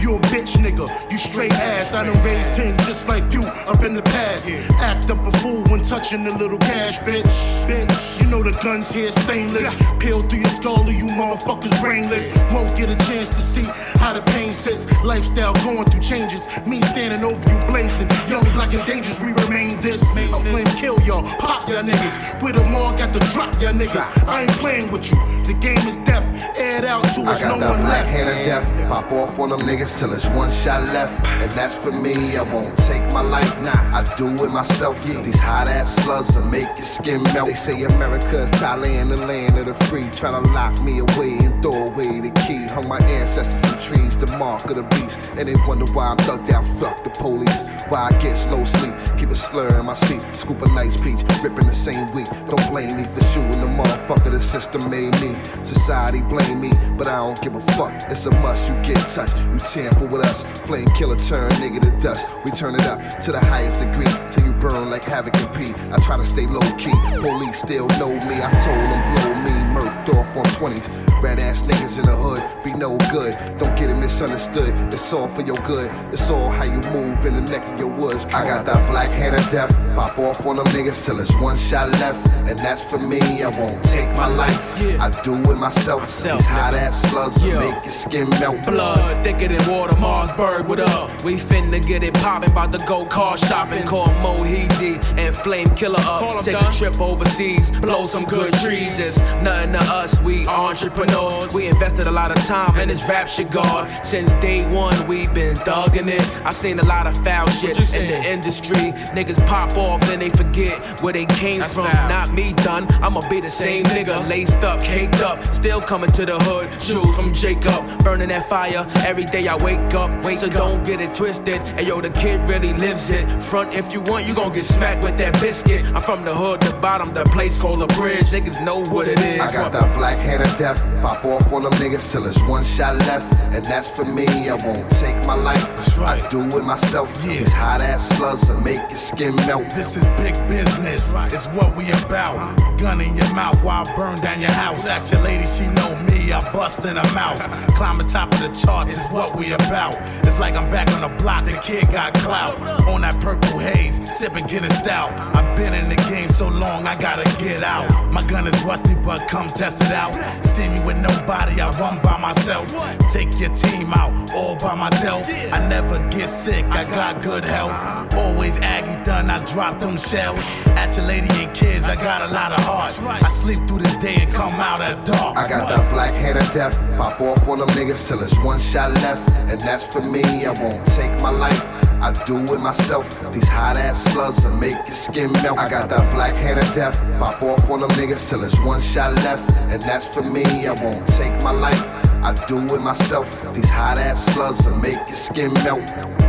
You 0.00 0.16
a 0.16 0.18
bitch 0.18 0.56
nigga, 0.56 0.88
you 1.10 1.16
straight 1.16 1.52
ass. 1.52 1.94
I 1.94 2.04
done 2.04 2.22
raised 2.24 2.54
tens 2.54 2.76
just 2.86 3.08
like 3.08 3.32
you 3.32 3.42
up 3.42 3.84
in 3.84 3.94
the 3.94 4.02
past. 4.02 4.50
Act 4.78 5.10
up 5.10 5.26
a 5.26 5.32
fool 5.38 5.63
touching 5.94 6.24
the 6.24 6.36
little 6.38 6.58
cash, 6.58 6.98
bitch. 7.00 7.34
Bitch, 7.68 8.20
you 8.20 8.26
know 8.28 8.42
the 8.42 8.50
guns 8.64 8.92
here 8.92 9.12
stainless. 9.12 9.72
Peel 10.00 10.22
through 10.28 10.40
your 10.40 10.48
skull, 10.48 10.90
you 10.90 11.04
motherfuckers 11.04 11.70
brainless. 11.80 12.36
Won't 12.52 12.76
get 12.76 12.88
a 12.90 12.96
chance 13.06 13.28
to 13.28 13.42
see 13.54 13.62
how 14.02 14.12
the 14.12 14.22
pain 14.32 14.50
sits. 14.52 14.90
Lifestyle 15.04 15.54
going 15.64 15.84
through 15.84 16.00
changes. 16.00 16.48
Me 16.66 16.82
standing 16.82 17.22
over 17.24 17.38
you 17.48 17.64
blazing. 17.66 18.08
Young, 18.28 18.42
black, 18.54 18.74
and 18.74 18.84
dangerous, 18.88 19.20
we 19.20 19.32
remain 19.44 19.76
this. 19.80 20.02
A 20.34 20.40
flame 20.50 20.66
kill 20.82 21.00
y'all, 21.02 21.22
pop 21.38 21.68
y'all 21.68 21.84
niggas. 21.84 22.42
With 22.42 22.56
them 22.56 22.74
all, 22.74 22.92
got 22.96 23.12
to 23.12 23.20
drop 23.32 23.54
y'all 23.62 23.72
niggas. 23.72 24.26
I 24.26 24.42
ain't 24.42 24.56
playing 24.58 24.90
with 24.90 25.12
you. 25.12 25.18
The 25.44 25.54
game 25.54 25.76
is 25.86 25.96
death. 25.98 26.24
Air 26.56 26.78
it 26.78 26.84
out 26.84 27.04
to 27.14 27.20
I 27.22 27.32
us, 27.32 27.42
got 27.42 27.58
no 27.58 27.70
one 27.70 27.80
black 27.80 28.04
left. 28.04 28.08
hand 28.08 28.28
of 28.30 28.46
death. 28.46 28.88
Pop 28.88 29.12
off 29.12 29.38
on 29.38 29.50
them 29.50 29.60
niggas 29.60 30.00
till 30.00 30.12
it's 30.12 30.26
one 30.28 30.50
shot 30.50 30.82
left. 30.94 31.26
And 31.42 31.50
that's 31.52 31.76
for 31.76 31.92
me. 31.92 32.36
I 32.36 32.42
won't 32.42 32.76
take 32.78 33.02
my 33.12 33.20
life. 33.20 33.60
Nah, 33.62 33.72
I 33.98 34.14
do 34.16 34.28
it 34.44 34.50
myself. 34.50 35.04
These 35.04 35.38
hot 35.38 35.68
ass 35.68 35.94
slugs 35.96 36.36
will 36.36 36.46
make 36.46 36.66
your 36.68 36.80
skin 36.80 37.22
melt. 37.34 37.48
They 37.48 37.54
say 37.54 37.82
America 37.82 38.42
is 38.42 38.50
Thailand, 38.52 39.10
the 39.10 39.18
land 39.26 39.58
of 39.58 39.66
the 39.66 39.74
free. 39.86 40.04
Tryna 40.04 40.52
lock 40.54 40.80
me 40.82 41.00
away 41.00 41.36
and 41.44 41.62
throw 41.62 41.88
away 41.88 42.20
the 42.20 42.30
key. 42.46 42.66
Hung 42.66 42.88
my 42.88 42.98
ancestors 43.00 43.60
from 43.70 43.78
trees, 43.80 44.16
the 44.16 44.26
mark 44.38 44.64
of 44.70 44.76
the 44.76 44.84
beast. 44.84 45.18
And 45.36 45.48
they 45.48 45.54
wonder 45.66 45.86
why 45.92 46.08
I'm 46.08 46.16
thugged 46.18 46.50
out. 46.50 46.64
Fuck 46.80 47.04
the 47.04 47.10
police. 47.10 47.62
Why 47.90 48.10
I 48.10 48.18
get 48.18 48.36
slow 48.36 48.64
sleep. 48.64 48.94
Keep 49.24 49.32
a 49.32 49.36
slur 49.36 49.80
in 49.80 49.86
my 49.86 49.94
speech. 49.94 50.20
Scoop 50.34 50.60
a 50.60 50.68
nice 50.72 50.98
peach. 50.98 51.24
Ripping 51.42 51.66
the 51.66 51.74
same 51.74 52.12
week. 52.12 52.26
Don't 52.46 52.70
blame 52.70 52.94
me 52.98 53.04
for 53.04 53.24
shooting 53.32 53.58
the 53.62 53.66
motherfucker. 53.66 54.30
The 54.30 54.38
system 54.38 54.90
made 54.90 55.18
me. 55.22 55.34
Society 55.64 56.20
blame 56.20 56.60
me, 56.60 56.72
but 56.98 57.06
I 57.06 57.16
don't 57.16 57.40
give 57.40 57.54
a 57.54 57.60
fuck. 57.72 57.94
It's 58.10 58.26
a 58.26 58.30
must. 58.42 58.68
You 58.68 58.74
get 58.82 58.98
touched. 59.08 59.34
You 59.38 59.58
tamper 59.60 60.04
with 60.04 60.20
us. 60.26 60.42
Flame 60.66 60.88
killer 60.88 61.16
turn 61.16 61.50
nigga 61.52 61.80
to 61.80 62.00
dust. 62.02 62.26
We 62.44 62.50
turn 62.50 62.74
it 62.74 62.84
up 62.84 63.00
to 63.20 63.32
the 63.32 63.40
highest 63.40 63.80
degree 63.80 64.12
till 64.30 64.44
you 64.44 64.52
burn 64.52 64.90
like 64.90 65.04
havoc 65.04 65.34
and 65.36 65.54
pee. 65.54 65.72
I 65.90 65.96
try 66.04 66.18
to 66.18 66.26
stay 66.26 66.46
low 66.46 66.60
key. 66.76 66.92
Police 67.20 67.62
still 67.62 67.88
know 67.98 68.12
me. 68.28 68.36
I 68.44 68.52
told 68.60 68.84
them 68.92 69.02
blow 69.14 69.34
me. 69.40 69.54
Murked 69.72 70.14
off 70.14 70.36
on 70.36 70.44
20s. 70.44 71.22
Red 71.22 71.38
ass 71.38 71.62
niggas 71.62 71.98
in 71.98 72.04
the 72.04 72.14
hood 72.14 72.42
be 72.64 72.72
no 72.74 72.96
good. 73.12 73.36
Don't 73.58 73.76
get 73.76 73.90
it 73.90 73.94
misunderstood. 73.94 74.74
It's 74.92 75.12
all 75.12 75.28
for 75.28 75.42
your 75.42 75.56
good. 75.66 75.90
It's 76.12 76.30
all 76.30 76.48
how 76.48 76.64
you 76.64 76.80
move 76.90 77.24
in 77.26 77.34
the 77.34 77.42
neck 77.42 77.62
of 77.72 77.78
your 77.78 77.88
woods. 77.88 78.24
I 78.26 78.46
got 78.46 78.64
that 78.66 78.90
black 78.90 79.10
hand 79.14 79.36
of 79.36 79.48
death. 79.50 79.72
Pop 79.94 80.18
off 80.18 80.46
on 80.46 80.56
them 80.56 80.66
niggas 80.66 81.04
till 81.06 81.20
it's 81.20 81.34
one 81.40 81.56
shot 81.56 81.88
left. 82.00 82.26
And 82.48 82.58
that's 82.58 82.84
for 82.84 82.98
me. 82.98 83.20
I 83.42 83.48
won't 83.48 83.82
take 83.84 84.08
my 84.16 84.26
life. 84.26 84.60
I 85.00 85.08
do 85.22 85.34
it 85.50 85.56
myself. 85.56 86.02
These 86.06 86.44
hot 86.46 86.74
ass 86.74 87.00
slugs 87.10 87.42
will 87.42 87.60
make 87.60 87.74
your 87.84 87.88
skin 87.88 88.28
melt. 88.40 88.64
Blood 88.66 89.24
thicker 89.24 89.48
than 89.48 89.72
water, 89.72 89.96
Marsburg, 89.96 90.66
what 90.66 90.80
up? 90.80 91.22
We 91.24 91.36
finna 91.36 91.84
get 91.84 92.02
it 92.02 92.14
poppin', 92.14 92.52
bout 92.52 92.72
to 92.72 92.78
go 92.86 93.06
car 93.06 93.38
shopping. 93.38 93.86
Call 93.86 94.08
Moheezy 94.24 95.02
and 95.16 95.34
Flame 95.34 95.70
Killer 95.70 95.98
Call 96.00 96.32
'em 96.32 96.38
up. 96.38 96.44
Take 96.44 96.54
done. 96.54 96.72
a 96.72 96.76
trip 96.76 97.00
overseas, 97.00 97.70
blow 97.80 98.04
some 98.04 98.24
good 98.24 98.52
trees. 98.54 98.98
It's 98.98 99.18
nothing 99.42 99.72
to 99.72 99.80
us, 99.80 100.20
we 100.20 100.46
entrepreneurs. 100.46 101.54
We 101.54 101.66
invested 101.66 102.06
a 102.06 102.10
lot 102.10 102.30
of 102.36 102.44
time 102.46 102.78
in 102.78 102.88
this 102.88 103.08
rap 103.08 103.28
shit, 103.28 103.50
God. 103.50 103.90
Since 104.04 104.32
day 104.34 104.66
one, 104.66 104.96
we've 105.06 105.32
been 105.32 105.56
thugging 105.56 106.08
it. 106.08 106.24
I 106.44 106.52
seen 106.52 106.78
a 106.78 106.84
lot 106.84 107.06
of 107.06 107.16
foul 107.24 107.48
shit 107.48 107.78
in 107.94 108.08
the 108.08 108.30
industry. 108.30 108.92
Niggas 109.12 109.44
pop 109.46 109.76
off, 109.76 110.00
then 110.02 110.18
they 110.18 110.30
forget 110.30 110.78
where 111.02 111.12
they 111.12 111.26
came 111.26 111.62
from. 111.62 111.92
Not 112.08 112.32
me, 112.32 112.52
done. 112.52 112.86
I'ma 113.02 113.28
be 113.28 113.40
the 113.40 113.48
same 113.48 113.84
nigga, 113.84 114.28
laced 114.28 114.56
up, 114.56 114.82
caked 114.82 115.20
up, 115.22 115.42
still 115.54 115.80
coming 115.80 116.10
to 116.12 116.26
the 116.26 116.38
hood. 116.40 116.72
Shoes 116.82 117.16
from 117.16 117.32
Jacob, 117.32 118.04
burning 118.04 118.28
that 118.28 118.48
fire 118.48 118.86
every 119.06 119.24
day 119.24 119.46
I 119.48 119.56
wake 119.56 119.94
up. 119.94 120.10
Wait, 120.24 120.38
so 120.38 120.48
don't 120.48 120.84
get 120.84 121.00
it 121.00 121.14
twisted. 121.14 121.60
Hey 121.76 121.86
yo, 121.86 122.00
the 122.00 122.10
kid 122.10 122.40
really 122.48 122.72
lives 122.72 123.10
it. 123.10 123.24
Front 123.42 123.76
if 123.76 123.92
you 123.92 124.00
want, 124.00 124.26
you 124.26 124.34
gon' 124.34 124.52
get 124.52 124.64
smacked 124.64 125.02
with 125.02 125.16
that 125.18 125.32
biscuit. 125.40 125.84
I'm 125.94 126.02
from 126.02 126.24
the 126.24 126.34
hood, 126.34 126.60
the 126.62 126.74
bottom, 126.76 127.12
the 127.14 127.24
place 127.24 127.58
called 127.58 127.80
the 127.80 127.86
bridge. 127.98 128.26
Niggas 128.30 128.62
know 128.64 128.80
what 128.80 129.08
it 129.08 129.18
is. 129.20 129.40
I 129.40 129.52
got 129.52 129.72
that 129.72 129.94
black 129.96 130.18
hand 130.18 130.42
of 130.42 130.56
death. 130.56 130.80
Pop 131.02 131.24
off 131.24 131.52
on 131.52 131.64
them 131.64 131.72
niggas 131.74 132.10
till 132.12 132.26
it's 132.26 132.40
one 132.42 132.64
shot 132.64 132.96
left. 132.96 133.32
And 133.54 133.64
that's 133.64 133.88
for 133.88 134.04
me. 134.04 134.26
I 134.48 134.54
won't 134.54 134.90
take 134.92 135.16
my 135.26 135.34
life. 135.34 135.64
That's 135.76 135.96
right. 135.96 136.22
I 136.22 136.28
do 136.28 136.40
it 136.58 136.64
myself. 136.64 137.22
These 137.22 137.52
hot 137.52 137.80
ass 137.80 138.08
slugs 138.16 138.48
will 138.48 138.60
make 138.60 138.80
your 138.88 138.98
skin 138.98 139.34
melt. 139.46 139.64
This 139.70 139.96
is 139.96 140.04
big 140.16 140.34
business. 140.48 141.14
It's 141.32 141.46
what 141.46 141.76
we 141.76 141.90
about. 141.90 142.56
Gun 142.78 143.00
in 143.00 143.16
your 143.16 143.34
mouth 143.34 143.62
while 143.62 143.86
I 143.86 143.94
burn 143.96 144.16
down 144.20 144.40
your 144.40 144.52
house. 144.52 144.86
Ask 144.86 145.12
your 145.12 145.22
lady, 145.22 145.46
she 145.46 145.66
know 145.68 145.94
me. 146.02 146.32
I 146.32 146.52
bust 146.52 146.84
in 146.84 146.96
her 146.96 147.14
mouth. 147.14 147.40
Climb 147.76 147.98
the 147.98 148.04
top 148.04 148.32
of 148.32 148.40
the 148.40 148.48
charts 148.48 148.96
is 148.96 149.04
what 149.10 149.36
we 149.36 149.52
about. 149.52 149.96
It's 150.26 150.38
like 150.38 150.56
I'm 150.56 150.70
back 150.70 150.90
on 150.92 151.00
the 151.00 151.16
block. 151.22 151.44
The 151.44 151.58
kid 151.58 151.90
got 151.90 152.14
clout. 152.14 152.60
On 152.88 153.00
that 153.02 153.20
purple 153.20 153.58
haze, 153.58 154.00
sipping 154.08 154.46
Guinness 154.46 154.78
stout. 154.78 155.10
I've 155.34 155.56
been 155.56 155.74
in 155.74 155.88
the 155.88 155.96
game 156.08 156.28
so 156.30 156.48
long, 156.48 156.86
I 156.86 156.98
gotta 156.98 157.24
get 157.42 157.62
out. 157.62 158.12
My 158.12 158.24
gun 158.26 158.46
is 158.46 158.64
rusty, 158.64 158.94
but 158.94 159.28
come 159.28 159.48
test 159.48 159.80
it 159.82 159.92
out. 159.92 160.14
See 160.44 160.68
me 160.68 160.80
with 160.80 160.98
nobody, 160.98 161.60
I 161.60 161.70
run 161.78 162.00
by 162.02 162.18
myself. 162.18 162.68
Take 163.12 163.38
your 163.38 163.54
team 163.54 163.92
out, 163.92 164.32
all 164.34 164.56
by 164.56 164.74
myself. 164.74 165.28
I 165.28 165.66
never 165.68 165.98
get 166.10 166.28
sick, 166.28 166.64
I 166.66 166.84
got 166.84 167.22
good 167.22 167.44
health. 167.44 167.72
Uh-huh. 167.72 168.20
Always 168.20 168.58
Aggie 168.74 169.04
done, 169.04 169.30
I 169.30 169.38
drop 169.44 169.78
them 169.78 169.96
shells. 169.96 170.44
At 170.74 170.96
your 170.96 171.06
lady 171.06 171.28
and 171.44 171.54
kids, 171.54 171.88
I 171.88 171.94
got 171.94 172.28
a 172.28 172.32
lot 172.32 172.50
of 172.50 172.58
heart. 172.64 172.90
I 173.22 173.28
sleep 173.28 173.60
through 173.68 173.78
the 173.78 173.98
day 174.00 174.16
and 174.22 174.32
come 174.32 174.54
out 174.54 174.80
at 174.80 175.04
dark. 175.04 175.38
I 175.38 175.48
got 175.48 175.68
that 175.68 175.88
black 175.92 176.12
hand 176.12 176.38
of 176.38 176.52
death. 176.52 176.76
Pop 176.96 177.20
off 177.20 177.48
on 177.48 177.60
them 177.60 177.68
niggas 177.68 178.08
till 178.08 178.20
it's 178.20 178.36
one 178.42 178.58
shot 178.58 178.90
left. 178.94 179.30
And 179.48 179.60
that's 179.60 179.86
for 179.86 180.00
me. 180.00 180.24
I 180.44 180.50
won't 180.60 180.84
take 180.88 181.12
my 181.22 181.30
life. 181.30 181.62
I 182.02 182.10
do 182.26 182.36
it 182.52 182.58
myself. 182.58 183.32
These 183.32 183.46
hot 183.46 183.76
ass 183.76 184.02
slugs 184.12 184.44
will 184.44 184.56
make 184.56 184.74
your 184.74 184.98
skin 185.06 185.30
melt. 185.34 185.56
I 185.56 185.70
got 185.70 185.88
that 185.90 186.12
black 186.12 186.34
hand 186.34 186.58
of 186.58 186.74
death. 186.74 186.98
Pop 187.20 187.40
off 187.44 187.70
on 187.70 187.78
them 187.78 187.90
niggas 187.90 188.28
till 188.28 188.42
it's 188.42 188.58
one 188.64 188.80
shot 188.80 189.14
left. 189.22 189.48
And 189.70 189.80
that's 189.82 190.08
for 190.12 190.22
me. 190.22 190.66
I 190.66 190.72
won't 190.72 191.06
take 191.10 191.34
my 191.44 191.52
life. 191.52 191.84
I 192.24 192.32
do 192.48 192.58
it 192.74 192.82
myself. 192.82 193.54
These 193.54 193.70
hot 193.70 193.98
ass 193.98 194.34
slugs 194.34 194.66
will 194.66 194.76
make 194.78 194.98
your 194.98 195.12
skin 195.12 195.52
melt. 195.62 196.23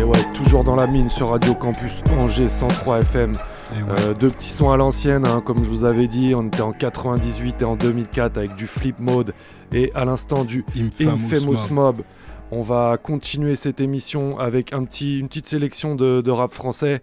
Et 0.00 0.02
ouais, 0.02 0.32
toujours 0.32 0.64
dans 0.64 0.76
la 0.76 0.86
mine 0.86 1.10
sur 1.10 1.28
Radio 1.28 1.52
Campus 1.52 2.02
Angers 2.10 2.48
103 2.48 3.00
FM. 3.00 3.32
Euh, 3.74 4.14
deux 4.14 4.30
petits 4.30 4.48
sons 4.48 4.70
à 4.70 4.78
l'ancienne, 4.78 5.26
hein, 5.26 5.42
comme 5.44 5.62
je 5.62 5.68
vous 5.68 5.84
avais 5.84 6.08
dit, 6.08 6.34
on 6.34 6.46
était 6.46 6.62
en 6.62 6.72
98 6.72 7.60
et 7.60 7.64
en 7.66 7.76
2004 7.76 8.38
avec 8.38 8.54
du 8.54 8.66
Flip 8.66 8.98
Mode 8.98 9.34
et 9.74 9.92
à 9.94 10.06
l'instant 10.06 10.46
du 10.46 10.64
Infamous 10.74 11.10
Infamous 11.10 11.52
Mob. 11.70 11.96
Mob. 11.96 12.04
On 12.50 12.62
va 12.62 12.96
continuer 12.96 13.56
cette 13.56 13.82
émission 13.82 14.38
avec 14.38 14.72
un 14.72 14.84
petit, 14.84 15.18
une 15.18 15.28
petite 15.28 15.48
sélection 15.48 15.96
de, 15.96 16.22
de 16.22 16.30
rap 16.30 16.50
français. 16.50 17.02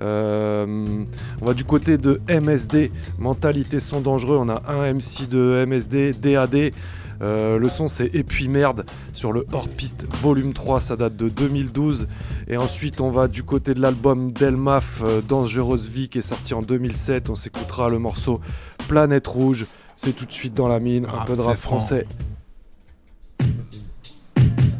Euh, 0.00 1.04
on 1.42 1.44
va 1.44 1.52
du 1.52 1.64
côté 1.64 1.98
de 1.98 2.18
MSD, 2.30 2.92
Mentalité 3.18 3.78
sont 3.78 4.00
dangereux. 4.00 4.38
On 4.40 4.48
a 4.48 4.62
un 4.68 4.94
MC 4.94 5.28
de 5.28 5.66
MSD, 5.68 6.12
DAD. 6.12 6.72
Euh, 7.20 7.58
le 7.58 7.68
son 7.68 7.88
c'est 7.88 8.10
Et 8.14 8.22
puis 8.22 8.48
merde 8.48 8.84
sur 9.12 9.32
le 9.32 9.46
hors-piste 9.52 10.06
volume 10.16 10.52
3, 10.52 10.80
ça 10.80 10.96
date 10.96 11.16
de 11.16 11.28
2012. 11.28 12.08
Et 12.48 12.56
ensuite 12.56 13.00
on 13.00 13.10
va 13.10 13.28
du 13.28 13.42
côté 13.42 13.74
de 13.74 13.80
l'album 13.80 14.30
Delmaf, 14.32 15.02
euh, 15.02 15.20
Dangereuse 15.20 15.88
Vie 15.88 16.08
qui 16.08 16.18
est 16.18 16.22
sorti 16.22 16.54
en 16.54 16.62
2007. 16.62 17.30
On 17.30 17.34
s'écoutera 17.34 17.88
le 17.88 17.98
morceau 17.98 18.40
Planète 18.88 19.26
Rouge. 19.26 19.66
C'est 19.96 20.12
tout 20.14 20.26
de 20.26 20.32
suite 20.32 20.54
dans 20.54 20.68
la 20.68 20.78
mine, 20.78 21.06
un 21.06 21.08
Rap, 21.08 21.26
peu 21.26 21.32
de 21.34 21.40
rap 21.40 21.56
franc. 21.56 21.80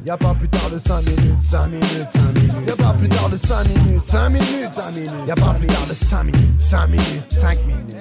Y'a 0.09 0.17
pas 0.17 0.33
plus 0.33 0.49
tard 0.49 0.71
de 0.71 0.79
5 0.79 1.03
minutes, 1.03 1.43
5 1.43 1.67
minutes, 1.67 1.87
5 2.15 2.21
minutes. 2.33 2.67
Y'a 2.67 2.77
pas 2.77 2.95
plus 2.95 3.09
tard 3.11 3.29
de 3.29 3.37
5 3.37 3.65
minutes, 3.69 4.01
5 4.01 4.29
minutes, 4.31 4.71
5 4.71 4.95
minutes. 4.95 5.11
Y'a 5.27 5.35
pas 5.35 5.53
plus 5.53 5.67
tard 5.67 5.87
de 5.87 5.93
5 5.93 6.25
minutes, 6.25 6.61
5 6.61 6.89
minutes, 6.89 7.25
5 7.29 7.67
minutes. 7.67 7.97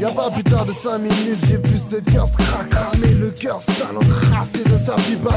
Y'a 0.00 0.10
pas 0.10 0.30
plus 0.32 0.42
tard 0.42 0.66
de 0.66 0.72
5 0.72 0.98
minutes, 0.98 1.46
j'ai 1.46 1.58
vu 1.58 1.78
ce 1.78 2.00
cœur 2.00 2.26
se 2.26 2.36
cramer, 2.36 3.14
le 3.14 3.30
cœur 3.30 3.62
sale 3.62 3.96
encrassé 3.96 4.64
de 4.64 4.76
sa 4.76 4.96
vie 4.96 5.14
bas. 5.14 5.30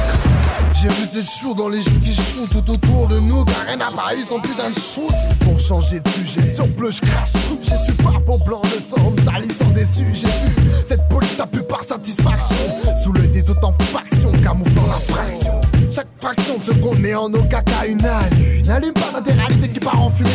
J'ai 0.73 0.89
vu 0.89 1.03
ces 1.11 1.22
choux 1.22 1.53
dans 1.53 1.69
les 1.69 1.84
joues 1.84 2.02
qui 2.03 2.15
chouent 2.15 2.47
tout 2.47 2.72
autour 2.72 3.07
de 3.07 3.19
nous, 3.19 3.45
car 3.45 3.64
rien 3.68 3.76
n'a 3.76 3.91
pas 3.91 4.15
eu 4.15 4.23
son 4.23 4.39
putain 4.39 4.72
de 4.72 4.80
shoot. 4.80 5.14
Pour 5.41 5.60
changer 5.60 5.99
de 5.99 6.10
sujet, 6.10 6.41
sur 6.43 6.65
bleu, 6.69 6.89
je 6.89 7.02
crache 7.02 7.34
tout. 7.34 7.60
J'ai 7.61 7.77
su 7.77 7.91
pas 8.02 8.19
pour 8.26 8.43
blanc 8.43 8.64
de 8.64 8.81
sang, 8.81 9.14
salissant 9.23 9.69
déçu. 9.76 10.07
J'ai 10.11 10.26
vu 10.26 10.56
cette 10.89 11.07
police 11.07 11.39
a 11.39 11.45
pu 11.45 11.61
par 11.61 11.84
satisfaction. 11.84 12.56
Sous 13.03 13.14
l'œil 13.14 13.27
des 13.27 13.47
autant 13.47 13.76
factions, 13.93 14.31
camouflant 14.41 14.88
la 14.88 15.14
fraction. 15.14 15.61
Chaque 15.95 16.07
fraction 16.19 16.57
de 16.57 16.63
seconde 16.63 16.99
met 16.99 17.15
en 17.15 17.30
nos 17.30 17.43
caca 17.43 17.85
une 17.88 18.03
allu. 18.03 18.61
N'allume 18.65 18.91
pas 18.91 19.11
l'intéralité 19.13 19.69
qui 19.69 19.80
part 19.80 20.01
en 20.01 20.09
fumée. 20.09 20.30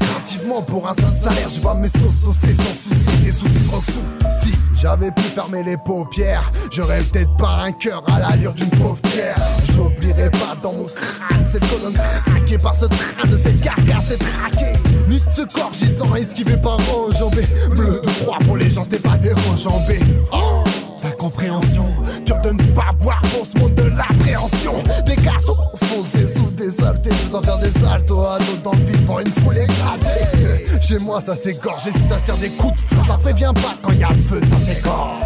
Créativement 0.00 0.62
pour 0.62 0.88
un 0.88 0.92
sale 0.94 1.08
salaire, 1.22 1.48
je 1.48 1.60
vois 1.60 1.74
mes 1.76 1.86
sauces 1.86 2.24
saucées 2.24 2.56
sans 2.56 2.74
souci, 2.74 3.18
des 3.22 3.30
soucis 3.30 3.68
roxou. 3.70 4.00
Si 4.42 4.52
j'avais 4.74 5.12
pu 5.12 5.22
fermer 5.22 5.62
les 5.62 5.76
paupières, 5.86 6.50
j'aurais 6.72 7.02
peut-être 7.02 7.36
pas 7.36 7.60
un 7.62 7.70
cœur 7.70 8.02
à 8.08 8.18
l'allure 8.18 8.52
d'une 8.52 8.70
pauvre 8.70 9.00
pierre. 9.02 9.36
J'oublierai 9.76 10.30
pas 10.30 10.56
dans 10.60 10.72
mon 10.72 10.86
crâne 10.86 11.46
cette 11.46 11.68
colonne 11.68 11.94
craquée 11.94 12.58
par 12.58 12.74
ce 12.74 12.86
train 12.86 13.28
de 13.28 13.36
cette 13.36 13.60
carcasse 13.60 14.10
est 14.10 14.18
traquée. 14.18 14.76
Ni 15.08 15.20
de 15.20 15.30
ce 15.36 15.42
corps 15.42 15.72
gisant 15.72 16.16
esquivé 16.16 16.56
par 16.56 16.80
enjambé. 16.90 17.46
Bleu 17.70 18.00
de 18.02 18.24
croix 18.24 18.38
pour 18.44 18.56
les 18.56 18.70
gens, 18.70 18.82
c'était 18.82 18.98
pas 18.98 19.18
des 19.18 19.34
enjambés. 19.52 20.00
Oh 20.32 20.64
ta 21.02 21.10
compréhension, 21.10 21.86
dur 22.24 22.38
de 22.42 22.50
ne 22.50 22.72
pas 22.72 22.90
voir 22.98 23.20
pour 23.34 23.44
ce 23.44 23.58
monde 23.58 23.74
de 23.74 23.82
l'appréhension. 23.82 24.74
Des 25.06 25.16
garçons 25.16 25.56
foncent 25.76 26.10
des 26.10 26.28
sous, 26.28 26.50
des 26.52 26.70
saletés, 26.70 27.10
tout 27.10 27.36
en 27.36 27.42
faire 27.42 27.58
des 27.58 27.70
saltos 27.70 28.20
à 28.20 28.38
dos 28.38 28.56
dans 28.62 28.72
le 28.72 29.04
pour 29.04 29.18
une 29.20 29.32
foule 29.32 29.58
exaltée. 29.58 30.80
Chez 30.80 30.98
moi, 30.98 31.20
ça 31.20 31.34
s'égorge 31.34 31.86
et 31.88 31.92
si 31.92 32.08
ça 32.08 32.18
sert 32.18 32.36
des 32.36 32.50
coups 32.50 32.74
de 32.74 32.80
feu, 32.80 32.96
ça 33.06 33.18
prévient 33.18 33.52
pas 33.54 33.74
quand 33.82 33.92
y 33.92 34.04
a 34.04 34.10
le 34.10 34.22
feu, 34.22 34.40
ça 34.40 34.60
s'égorge. 34.60 35.18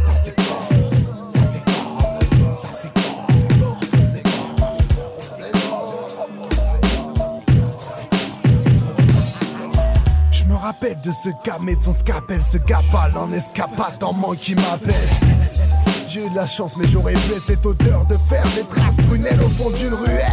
Ça 0.00 0.14
s'égorge, 0.14 0.45
rappelle 10.66 10.98
de 11.00 11.12
ce 11.12 11.28
gars, 11.44 11.58
mais 11.62 11.76
de 11.76 11.80
son 11.80 11.92
scapel, 11.92 12.42
ce 12.42 12.58
gars 12.58 12.80
pâle 12.90 13.16
en 13.16 13.32
escapade 13.32 14.02
en 14.02 14.12
manque 14.12 14.38
qui 14.38 14.56
m'appelle. 14.56 14.94
J'ai 16.08 16.26
eu 16.26 16.30
de 16.30 16.34
la 16.34 16.46
chance, 16.46 16.76
mais 16.76 16.88
j'aurais 16.88 17.12
pu 17.12 17.34
être 17.34 17.44
cette 17.46 17.64
odeur 17.64 18.04
de 18.06 18.16
fer, 18.28 18.42
des 18.56 18.64
traces 18.64 18.96
prunelles 19.06 19.40
au 19.44 19.48
fond 19.48 19.70
d'une 19.70 19.94
ruelle. 19.94 20.26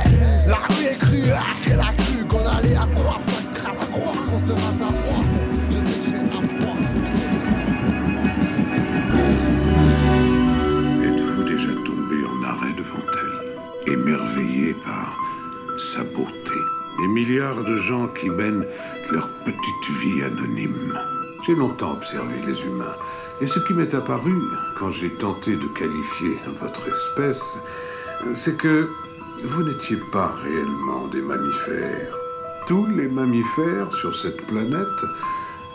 La 0.47 0.55
rue 0.73 0.85
est 0.85 0.97
crue, 0.97 1.29
ah, 1.31 1.43
elle 1.71 1.79
a 1.79 1.93
cru 1.93 2.25
qu'on 2.25 2.45
allait 2.47 2.75
à 2.75 2.87
croire, 2.95 3.19
pas 3.19 3.43
grâce 3.53 3.77
à 3.79 3.85
croire 3.91 4.15
qu'on 4.25 4.39
sera 4.39 4.71
sa 4.79 4.85
proie. 4.85 5.23
Je 5.69 5.79
sais 5.79 5.99
que 5.99 6.05
j'ai 6.05 6.13
la. 6.13 6.23
Êtes-vous 11.09 11.43
déjà 11.43 11.73
tombé 11.85 12.17
en 12.25 12.43
arrêt 12.43 12.73
devant 12.75 13.05
elle, 13.21 13.93
émerveillé 13.93 14.73
par 14.83 15.15
sa 15.93 16.03
beauté? 16.03 16.59
Les 17.01 17.07
milliards 17.07 17.63
de 17.63 17.77
gens 17.81 18.07
qui 18.19 18.29
mènent 18.29 18.65
leur 19.11 19.29
petite 19.45 19.97
vie 20.01 20.23
anonyme. 20.23 20.99
J'ai 21.45 21.55
longtemps 21.55 21.93
observé 21.93 22.35
les 22.45 22.61
humains, 22.65 22.95
et 23.41 23.47
ce 23.47 23.59
qui 23.59 23.73
m'est 23.73 23.93
apparu 23.93 24.33
quand 24.77 24.91
j'ai 24.91 25.09
tenté 25.09 25.55
de 25.55 25.67
qualifier 25.77 26.39
votre 26.61 26.87
espèce, 26.87 27.59
c'est 28.33 28.57
que 28.57 28.87
vous 29.43 29.63
n'étiez 29.63 29.97
pas 30.11 30.35
réellement 30.43 31.07
des 31.07 31.21
mammifères. 31.21 32.15
Tous 32.67 32.85
les 32.85 33.07
mammifères 33.07 33.93
sur 33.93 34.15
cette 34.15 34.45
planète 34.47 35.03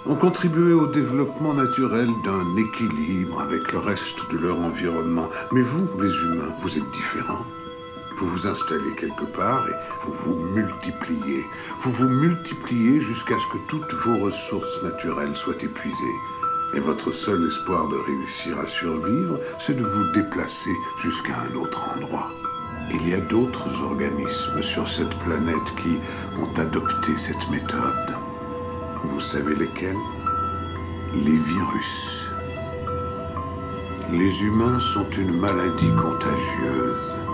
ont 0.07 0.17
contribué 0.17 0.73
au 0.73 0.87
développement 0.87 1.53
naturel 1.53 2.09
d'un 2.25 2.57
équilibre 2.57 3.43
avec 3.43 3.73
le 3.73 3.79
reste 3.79 4.31
de 4.33 4.39
leur 4.39 4.59
environnement. 4.59 5.29
Mais 5.53 5.63
vous, 5.63 5.87
les 6.01 6.09
humains, 6.09 6.55
vous 6.63 6.79
êtes 6.79 6.91
différents. 6.91 7.45
Vous 8.19 8.28
vous 8.31 8.47
installez 8.49 8.97
quelque 8.97 9.24
part 9.36 9.69
et 9.69 9.74
vous 10.03 10.12
vous 10.12 10.35
multipliez. 10.35 11.45
Vous 11.82 11.93
vous 11.93 12.09
multipliez 12.09 13.01
jusqu'à 13.01 13.36
ce 13.39 13.47
que 13.47 13.59
toutes 13.69 13.95
vos 13.95 14.19
ressources 14.24 14.82
naturelles 14.82 15.36
soient 15.36 15.62
épuisées. 15.62 16.19
Et 16.74 16.81
votre 16.81 17.12
seul 17.12 17.47
espoir 17.47 17.86
de 17.89 17.97
réussir 17.97 18.59
à 18.59 18.66
survivre, 18.66 19.39
c'est 19.61 19.77
de 19.77 19.85
vous 19.85 20.12
déplacer 20.12 20.74
jusqu'à 21.01 21.43
un 21.43 21.55
autre 21.55 21.81
endroit. 21.97 22.32
Il 22.90 23.09
y 23.09 23.15
a 23.15 23.20
d'autres 23.20 23.85
organismes 23.85 24.62
sur 24.62 24.89
cette 24.89 25.16
planète 25.20 25.74
qui 25.81 26.01
ont 26.40 26.61
adopté 26.61 27.16
cette 27.16 27.49
méthode. 27.51 28.16
Vous 29.05 29.20
savez 29.20 29.55
lesquels? 29.55 29.97
Les 31.15 31.36
virus. 31.36 32.28
Les 34.11 34.43
humains 34.43 34.81
sont 34.81 35.09
une 35.11 35.39
maladie 35.39 35.93
contagieuse. 36.03 37.28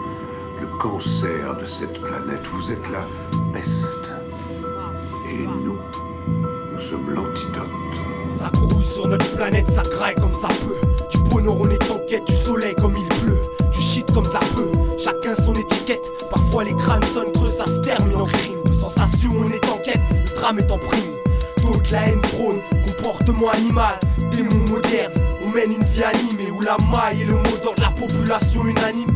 Cancer 0.80 1.56
de 1.60 1.66
cette 1.66 2.01
planète, 2.01 2.42
vous 2.52 2.70
êtes 2.70 2.90
la 2.90 3.06
peste. 3.52 4.14
Et 5.30 5.46
nous, 5.46 5.78
nous 6.72 6.80
sommes 6.80 7.10
l'antidote. 7.10 7.68
Ça 8.28 8.51
grouille 8.52 8.84
sur 8.84 9.09
notre 9.09 9.34
planète, 9.34 9.70
ça 9.70 9.82
graille 9.82 10.14
comme 10.16 10.34
ça 10.34 10.48
peut. 10.48 10.76
Du 11.10 11.18
bonheur, 11.30 11.59
on 11.59 11.68
est 11.70 11.90
en 11.90 11.98
quête, 12.06 12.26
du 12.26 12.34
soleil 12.34 12.74
comme 12.74 12.96
il 12.96 13.09
pleut. 13.20 13.40
Du 13.72 13.80
shit 13.80 14.10
comme 14.12 14.26
de 14.26 14.32
la 14.32 14.40
peu, 14.55 14.70
chacun 14.98 15.34
son 15.34 15.55
étiquette. 15.55 16.05
Parfois 16.30 16.64
les 16.64 16.74
crânes 16.74 17.02
sonnent 17.02 17.32
creux, 17.32 17.48
ça 17.48 17.66
se 17.66 17.80
termine 17.80 18.16
en 18.16 18.26
crime. 18.26 18.62
De 18.64 18.72
sensation, 18.72 19.32
on 19.38 19.51
est 19.51 19.68
en 19.68 19.78
quête, 19.78 20.02
le 20.10 20.34
drame 20.34 20.59
est 20.59 20.70
en 20.70 20.78
prime. 20.78 21.14
D'autres 21.62 21.92
la 21.92 22.09
haine 22.09 22.20
prône, 22.20 22.60
comportement 22.86 23.51
animal, 23.51 23.98
démon 24.32 24.68
moderne. 24.68 25.12
On 25.46 25.51
mène 25.51 25.72
une 25.72 25.84
vie 25.84 26.05
animée 26.05 26.51
où 26.51 26.60
la 26.60 26.76
maille 26.90 27.22
est 27.22 27.26
le 27.26 27.34
mot 27.34 27.56
d'ordre 27.62 27.82
la 27.82 27.90
population 27.90 28.66
unanime. 28.66 29.10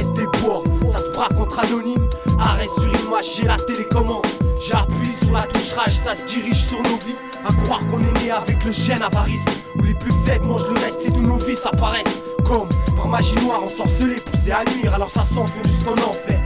Déborde, 0.00 0.66
ça 0.88 1.00
se 1.00 1.08
braque 1.10 1.34
contre 1.36 1.58
anonyme. 1.58 2.08
Arrêt 2.40 2.66
sur 2.66 2.88
image, 3.04 3.36
j'ai 3.36 3.44
la 3.44 3.56
télécommande. 3.56 4.26
J'appuie 4.66 5.12
sur 5.12 5.32
la 5.32 5.42
touche 5.42 5.74
rage, 5.74 5.92
ça 5.92 6.14
se 6.14 6.24
dirige 6.24 6.64
sur 6.64 6.78
nos 6.78 6.96
vies. 6.96 7.14
À 7.44 7.52
croire 7.62 7.80
qu'on 7.88 7.98
est 7.98 8.24
né 8.24 8.30
avec 8.30 8.64
le 8.64 8.72
gène 8.72 9.02
avarice. 9.02 9.44
Où 9.76 9.82
les 9.82 9.92
plus 9.94 10.12
faibles 10.24 10.46
mangent 10.46 10.66
le 10.66 10.80
reste 10.80 11.00
et 11.04 11.12
tous 11.12 11.20
nos 11.20 11.36
vies 11.36 11.58
apparaissent. 11.70 12.22
Comme 12.44 12.70
par 12.96 13.08
magie 13.08 13.34
noire, 13.44 13.62
ensorcelé, 13.62 14.16
poussé 14.16 14.50
à 14.50 14.64
nuire. 14.64 14.94
Alors 14.94 15.10
ça 15.10 15.22
s'enfuit 15.22 15.62
jusqu'en 15.64 15.92
enfer. 15.92 16.40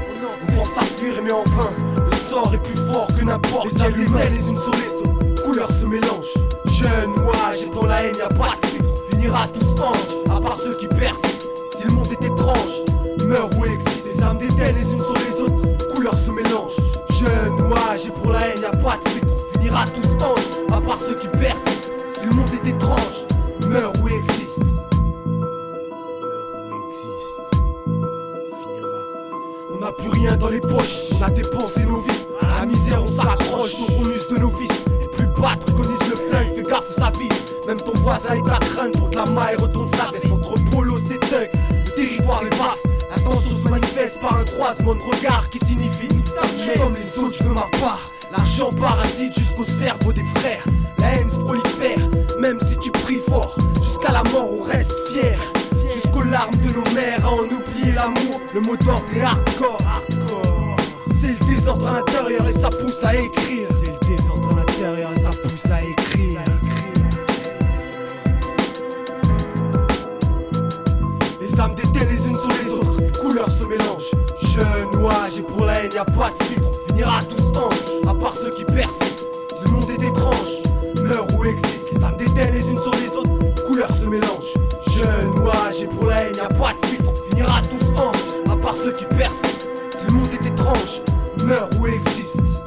On 0.48 0.52
pense 0.56 0.76
à 0.76 0.82
fuir, 0.82 1.14
mais 1.22 1.30
en 1.32 1.44
vain. 1.44 1.70
Le 2.04 2.16
sort 2.28 2.52
est 2.52 2.58
plus 2.58 2.92
fort 2.92 3.06
que 3.16 3.24
n'importe 3.24 3.68
quel 3.78 3.96
humain. 3.96 4.28
les 4.30 4.48
unes 4.48 4.58
sur 4.58 4.72
les 4.72 5.08
autres, 5.08 5.42
couleurs 5.44 5.70
se 5.70 5.86
mélangent. 5.86 6.34
Jeune 6.66 7.10
ou 7.10 7.30
âge, 7.48 7.62
et 7.62 7.70
dans 7.70 7.86
la 7.86 8.02
haine, 8.02 8.16
y 8.16 8.22
a 8.22 8.28
pas 8.28 8.54
de 8.60 8.66
filtre. 8.66 8.90
Finira 9.10 9.46
tous 9.48 9.80
anges, 9.80 10.36
à 10.36 10.40
part 10.40 10.56
ceux 10.56 10.76
qui 10.78 10.88
persistent. 10.88 11.52
Si 11.66 11.84
le 11.84 11.92
monde 11.92 12.08
est 12.10 12.24
étrange, 12.24 12.84
meurt 13.26 13.52
ou 13.56 13.64
existe. 13.66 14.16
Les 14.16 14.22
âmes 14.22 14.38
déteignent 14.38 14.76
les 14.76 14.92
unes 14.92 15.02
sur 15.02 15.14
les 15.14 15.40
autres, 15.40 15.94
couleurs 15.94 16.18
se 16.18 16.30
mélangent. 16.30 16.76
Jeune 17.10 17.60
ou 17.60 17.74
et 17.94 18.10
pour 18.22 18.32
la 18.32 18.48
haine, 18.48 18.60
y 18.60 18.64
a 18.64 18.70
pas 18.70 18.98
de 19.02 19.08
filtre. 19.08 19.32
On 19.32 19.58
finira 19.58 19.84
tous 19.86 20.24
anges, 20.24 20.72
à 20.72 20.80
part 20.80 20.98
ceux 20.98 21.14
qui 21.14 21.28
persistent. 21.28 21.94
Si 22.08 22.26
le 22.26 22.32
monde 22.32 22.48
est 22.52 22.68
étrange, 22.68 23.26
meurt 23.68 23.96
ou 23.98 24.08
existe. 24.08 24.62
On 29.74 29.78
n'a 29.78 29.92
plus 29.92 30.08
rien 30.08 30.36
dans 30.36 30.48
les 30.48 30.60
poches, 30.60 31.10
on 31.18 31.24
a 31.24 31.30
dépensé 31.30 31.84
nos 31.84 32.00
vies. 32.00 32.26
À 32.40 32.60
la 32.60 32.66
misère, 32.66 33.02
on 33.02 33.06
s'accroche, 33.06 33.78
donc 33.78 33.90
on 34.00 34.34
de 34.34 34.40
nos 34.40 34.48
vices. 34.48 34.84
Et 35.02 35.08
plus 35.16 35.26
battre, 35.40 35.64
préconise 35.66 36.00
le 36.08 36.16
flingue, 36.16 36.54
fais 36.54 36.62
gaffe 36.62 36.90
ça 36.90 37.10
vise. 37.18 37.44
Même 37.66 37.78
ton 37.78 37.92
voisin 37.94 38.34
est 38.34 38.50
à 38.50 38.58
craindre 38.58 38.98
pour 38.98 39.10
que 39.10 39.16
la 39.16 39.26
maille 39.26 39.56
retourne 39.56 39.88
sa 39.88 40.10
veste. 40.12 40.30
Entre 40.30 40.54
polos 40.70 41.02
et 41.10 41.14
le 41.14 41.65
territoire 41.96 42.42
est 42.44 42.54
vaste. 42.56 42.86
L'attention 43.10 43.56
se 43.56 43.68
manifeste 43.68 44.20
par 44.20 44.36
un 44.36 44.44
croisement 44.44 44.94
de 44.94 45.00
regard 45.00 45.48
qui 45.50 45.58
signifie 45.58 46.08
Je 46.54 46.60
suis 46.60 46.78
comme 46.78 46.94
les 46.94 47.18
autres, 47.18 47.36
je 47.38 47.44
veux 47.44 47.54
ma 47.54 47.68
part. 47.80 48.12
L'argent 48.30 48.70
parasite 48.70 49.36
jusqu'au 49.36 49.64
cerveau 49.64 50.12
des 50.12 50.24
frères. 50.36 50.64
La 50.98 51.14
haine 51.14 51.30
se 51.30 51.38
prolifère, 51.38 52.08
même 52.38 52.58
si 52.60 52.76
tu 52.78 52.90
pries 52.90 53.20
fort. 53.26 53.56
Jusqu'à 53.82 54.12
la 54.12 54.22
mort, 54.30 54.50
on 54.52 54.62
reste 54.62 54.92
fier. 55.10 55.38
Jusqu'aux 55.90 56.22
larmes 56.22 56.54
de 56.56 56.68
nos 56.68 56.94
mères, 56.94 57.24
à 57.24 57.30
en 57.30 57.44
oublier 57.44 57.92
l'amour. 57.94 58.40
Le 58.54 58.60
mot 58.60 58.76
d'ordre 58.76 59.06
est 59.16 59.22
hardcore. 59.22 59.78
C'est 61.10 61.38
le 61.40 61.46
désordre 61.46 61.88
à 61.88 61.92
l'intérieur 61.94 62.46
et 62.46 62.52
ça 62.52 62.68
pousse 62.68 63.02
à 63.04 63.14
écrire. 63.14 63.68
C'est 63.68 63.86
le 63.86 64.16
désordre 64.16 64.58
à 64.58 65.12
et 65.12 65.18
ça 65.18 65.30
pousse 65.30 65.66
à 65.70 65.82
écrire. 65.82 66.55
Les 71.56 71.62
âmes 71.62 71.74
déteignent 71.74 72.10
les 72.10 72.26
unes 72.28 72.36
sur 72.36 72.50
les 72.50 72.70
autres, 72.70 73.18
couleurs 73.18 73.50
se 73.50 73.64
mélangent. 73.64 74.10
Jeune 74.42 75.02
ou 75.02 75.08
âge 75.08 75.38
et 75.38 75.42
pour 75.42 75.64
la 75.64 75.84
haine, 75.84 75.90
y 75.94 75.96
a 75.96 76.04
pas 76.04 76.30
de 76.38 76.44
filtre, 76.44 76.68
finira 76.86 77.20
tous 77.22 77.58
anges. 77.58 78.06
À 78.06 78.12
part 78.12 78.34
ceux 78.34 78.50
qui 78.50 78.64
persistent, 78.66 79.32
si 79.50 79.64
le 79.64 79.70
monde 79.70 79.88
est 79.88 80.06
étrange, 80.06 80.50
meurt 81.02 81.32
ou 81.32 81.46
existe. 81.46 81.94
Les 81.94 82.04
âmes 82.04 82.18
déteignent 82.18 82.52
les 82.52 82.70
unes 82.70 82.78
sur 82.78 82.90
les 83.00 83.16
autres, 83.16 83.64
couleurs 83.66 83.90
se 83.90 84.06
mélangent. 84.06 84.52
Jeune 84.88 85.30
ou 85.38 85.48
âge 85.48 85.82
et 85.82 85.86
pour 85.86 86.04
la 86.04 86.24
haine, 86.24 86.36
y 86.36 86.40
a 86.40 86.48
pas 86.48 86.74
de 86.74 86.86
filtre, 86.88 87.12
finira 87.30 87.62
tous 87.62 88.02
anges. 88.02 88.52
À 88.52 88.56
part 88.56 88.76
ceux 88.76 88.92
qui 88.92 89.06
persistent, 89.06 89.70
si 89.94 90.04
le 90.08 90.12
monde 90.12 90.28
est 90.34 90.46
étrange, 90.46 91.00
meurt 91.42 91.72
ou 91.80 91.86
existe. 91.86 92.65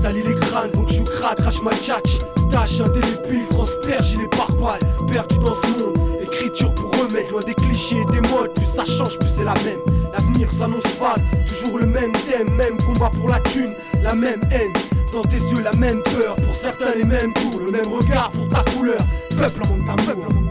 Salit 0.00 0.22
les 0.22 0.34
crânes, 0.34 0.70
donc 0.72 0.88
je 0.88 1.02
craque, 1.02 1.38
crache 1.38 1.62
ma 1.62 1.72
tchatch. 1.72 2.18
Tâche 2.50 2.80
indélébile, 2.80 3.46
transperge 3.50 4.18
les 4.18 4.28
pare 4.28 4.78
Perdu 5.06 5.38
dans 5.38 5.54
ce 5.54 5.66
monde, 5.78 5.98
écriture 6.22 6.74
pour 6.74 6.90
remettre 6.92 7.30
loin 7.30 7.42
des 7.42 7.54
clichés 7.54 7.96
et 7.96 8.12
des 8.12 8.28
modes. 8.28 8.52
Plus 8.54 8.66
ça 8.66 8.84
change, 8.84 9.18
plus 9.18 9.28
c'est 9.28 9.44
la 9.44 9.54
même. 9.64 9.80
L'avenir 10.12 10.50
s'annonce 10.50 10.86
fade, 10.86 11.22
toujours 11.46 11.78
le 11.78 11.86
même 11.86 12.12
thème, 12.28 12.50
même 12.54 12.76
combat 12.78 13.10
pour 13.10 13.28
la 13.28 13.40
thune, 13.40 13.74
la 14.02 14.14
même 14.14 14.40
haine. 14.50 14.72
Dans 15.12 15.22
tes 15.22 15.36
yeux, 15.36 15.62
la 15.62 15.72
même 15.72 16.02
peur, 16.02 16.36
pour 16.36 16.54
certains 16.54 16.94
les 16.96 17.04
mêmes 17.04 17.32
tours, 17.34 17.60
le 17.60 17.70
même 17.70 17.92
regard 17.92 18.30
pour 18.30 18.48
ta 18.48 18.64
couleur. 18.72 19.00
Peuple 19.36 19.62
en 19.62 19.96
d'amour. 19.96 20.26
Les 20.28 20.49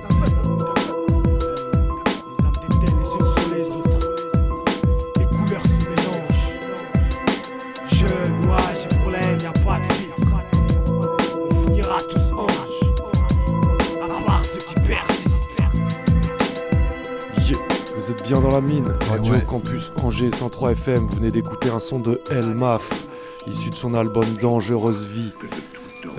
bien 18.29 18.41
dans 18.41 18.49
la 18.49 18.61
mine. 18.61 18.85
Radio 19.09 19.33
ouais. 19.33 19.41
Campus 19.47 19.91
Angers 20.03 20.29
103 20.31 20.71
FM. 20.71 20.97
Vous 21.05 21.15
venez 21.17 21.31
d'écouter 21.31 21.69
un 21.69 21.79
son 21.79 21.99
de 21.99 22.21
El 22.29 22.53
Maf, 22.53 23.07
issu 23.47 23.69
de 23.71 23.75
son 23.75 23.93
album 23.95 24.23
Dangereuse 24.39 25.07
Vie. 25.07 25.31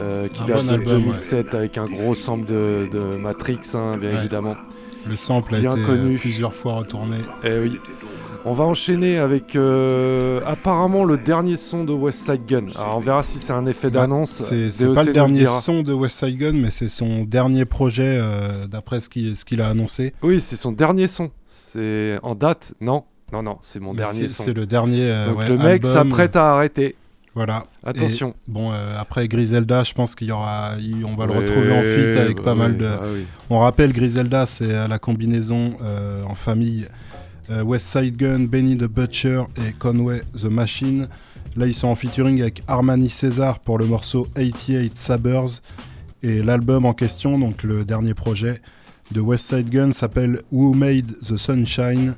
euh, 0.01 0.29
qui 0.29 0.43
Un 0.43 0.47
date 0.47 0.57
bon 0.57 0.63
de 0.65 0.71
album, 0.73 1.03
2007 1.03 1.55
avec 1.55 1.79
un 1.79 1.87
gros 1.87 2.15
sample 2.15 2.47
de, 2.47 2.89
de 2.91 3.17
Matrix, 3.17 3.61
hein, 3.75 3.93
bien 3.99 4.11
Ouais. 4.11 4.17
évidemment. 4.19 4.57
Le 5.09 5.15
sample 5.17 5.55
a 5.55 5.61
Bien 5.61 5.71
été 5.73 5.83
euh, 5.83 5.87
connu. 5.87 6.17
plusieurs 6.19 6.53
fois 6.55 6.75
retourné. 6.75 7.17
Eh 7.45 7.59
oui. 7.59 7.79
On 8.47 8.53
va 8.53 8.65
enchaîner 8.65 9.19
avec 9.19 9.55
euh, 9.55 10.41
apparemment 10.47 11.05
le 11.05 11.19
dernier 11.19 11.57
son 11.57 11.85
de 11.85 11.93
West 11.93 12.25
Side 12.25 12.47
Gun. 12.47 12.69
Alors 12.75 12.97
on 12.97 13.01
verra 13.01 13.23
si 13.23 13.39
c'est 13.39 13.53
un 13.53 13.67
effet 13.67 13.91
Bah, 13.91 14.01
d'annonce. 14.01 14.31
C'est 14.31 14.93
pas 14.95 15.05
le 15.05 15.13
dernier 15.13 15.47
son 15.47 15.83
de 15.83 15.93
West 15.93 16.19
Side 16.25 16.39
Gun, 16.39 16.53
mais 16.53 16.71
c'est 16.71 16.89
son 16.89 17.25
dernier 17.25 17.67
projet 17.67 18.17
euh, 18.19 18.67
d'après 18.67 19.01
ce 19.01 19.09
qu'il 19.11 19.37
ce 19.37 19.45
qu'il 19.45 19.61
a 19.61 19.69
annoncé. 19.69 20.15
Oui, 20.23 20.41
c'est 20.41 20.57
son 20.57 20.73
dernier 20.73 21.07
son. 21.07 21.31
C'est 21.45 22.19
en 22.23 22.35
date 22.35 22.73
Non, 22.81 23.05
non, 23.33 23.43
non, 23.43 23.59
c'est 23.61 23.79
mon 23.81 23.93
Mais 23.93 23.99
dernier 23.99 24.23
c'est- 24.23 24.29
son. 24.37 24.45
c'est 24.45 24.55
le 24.55 24.65
dernier, 24.65 25.03
euh, 25.11 25.29
Donc 25.29 25.39
ouais, 25.39 25.49
le 25.49 25.57
mec 25.59 25.85
album. 25.85 25.93
s'apprête 25.93 26.37
à 26.37 26.53
arrêter. 26.55 26.97
Voilà. 27.35 27.65
Attention. 27.85 28.31
Et, 28.31 28.51
bon, 28.51 28.73
euh, 28.73 28.99
après 28.99 29.29
Griselda, 29.29 29.85
je 29.85 29.93
pense 29.93 30.15
qu'il 30.17 30.27
y 30.29 30.33
aura, 30.33 30.73
il- 30.81 31.05
on 31.05 31.15
va 31.15 31.27
le 31.27 31.33
retrouver 31.33 31.73
en 31.73 31.83
feat 31.83 32.17
avec 32.17 32.39
bah 32.39 32.43
pas 32.43 32.55
mal 32.57 32.77
de. 32.79 32.89
oui. 33.15 33.25
On 33.51 33.59
rappelle 33.61 33.93
Griselda, 33.93 34.47
c'est 34.47 34.89
la 34.89 34.99
combinaison 34.99 35.75
euh, 35.83 36.25
en 36.25 36.35
famille 36.35 36.87
euh, 37.51 37.63
West 37.63 37.97
Gun, 38.17 38.41
Benny 38.41 38.77
the 38.77 38.85
Butcher 38.85 39.45
et 39.57 39.73
Conway 39.79 40.21
the 40.41 40.45
Machine. 40.45 41.09
Là, 41.57 41.67
ils 41.67 41.75
sont 41.75 41.89
en 41.89 41.97
featuring 41.97 42.41
avec 42.41 42.63
Armani 42.69 43.11
César 43.11 43.59
pour 43.59 43.79
le 43.79 43.87
morceau 43.87 44.29
88 44.37 44.97
Sabers. 44.97 45.61
Et 46.23 46.43
l'album 46.43 46.87
en 46.87 46.93
question, 46.93 47.39
donc 47.39 47.63
le 47.63 47.85
dernier 47.85 48.15
projet 48.15 48.61
de 49.11 49.21
West 49.21 49.49
Side 49.49 49.71
Gun, 49.71 49.93
s'appelle 49.93 50.41
Who 50.53 50.75
Made 50.75 51.13
the 51.27 51.37
Sunshine. 51.37 52.15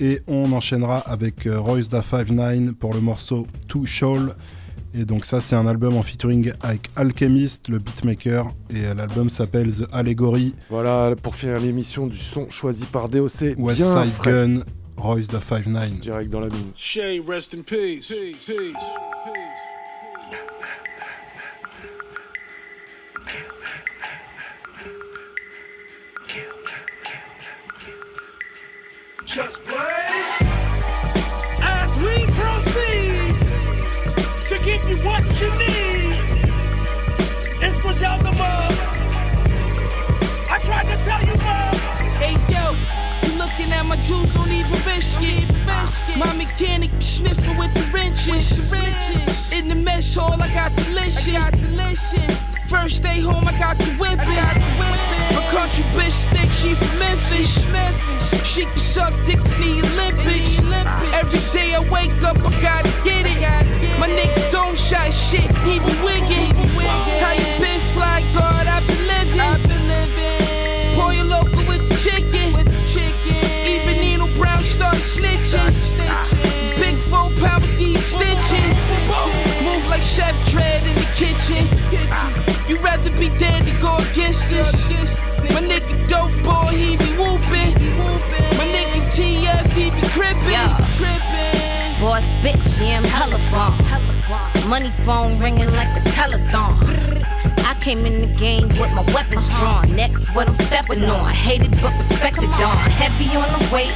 Et 0.00 0.20
on 0.26 0.50
enchaînera 0.52 0.98
avec 0.98 1.46
euh, 1.46 1.60
Royce 1.60 1.88
da 1.88 2.02
59 2.02 2.74
pour 2.74 2.94
le 2.94 3.00
morceau 3.00 3.46
Too 3.68 3.86
Shoal. 3.86 4.34
Et 4.96 5.04
donc 5.04 5.24
ça 5.24 5.40
c'est 5.40 5.56
un 5.56 5.66
album 5.66 5.96
en 5.96 6.02
featuring 6.02 6.52
avec 6.62 6.88
Alchemist, 6.94 7.68
le 7.68 7.78
beatmaker, 7.78 8.46
et 8.70 8.94
l'album 8.94 9.28
s'appelle 9.28 9.72
The 9.74 9.88
Allegory, 9.92 10.54
Voilà, 10.70 11.14
pour 11.20 11.34
finir 11.34 11.58
l'émission 11.58 12.06
du 12.06 12.16
son 12.16 12.48
choisi 12.48 12.84
par 12.86 13.08
DOC. 13.08 13.56
West 13.58 13.80
bien 13.80 14.02
Side 14.04 14.12
frais. 14.12 14.30
Gun, 14.30 14.60
Royce 14.96 15.28
da 15.28 15.40
59. 15.40 15.98
Direct 15.98 16.30
dans 16.30 16.40
la 16.40 16.48
mine. 16.48 16.70
Shay, 16.76 17.20
rest 17.26 17.54
in 17.54 17.62
peace. 17.62 18.06
peace. 18.46 18.74
Just 29.26 29.64
blaze. 29.66 30.03
Juice, 44.04 44.30
don't 44.32 44.50
even 44.50 44.80
biscuit. 44.84 45.48
My 46.16 46.32
mechanic 46.34 46.90
sniffing 47.00 47.56
with 47.56 47.72
the 47.74 47.84
wrenches. 47.92 48.72
In 49.52 49.68
the 49.68 49.74
mess 49.74 50.14
hall, 50.14 50.40
I 50.40 50.48
got 50.52 50.72
the 50.76 50.84
listen. 50.90 51.40
First 52.68 53.02
day 53.02 53.20
home, 53.20 53.46
I 53.46 53.58
got 53.58 53.76
the 53.78 53.90
whipping. 53.96 54.50
My 55.34 55.42
country 55.50 55.84
bitch 55.96 56.24
think 56.32 56.50
she 56.52 56.74
from 56.74 56.98
Memphis. 56.98 57.64
She 58.44 58.64
can 58.64 58.78
suck 58.78 59.12
dick 59.26 59.38
in 59.38 59.60
the 59.60 59.88
Olympics. 59.88 60.60
Every 61.14 61.40
day 61.52 61.74
I 61.74 61.80
wake 61.90 62.22
up, 62.22 62.36
I 62.38 62.50
gotta 62.60 62.92
get 63.04 63.24
it. 63.26 63.40
My 63.98 64.08
nigga 64.08 64.52
don't 64.52 64.76
shot 64.76 65.12
shit, 65.12 65.50
he 65.64 65.78
be 65.80 65.94
wiggin'. 66.04 66.52
How 67.22 67.32
you 67.32 67.46
been, 67.60 67.80
fly 67.92 68.20
guard? 68.34 68.63
Kitchen. 81.14 81.66
You 82.68 82.78
rather 82.78 83.10
be 83.18 83.28
dead 83.38 83.62
than 83.62 83.80
go 83.80 83.96
against 84.10 84.48
this. 84.50 84.90
My 85.50 85.60
nigga 85.60 85.94
dope 86.08 86.32
boy, 86.42 86.74
he 86.74 86.96
be 86.96 87.10
whooping. 87.16 87.74
My 88.58 88.66
nigga 88.74 89.00
TF, 89.14 89.66
he 89.72 89.90
be 89.90 90.06
crippin'. 90.08 90.94
Boss 92.00 92.24
bitch, 92.42 92.80
yeah, 92.80 92.98
I'm 92.98 93.04
hella 93.04 93.38
bomb. 93.50 94.68
Money 94.68 94.90
phone 94.90 95.38
ringing 95.38 95.70
like 95.72 95.88
a 95.88 96.08
telethon. 96.10 97.43
Came 97.84 98.06
in 98.06 98.22
the 98.22 98.38
game 98.38 98.66
with 98.80 98.90
my 98.94 99.04
weapons 99.12 99.46
drawn. 99.58 99.94
Next, 99.94 100.34
what 100.34 100.48
I'm 100.48 100.54
stepping 100.54 101.04
on. 101.04 101.30
Hated 101.34 101.70
but 101.82 101.92
respected 101.98 102.48
on. 102.48 102.76
Heavy 102.96 103.28
on 103.36 103.44
the 103.52 103.68
weight, 103.70 103.92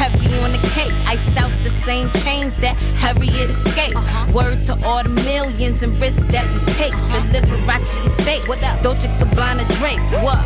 heavy 0.00 0.32
on 0.40 0.52
the 0.52 0.58
cake. 0.72 0.90
Iced 1.04 1.36
out 1.36 1.52
the 1.62 1.68
same 1.84 2.08
chains 2.24 2.56
that 2.64 2.76
Harriet 2.96 3.50
escaped. 3.50 3.94
Uh-huh. 3.94 4.32
Word 4.32 4.62
to 4.68 4.86
all 4.86 5.02
the 5.02 5.10
millions 5.10 5.82
and 5.82 5.94
risks 6.00 6.24
that 6.32 6.48
we 6.48 6.72
take. 6.80 6.92
The 7.12 7.20
Liberace 7.28 8.06
estate. 8.06 8.42
Dolce 8.82 9.08
Gabbana 9.20 9.68
drapes. 9.76 10.16
What? 10.24 10.40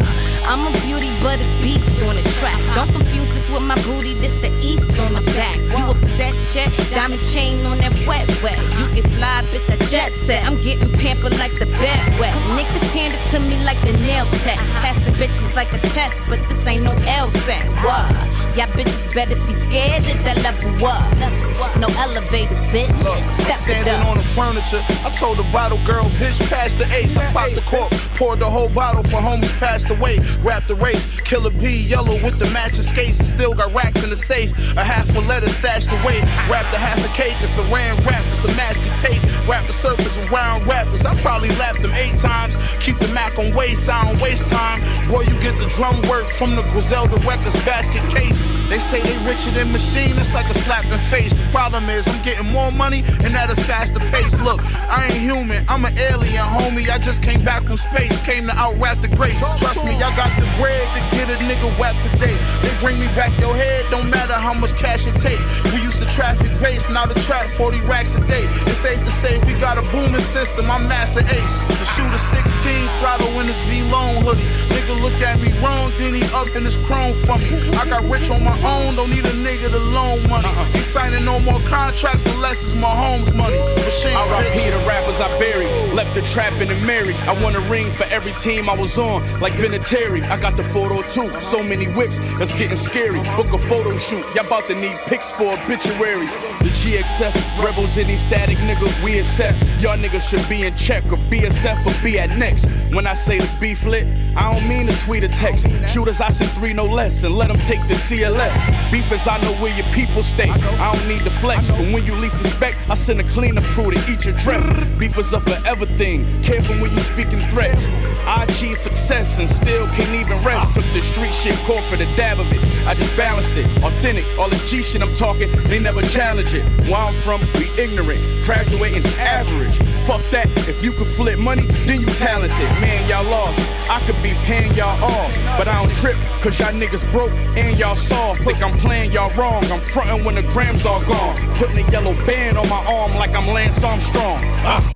I'm 0.51 0.67
a 0.67 0.73
beauty 0.81 1.11
but 1.23 1.39
a 1.39 1.47
beast 1.63 2.03
on 2.03 2.17
the 2.17 2.29
track. 2.41 2.59
Uh-huh. 2.59 2.75
Don't 2.75 2.91
confuse 2.91 3.29
this 3.29 3.40
with 3.53 3.63
my 3.63 3.77
booty. 3.83 4.15
This 4.15 4.33
the 4.35 4.51
east 4.63 4.99
on 5.01 5.13
the 5.13 5.23
back. 5.33 5.59
You 5.59 5.85
upset, 5.91 6.35
check. 6.53 6.71
Diamond 6.91 7.25
chain 7.25 7.65
on 7.67 7.79
that 7.79 7.95
wet 8.07 8.27
wet. 8.43 8.59
You 8.79 8.87
can 8.95 9.11
fly, 9.11 9.43
bitch. 9.51 9.71
I 9.71 9.77
jet 9.87 10.13
set. 10.13 10.45
I'm 10.45 10.61
getting 10.63 10.91
pampered 10.99 11.37
like 11.39 11.53
the 11.59 11.67
bed 11.67 12.01
wet. 12.19 12.35
Niggas 12.57 12.91
hand 12.95 13.15
it 13.15 13.23
to 13.33 13.41
me 13.41 13.63
like 13.65 13.81
the 13.83 13.93
nail 14.07 14.27
tech. 14.45 14.59
Passing 14.83 15.15
bitches 15.15 15.55
like 15.55 15.73
a 15.73 15.79
test, 15.91 16.17
but 16.29 16.39
this 16.49 16.67
ain't 16.67 16.85
no 16.85 16.93
L 17.07 17.31
set. 17.47 17.67
What? 17.85 18.31
Y'all 18.57 18.67
bitches 18.75 19.15
better 19.15 19.37
be 19.47 19.53
scared 19.53 20.03
that 20.03 20.19
that 20.25 20.43
level 20.43 20.87
up. 20.87 21.41
No 21.79 21.89
elevators, 21.99 22.57
bitch. 22.75 23.05
Look, 23.05 23.23
Step 23.31 23.57
standing 23.57 24.09
on 24.09 24.17
the 24.17 24.25
furniture. 24.25 24.83
I 25.05 25.11
told 25.11 25.39
the 25.39 25.45
bottle 25.53 25.79
girl, 25.85 26.05
bitch, 26.19 26.41
pass 26.49 26.75
the 26.75 26.85
ace. 26.93 27.17
I 27.17 27.31
popped 27.33 27.55
the 27.55 27.61
cork, 27.63 27.91
poured 28.17 28.41
the 28.41 28.47
whole 28.47 28.69
bottle 28.71 29.05
for 29.05 29.17
homies 29.17 29.57
passed 29.59 29.91
away. 29.91 30.19
Wrapped 30.41 30.69
the 30.69 30.75
race, 30.75 31.21
killer 31.21 31.51
B 31.51 31.69
yellow 31.77 32.15
with 32.25 32.39
the 32.39 32.47
matching 32.47 32.83
skates. 32.83 33.33
Still 33.41 33.55
got 33.55 33.73
racks 33.73 34.05
in 34.05 34.11
the 34.11 34.17
safe. 34.17 34.53
A 34.77 34.85
half 34.85 35.17
a 35.17 35.21
letter 35.21 35.49
stashed 35.49 35.89
away. 35.89 36.21
Wrapped 36.53 36.77
a 36.77 36.79
half 36.79 37.01
a 37.01 37.09
cake, 37.17 37.37
it's 37.41 37.57
a 37.57 37.63
ran 37.73 37.97
wrap, 38.05 38.21
it's 38.29 38.45
a 38.45 38.53
mask 38.53 38.85
and 38.85 38.93
tape. 39.01 39.23
Wrap 39.49 39.67
the 39.67 39.73
surface 39.73 40.19
around 40.29 40.67
rappers. 40.67 41.07
I 41.07 41.15
probably 41.23 41.49
lapped 41.57 41.81
them 41.81 41.93
eight 41.93 42.19
times. 42.19 42.59
Keep 42.85 42.99
the 42.99 43.09
Mac 43.17 43.39
on 43.39 43.55
waist, 43.55 43.89
I 43.89 44.05
don't 44.05 44.21
waste 44.21 44.47
time. 44.49 44.85
Boy, 45.09 45.23
you 45.23 45.33
get 45.41 45.57
the 45.57 45.73
drum 45.73 45.97
work 46.05 46.29
from 46.37 46.55
the 46.55 46.61
Griselda 46.69 47.17
Records 47.25 47.57
basket 47.65 48.05
case. 48.13 48.53
They 48.69 48.79
say 48.79 49.01
they 49.01 49.17
richer 49.25 49.51
than 49.53 49.73
machine, 49.73 50.19
it's 50.21 50.35
like 50.35 50.49
a 50.51 50.59
slap 50.61 50.85
in 50.85 50.99
face. 51.09 51.33
The 51.33 51.49
problem 51.49 51.89
is 51.89 52.07
I'm 52.09 52.23
getting 52.23 52.53
more 52.53 52.71
money 52.71 53.03
and 53.25 53.33
at 53.35 53.49
a 53.49 53.57
faster 53.57 54.01
pace. 54.13 54.39
Look, 54.45 54.61
I 54.93 55.09
ain't 55.09 55.17
human, 55.17 55.65
I'm 55.67 55.87
an 55.87 55.97
alien, 55.97 56.45
homie. 56.45 56.93
I 56.93 56.99
just 56.99 57.23
came 57.23 57.43
back 57.43 57.65
from 57.65 57.79
space, 57.79 58.21
came 58.21 58.49
to 58.49 58.53
out 58.53 58.77
rap 58.77 59.01
the 59.01 59.09
greats. 59.09 59.41
Trust 59.59 59.83
me, 59.87 59.97
I 59.97 60.13
got 60.15 60.29
the 60.37 60.45
bread 60.61 60.85
to 60.93 61.01
get 61.17 61.33
a 61.33 61.41
nigga 61.49 61.73
whack 61.81 61.97
today. 62.05 62.37
They 62.61 62.73
bring 62.85 63.01
me 63.01 63.09
back 63.17 63.30
your 63.39 63.55
head, 63.55 63.85
don't 63.91 64.11
matter 64.11 64.35
how 64.35 64.55
much 64.55 64.75
cash 64.75 65.07
it 65.07 65.17
take. 65.17 65.41
We 65.73 65.83
used 65.83 66.03
to 66.03 66.09
traffic 66.11 66.51
base, 66.61 66.89
now 66.91 67.07
the 67.07 67.19
trap 67.21 67.47
40 67.51 67.81
racks 67.83 68.15
a 68.17 68.21
day. 68.27 68.45
It's 68.67 68.79
safe 68.79 68.99
to 68.99 69.11
say 69.11 69.39
we 69.47 69.55
got 69.61 69.79
a 69.79 69.83
booming 69.93 70.21
system, 70.21 70.71
I'm 70.71 70.89
master 70.89 71.21
ace. 71.21 71.57
The 71.69 71.85
shooter 71.85 72.19
16, 72.19 72.89
throttle 72.99 73.29
in 73.41 73.47
his 73.47 73.59
V-Lone 73.69 74.25
hoodie. 74.25 74.43
Nigga 74.75 75.01
look 75.01 75.19
at 75.21 75.41
me 75.41 75.53
wrong, 75.61 75.93
then 75.99 76.15
he 76.15 76.23
up 76.35 76.49
in 76.57 76.65
his 76.65 76.77
chrome 76.89 77.15
for 77.15 77.39
me. 77.39 77.51
I 77.77 77.87
got 77.87 78.05
rich 78.05 78.31
on 78.31 78.43
my 78.43 78.57
own, 78.63 78.97
don't 78.97 79.11
need 79.11 79.25
a 79.25 79.33
nigga 79.33 79.71
to 79.71 79.79
loan 79.79 80.29
money. 80.29 80.49
Signing 80.91 81.25
no 81.25 81.39
more 81.39 81.61
contracts 81.69 82.27
unless 82.27 82.65
it's 82.65 82.75
my 82.75 82.91
home's 82.91 83.33
money. 83.33 83.57
Machine 83.85 84.13
R.I.P. 84.13 84.71
the 84.71 84.79
rappers 84.89 85.21
I 85.21 85.29
buried. 85.39 85.71
Left 85.95 86.13
the 86.17 86.23
trapping 86.23 86.69
and 86.69 86.85
married. 86.85 87.15
I 87.31 87.41
won 87.45 87.55
a 87.55 87.61
ring 87.71 87.93
for 87.93 88.05
every 88.05 88.33
team 88.33 88.69
I 88.69 88.75
was 88.75 88.99
on, 88.99 89.23
like 89.41 89.53
Vinatieri. 89.53 90.23
I 90.25 90.41
got 90.41 90.57
the 90.57 90.65
photo 90.65 91.01
too. 91.03 91.31
So 91.39 91.63
many 91.63 91.87
whips, 91.95 92.19
that's 92.39 92.53
getting 92.59 92.77
scary. 92.77 93.21
Book 93.37 93.53
a 93.53 93.59
photo 93.59 93.97
shoot. 93.97 94.25
Y'all 94.35 94.47
about 94.47 94.65
to 94.65 94.75
need 94.75 94.97
pics 95.07 95.31
for 95.31 95.53
obituaries. 95.55 96.33
The 96.59 96.71
GXF, 96.81 97.63
rebels 97.63 97.97
any 97.97 98.17
static 98.17 98.57
nigga, 98.59 98.91
we 99.05 99.21
accept. 99.21 99.63
Y'all 99.81 99.97
niggas 99.97 100.29
should 100.29 100.47
be 100.49 100.67
in 100.67 100.75
check 100.75 101.05
or 101.13 101.19
BSF 101.31 101.87
or 101.87 102.05
be 102.05 102.19
at 102.19 102.31
next. 102.37 102.67
When 102.93 103.07
I 103.07 103.15
say 103.15 103.39
the 103.39 103.51
beef 103.61 103.87
lit, 103.87 104.09
I 104.37 104.53
don't 104.53 104.69
mean 104.69 104.89
to 104.89 104.99
tweet 105.05 105.23
or 105.23 105.29
text. 105.29 105.69
Shooters, 105.89 106.21
I 106.21 106.31
send 106.31 106.51
three 106.51 106.73
no 106.73 106.87
less 106.87 107.23
and 107.23 107.37
let 107.37 107.47
them 107.47 107.59
take 107.59 107.81
the 107.87 107.95
CLS. 107.95 108.91
Beef 108.91 109.11
is 109.13 109.29
I 109.29 109.41
know 109.43 109.53
where 109.63 109.75
your 109.77 109.87
people 109.95 110.25
stay. 110.25 110.51
I 110.81 110.95
don't 110.95 111.07
need 111.09 111.25
the 111.25 111.31
flex, 111.31 111.71
but 111.71 111.93
when 111.93 112.07
you 112.07 112.15
least 112.15 112.41
suspect, 112.41 112.79
I 112.89 112.95
send 112.95 113.21
a 113.21 113.25
cleaner 113.25 113.61
crew 113.61 113.91
to 113.91 113.99
eat 114.11 114.25
your 114.25 114.35
dress. 114.37 114.67
Beef 114.99 115.19
is 115.19 115.33
a 115.35 115.41
forever 115.41 115.85
thing. 115.85 116.25
Careful 116.43 116.75
when 116.77 116.91
you 116.91 117.01
speaking 117.01 117.39
threats. 117.51 117.87
I 118.27 118.45
achieved 118.49 118.81
success 118.81 119.39
and 119.39 119.49
still 119.49 119.87
can't 119.89 120.15
even 120.15 120.43
rest. 120.43 120.75
Took 120.75 120.85
the 120.95 121.03
street 121.03 121.35
shit 121.35 121.57
corporate, 121.67 122.01
a 122.01 122.07
dab 122.17 122.41
of 122.41 122.51
it. 122.51 122.61
I 122.87 122.95
just 122.95 123.15
balanced 123.15 123.55
it. 123.57 123.67
Authentic, 123.83 124.25
all 124.39 124.49
the 124.49 124.57
G 124.67 124.83
shit 124.83 125.03
I'm 125.03 125.15
talking, 125.15 125.51
they 125.65 125.79
never 125.81 126.01
challenge 126.03 126.55
it. 126.55 126.65
Where 126.89 126.97
I'm 126.97 127.13
from, 127.13 127.41
we 127.55 127.69
ignorant, 127.77 128.45
graduating 128.47 129.05
average. 129.19 129.77
Fuck 130.07 130.23
that, 130.31 130.49
if 130.67 130.83
you 130.83 130.93
could 130.93 131.09
flip 131.09 131.39
money, 131.39 131.67
then 131.85 132.01
you 132.01 132.07
talented. 132.07 132.71
Man, 132.81 133.07
y'all 133.07 133.25
lost. 133.25 133.59
I 133.91 134.01
could 134.07 134.21
be 134.23 134.33
paying 134.47 134.73
y'all 134.75 135.03
off, 135.03 135.35
but 135.59 135.67
I 135.67 135.83
don't 135.83 135.95
trip, 135.97 136.17
cause 136.41 136.59
y'all 136.59 136.73
niggas 136.73 137.11
broke 137.11 137.33
and 137.57 137.79
y'all 137.79 137.97
soft. 137.97 138.43
Think 138.45 138.63
I'm 138.63 138.79
playing 138.79 139.13
y'all 139.13 139.35
wrong. 139.37 139.65
I'm 139.65 139.81
frontin' 139.81 140.25
when 140.25 140.37
the 140.37 140.43
all 140.87 141.03
gone. 141.05 141.37
Putting 141.57 141.85
a 141.85 141.91
yellow 141.91 142.15
band 142.27 142.57
on 142.57 142.69
my 142.69 142.85
arm 142.87 143.15
like 143.17 143.35
I'm 143.35 143.47
Lance 143.49 143.83
Armstrong. 143.83 144.39
Ah. 144.63 144.93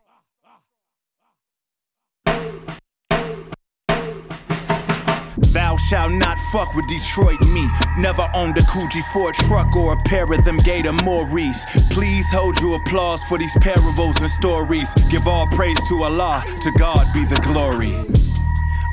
Thou 5.53 5.77
shalt 5.77 6.13
not 6.13 6.39
fuck 6.53 6.75
with 6.75 6.87
Detroit 6.89 7.41
me. 7.53 7.69
Never 7.99 8.23
owned 8.35 8.57
a 8.59 8.63
Coogi 8.63 9.03
Ford 9.13 9.35
truck 9.35 9.75
or 9.77 9.95
a 9.95 9.97
pair 10.05 10.33
of 10.33 10.45
them 10.45 10.59
Gator 10.59 10.93
Maurice. 10.93 11.65
Please 11.91 12.31
hold 12.33 12.61
your 12.61 12.77
applause 12.77 13.23
for 13.25 13.39
these 13.39 13.57
parables 13.61 14.21
and 14.21 14.31
stories. 14.31 14.93
Give 15.11 15.27
all 15.27 15.47
praise 15.49 15.79
to 15.89 16.03
Allah, 16.03 16.43
to 16.61 16.71
God 16.79 17.07
be 17.13 17.25
the 17.25 17.41
glory. 17.43 17.95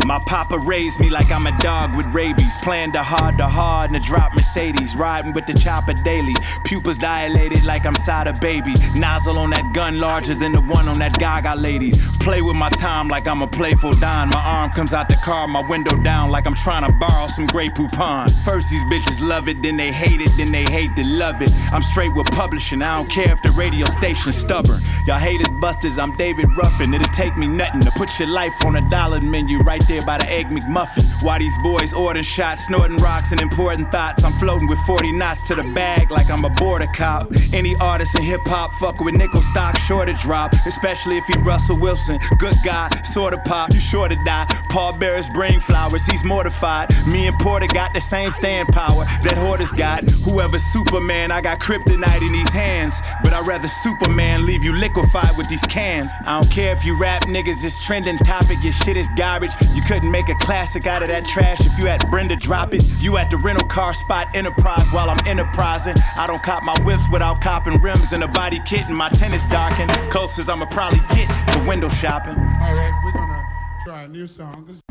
My 0.06 0.20
papa 0.26 0.58
raised 0.58 1.00
me 1.00 1.10
like 1.10 1.32
I'm 1.32 1.48
a 1.48 1.58
dog 1.60 1.96
with 1.96 2.08
rabies. 2.08 2.58
Playing 2.58 2.92
the 2.92 3.04
hard 3.04 3.38
to 3.38 3.48
hard 3.48 3.92
in 3.92 3.96
a 3.96 4.00
drop 4.00 4.34
Mercedes. 4.34 4.96
Riding 4.96 5.34
with 5.34 5.46
the 5.46 5.54
chopper 5.54 5.94
daily. 5.94 6.34
Pupils 6.66 6.98
dilated 6.98 7.64
like 7.66 7.86
I'm 7.86 7.96
side 7.96 8.28
a 8.28 8.34
baby. 8.42 8.74
Nozzle 8.96 9.38
on 9.38 9.52
that 9.52 9.74
gun 9.74 10.00
larger 10.00 10.34
than 10.34 10.54
the 10.54 10.62
one 10.62 10.88
on 10.88 11.00
that 11.00 11.18
Gaga 11.20 11.56
ladies. 11.60 11.96
Play 12.18 12.42
with 12.42 12.56
my 12.56 12.70
time 12.70 13.08
like 13.08 13.28
I'm 13.28 13.42
a 13.42 13.48
playful 13.48 13.94
Don. 13.94 14.30
My 14.30 14.44
arm 14.44 14.72
comes 14.72 14.94
out 14.94 15.08
the 15.08 15.16
car, 15.24 15.48
my 15.48 15.62
window 15.68 15.96
down 15.98 16.30
like 16.30 16.46
I'm 16.46 16.56
trying 16.56 16.90
to 16.90 16.94
borrow 16.98 17.28
some 17.28 17.48
Grey 17.48 17.70
Poupon. 17.70 18.32
First 18.44 18.70
these 18.70 18.86
bitches 18.86 19.22
love 19.22 19.48
it, 19.48 19.62
then 19.62 19.78
they 19.78 19.92
hate 19.92 20.22
it, 20.22 20.32
then 20.38 20.52
they 20.52 20.64
hate 20.64 20.96
to 20.96 21.04
love 21.06 21.42
it. 21.42 21.52
I'm 21.72 21.82
straight 21.82 22.14
with 22.16 22.28
publishing. 22.32 22.82
I 22.82 22.98
don't 22.98 23.10
care 23.10 23.32
if 23.32 23.42
the 23.42 23.52
radio 23.52 23.86
station's 23.88 24.36
stubborn. 24.36 24.82
Y'all 25.06 25.20
haters 25.20 25.52
busters, 25.60 26.00
I'm 26.00 26.16
David 26.16 26.48
Ruffin. 26.58 26.94
It'll 26.94 27.08
take 27.08 27.38
me 27.38 27.48
nothing 27.48 27.82
to 27.82 27.92
put 27.92 28.20
your 28.20 28.30
life 28.30 28.54
on 28.66 28.76
a 28.76 28.82
dollar 28.90 29.22
menu 29.22 29.60
right 29.60 29.82
there 29.88 29.91
by 30.00 30.18
the 30.18 30.30
Egg 30.30 30.48
McMuffin. 30.48 31.04
Why 31.22 31.40
these 31.40 31.58
boys 31.62 31.94
ordering 31.94 32.24
shots, 32.24 32.68
snorting 32.68 32.98
rocks, 32.98 33.32
and 33.32 33.42
important 33.42 33.92
thoughts? 33.92 34.24
I'm 34.24 34.32
floating 34.34 34.68
with 34.68 34.80
40 34.88 35.12
knots 35.12 35.44
to 35.50 35.56
the 35.56 35.64
bag 35.76 36.10
like 36.12 36.32
I'm 36.32 36.46
a 36.46 36.50
border 36.50 36.88
cop. 36.96 37.32
Any 37.54 37.76
artist 37.82 38.16
in 38.16 38.24
hip 38.24 38.42
hop 38.46 38.72
fuck 38.74 39.00
with 39.02 39.16
nickel 39.16 39.42
stock, 39.42 39.78
sure 39.80 40.06
to 40.06 40.14
drop. 40.14 40.54
Especially 40.66 41.18
if 41.18 41.26
he 41.26 41.38
Russell 41.40 41.80
Wilson. 41.80 42.18
Good 42.38 42.56
guy, 42.64 42.90
sorta 43.04 43.40
pop, 43.46 43.74
you 43.74 43.80
sure 43.80 44.08
to 44.08 44.16
die. 44.24 44.46
Paul 44.70 44.98
Bear's 44.98 45.28
brain 45.30 45.60
flowers, 45.60 46.06
he's 46.06 46.24
mortified. 46.24 46.90
Me 47.08 47.28
and 47.28 47.36
Porter 47.40 47.68
got 47.68 47.94
the 47.94 48.02
same 48.02 48.32
stand 48.32 48.70
power 48.70 49.04
that 49.24 49.38
Hoarders 49.38 49.72
got. 49.72 50.04
Whoever's 50.24 50.64
Superman, 50.64 51.32
I 51.32 51.42
got 51.42 51.60
kryptonite 51.60 52.22
in 52.22 52.32
these 52.32 52.54
hands. 52.54 53.02
But 53.24 53.34
I'd 53.34 53.46
rather 53.46 53.68
Superman 53.68 54.46
leave 54.46 54.64
you 54.64 54.74
liquefied 54.74 55.38
with 55.38 55.50
these 55.50 55.66
cans. 55.66 56.08
I 56.26 56.40
don't 56.40 56.52
care 56.52 56.72
if 56.72 56.86
you 56.86 56.98
rap 56.98 57.24
niggas, 57.24 57.66
it's 57.66 57.84
trending 57.86 58.18
topic. 58.18 58.64
Your 58.64 58.74
shit 58.74 58.98
is 58.98 59.08
garbage. 59.18 59.52
You 59.74 59.81
couldn't 59.88 60.12
make 60.12 60.30
a 60.30 60.36
classic 60.36 60.88
out 60.88 61.02
of 61.02 61.10
that 61.10 61.26
trash 61.26 61.60
if 61.62 61.78
you 61.78 61.86
had 61.86 62.10
Brenda 62.10 62.36
drop 62.36 62.74
it. 62.74 62.84
You 63.00 63.18
at 63.18 63.30
the 63.30 63.38
rental 63.38 63.68
car 63.68 63.94
spot 63.94 64.28
Enterprise 64.34 64.90
while 64.92 65.10
I'm 65.10 65.20
enterprising. 65.28 65.96
I 66.18 66.28
don't 66.28 66.42
cop 66.44 66.64
my 66.64 66.76
whips 66.84 67.04
without 67.12 67.42
copping 67.42 67.80
rims 67.82 68.14
and 68.14 68.24
a 68.24 68.28
body 68.28 68.60
kit 68.66 68.88
and 68.88 68.98
my 68.98 69.10
tennis 69.10 69.46
darkened. 69.48 69.92
Closest 70.12 70.50
I'ma 70.50 70.66
probably 70.66 71.00
get 71.16 71.28
to 71.54 71.64
window 71.68 71.90
shopping. 71.90 72.36
All 72.36 72.76
right, 72.76 73.02
we're 73.04 73.12
gonna 73.14 73.44
try 73.84 74.04
a 74.04 74.08
new 74.08 74.28
song. 74.28 74.66
This- 74.68 74.82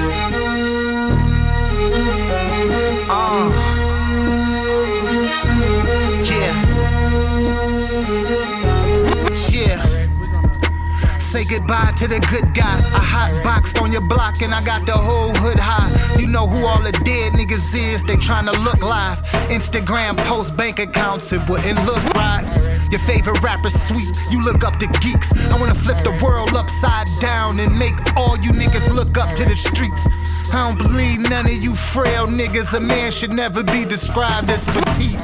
goodbye 11.67 11.91
to 11.97 12.07
the 12.07 12.19
good 12.31 12.53
guy. 12.55 12.79
I 12.93 13.03
hot 13.03 13.43
boxed 13.43 13.79
on 13.79 13.91
your 13.91 14.01
block 14.01 14.35
and 14.41 14.53
I 14.53 14.63
got 14.63 14.85
the 14.85 14.93
whole 14.93 15.33
hood 15.35 15.59
high. 15.59 16.06
You 16.19 16.27
know 16.27 16.47
who 16.47 16.65
all 16.65 16.81
the 16.81 16.91
dead 17.03 17.33
niggas 17.33 17.75
is, 17.75 18.03
they 18.03 18.15
tryna 18.15 18.53
look 18.63 18.81
live. 18.81 19.19
Instagram 19.49 20.17
post 20.25 20.57
bank 20.57 20.79
accounts, 20.79 21.31
it 21.31 21.41
wouldn't 21.49 21.83
look 21.85 22.03
right. 22.13 22.45
Your 22.91 22.99
favorite 23.01 23.41
rapper 23.41 23.69
sweet, 23.69 24.15
you 24.31 24.43
look 24.43 24.63
up 24.63 24.77
to 24.77 24.87
geeks. 25.01 25.31
I 25.51 25.59
wanna 25.59 25.75
flip 25.75 26.03
the 26.03 26.17
world 26.23 26.55
upside 26.55 27.07
down 27.21 27.59
and 27.59 27.77
make 27.77 27.95
all 28.15 28.37
you 28.39 28.51
niggas 28.51 28.93
look 28.93 29.17
up 29.17 29.35
to 29.35 29.43
the 29.43 29.55
streets. 29.55 30.07
I 30.53 30.69
don't 30.69 30.77
believe 30.77 31.19
none 31.19 31.45
of 31.45 31.57
you 31.59 31.75
frail 31.75 32.27
niggas. 32.27 32.73
A 32.73 32.79
man 32.79 33.11
should 33.11 33.31
never 33.31 33.63
be 33.63 33.83
described 33.83 34.49
as 34.49 34.67
petite. 34.67 35.19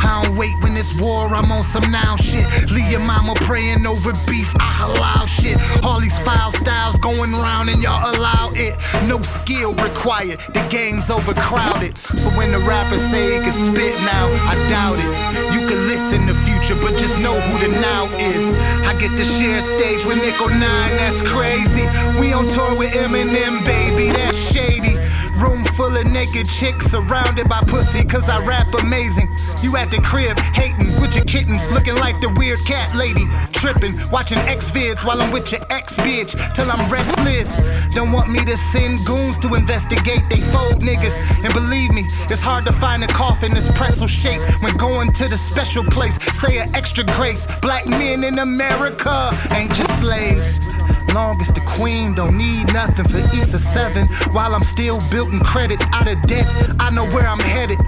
I 0.00 0.24
don't 0.24 0.36
wait 0.36 0.52
when 0.62 0.72
it's 0.72 1.00
war, 1.00 1.28
I'm 1.28 1.52
on 1.52 1.62
some 1.62 1.90
now 1.90 2.16
shit. 2.16 2.44
Leave 2.72 2.90
your 2.90 3.04
mama 3.04 3.34
praying 3.44 3.86
over 3.86 4.12
beef, 4.28 4.52
I 4.56 4.72
halal 4.72 5.28
shit. 5.28 5.56
All 5.84 6.00
these 6.00 6.18
foul 6.20 6.52
styles 6.52 6.96
going 6.98 7.32
round 7.44 7.68
and 7.68 7.82
y'all 7.82 8.00
allow 8.16 8.50
it. 8.54 8.76
No 9.08 9.20
skill 9.20 9.74
required, 9.74 10.23
the 10.30 10.66
game's 10.70 11.10
overcrowded. 11.10 11.96
So 12.16 12.30
when 12.30 12.52
the 12.52 12.58
rappers 12.58 13.02
say 13.02 13.34
he 13.34 13.38
can 13.40 13.52
spit 13.52 13.94
now, 14.00 14.26
I 14.48 14.54
doubt 14.68 14.98
it. 14.98 15.10
You 15.52 15.66
can 15.66 15.86
listen 15.86 16.26
to 16.26 16.34
future, 16.34 16.74
but 16.80 16.96
just 16.98 17.20
know 17.20 17.34
who 17.34 17.58
the 17.60 17.68
now 17.80 18.06
is. 18.16 18.52
I 18.88 18.96
get 18.98 19.16
to 19.16 19.24
share 19.24 19.60
stage 19.60 20.04
with 20.04 20.18
Nickel 20.18 20.48
9, 20.48 20.60
that's 20.60 21.20
crazy. 21.22 21.86
We 22.18 22.32
on 22.32 22.48
tour 22.48 22.76
with 22.76 22.92
Eminem, 22.94 23.64
baby, 23.64 24.10
that's 24.12 24.38
shady. 24.38 24.96
room 25.42 25.64
full 25.76 25.94
of 25.94 26.06
naked 26.10 26.48
chicks 26.48 26.86
surrounded 26.86 27.48
by 27.48 27.60
pussy, 27.66 28.04
cause 28.04 28.28
I 28.28 28.44
rap 28.46 28.72
amazing. 28.80 29.33
At 29.74 29.90
the 29.90 30.00
crib, 30.00 30.38
hating 30.54 30.96
with 30.96 31.14
your 31.14 31.26
kittens, 31.26 31.70
looking 31.74 31.96
like 31.96 32.16
the 32.22 32.32
weird 32.38 32.56
cat 32.64 32.94
lady. 32.94 33.26
Tripping, 33.52 33.92
watching 34.10 34.38
X 34.46 34.70
vids 34.70 35.04
while 35.04 35.20
I'm 35.20 35.30
with 35.30 35.50
your 35.52 35.60
ex 35.68 35.98
bitch, 35.98 36.32
till 36.54 36.70
I'm 36.70 36.88
restless. 36.88 37.58
Don't 37.92 38.12
want 38.12 38.30
me 38.30 38.38
to 38.46 38.56
send 38.56 38.96
goons 39.04 39.36
to 39.44 39.52
investigate, 39.52 40.22
they 40.30 40.40
fold 40.40 40.80
niggas. 40.80 41.20
And 41.44 41.52
believe 41.52 41.92
me, 41.92 42.06
it's 42.06 42.42
hard 42.42 42.64
to 42.64 42.72
find 42.72 43.02
a 43.02 43.08
coffin 43.08 43.52
that's 43.52 43.68
pretzel 43.76 44.06
shape 44.06 44.40
when 44.62 44.76
going 44.78 45.12
to 45.12 45.24
the 45.24 45.36
special 45.36 45.84
place. 45.84 46.16
Say 46.32 46.56
an 46.58 46.70
extra 46.74 47.04
grace. 47.18 47.44
Black 47.60 47.84
men 47.84 48.24
in 48.24 48.38
America 48.38 49.36
ain't 49.52 49.74
just 49.74 50.00
slaves. 50.00 50.70
Long 51.12 51.38
as 51.40 51.52
the 51.52 51.62
queen 51.66 52.14
don't 52.14 52.38
need 52.38 52.72
nothing 52.72 53.06
for 53.06 53.18
Easter 53.36 53.58
7 53.58 54.06
while 54.32 54.54
I'm 54.54 54.64
still 54.64 54.98
building 55.10 55.40
credit 55.40 55.82
out 55.92 56.08
of 56.08 56.20
debt. 56.24 56.46
I 56.80 56.90
know 56.90 57.04
where 57.12 57.26
I'm 57.26 57.40
headed. 57.40 57.78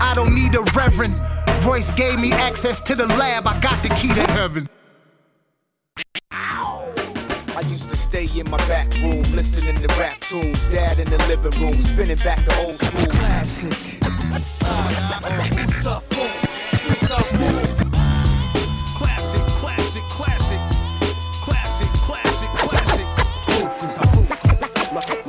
I 0.00 0.14
don't 0.14 0.34
need 0.34 0.54
a 0.54 0.62
reverend. 0.72 1.14
Royce 1.66 1.92
gave 1.92 2.18
me 2.18 2.32
access 2.32 2.80
to 2.82 2.94
the 2.94 3.06
lab. 3.06 3.46
I 3.46 3.58
got 3.60 3.82
the 3.82 3.88
key 3.90 4.08
to 4.08 4.22
heaven. 4.32 4.68
I 6.30 7.60
used 7.66 7.90
to 7.90 7.96
stay 7.96 8.28
in 8.38 8.50
my 8.50 8.58
back 8.68 8.92
room, 8.94 9.22
listening 9.34 9.80
to 9.80 9.88
rap 9.98 10.20
tunes. 10.20 10.58
Dad 10.70 10.98
in 10.98 11.08
the 11.08 11.18
living 11.28 11.58
room, 11.60 11.80
spinning 11.80 12.18
back 12.18 12.44
the 12.44 12.64
old 12.64 12.76
school. 12.76 13.06
Classic. 13.06 14.00
Classic, 14.00 14.68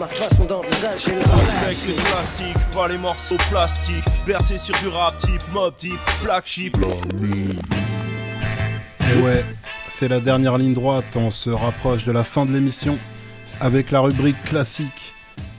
Ma 0.03 0.09
façon 0.09 0.43
d'envisager 0.43 1.11
le 1.15 1.21
Respecte 1.21 1.87
les 1.87 1.93
classiques, 2.03 2.71
pas 2.73 2.89
les 2.89 2.97
morceaux 2.97 3.37
plastiques. 3.49 4.03
Bercé 4.27 4.57
sur 4.57 4.77
du 4.79 4.89
rap 4.89 5.17
type, 5.17 5.41
mob 5.53 5.73
type, 5.77 5.93
black 6.21 6.45
sheep. 6.45 6.75
Et 8.99 9.21
ouais, 9.21 9.45
c'est 9.87 10.09
la 10.09 10.19
dernière 10.19 10.57
ligne 10.57 10.73
droite, 10.73 11.05
on 11.15 11.31
se 11.31 11.49
rapproche 11.49 12.03
de 12.03 12.11
la 12.11 12.25
fin 12.25 12.45
de 12.45 12.51
l'émission 12.51 12.97
avec 13.61 13.91
la 13.91 14.01
rubrique 14.01 14.43
classique. 14.43 15.13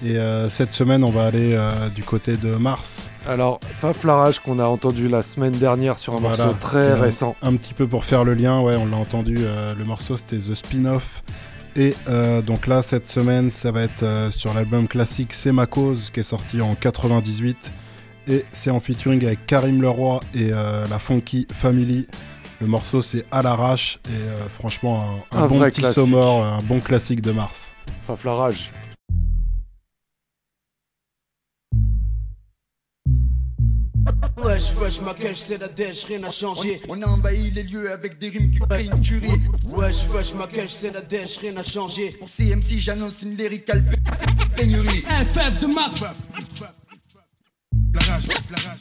Et 0.04 0.18
euh, 0.18 0.50
cette 0.50 0.72
semaine, 0.72 1.04
on 1.04 1.10
va 1.10 1.24
aller 1.24 1.54
euh, 1.54 1.88
du 1.88 2.02
côté 2.02 2.36
de 2.36 2.54
Mars. 2.56 3.10
Alors, 3.26 3.60
Faflarage 3.76 4.40
qu'on 4.40 4.58
a 4.58 4.64
entendu 4.66 5.08
la 5.08 5.22
semaine 5.22 5.52
dernière 5.52 5.96
sur 5.96 6.12
un 6.12 6.16
Voilà, 6.16 6.36
morceau 6.48 6.58
très 6.60 6.90
un- 6.90 7.00
récent. 7.00 7.34
Un, 7.40 7.56
petit 7.56 7.72
peu 7.72 7.86
pour 7.86 8.04
faire 8.04 8.24
le 8.24 8.34
lien, 8.34 8.60
ouais, 8.60 8.76
on 8.76 8.84
l'a 8.84 8.98
entendu. 8.98 9.36
euh, 9.38 9.72
le 9.74 9.84
morceau 9.86 10.18
c'était 10.18 10.36
The 10.36 10.54
Spin-off. 10.54 11.22
Et 11.76 11.94
euh, 12.08 12.40
donc 12.40 12.66
là, 12.66 12.82
cette 12.82 13.06
semaine, 13.06 13.50
ça 13.50 13.72
va 13.72 13.82
être 13.82 14.02
euh, 14.02 14.30
sur 14.30 14.54
l'album 14.54 14.86
classique 14.86 15.32
C'est 15.32 15.52
ma 15.52 15.66
cause, 15.66 16.10
qui 16.10 16.20
est 16.20 16.24
sorti 16.24 16.60
en 16.60 16.74
98. 16.74 17.72
Et 18.28 18.44
c'est 18.52 18.70
en 18.70 18.80
featuring 18.80 19.24
avec 19.24 19.44
Karim 19.46 19.82
Leroy 19.82 20.20
et 20.34 20.50
euh, 20.52 20.86
la 20.88 20.98
Funky 20.98 21.46
Family. 21.52 22.06
Le 22.60 22.68
morceau 22.68 23.02
c'est 23.02 23.26
À 23.32 23.42
l'arrache. 23.42 23.98
Et 24.06 24.48
franchement, 24.48 25.04
un, 25.32 25.38
un 25.38 25.42
Un 25.42 25.46
bon 25.46 25.58
petit 25.60 25.80
classique. 25.80 26.14
Un 26.14 26.62
bon 26.62 26.80
classique 26.80 27.20
de 27.20 27.32
Mars. 27.32 27.72
Faflarage. 28.02 28.72
Wesh, 34.36 34.74
wesh, 34.80 35.00
ma 35.00 35.14
cache, 35.14 35.38
c'est 35.38 35.58
la 35.58 35.68
dèche, 35.68 36.04
rien 36.04 36.18
n'a 36.18 36.30
changé. 36.30 36.80
On 36.88 37.00
a 37.02 37.06
envahi 37.06 37.50
les 37.50 37.62
lieux 37.62 37.90
avec 37.92 38.18
des 38.18 38.28
rimes 38.28 38.50
qui 38.50 38.58
créent 38.58 38.86
une 38.86 39.00
tuerie. 39.00 39.40
Wesh, 39.66 40.06
wesh, 40.14 40.34
ma 40.34 40.46
cache, 40.46 40.72
c'est 40.72 40.90
la 40.92 41.00
dèche, 41.00 41.38
rien 41.38 41.52
n'a 41.52 41.62
changé. 41.62 42.10
Pour 42.18 42.28
CMC, 42.28 42.80
j'annonce 42.80 43.22
une 43.22 43.36
lyrical 43.36 43.84
p- 43.84 43.96
pénurie. 44.56 45.02
FF 45.32 45.60
de 45.60 45.66
max. 45.66 45.94
Flarage, 47.94 48.24
flarage. 48.48 48.80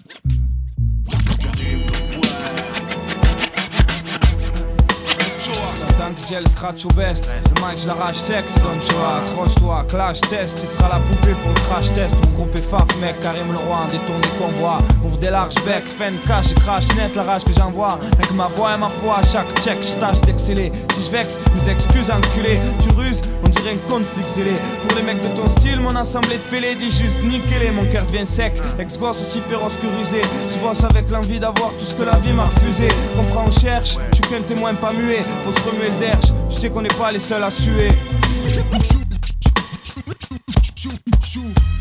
Tant 5.98 6.12
que 6.12 6.28
j'ai 6.28 6.40
le 6.40 6.50
scratch 6.50 6.86
au 6.86 6.90
veste, 6.96 7.30
le 7.46 7.62
mic 7.62 7.78
je 7.78 7.88
c'est 8.18 8.64
donne 8.64 8.82
choix. 8.82 9.22
Accroche-toi, 9.22 9.86
clash 9.88 10.22
test, 10.22 10.58
tu 10.60 10.68
seras 10.68 10.90
la 10.90 11.00
poupée 11.00 11.36
pour 11.42 11.50
le 11.50 11.60
crash 11.70 11.94
test. 11.94 12.16
Mon 12.16 12.32
groupe 12.32 12.56
est 12.56 12.62
faf, 12.62 12.88
mec, 13.00 13.22
Karim 13.22 13.52
le 13.52 13.60
roi, 13.60 13.86
détourné 13.90 14.28
convoi. 14.40 14.80
Ouvre 15.06 15.18
des 15.18 15.30
larges 15.30 15.56
becs, 15.66 15.88
fen 15.88 16.16
cash, 16.28 16.54
crash 16.56 16.88
net 16.96 17.16
la 17.16 17.24
rage 17.24 17.46
que 17.46 17.54
j'envoie. 17.54 18.00
Avec 18.14 18.32
ma 18.32 18.48
voix 18.48 18.74
et 18.74 18.78
ma 18.78 18.90
foi, 18.90 19.18
chaque 19.32 19.48
check, 19.62 19.78
je 19.82 20.00
tâche 20.00 20.22
d'exceller. 20.22 20.72
Si 20.94 21.06
je 21.06 21.12
vexe, 21.12 21.40
mes 21.56 21.72
excuses 21.72 22.10
enculé. 22.10 22.60
Tu 22.82 22.90
ruses, 22.90 23.22
on 23.44 23.50
dirait 23.50 23.76
un 23.76 23.90
conflit 23.90 24.24
zélé. 24.36 24.56
Pour 24.88 24.98
les 24.98 25.04
mecs 25.04 25.22
de 25.22 25.30
ton 25.38 25.48
style, 25.48 25.80
mon 25.80 25.96
assemblée 25.96 26.38
de 26.38 26.44
fêlés 26.44 26.76
dit 26.76 26.92
juste 26.92 27.22
nickelé. 27.24 27.72
Mon 27.72 27.86
cœur 27.86 28.06
devient 28.08 28.26
sec, 28.26 28.54
ex-gosse 28.80 29.22
aussi 29.22 29.42
féroce 29.42 29.74
que 29.82 29.88
rusé. 29.88 30.22
Tu 30.52 30.60
bosses 30.60 30.84
avec 30.84 31.10
l'envie 31.10 31.40
d'avoir 31.40 31.70
tout 31.72 31.86
ce 31.86 31.94
que 31.94 32.04
la 32.04 32.18
vie 32.18 32.34
m'a 32.34 32.46
refusé. 32.46 32.88
Comprends, 33.16 33.46
on 33.48 33.52
cherche, 33.52 33.98
je 34.12 34.16
suis 34.16 34.24
qu'un 34.24 34.42
témoin 34.42 34.74
pas 34.74 34.92
muet. 34.92 35.22
Le 35.90 36.00
derche, 36.00 36.32
tu 36.50 36.60
sais 36.60 36.70
qu'on 36.70 36.82
n'est 36.82 36.90
pas 36.90 37.12
les 37.12 37.20
seuls 37.20 37.44
à 37.44 37.52
suer. 37.52 37.90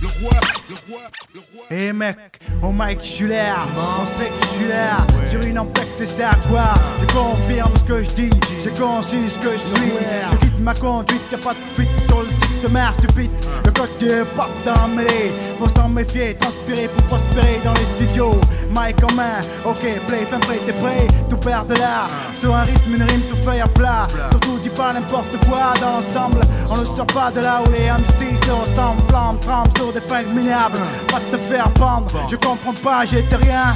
Le 0.00 0.08
roi, 0.20 0.40
le 0.68 0.74
roi, 0.88 1.02
le 1.34 1.40
roi. 1.40 1.64
Eh 1.70 1.92
mec, 1.92 2.16
au 2.62 2.72
mic 2.72 2.98
je 3.00 3.06
suis 3.06 3.28
là, 3.28 3.66
on 3.76 4.06
sait 4.18 4.28
que 4.28 4.46
je 4.46 4.58
suis 4.58 4.68
là 4.68 5.06
Sur 5.30 5.42
une 5.42 5.58
ampex 5.58 5.88
c'est 5.94 6.06
ça 6.06 6.30
à 6.30 6.34
quoi. 6.48 6.74
Je 7.00 7.06
confirme 7.14 7.76
ce 7.76 7.84
que 7.84 8.00
je 8.00 8.10
dis, 8.10 8.30
j'ai 8.62 8.70
conçu 8.70 9.28
ce 9.28 9.38
que 9.38 9.52
je 9.52 9.58
suis. 9.58 9.92
Je 10.30 10.36
quitte 10.46 10.58
ma 10.60 10.74
conduite, 10.74 11.22
y'a 11.30 11.38
pas 11.38 11.54
de 11.54 11.60
fuite 11.74 12.00
sur 12.06 12.22
le 12.22 12.28
site 12.28 12.51
de 12.62 12.68
Mars 12.68 12.96
du 12.98 13.06
beat 13.08 13.30
Le 13.64 13.70
code 13.72 13.90
de 13.98 14.24
porte 14.36 14.52
dans 14.64 14.88
mêlée, 14.88 15.32
faut 15.58 15.68
s'en 15.68 15.88
méfier 15.88 16.34
Transpirer 16.34 16.88
pour 16.88 17.02
prospérer 17.04 17.60
dans 17.64 17.72
les 17.74 17.84
studios. 17.96 18.40
Mic 18.70 19.02
en 19.02 19.12
main, 19.14 19.40
ok, 19.64 19.80
play, 20.06 20.24
fin 20.26 20.38
prêt, 20.38 20.60
t'es 20.64 20.72
prêt 20.72 21.08
Tout 21.28 21.36
perd 21.36 21.68
de 21.68 21.74
là, 21.74 22.06
sur 22.34 22.54
un 22.54 22.62
rythme, 22.62 22.94
une 22.94 23.02
rime, 23.02 23.22
tout 23.22 23.36
feuille 23.36 23.60
à 23.60 23.68
plat. 23.68 24.06
Surtout 24.30 24.58
dis 24.62 24.70
pas 24.70 24.92
n'importe 24.92 25.36
quoi 25.46 25.74
dans 25.80 26.00
l'ensemble. 26.00 26.40
On 26.70 26.78
ne 26.78 26.84
sort 26.84 27.06
pas 27.06 27.30
de 27.30 27.40
là 27.40 27.62
où 27.62 27.70
les 27.70 27.90
MC 27.90 28.36
se 28.44 28.50
ressemblent. 28.50 29.02
Flamme, 29.08 29.38
trempe 29.40 29.76
sur 29.76 29.92
des 29.92 30.00
fringues 30.00 30.34
minables. 30.34 30.78
Pas 31.08 31.20
te 31.30 31.36
faire 31.36 31.70
pendre, 31.74 32.10
je 32.30 32.36
comprends 32.36 32.74
pas, 32.74 33.04
j'étais 33.04 33.36
rien. 33.36 33.74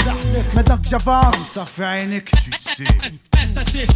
Maintenant 0.54 0.78
que 0.78 0.88
j'avance, 0.88 1.36
ça 1.36 1.64
fait 1.64 1.84
un 1.84 2.06
nick, 2.06 2.30
tu 2.30 2.50
sais. 2.74 3.86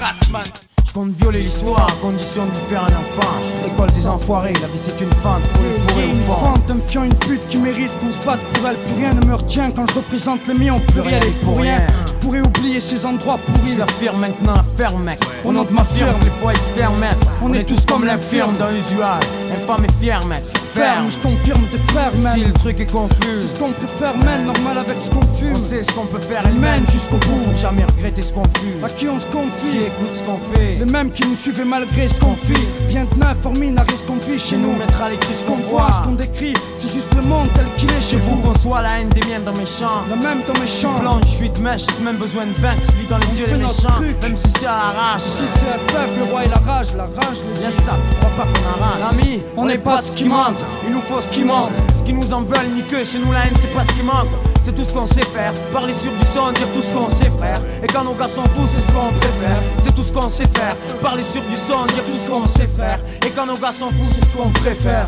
Ratman. 0.00 0.67
Compte 0.98 1.12
violer 1.12 1.38
l'histoire 1.38 1.86
condition 2.00 2.44
de 2.44 2.54
faire 2.68 2.82
un 2.82 2.86
enfant. 2.86 3.30
Je 3.40 3.68
l'école 3.68 3.88
des 3.92 4.08
enfoirés, 4.08 4.52
la 4.54 4.66
vie 4.66 4.80
c'est 4.82 5.00
une 5.00 5.12
fente, 5.12 5.46
faut 5.46 5.62
les 5.62 5.78
fourrer 5.78 6.10
Une 6.10 6.22
fente, 6.24 6.70
un 6.72 6.80
fion, 6.88 7.04
une 7.04 7.14
pute 7.14 7.46
qui 7.46 7.56
mérite 7.56 7.96
qu'on 8.00 8.10
se 8.10 8.18
batte 8.26 8.40
pour 8.40 8.66
elle. 8.66 8.76
Plus 8.78 8.94
rien 8.96 9.14
ne 9.14 9.24
me 9.24 9.34
retient 9.36 9.70
quand 9.70 9.86
je 9.86 9.94
représente 9.94 10.48
les 10.48 10.54
miens. 10.54 10.80
Plus 10.88 11.02
rien 11.02 11.20
et 11.20 11.44
pour 11.44 11.60
rien. 11.60 11.82
Je 12.08 12.14
pourrais 12.14 12.40
oublier 12.40 12.80
ces 12.80 13.06
endroits 13.06 13.38
pourris. 13.38 13.74
Je 13.74 13.78
l'affirme 13.78 14.18
maintenant, 14.18 14.54
la 14.54 14.64
ferme, 14.64 15.04
mec. 15.04 15.20
Au 15.44 15.52
nom 15.52 15.62
de 15.62 15.70
ma 15.70 15.84
firme, 15.84 16.18
des 16.18 16.30
fois 16.30 16.52
ils 16.52 16.58
se 16.58 16.72
ferment. 16.72 17.14
On 17.44 17.54
est 17.54 17.62
tous 17.62 17.86
comme 17.86 18.04
l'infirme 18.04 18.56
dans 18.58 18.70
Usual. 18.72 19.20
Infâme 19.52 19.84
et 19.84 20.04
fier, 20.04 20.26
mec. 20.26 20.42
Ferme, 20.72 21.10
je 21.10 21.18
confirme 21.18 21.66
tes 21.72 21.78
frères, 21.92 22.14
man. 22.18 22.32
Si 22.32 22.44
le 22.44 22.52
truc 22.52 22.80
est 22.80 22.90
confus, 22.90 23.16
C'est 23.22 23.48
ce 23.48 23.58
qu'on 23.58 23.72
préfère, 23.72 24.16
man. 24.16 24.44
Normal 24.44 24.78
avec 24.78 25.00
ce 25.00 25.10
qu'on 25.10 25.22
fume. 25.22 25.52
on 25.54 25.58
sait 25.58 25.82
ce 25.82 25.92
qu'on 25.92 26.06
peut 26.06 26.20
faire 26.20 26.42
Elle 26.44 26.58
mène 26.60 26.86
jusqu'au 26.90 27.16
bout. 27.16 27.44
Pour 27.44 27.56
jamais 27.56 27.84
regretter 27.84 28.22
ce 28.22 28.32
qu'on 28.32 28.44
fut. 28.44 28.84
À 28.84 28.88
qui 28.88 29.08
on 29.08 29.18
se 29.18 29.26
Qui 29.26 29.32
confie 29.32 29.78
écoute 29.86 30.14
ce 30.14 30.22
qu'on 30.22 30.38
fait. 30.38 30.76
Les 30.76 30.87
mêmes 30.88 31.10
qui 31.10 31.26
nous 31.26 31.34
suivaient 31.34 31.64
malgré 31.64 32.08
ce 32.08 32.18
qu'on 32.20 32.34
fit. 32.34 32.66
Bien 32.88 33.04
de 33.04 33.18
neuf, 33.18 33.36
hormis 33.44 33.72
n'a 33.72 33.84
ce 33.96 34.02
qu'on 34.02 34.16
vit 34.16 34.38
chez 34.38 34.56
nous. 34.56 34.72
à 35.02 35.08
l'écrit 35.08 35.34
ce 35.34 35.40
Ce 35.40 35.44
qu'on 35.44 35.56
voit, 35.56 35.92
ce 35.92 36.00
qu'on 36.08 36.14
décrit, 36.14 36.54
c'est 36.76 36.92
juste 36.92 37.14
le 37.14 37.22
monde 37.22 37.48
tel 37.54 37.66
qu'il 37.76 37.90
est 37.90 38.00
chez 38.00 38.16
vous, 38.16 38.36
vous. 38.36 38.42
qu'on 38.42 38.58
soit 38.58 38.82
la 38.82 39.00
haine 39.00 39.08
des 39.10 39.26
miens 39.28 39.40
dans 39.40 39.52
mes 39.52 39.66
chants. 39.66 40.04
La 40.08 40.16
même 40.16 40.42
dans 40.46 40.58
mes 40.60 40.66
chants. 40.66 40.98
Blanche, 41.00 41.22
je 41.24 41.36
suis 41.36 41.50
de 41.50 41.58
mèche, 41.60 41.86
même 42.02 42.16
besoin 42.16 42.46
de 42.46 42.52
vaincre, 42.60 42.82
celui 42.86 43.06
dans 43.06 43.18
les 43.18 43.26
On 43.26 43.34
yeux 43.34 43.56
notre 43.58 43.82
méchants. 43.82 44.00
Même 44.22 44.36
si 44.36 44.50
c'est 44.50 44.66
à 44.66 44.76
l'arrache. 44.76 45.22
Si 45.22 45.46
c'est 45.46 45.66
FF, 45.66 46.18
le 46.18 46.24
roi 46.24 46.44
et 46.44 46.48
la 46.48 46.56
rage, 46.56 46.88
la 46.96 47.04
rage, 47.04 47.38
le 47.46 47.54
dit. 47.54 47.76
ça, 47.76 47.96
tu 48.08 48.16
crois 48.16 48.30
pas 48.30 48.44
qu'on 48.44 48.82
arrache 48.82 49.00
L'ami, 49.00 49.42
on 49.56 49.66
n'est 49.66 49.78
pas 49.78 50.00
de 50.00 50.04
ce 50.04 50.16
qui 50.16 50.24
manque. 50.24 50.56
Il 50.86 50.92
nous 50.92 51.00
faut 51.02 51.20
ce 51.20 51.32
qui 51.32 51.44
manque 51.44 51.70
Ce 51.96 52.02
qui 52.02 52.12
nous 52.12 52.32
en 52.32 52.42
veulent, 52.42 52.70
ni 52.74 52.82
que 52.82 53.04
chez 53.04 53.18
nous 53.18 53.32
la 53.32 53.46
haine 53.46 53.54
c'est 53.60 53.72
pas 53.72 53.84
ce 53.84 53.92
qui 53.92 54.02
manque 54.02 54.28
C'est 54.62 54.74
tout 54.74 54.84
ce 54.84 54.92
qu'on 54.92 55.04
sait 55.04 55.22
faire. 55.22 55.52
Parler 55.72 55.94
sur 55.94 56.12
du 56.12 56.24
son, 56.24 56.52
dire 56.52 56.70
tout 56.74 56.82
ce 56.82 56.92
qu'on 56.92 57.08
sait 57.10 57.30
frère 57.30 57.60
Et 57.82 57.86
quand 57.86 58.04
nos 58.04 58.14
gars 58.14 58.28
s'en 58.28 58.44
foutent, 58.44 58.68
c'est 58.68 58.80
ce 58.80 58.92
qu'on 58.92 59.12
préfère. 59.12 59.62
C'est 59.80 59.94
tout 59.94 60.02
ce 60.02 60.12
qu'on 60.12 60.28
sait 60.28 60.48
faire. 60.48 60.76
Parler 61.00 61.22
sur 61.22 61.42
du 61.42 61.56
son, 61.56 61.84
dire 61.86 62.04
tout 62.04 62.14
ce 62.14 62.28
qu'on 62.30 62.46
sait 62.46 62.66
frère 62.66 63.00
Et 63.26 63.30
quand 63.30 63.46
nos 63.46 63.56
gars 63.56 63.72
s'en 63.72 63.88
foutent, 63.88 64.12
c'est 64.12 64.24
ce 64.24 64.36
qu'on 64.36 64.50
préfère 64.50 65.06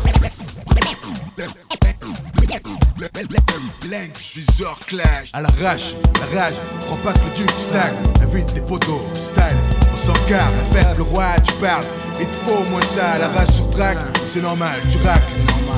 Blank, 3.27 4.11
je 4.19 4.41
suis 4.41 4.63
hors 4.63 4.79
clash. 4.79 5.29
À 5.33 5.41
l'arrache, 5.41 5.95
la 6.19 6.41
rage, 6.41 6.53
crois 6.81 6.97
pas 7.03 7.13
que 7.13 7.25
le 7.25 7.33
duc 7.35 7.49
stagne. 7.59 7.93
Invite 8.21 8.53
tes 8.53 8.61
potos, 8.61 9.01
style, 9.13 9.57
on 9.93 9.97
s'en 9.97 10.13
garde. 10.27 10.53
Faites 10.73 10.97
le 10.97 11.03
roi, 11.03 11.25
tu 11.43 11.53
parles. 11.53 11.85
Il 12.19 12.27
te 12.27 12.35
faut 12.37 12.63
moins 12.65 12.81
ça 12.81 13.11
à 13.11 13.19
l'arrache 13.19 13.51
sur 13.51 13.69
track. 13.69 13.97
C'est 14.25 14.41
normal, 14.41 14.79
tu 14.89 14.97
racles. 15.05 15.23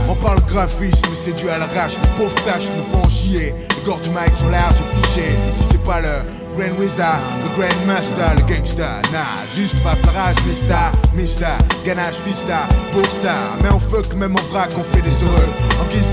On 0.10 0.16
parle 0.16 0.42
graphisme, 0.46 1.10
c'est 1.22 1.34
dû 1.34 1.50
à 1.50 1.58
l'arrache. 1.58 1.94
Les 2.02 2.10
pauvres 2.18 2.36
nous 2.78 3.00
font 3.00 3.08
chier. 3.10 3.54
Les 3.76 3.86
gorges 3.86 4.02
du 4.02 4.10
mic 4.10 4.34
sont 4.36 4.50
larges 4.50 4.76
et 4.76 5.02
fichées. 5.02 5.36
Ici, 5.50 5.64
c'est 5.72 5.84
pas 5.84 6.02
l'heure 6.02 6.24
Grand 6.56 6.78
Wizard, 6.80 7.20
le 7.44 7.50
Grand 7.58 7.86
Master, 7.86 8.36
le 8.36 8.42
gangsta. 8.44 9.02
Nah, 9.12 9.44
juste 9.56 9.76
faflarage, 9.80 10.38
mista, 10.46 10.92
mista, 11.14 11.58
ganache, 11.84 12.22
vista, 12.26 12.68
pour 12.92 13.06
star. 13.06 13.58
Mais 13.62 13.70
on 13.70 13.80
fuck 13.80 14.14
même 14.14 14.36
en 14.36 14.44
vrac, 14.52 14.72
on 14.78 14.84
fait 14.84 15.02
des 15.02 15.24
heureux. 15.24 15.50
En 15.82 15.86
guise 15.86 16.12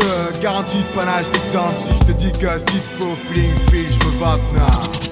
te 0.00 0.40
garantis 0.40 0.82
de 0.82 0.88
panache 0.94 1.30
d'exemple 1.30 1.78
si 1.78 1.94
je 1.94 2.04
te 2.04 2.12
dis 2.12 2.32
que 2.32 2.58
ce 2.58 2.64
dit 2.64 2.80
faux 2.98 3.16
fling, 3.28 3.58
fil, 3.70 3.86
je 3.92 4.06
me 4.06 4.56
nah. 4.56 5.09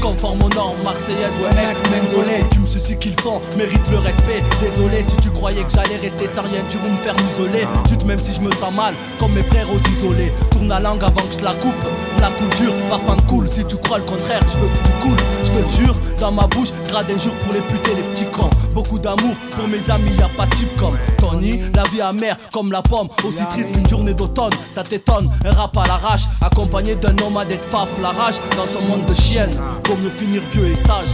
Conforme 0.00 0.42
aux 0.42 0.48
normes 0.50 0.82
marseillaises, 0.84 1.36
ouais 1.38 1.54
mec, 1.54 1.76
Menzolé 1.90 2.44
Tu 2.50 2.58
me 2.58 2.66
soucies 2.66 2.98
qu'ils 2.98 3.18
font, 3.20 3.40
mérite 3.56 3.80
le 3.90 3.98
respect. 3.98 4.42
Désolé 4.60 5.02
si 5.02 5.16
tu 5.16 5.30
croyais 5.30 5.64
que 5.64 5.70
j'allais 5.70 5.96
rester 5.96 6.26
sans 6.26 6.42
rien 6.42 6.62
dire 6.68 6.80
ou 6.84 6.90
me 6.90 6.96
faire 6.98 7.14
m'isoler. 7.14 7.66
Juste 7.88 8.04
même 8.04 8.18
si 8.18 8.34
je 8.34 8.40
me 8.40 8.50
sens 8.52 8.74
mal, 8.74 8.94
comme 9.18 9.32
mes 9.32 9.42
frères 9.42 9.66
aux 9.70 9.88
isolés. 9.90 10.32
Tourne 10.50 10.68
la 10.68 10.80
langue 10.80 11.02
avant 11.02 11.22
que 11.26 11.38
je 11.38 11.44
la 11.44 11.54
coupe 11.54 11.74
La 12.20 12.30
couture, 12.30 12.74
ma 12.90 12.98
fin 12.98 13.16
cool 13.26 13.48
Si 13.48 13.64
tu 13.64 13.76
crois 13.76 13.98
le 13.98 14.04
contraire, 14.04 14.42
je 14.52 14.58
veux 14.58 14.68
que 14.68 14.86
tu 14.86 14.92
coules. 15.00 15.24
Je 15.44 15.50
te 15.50 15.82
jure, 15.82 15.96
dans 16.18 16.32
ma 16.32 16.46
bouche, 16.46 16.72
grade 16.88 17.10
un 17.10 17.18
jour 17.18 17.32
pour 17.34 17.54
les 17.54 17.60
putes 17.60 17.88
les 17.96 18.02
petits 18.02 18.26
cons. 18.26 18.50
Beaucoup 18.74 18.98
d'amour 18.98 19.34
pour 19.52 19.68
mes 19.68 19.90
amis, 19.90 20.12
y 20.18 20.22
a 20.22 20.28
pas 20.28 20.46
de 20.46 20.54
type 20.56 20.76
comme 20.76 20.98
Tony. 21.18 21.60
La 21.74 21.84
vie 21.84 22.00
amère 22.00 22.36
comme 22.52 22.70
la 22.70 22.82
pomme, 22.82 23.08
aussi 23.24 23.44
triste 23.46 23.72
qu'une 23.72 23.88
journée 23.88 24.14
d'automne. 24.14 24.52
Ça 24.70 24.82
t'étonne, 24.82 25.30
un 25.44 25.50
rap 25.50 25.76
à 25.76 25.86
l'arrache 25.86 26.24
Accompagné 26.40 26.94
d'un 26.94 27.13
à 27.38 27.44
d'être 27.44 27.68
faf, 27.68 27.88
la 28.00 28.10
rage 28.10 28.36
Dans 28.56 28.66
son 28.66 28.84
monde 28.86 29.06
de 29.06 29.14
chienne, 29.14 29.50
pour 29.82 29.96
mieux 29.96 30.10
finir 30.10 30.42
vieux 30.52 30.66
et 30.66 30.76
sage. 30.76 31.08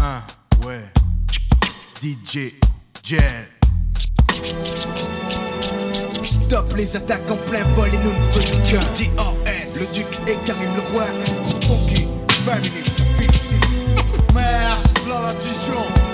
Un, 0.00 0.66
ouais. 0.66 0.82
DJ 2.02 2.54
Gel 3.02 3.48
Stop 6.24 6.72
les 6.76 6.96
attaques 6.96 7.30
en 7.30 7.36
plein 7.36 7.64
vol 7.74 7.88
et 7.88 7.98
nous 7.98 8.12
ne 8.12 8.32
faisons 8.32 8.62
qu'un 8.62 8.80
DOS 8.80 9.78
Le 9.78 9.94
duc 9.94 10.06
et 10.26 10.36
Karim 10.46 10.70
le 10.76 10.92
roi 10.92 11.06
Funky, 11.60 12.06
20 12.44 12.54
minutes, 12.56 12.86
ici 13.20 13.56
Merci, 14.34 14.94
Florentition 15.04 16.07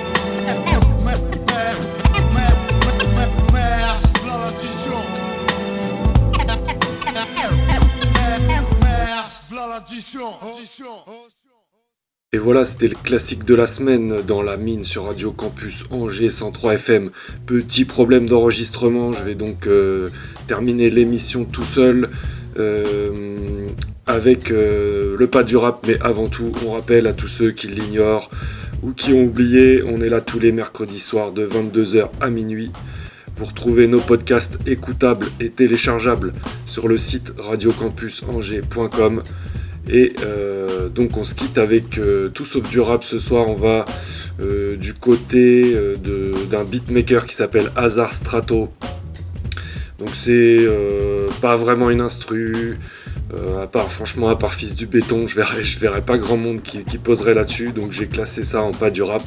Et 12.33 12.39
voilà, 12.39 12.65
c'était 12.65 12.89
le 12.89 12.97
classique 12.97 13.45
de 13.45 13.55
la 13.55 13.67
semaine 13.67 14.21
dans 14.27 14.43
la 14.43 14.57
mine 14.57 14.85
sur 14.85 15.05
Radio 15.05 15.31
Campus 15.31 15.85
Angers 15.91 16.31
103 16.31 16.75
FM. 16.75 17.11
Petit 17.47 17.85
problème 17.85 18.27
d'enregistrement, 18.27 19.13
je 19.13 19.23
vais 19.23 19.35
donc 19.35 19.67
euh, 19.67 20.09
terminer 20.49 20.91
l'émission 20.91 21.45
tout 21.45 21.63
seul 21.63 22.11
euh, 22.57 23.37
avec 24.07 24.51
euh, 24.51 25.17
le 25.19 25.27
pas 25.27 25.43
du 25.43 25.57
rap, 25.57 25.85
mais 25.87 26.01
avant 26.03 26.27
tout, 26.27 26.53
on 26.67 26.73
rappelle 26.73 27.07
à 27.07 27.13
tous 27.13 27.29
ceux 27.29 27.51
qui 27.51 27.69
l'ignorent 27.69 28.31
ou 28.83 28.93
qui 28.93 29.13
ont 29.13 29.25
oublié, 29.25 29.83
on 29.85 29.97
est 29.99 30.09
là 30.09 30.21
tous 30.21 30.39
les 30.39 30.53
mercredis 30.53 31.01
soirs 31.01 31.33
de 31.33 31.47
22h 31.47 32.11
à 32.21 32.31
minuit. 32.31 32.71
Vous 33.37 33.47
retrouvez 33.47 33.89
nos 33.89 34.01
podcasts 34.01 34.69
écoutables 34.69 35.27
et 35.41 35.51
téléchargeables 35.51 36.33
sur 36.67 36.87
le 36.87 36.97
site 36.97 37.33
radiocampusangers.com. 37.39 39.23
Et 39.91 40.15
euh, 40.23 40.89
donc 40.89 41.17
on 41.17 41.25
se 41.25 41.35
quitte 41.35 41.59
avec 41.59 41.99
euh, 41.99 42.31
tout 42.31 42.47
sauf 42.47 42.69
du 42.69 42.81
rap 42.81 43.05
ce 43.05 43.19
soir. 43.19 43.47
On 43.49 43.55
va 43.55 43.85
euh, 44.41 44.77
du 44.77 44.95
côté 44.95 45.75
d'un 46.51 46.65
beatmaker 46.65 47.27
qui 47.27 47.35
s'appelle 47.35 47.71
Hazard 47.77 48.15
Strato. 48.15 48.71
Donc 49.99 50.11
c'est 50.15 50.67
pas 51.41 51.57
vraiment 51.57 51.91
une 51.91 52.01
instru. 52.01 52.79
à 53.61 53.67
part, 53.67 53.91
franchement, 53.93 54.29
à 54.29 54.37
part 54.37 54.55
Fils 54.55 54.77
du 54.77 54.87
Béton, 54.87 55.27
je 55.27 55.37
verrais, 55.37 55.65
je 55.65 55.79
verrais 55.79 56.03
pas 56.03 56.19
grand 56.19 56.37
monde 56.37 56.63
qui, 56.63 56.85
qui 56.85 56.99
poserait 56.99 57.35
là-dessus. 57.35 57.73
Donc 57.73 57.93
j'ai 57.93 58.07
classé 58.07 58.43
ça 58.43 58.63
en 58.63 58.73
pas 58.73 58.91
du 58.91 59.03
rap. 59.03 59.23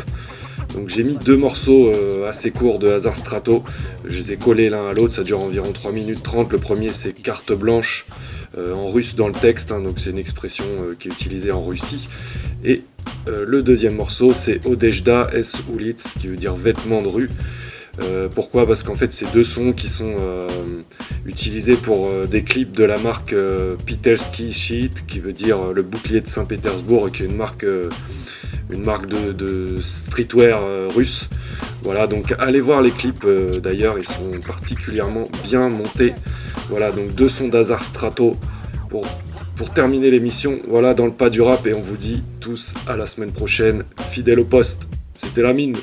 Donc 0.73 0.89
j'ai 0.89 1.03
mis 1.03 1.17
deux 1.17 1.37
morceaux 1.37 1.91
assez 2.27 2.51
courts 2.51 2.79
de 2.79 2.89
Hazard 2.89 3.15
Strato. 3.15 3.63
Je 4.05 4.17
les 4.17 4.31
ai 4.33 4.37
collés 4.37 4.69
l'un 4.69 4.89
à 4.89 4.93
l'autre. 4.93 5.13
Ça 5.13 5.23
dure 5.23 5.39
environ 5.39 5.71
3 5.71 5.91
minutes 5.91 6.23
30. 6.23 6.51
Le 6.51 6.57
premier 6.57 6.89
c'est 6.93 7.13
Carte 7.13 7.53
Blanche. 7.53 8.05
Euh, 8.57 8.73
en 8.73 8.87
russe 8.87 9.15
dans 9.15 9.27
le 9.27 9.33
texte, 9.33 9.71
hein, 9.71 9.81
donc 9.81 9.99
c'est 9.99 10.09
une 10.09 10.17
expression 10.17 10.63
euh, 10.81 10.95
qui 10.97 11.09
est 11.09 11.11
utilisée 11.11 11.51
en 11.51 11.65
Russie. 11.65 12.07
Et 12.63 12.83
euh, 13.27 13.43
le 13.45 13.61
deuxième 13.61 13.95
morceau, 13.95 14.31
c'est 14.31 14.65
Odejda 14.65 15.29
S. 15.33 15.53
Ulitz, 15.73 16.13
qui 16.13 16.27
veut 16.27 16.37
dire 16.37 16.55
vêtements 16.55 17.01
de 17.01 17.09
rue. 17.09 17.29
Pourquoi? 18.33 18.65
Parce 18.65 18.83
qu'en 18.83 18.95
fait, 18.95 19.11
c'est 19.11 19.31
deux 19.33 19.43
sons 19.43 19.73
qui 19.73 19.87
sont 19.87 20.15
utilisés 21.25 21.75
pour 21.75 22.09
des 22.29 22.43
clips 22.43 22.71
de 22.71 22.83
la 22.83 22.97
marque 22.97 23.35
Peterski 23.85 24.53
Sheet, 24.53 25.05
qui 25.07 25.19
veut 25.19 25.33
dire 25.33 25.73
le 25.73 25.81
bouclier 25.81 26.21
de 26.21 26.27
Saint-Pétersbourg, 26.27 27.11
qui 27.11 27.23
est 27.23 27.25
une 27.25 27.35
marque, 27.35 27.65
de, 29.07 29.75
streetwear 29.77 30.89
russe. 30.95 31.29
Voilà, 31.83 32.07
donc 32.07 32.33
allez 32.39 32.61
voir 32.61 32.81
les 32.81 32.91
clips 32.91 33.25
d'ailleurs, 33.61 33.97
ils 33.97 34.05
sont 34.05 34.31
particulièrement 34.45 35.25
bien 35.43 35.69
montés. 35.69 36.13
Voilà, 36.69 36.91
donc 36.91 37.15
deux 37.15 37.29
sons 37.29 37.47
d'Hazard 37.47 37.83
Strato 37.83 38.33
pour, 38.89 39.05
pour 39.55 39.73
terminer 39.73 40.11
l'émission. 40.11 40.59
Voilà, 40.67 40.93
dans 40.93 41.05
le 41.05 41.11
pas 41.11 41.29
du 41.29 41.41
rap, 41.41 41.65
et 41.65 41.73
on 41.73 41.81
vous 41.81 41.97
dit 41.97 42.23
tous 42.39 42.73
à 42.87 42.95
la 42.95 43.07
semaine 43.07 43.31
prochaine. 43.31 43.83
Fidèle 44.11 44.39
au 44.39 44.45
poste, 44.45 44.87
c'était 45.15 45.41
la 45.41 45.53
mine. 45.53 45.75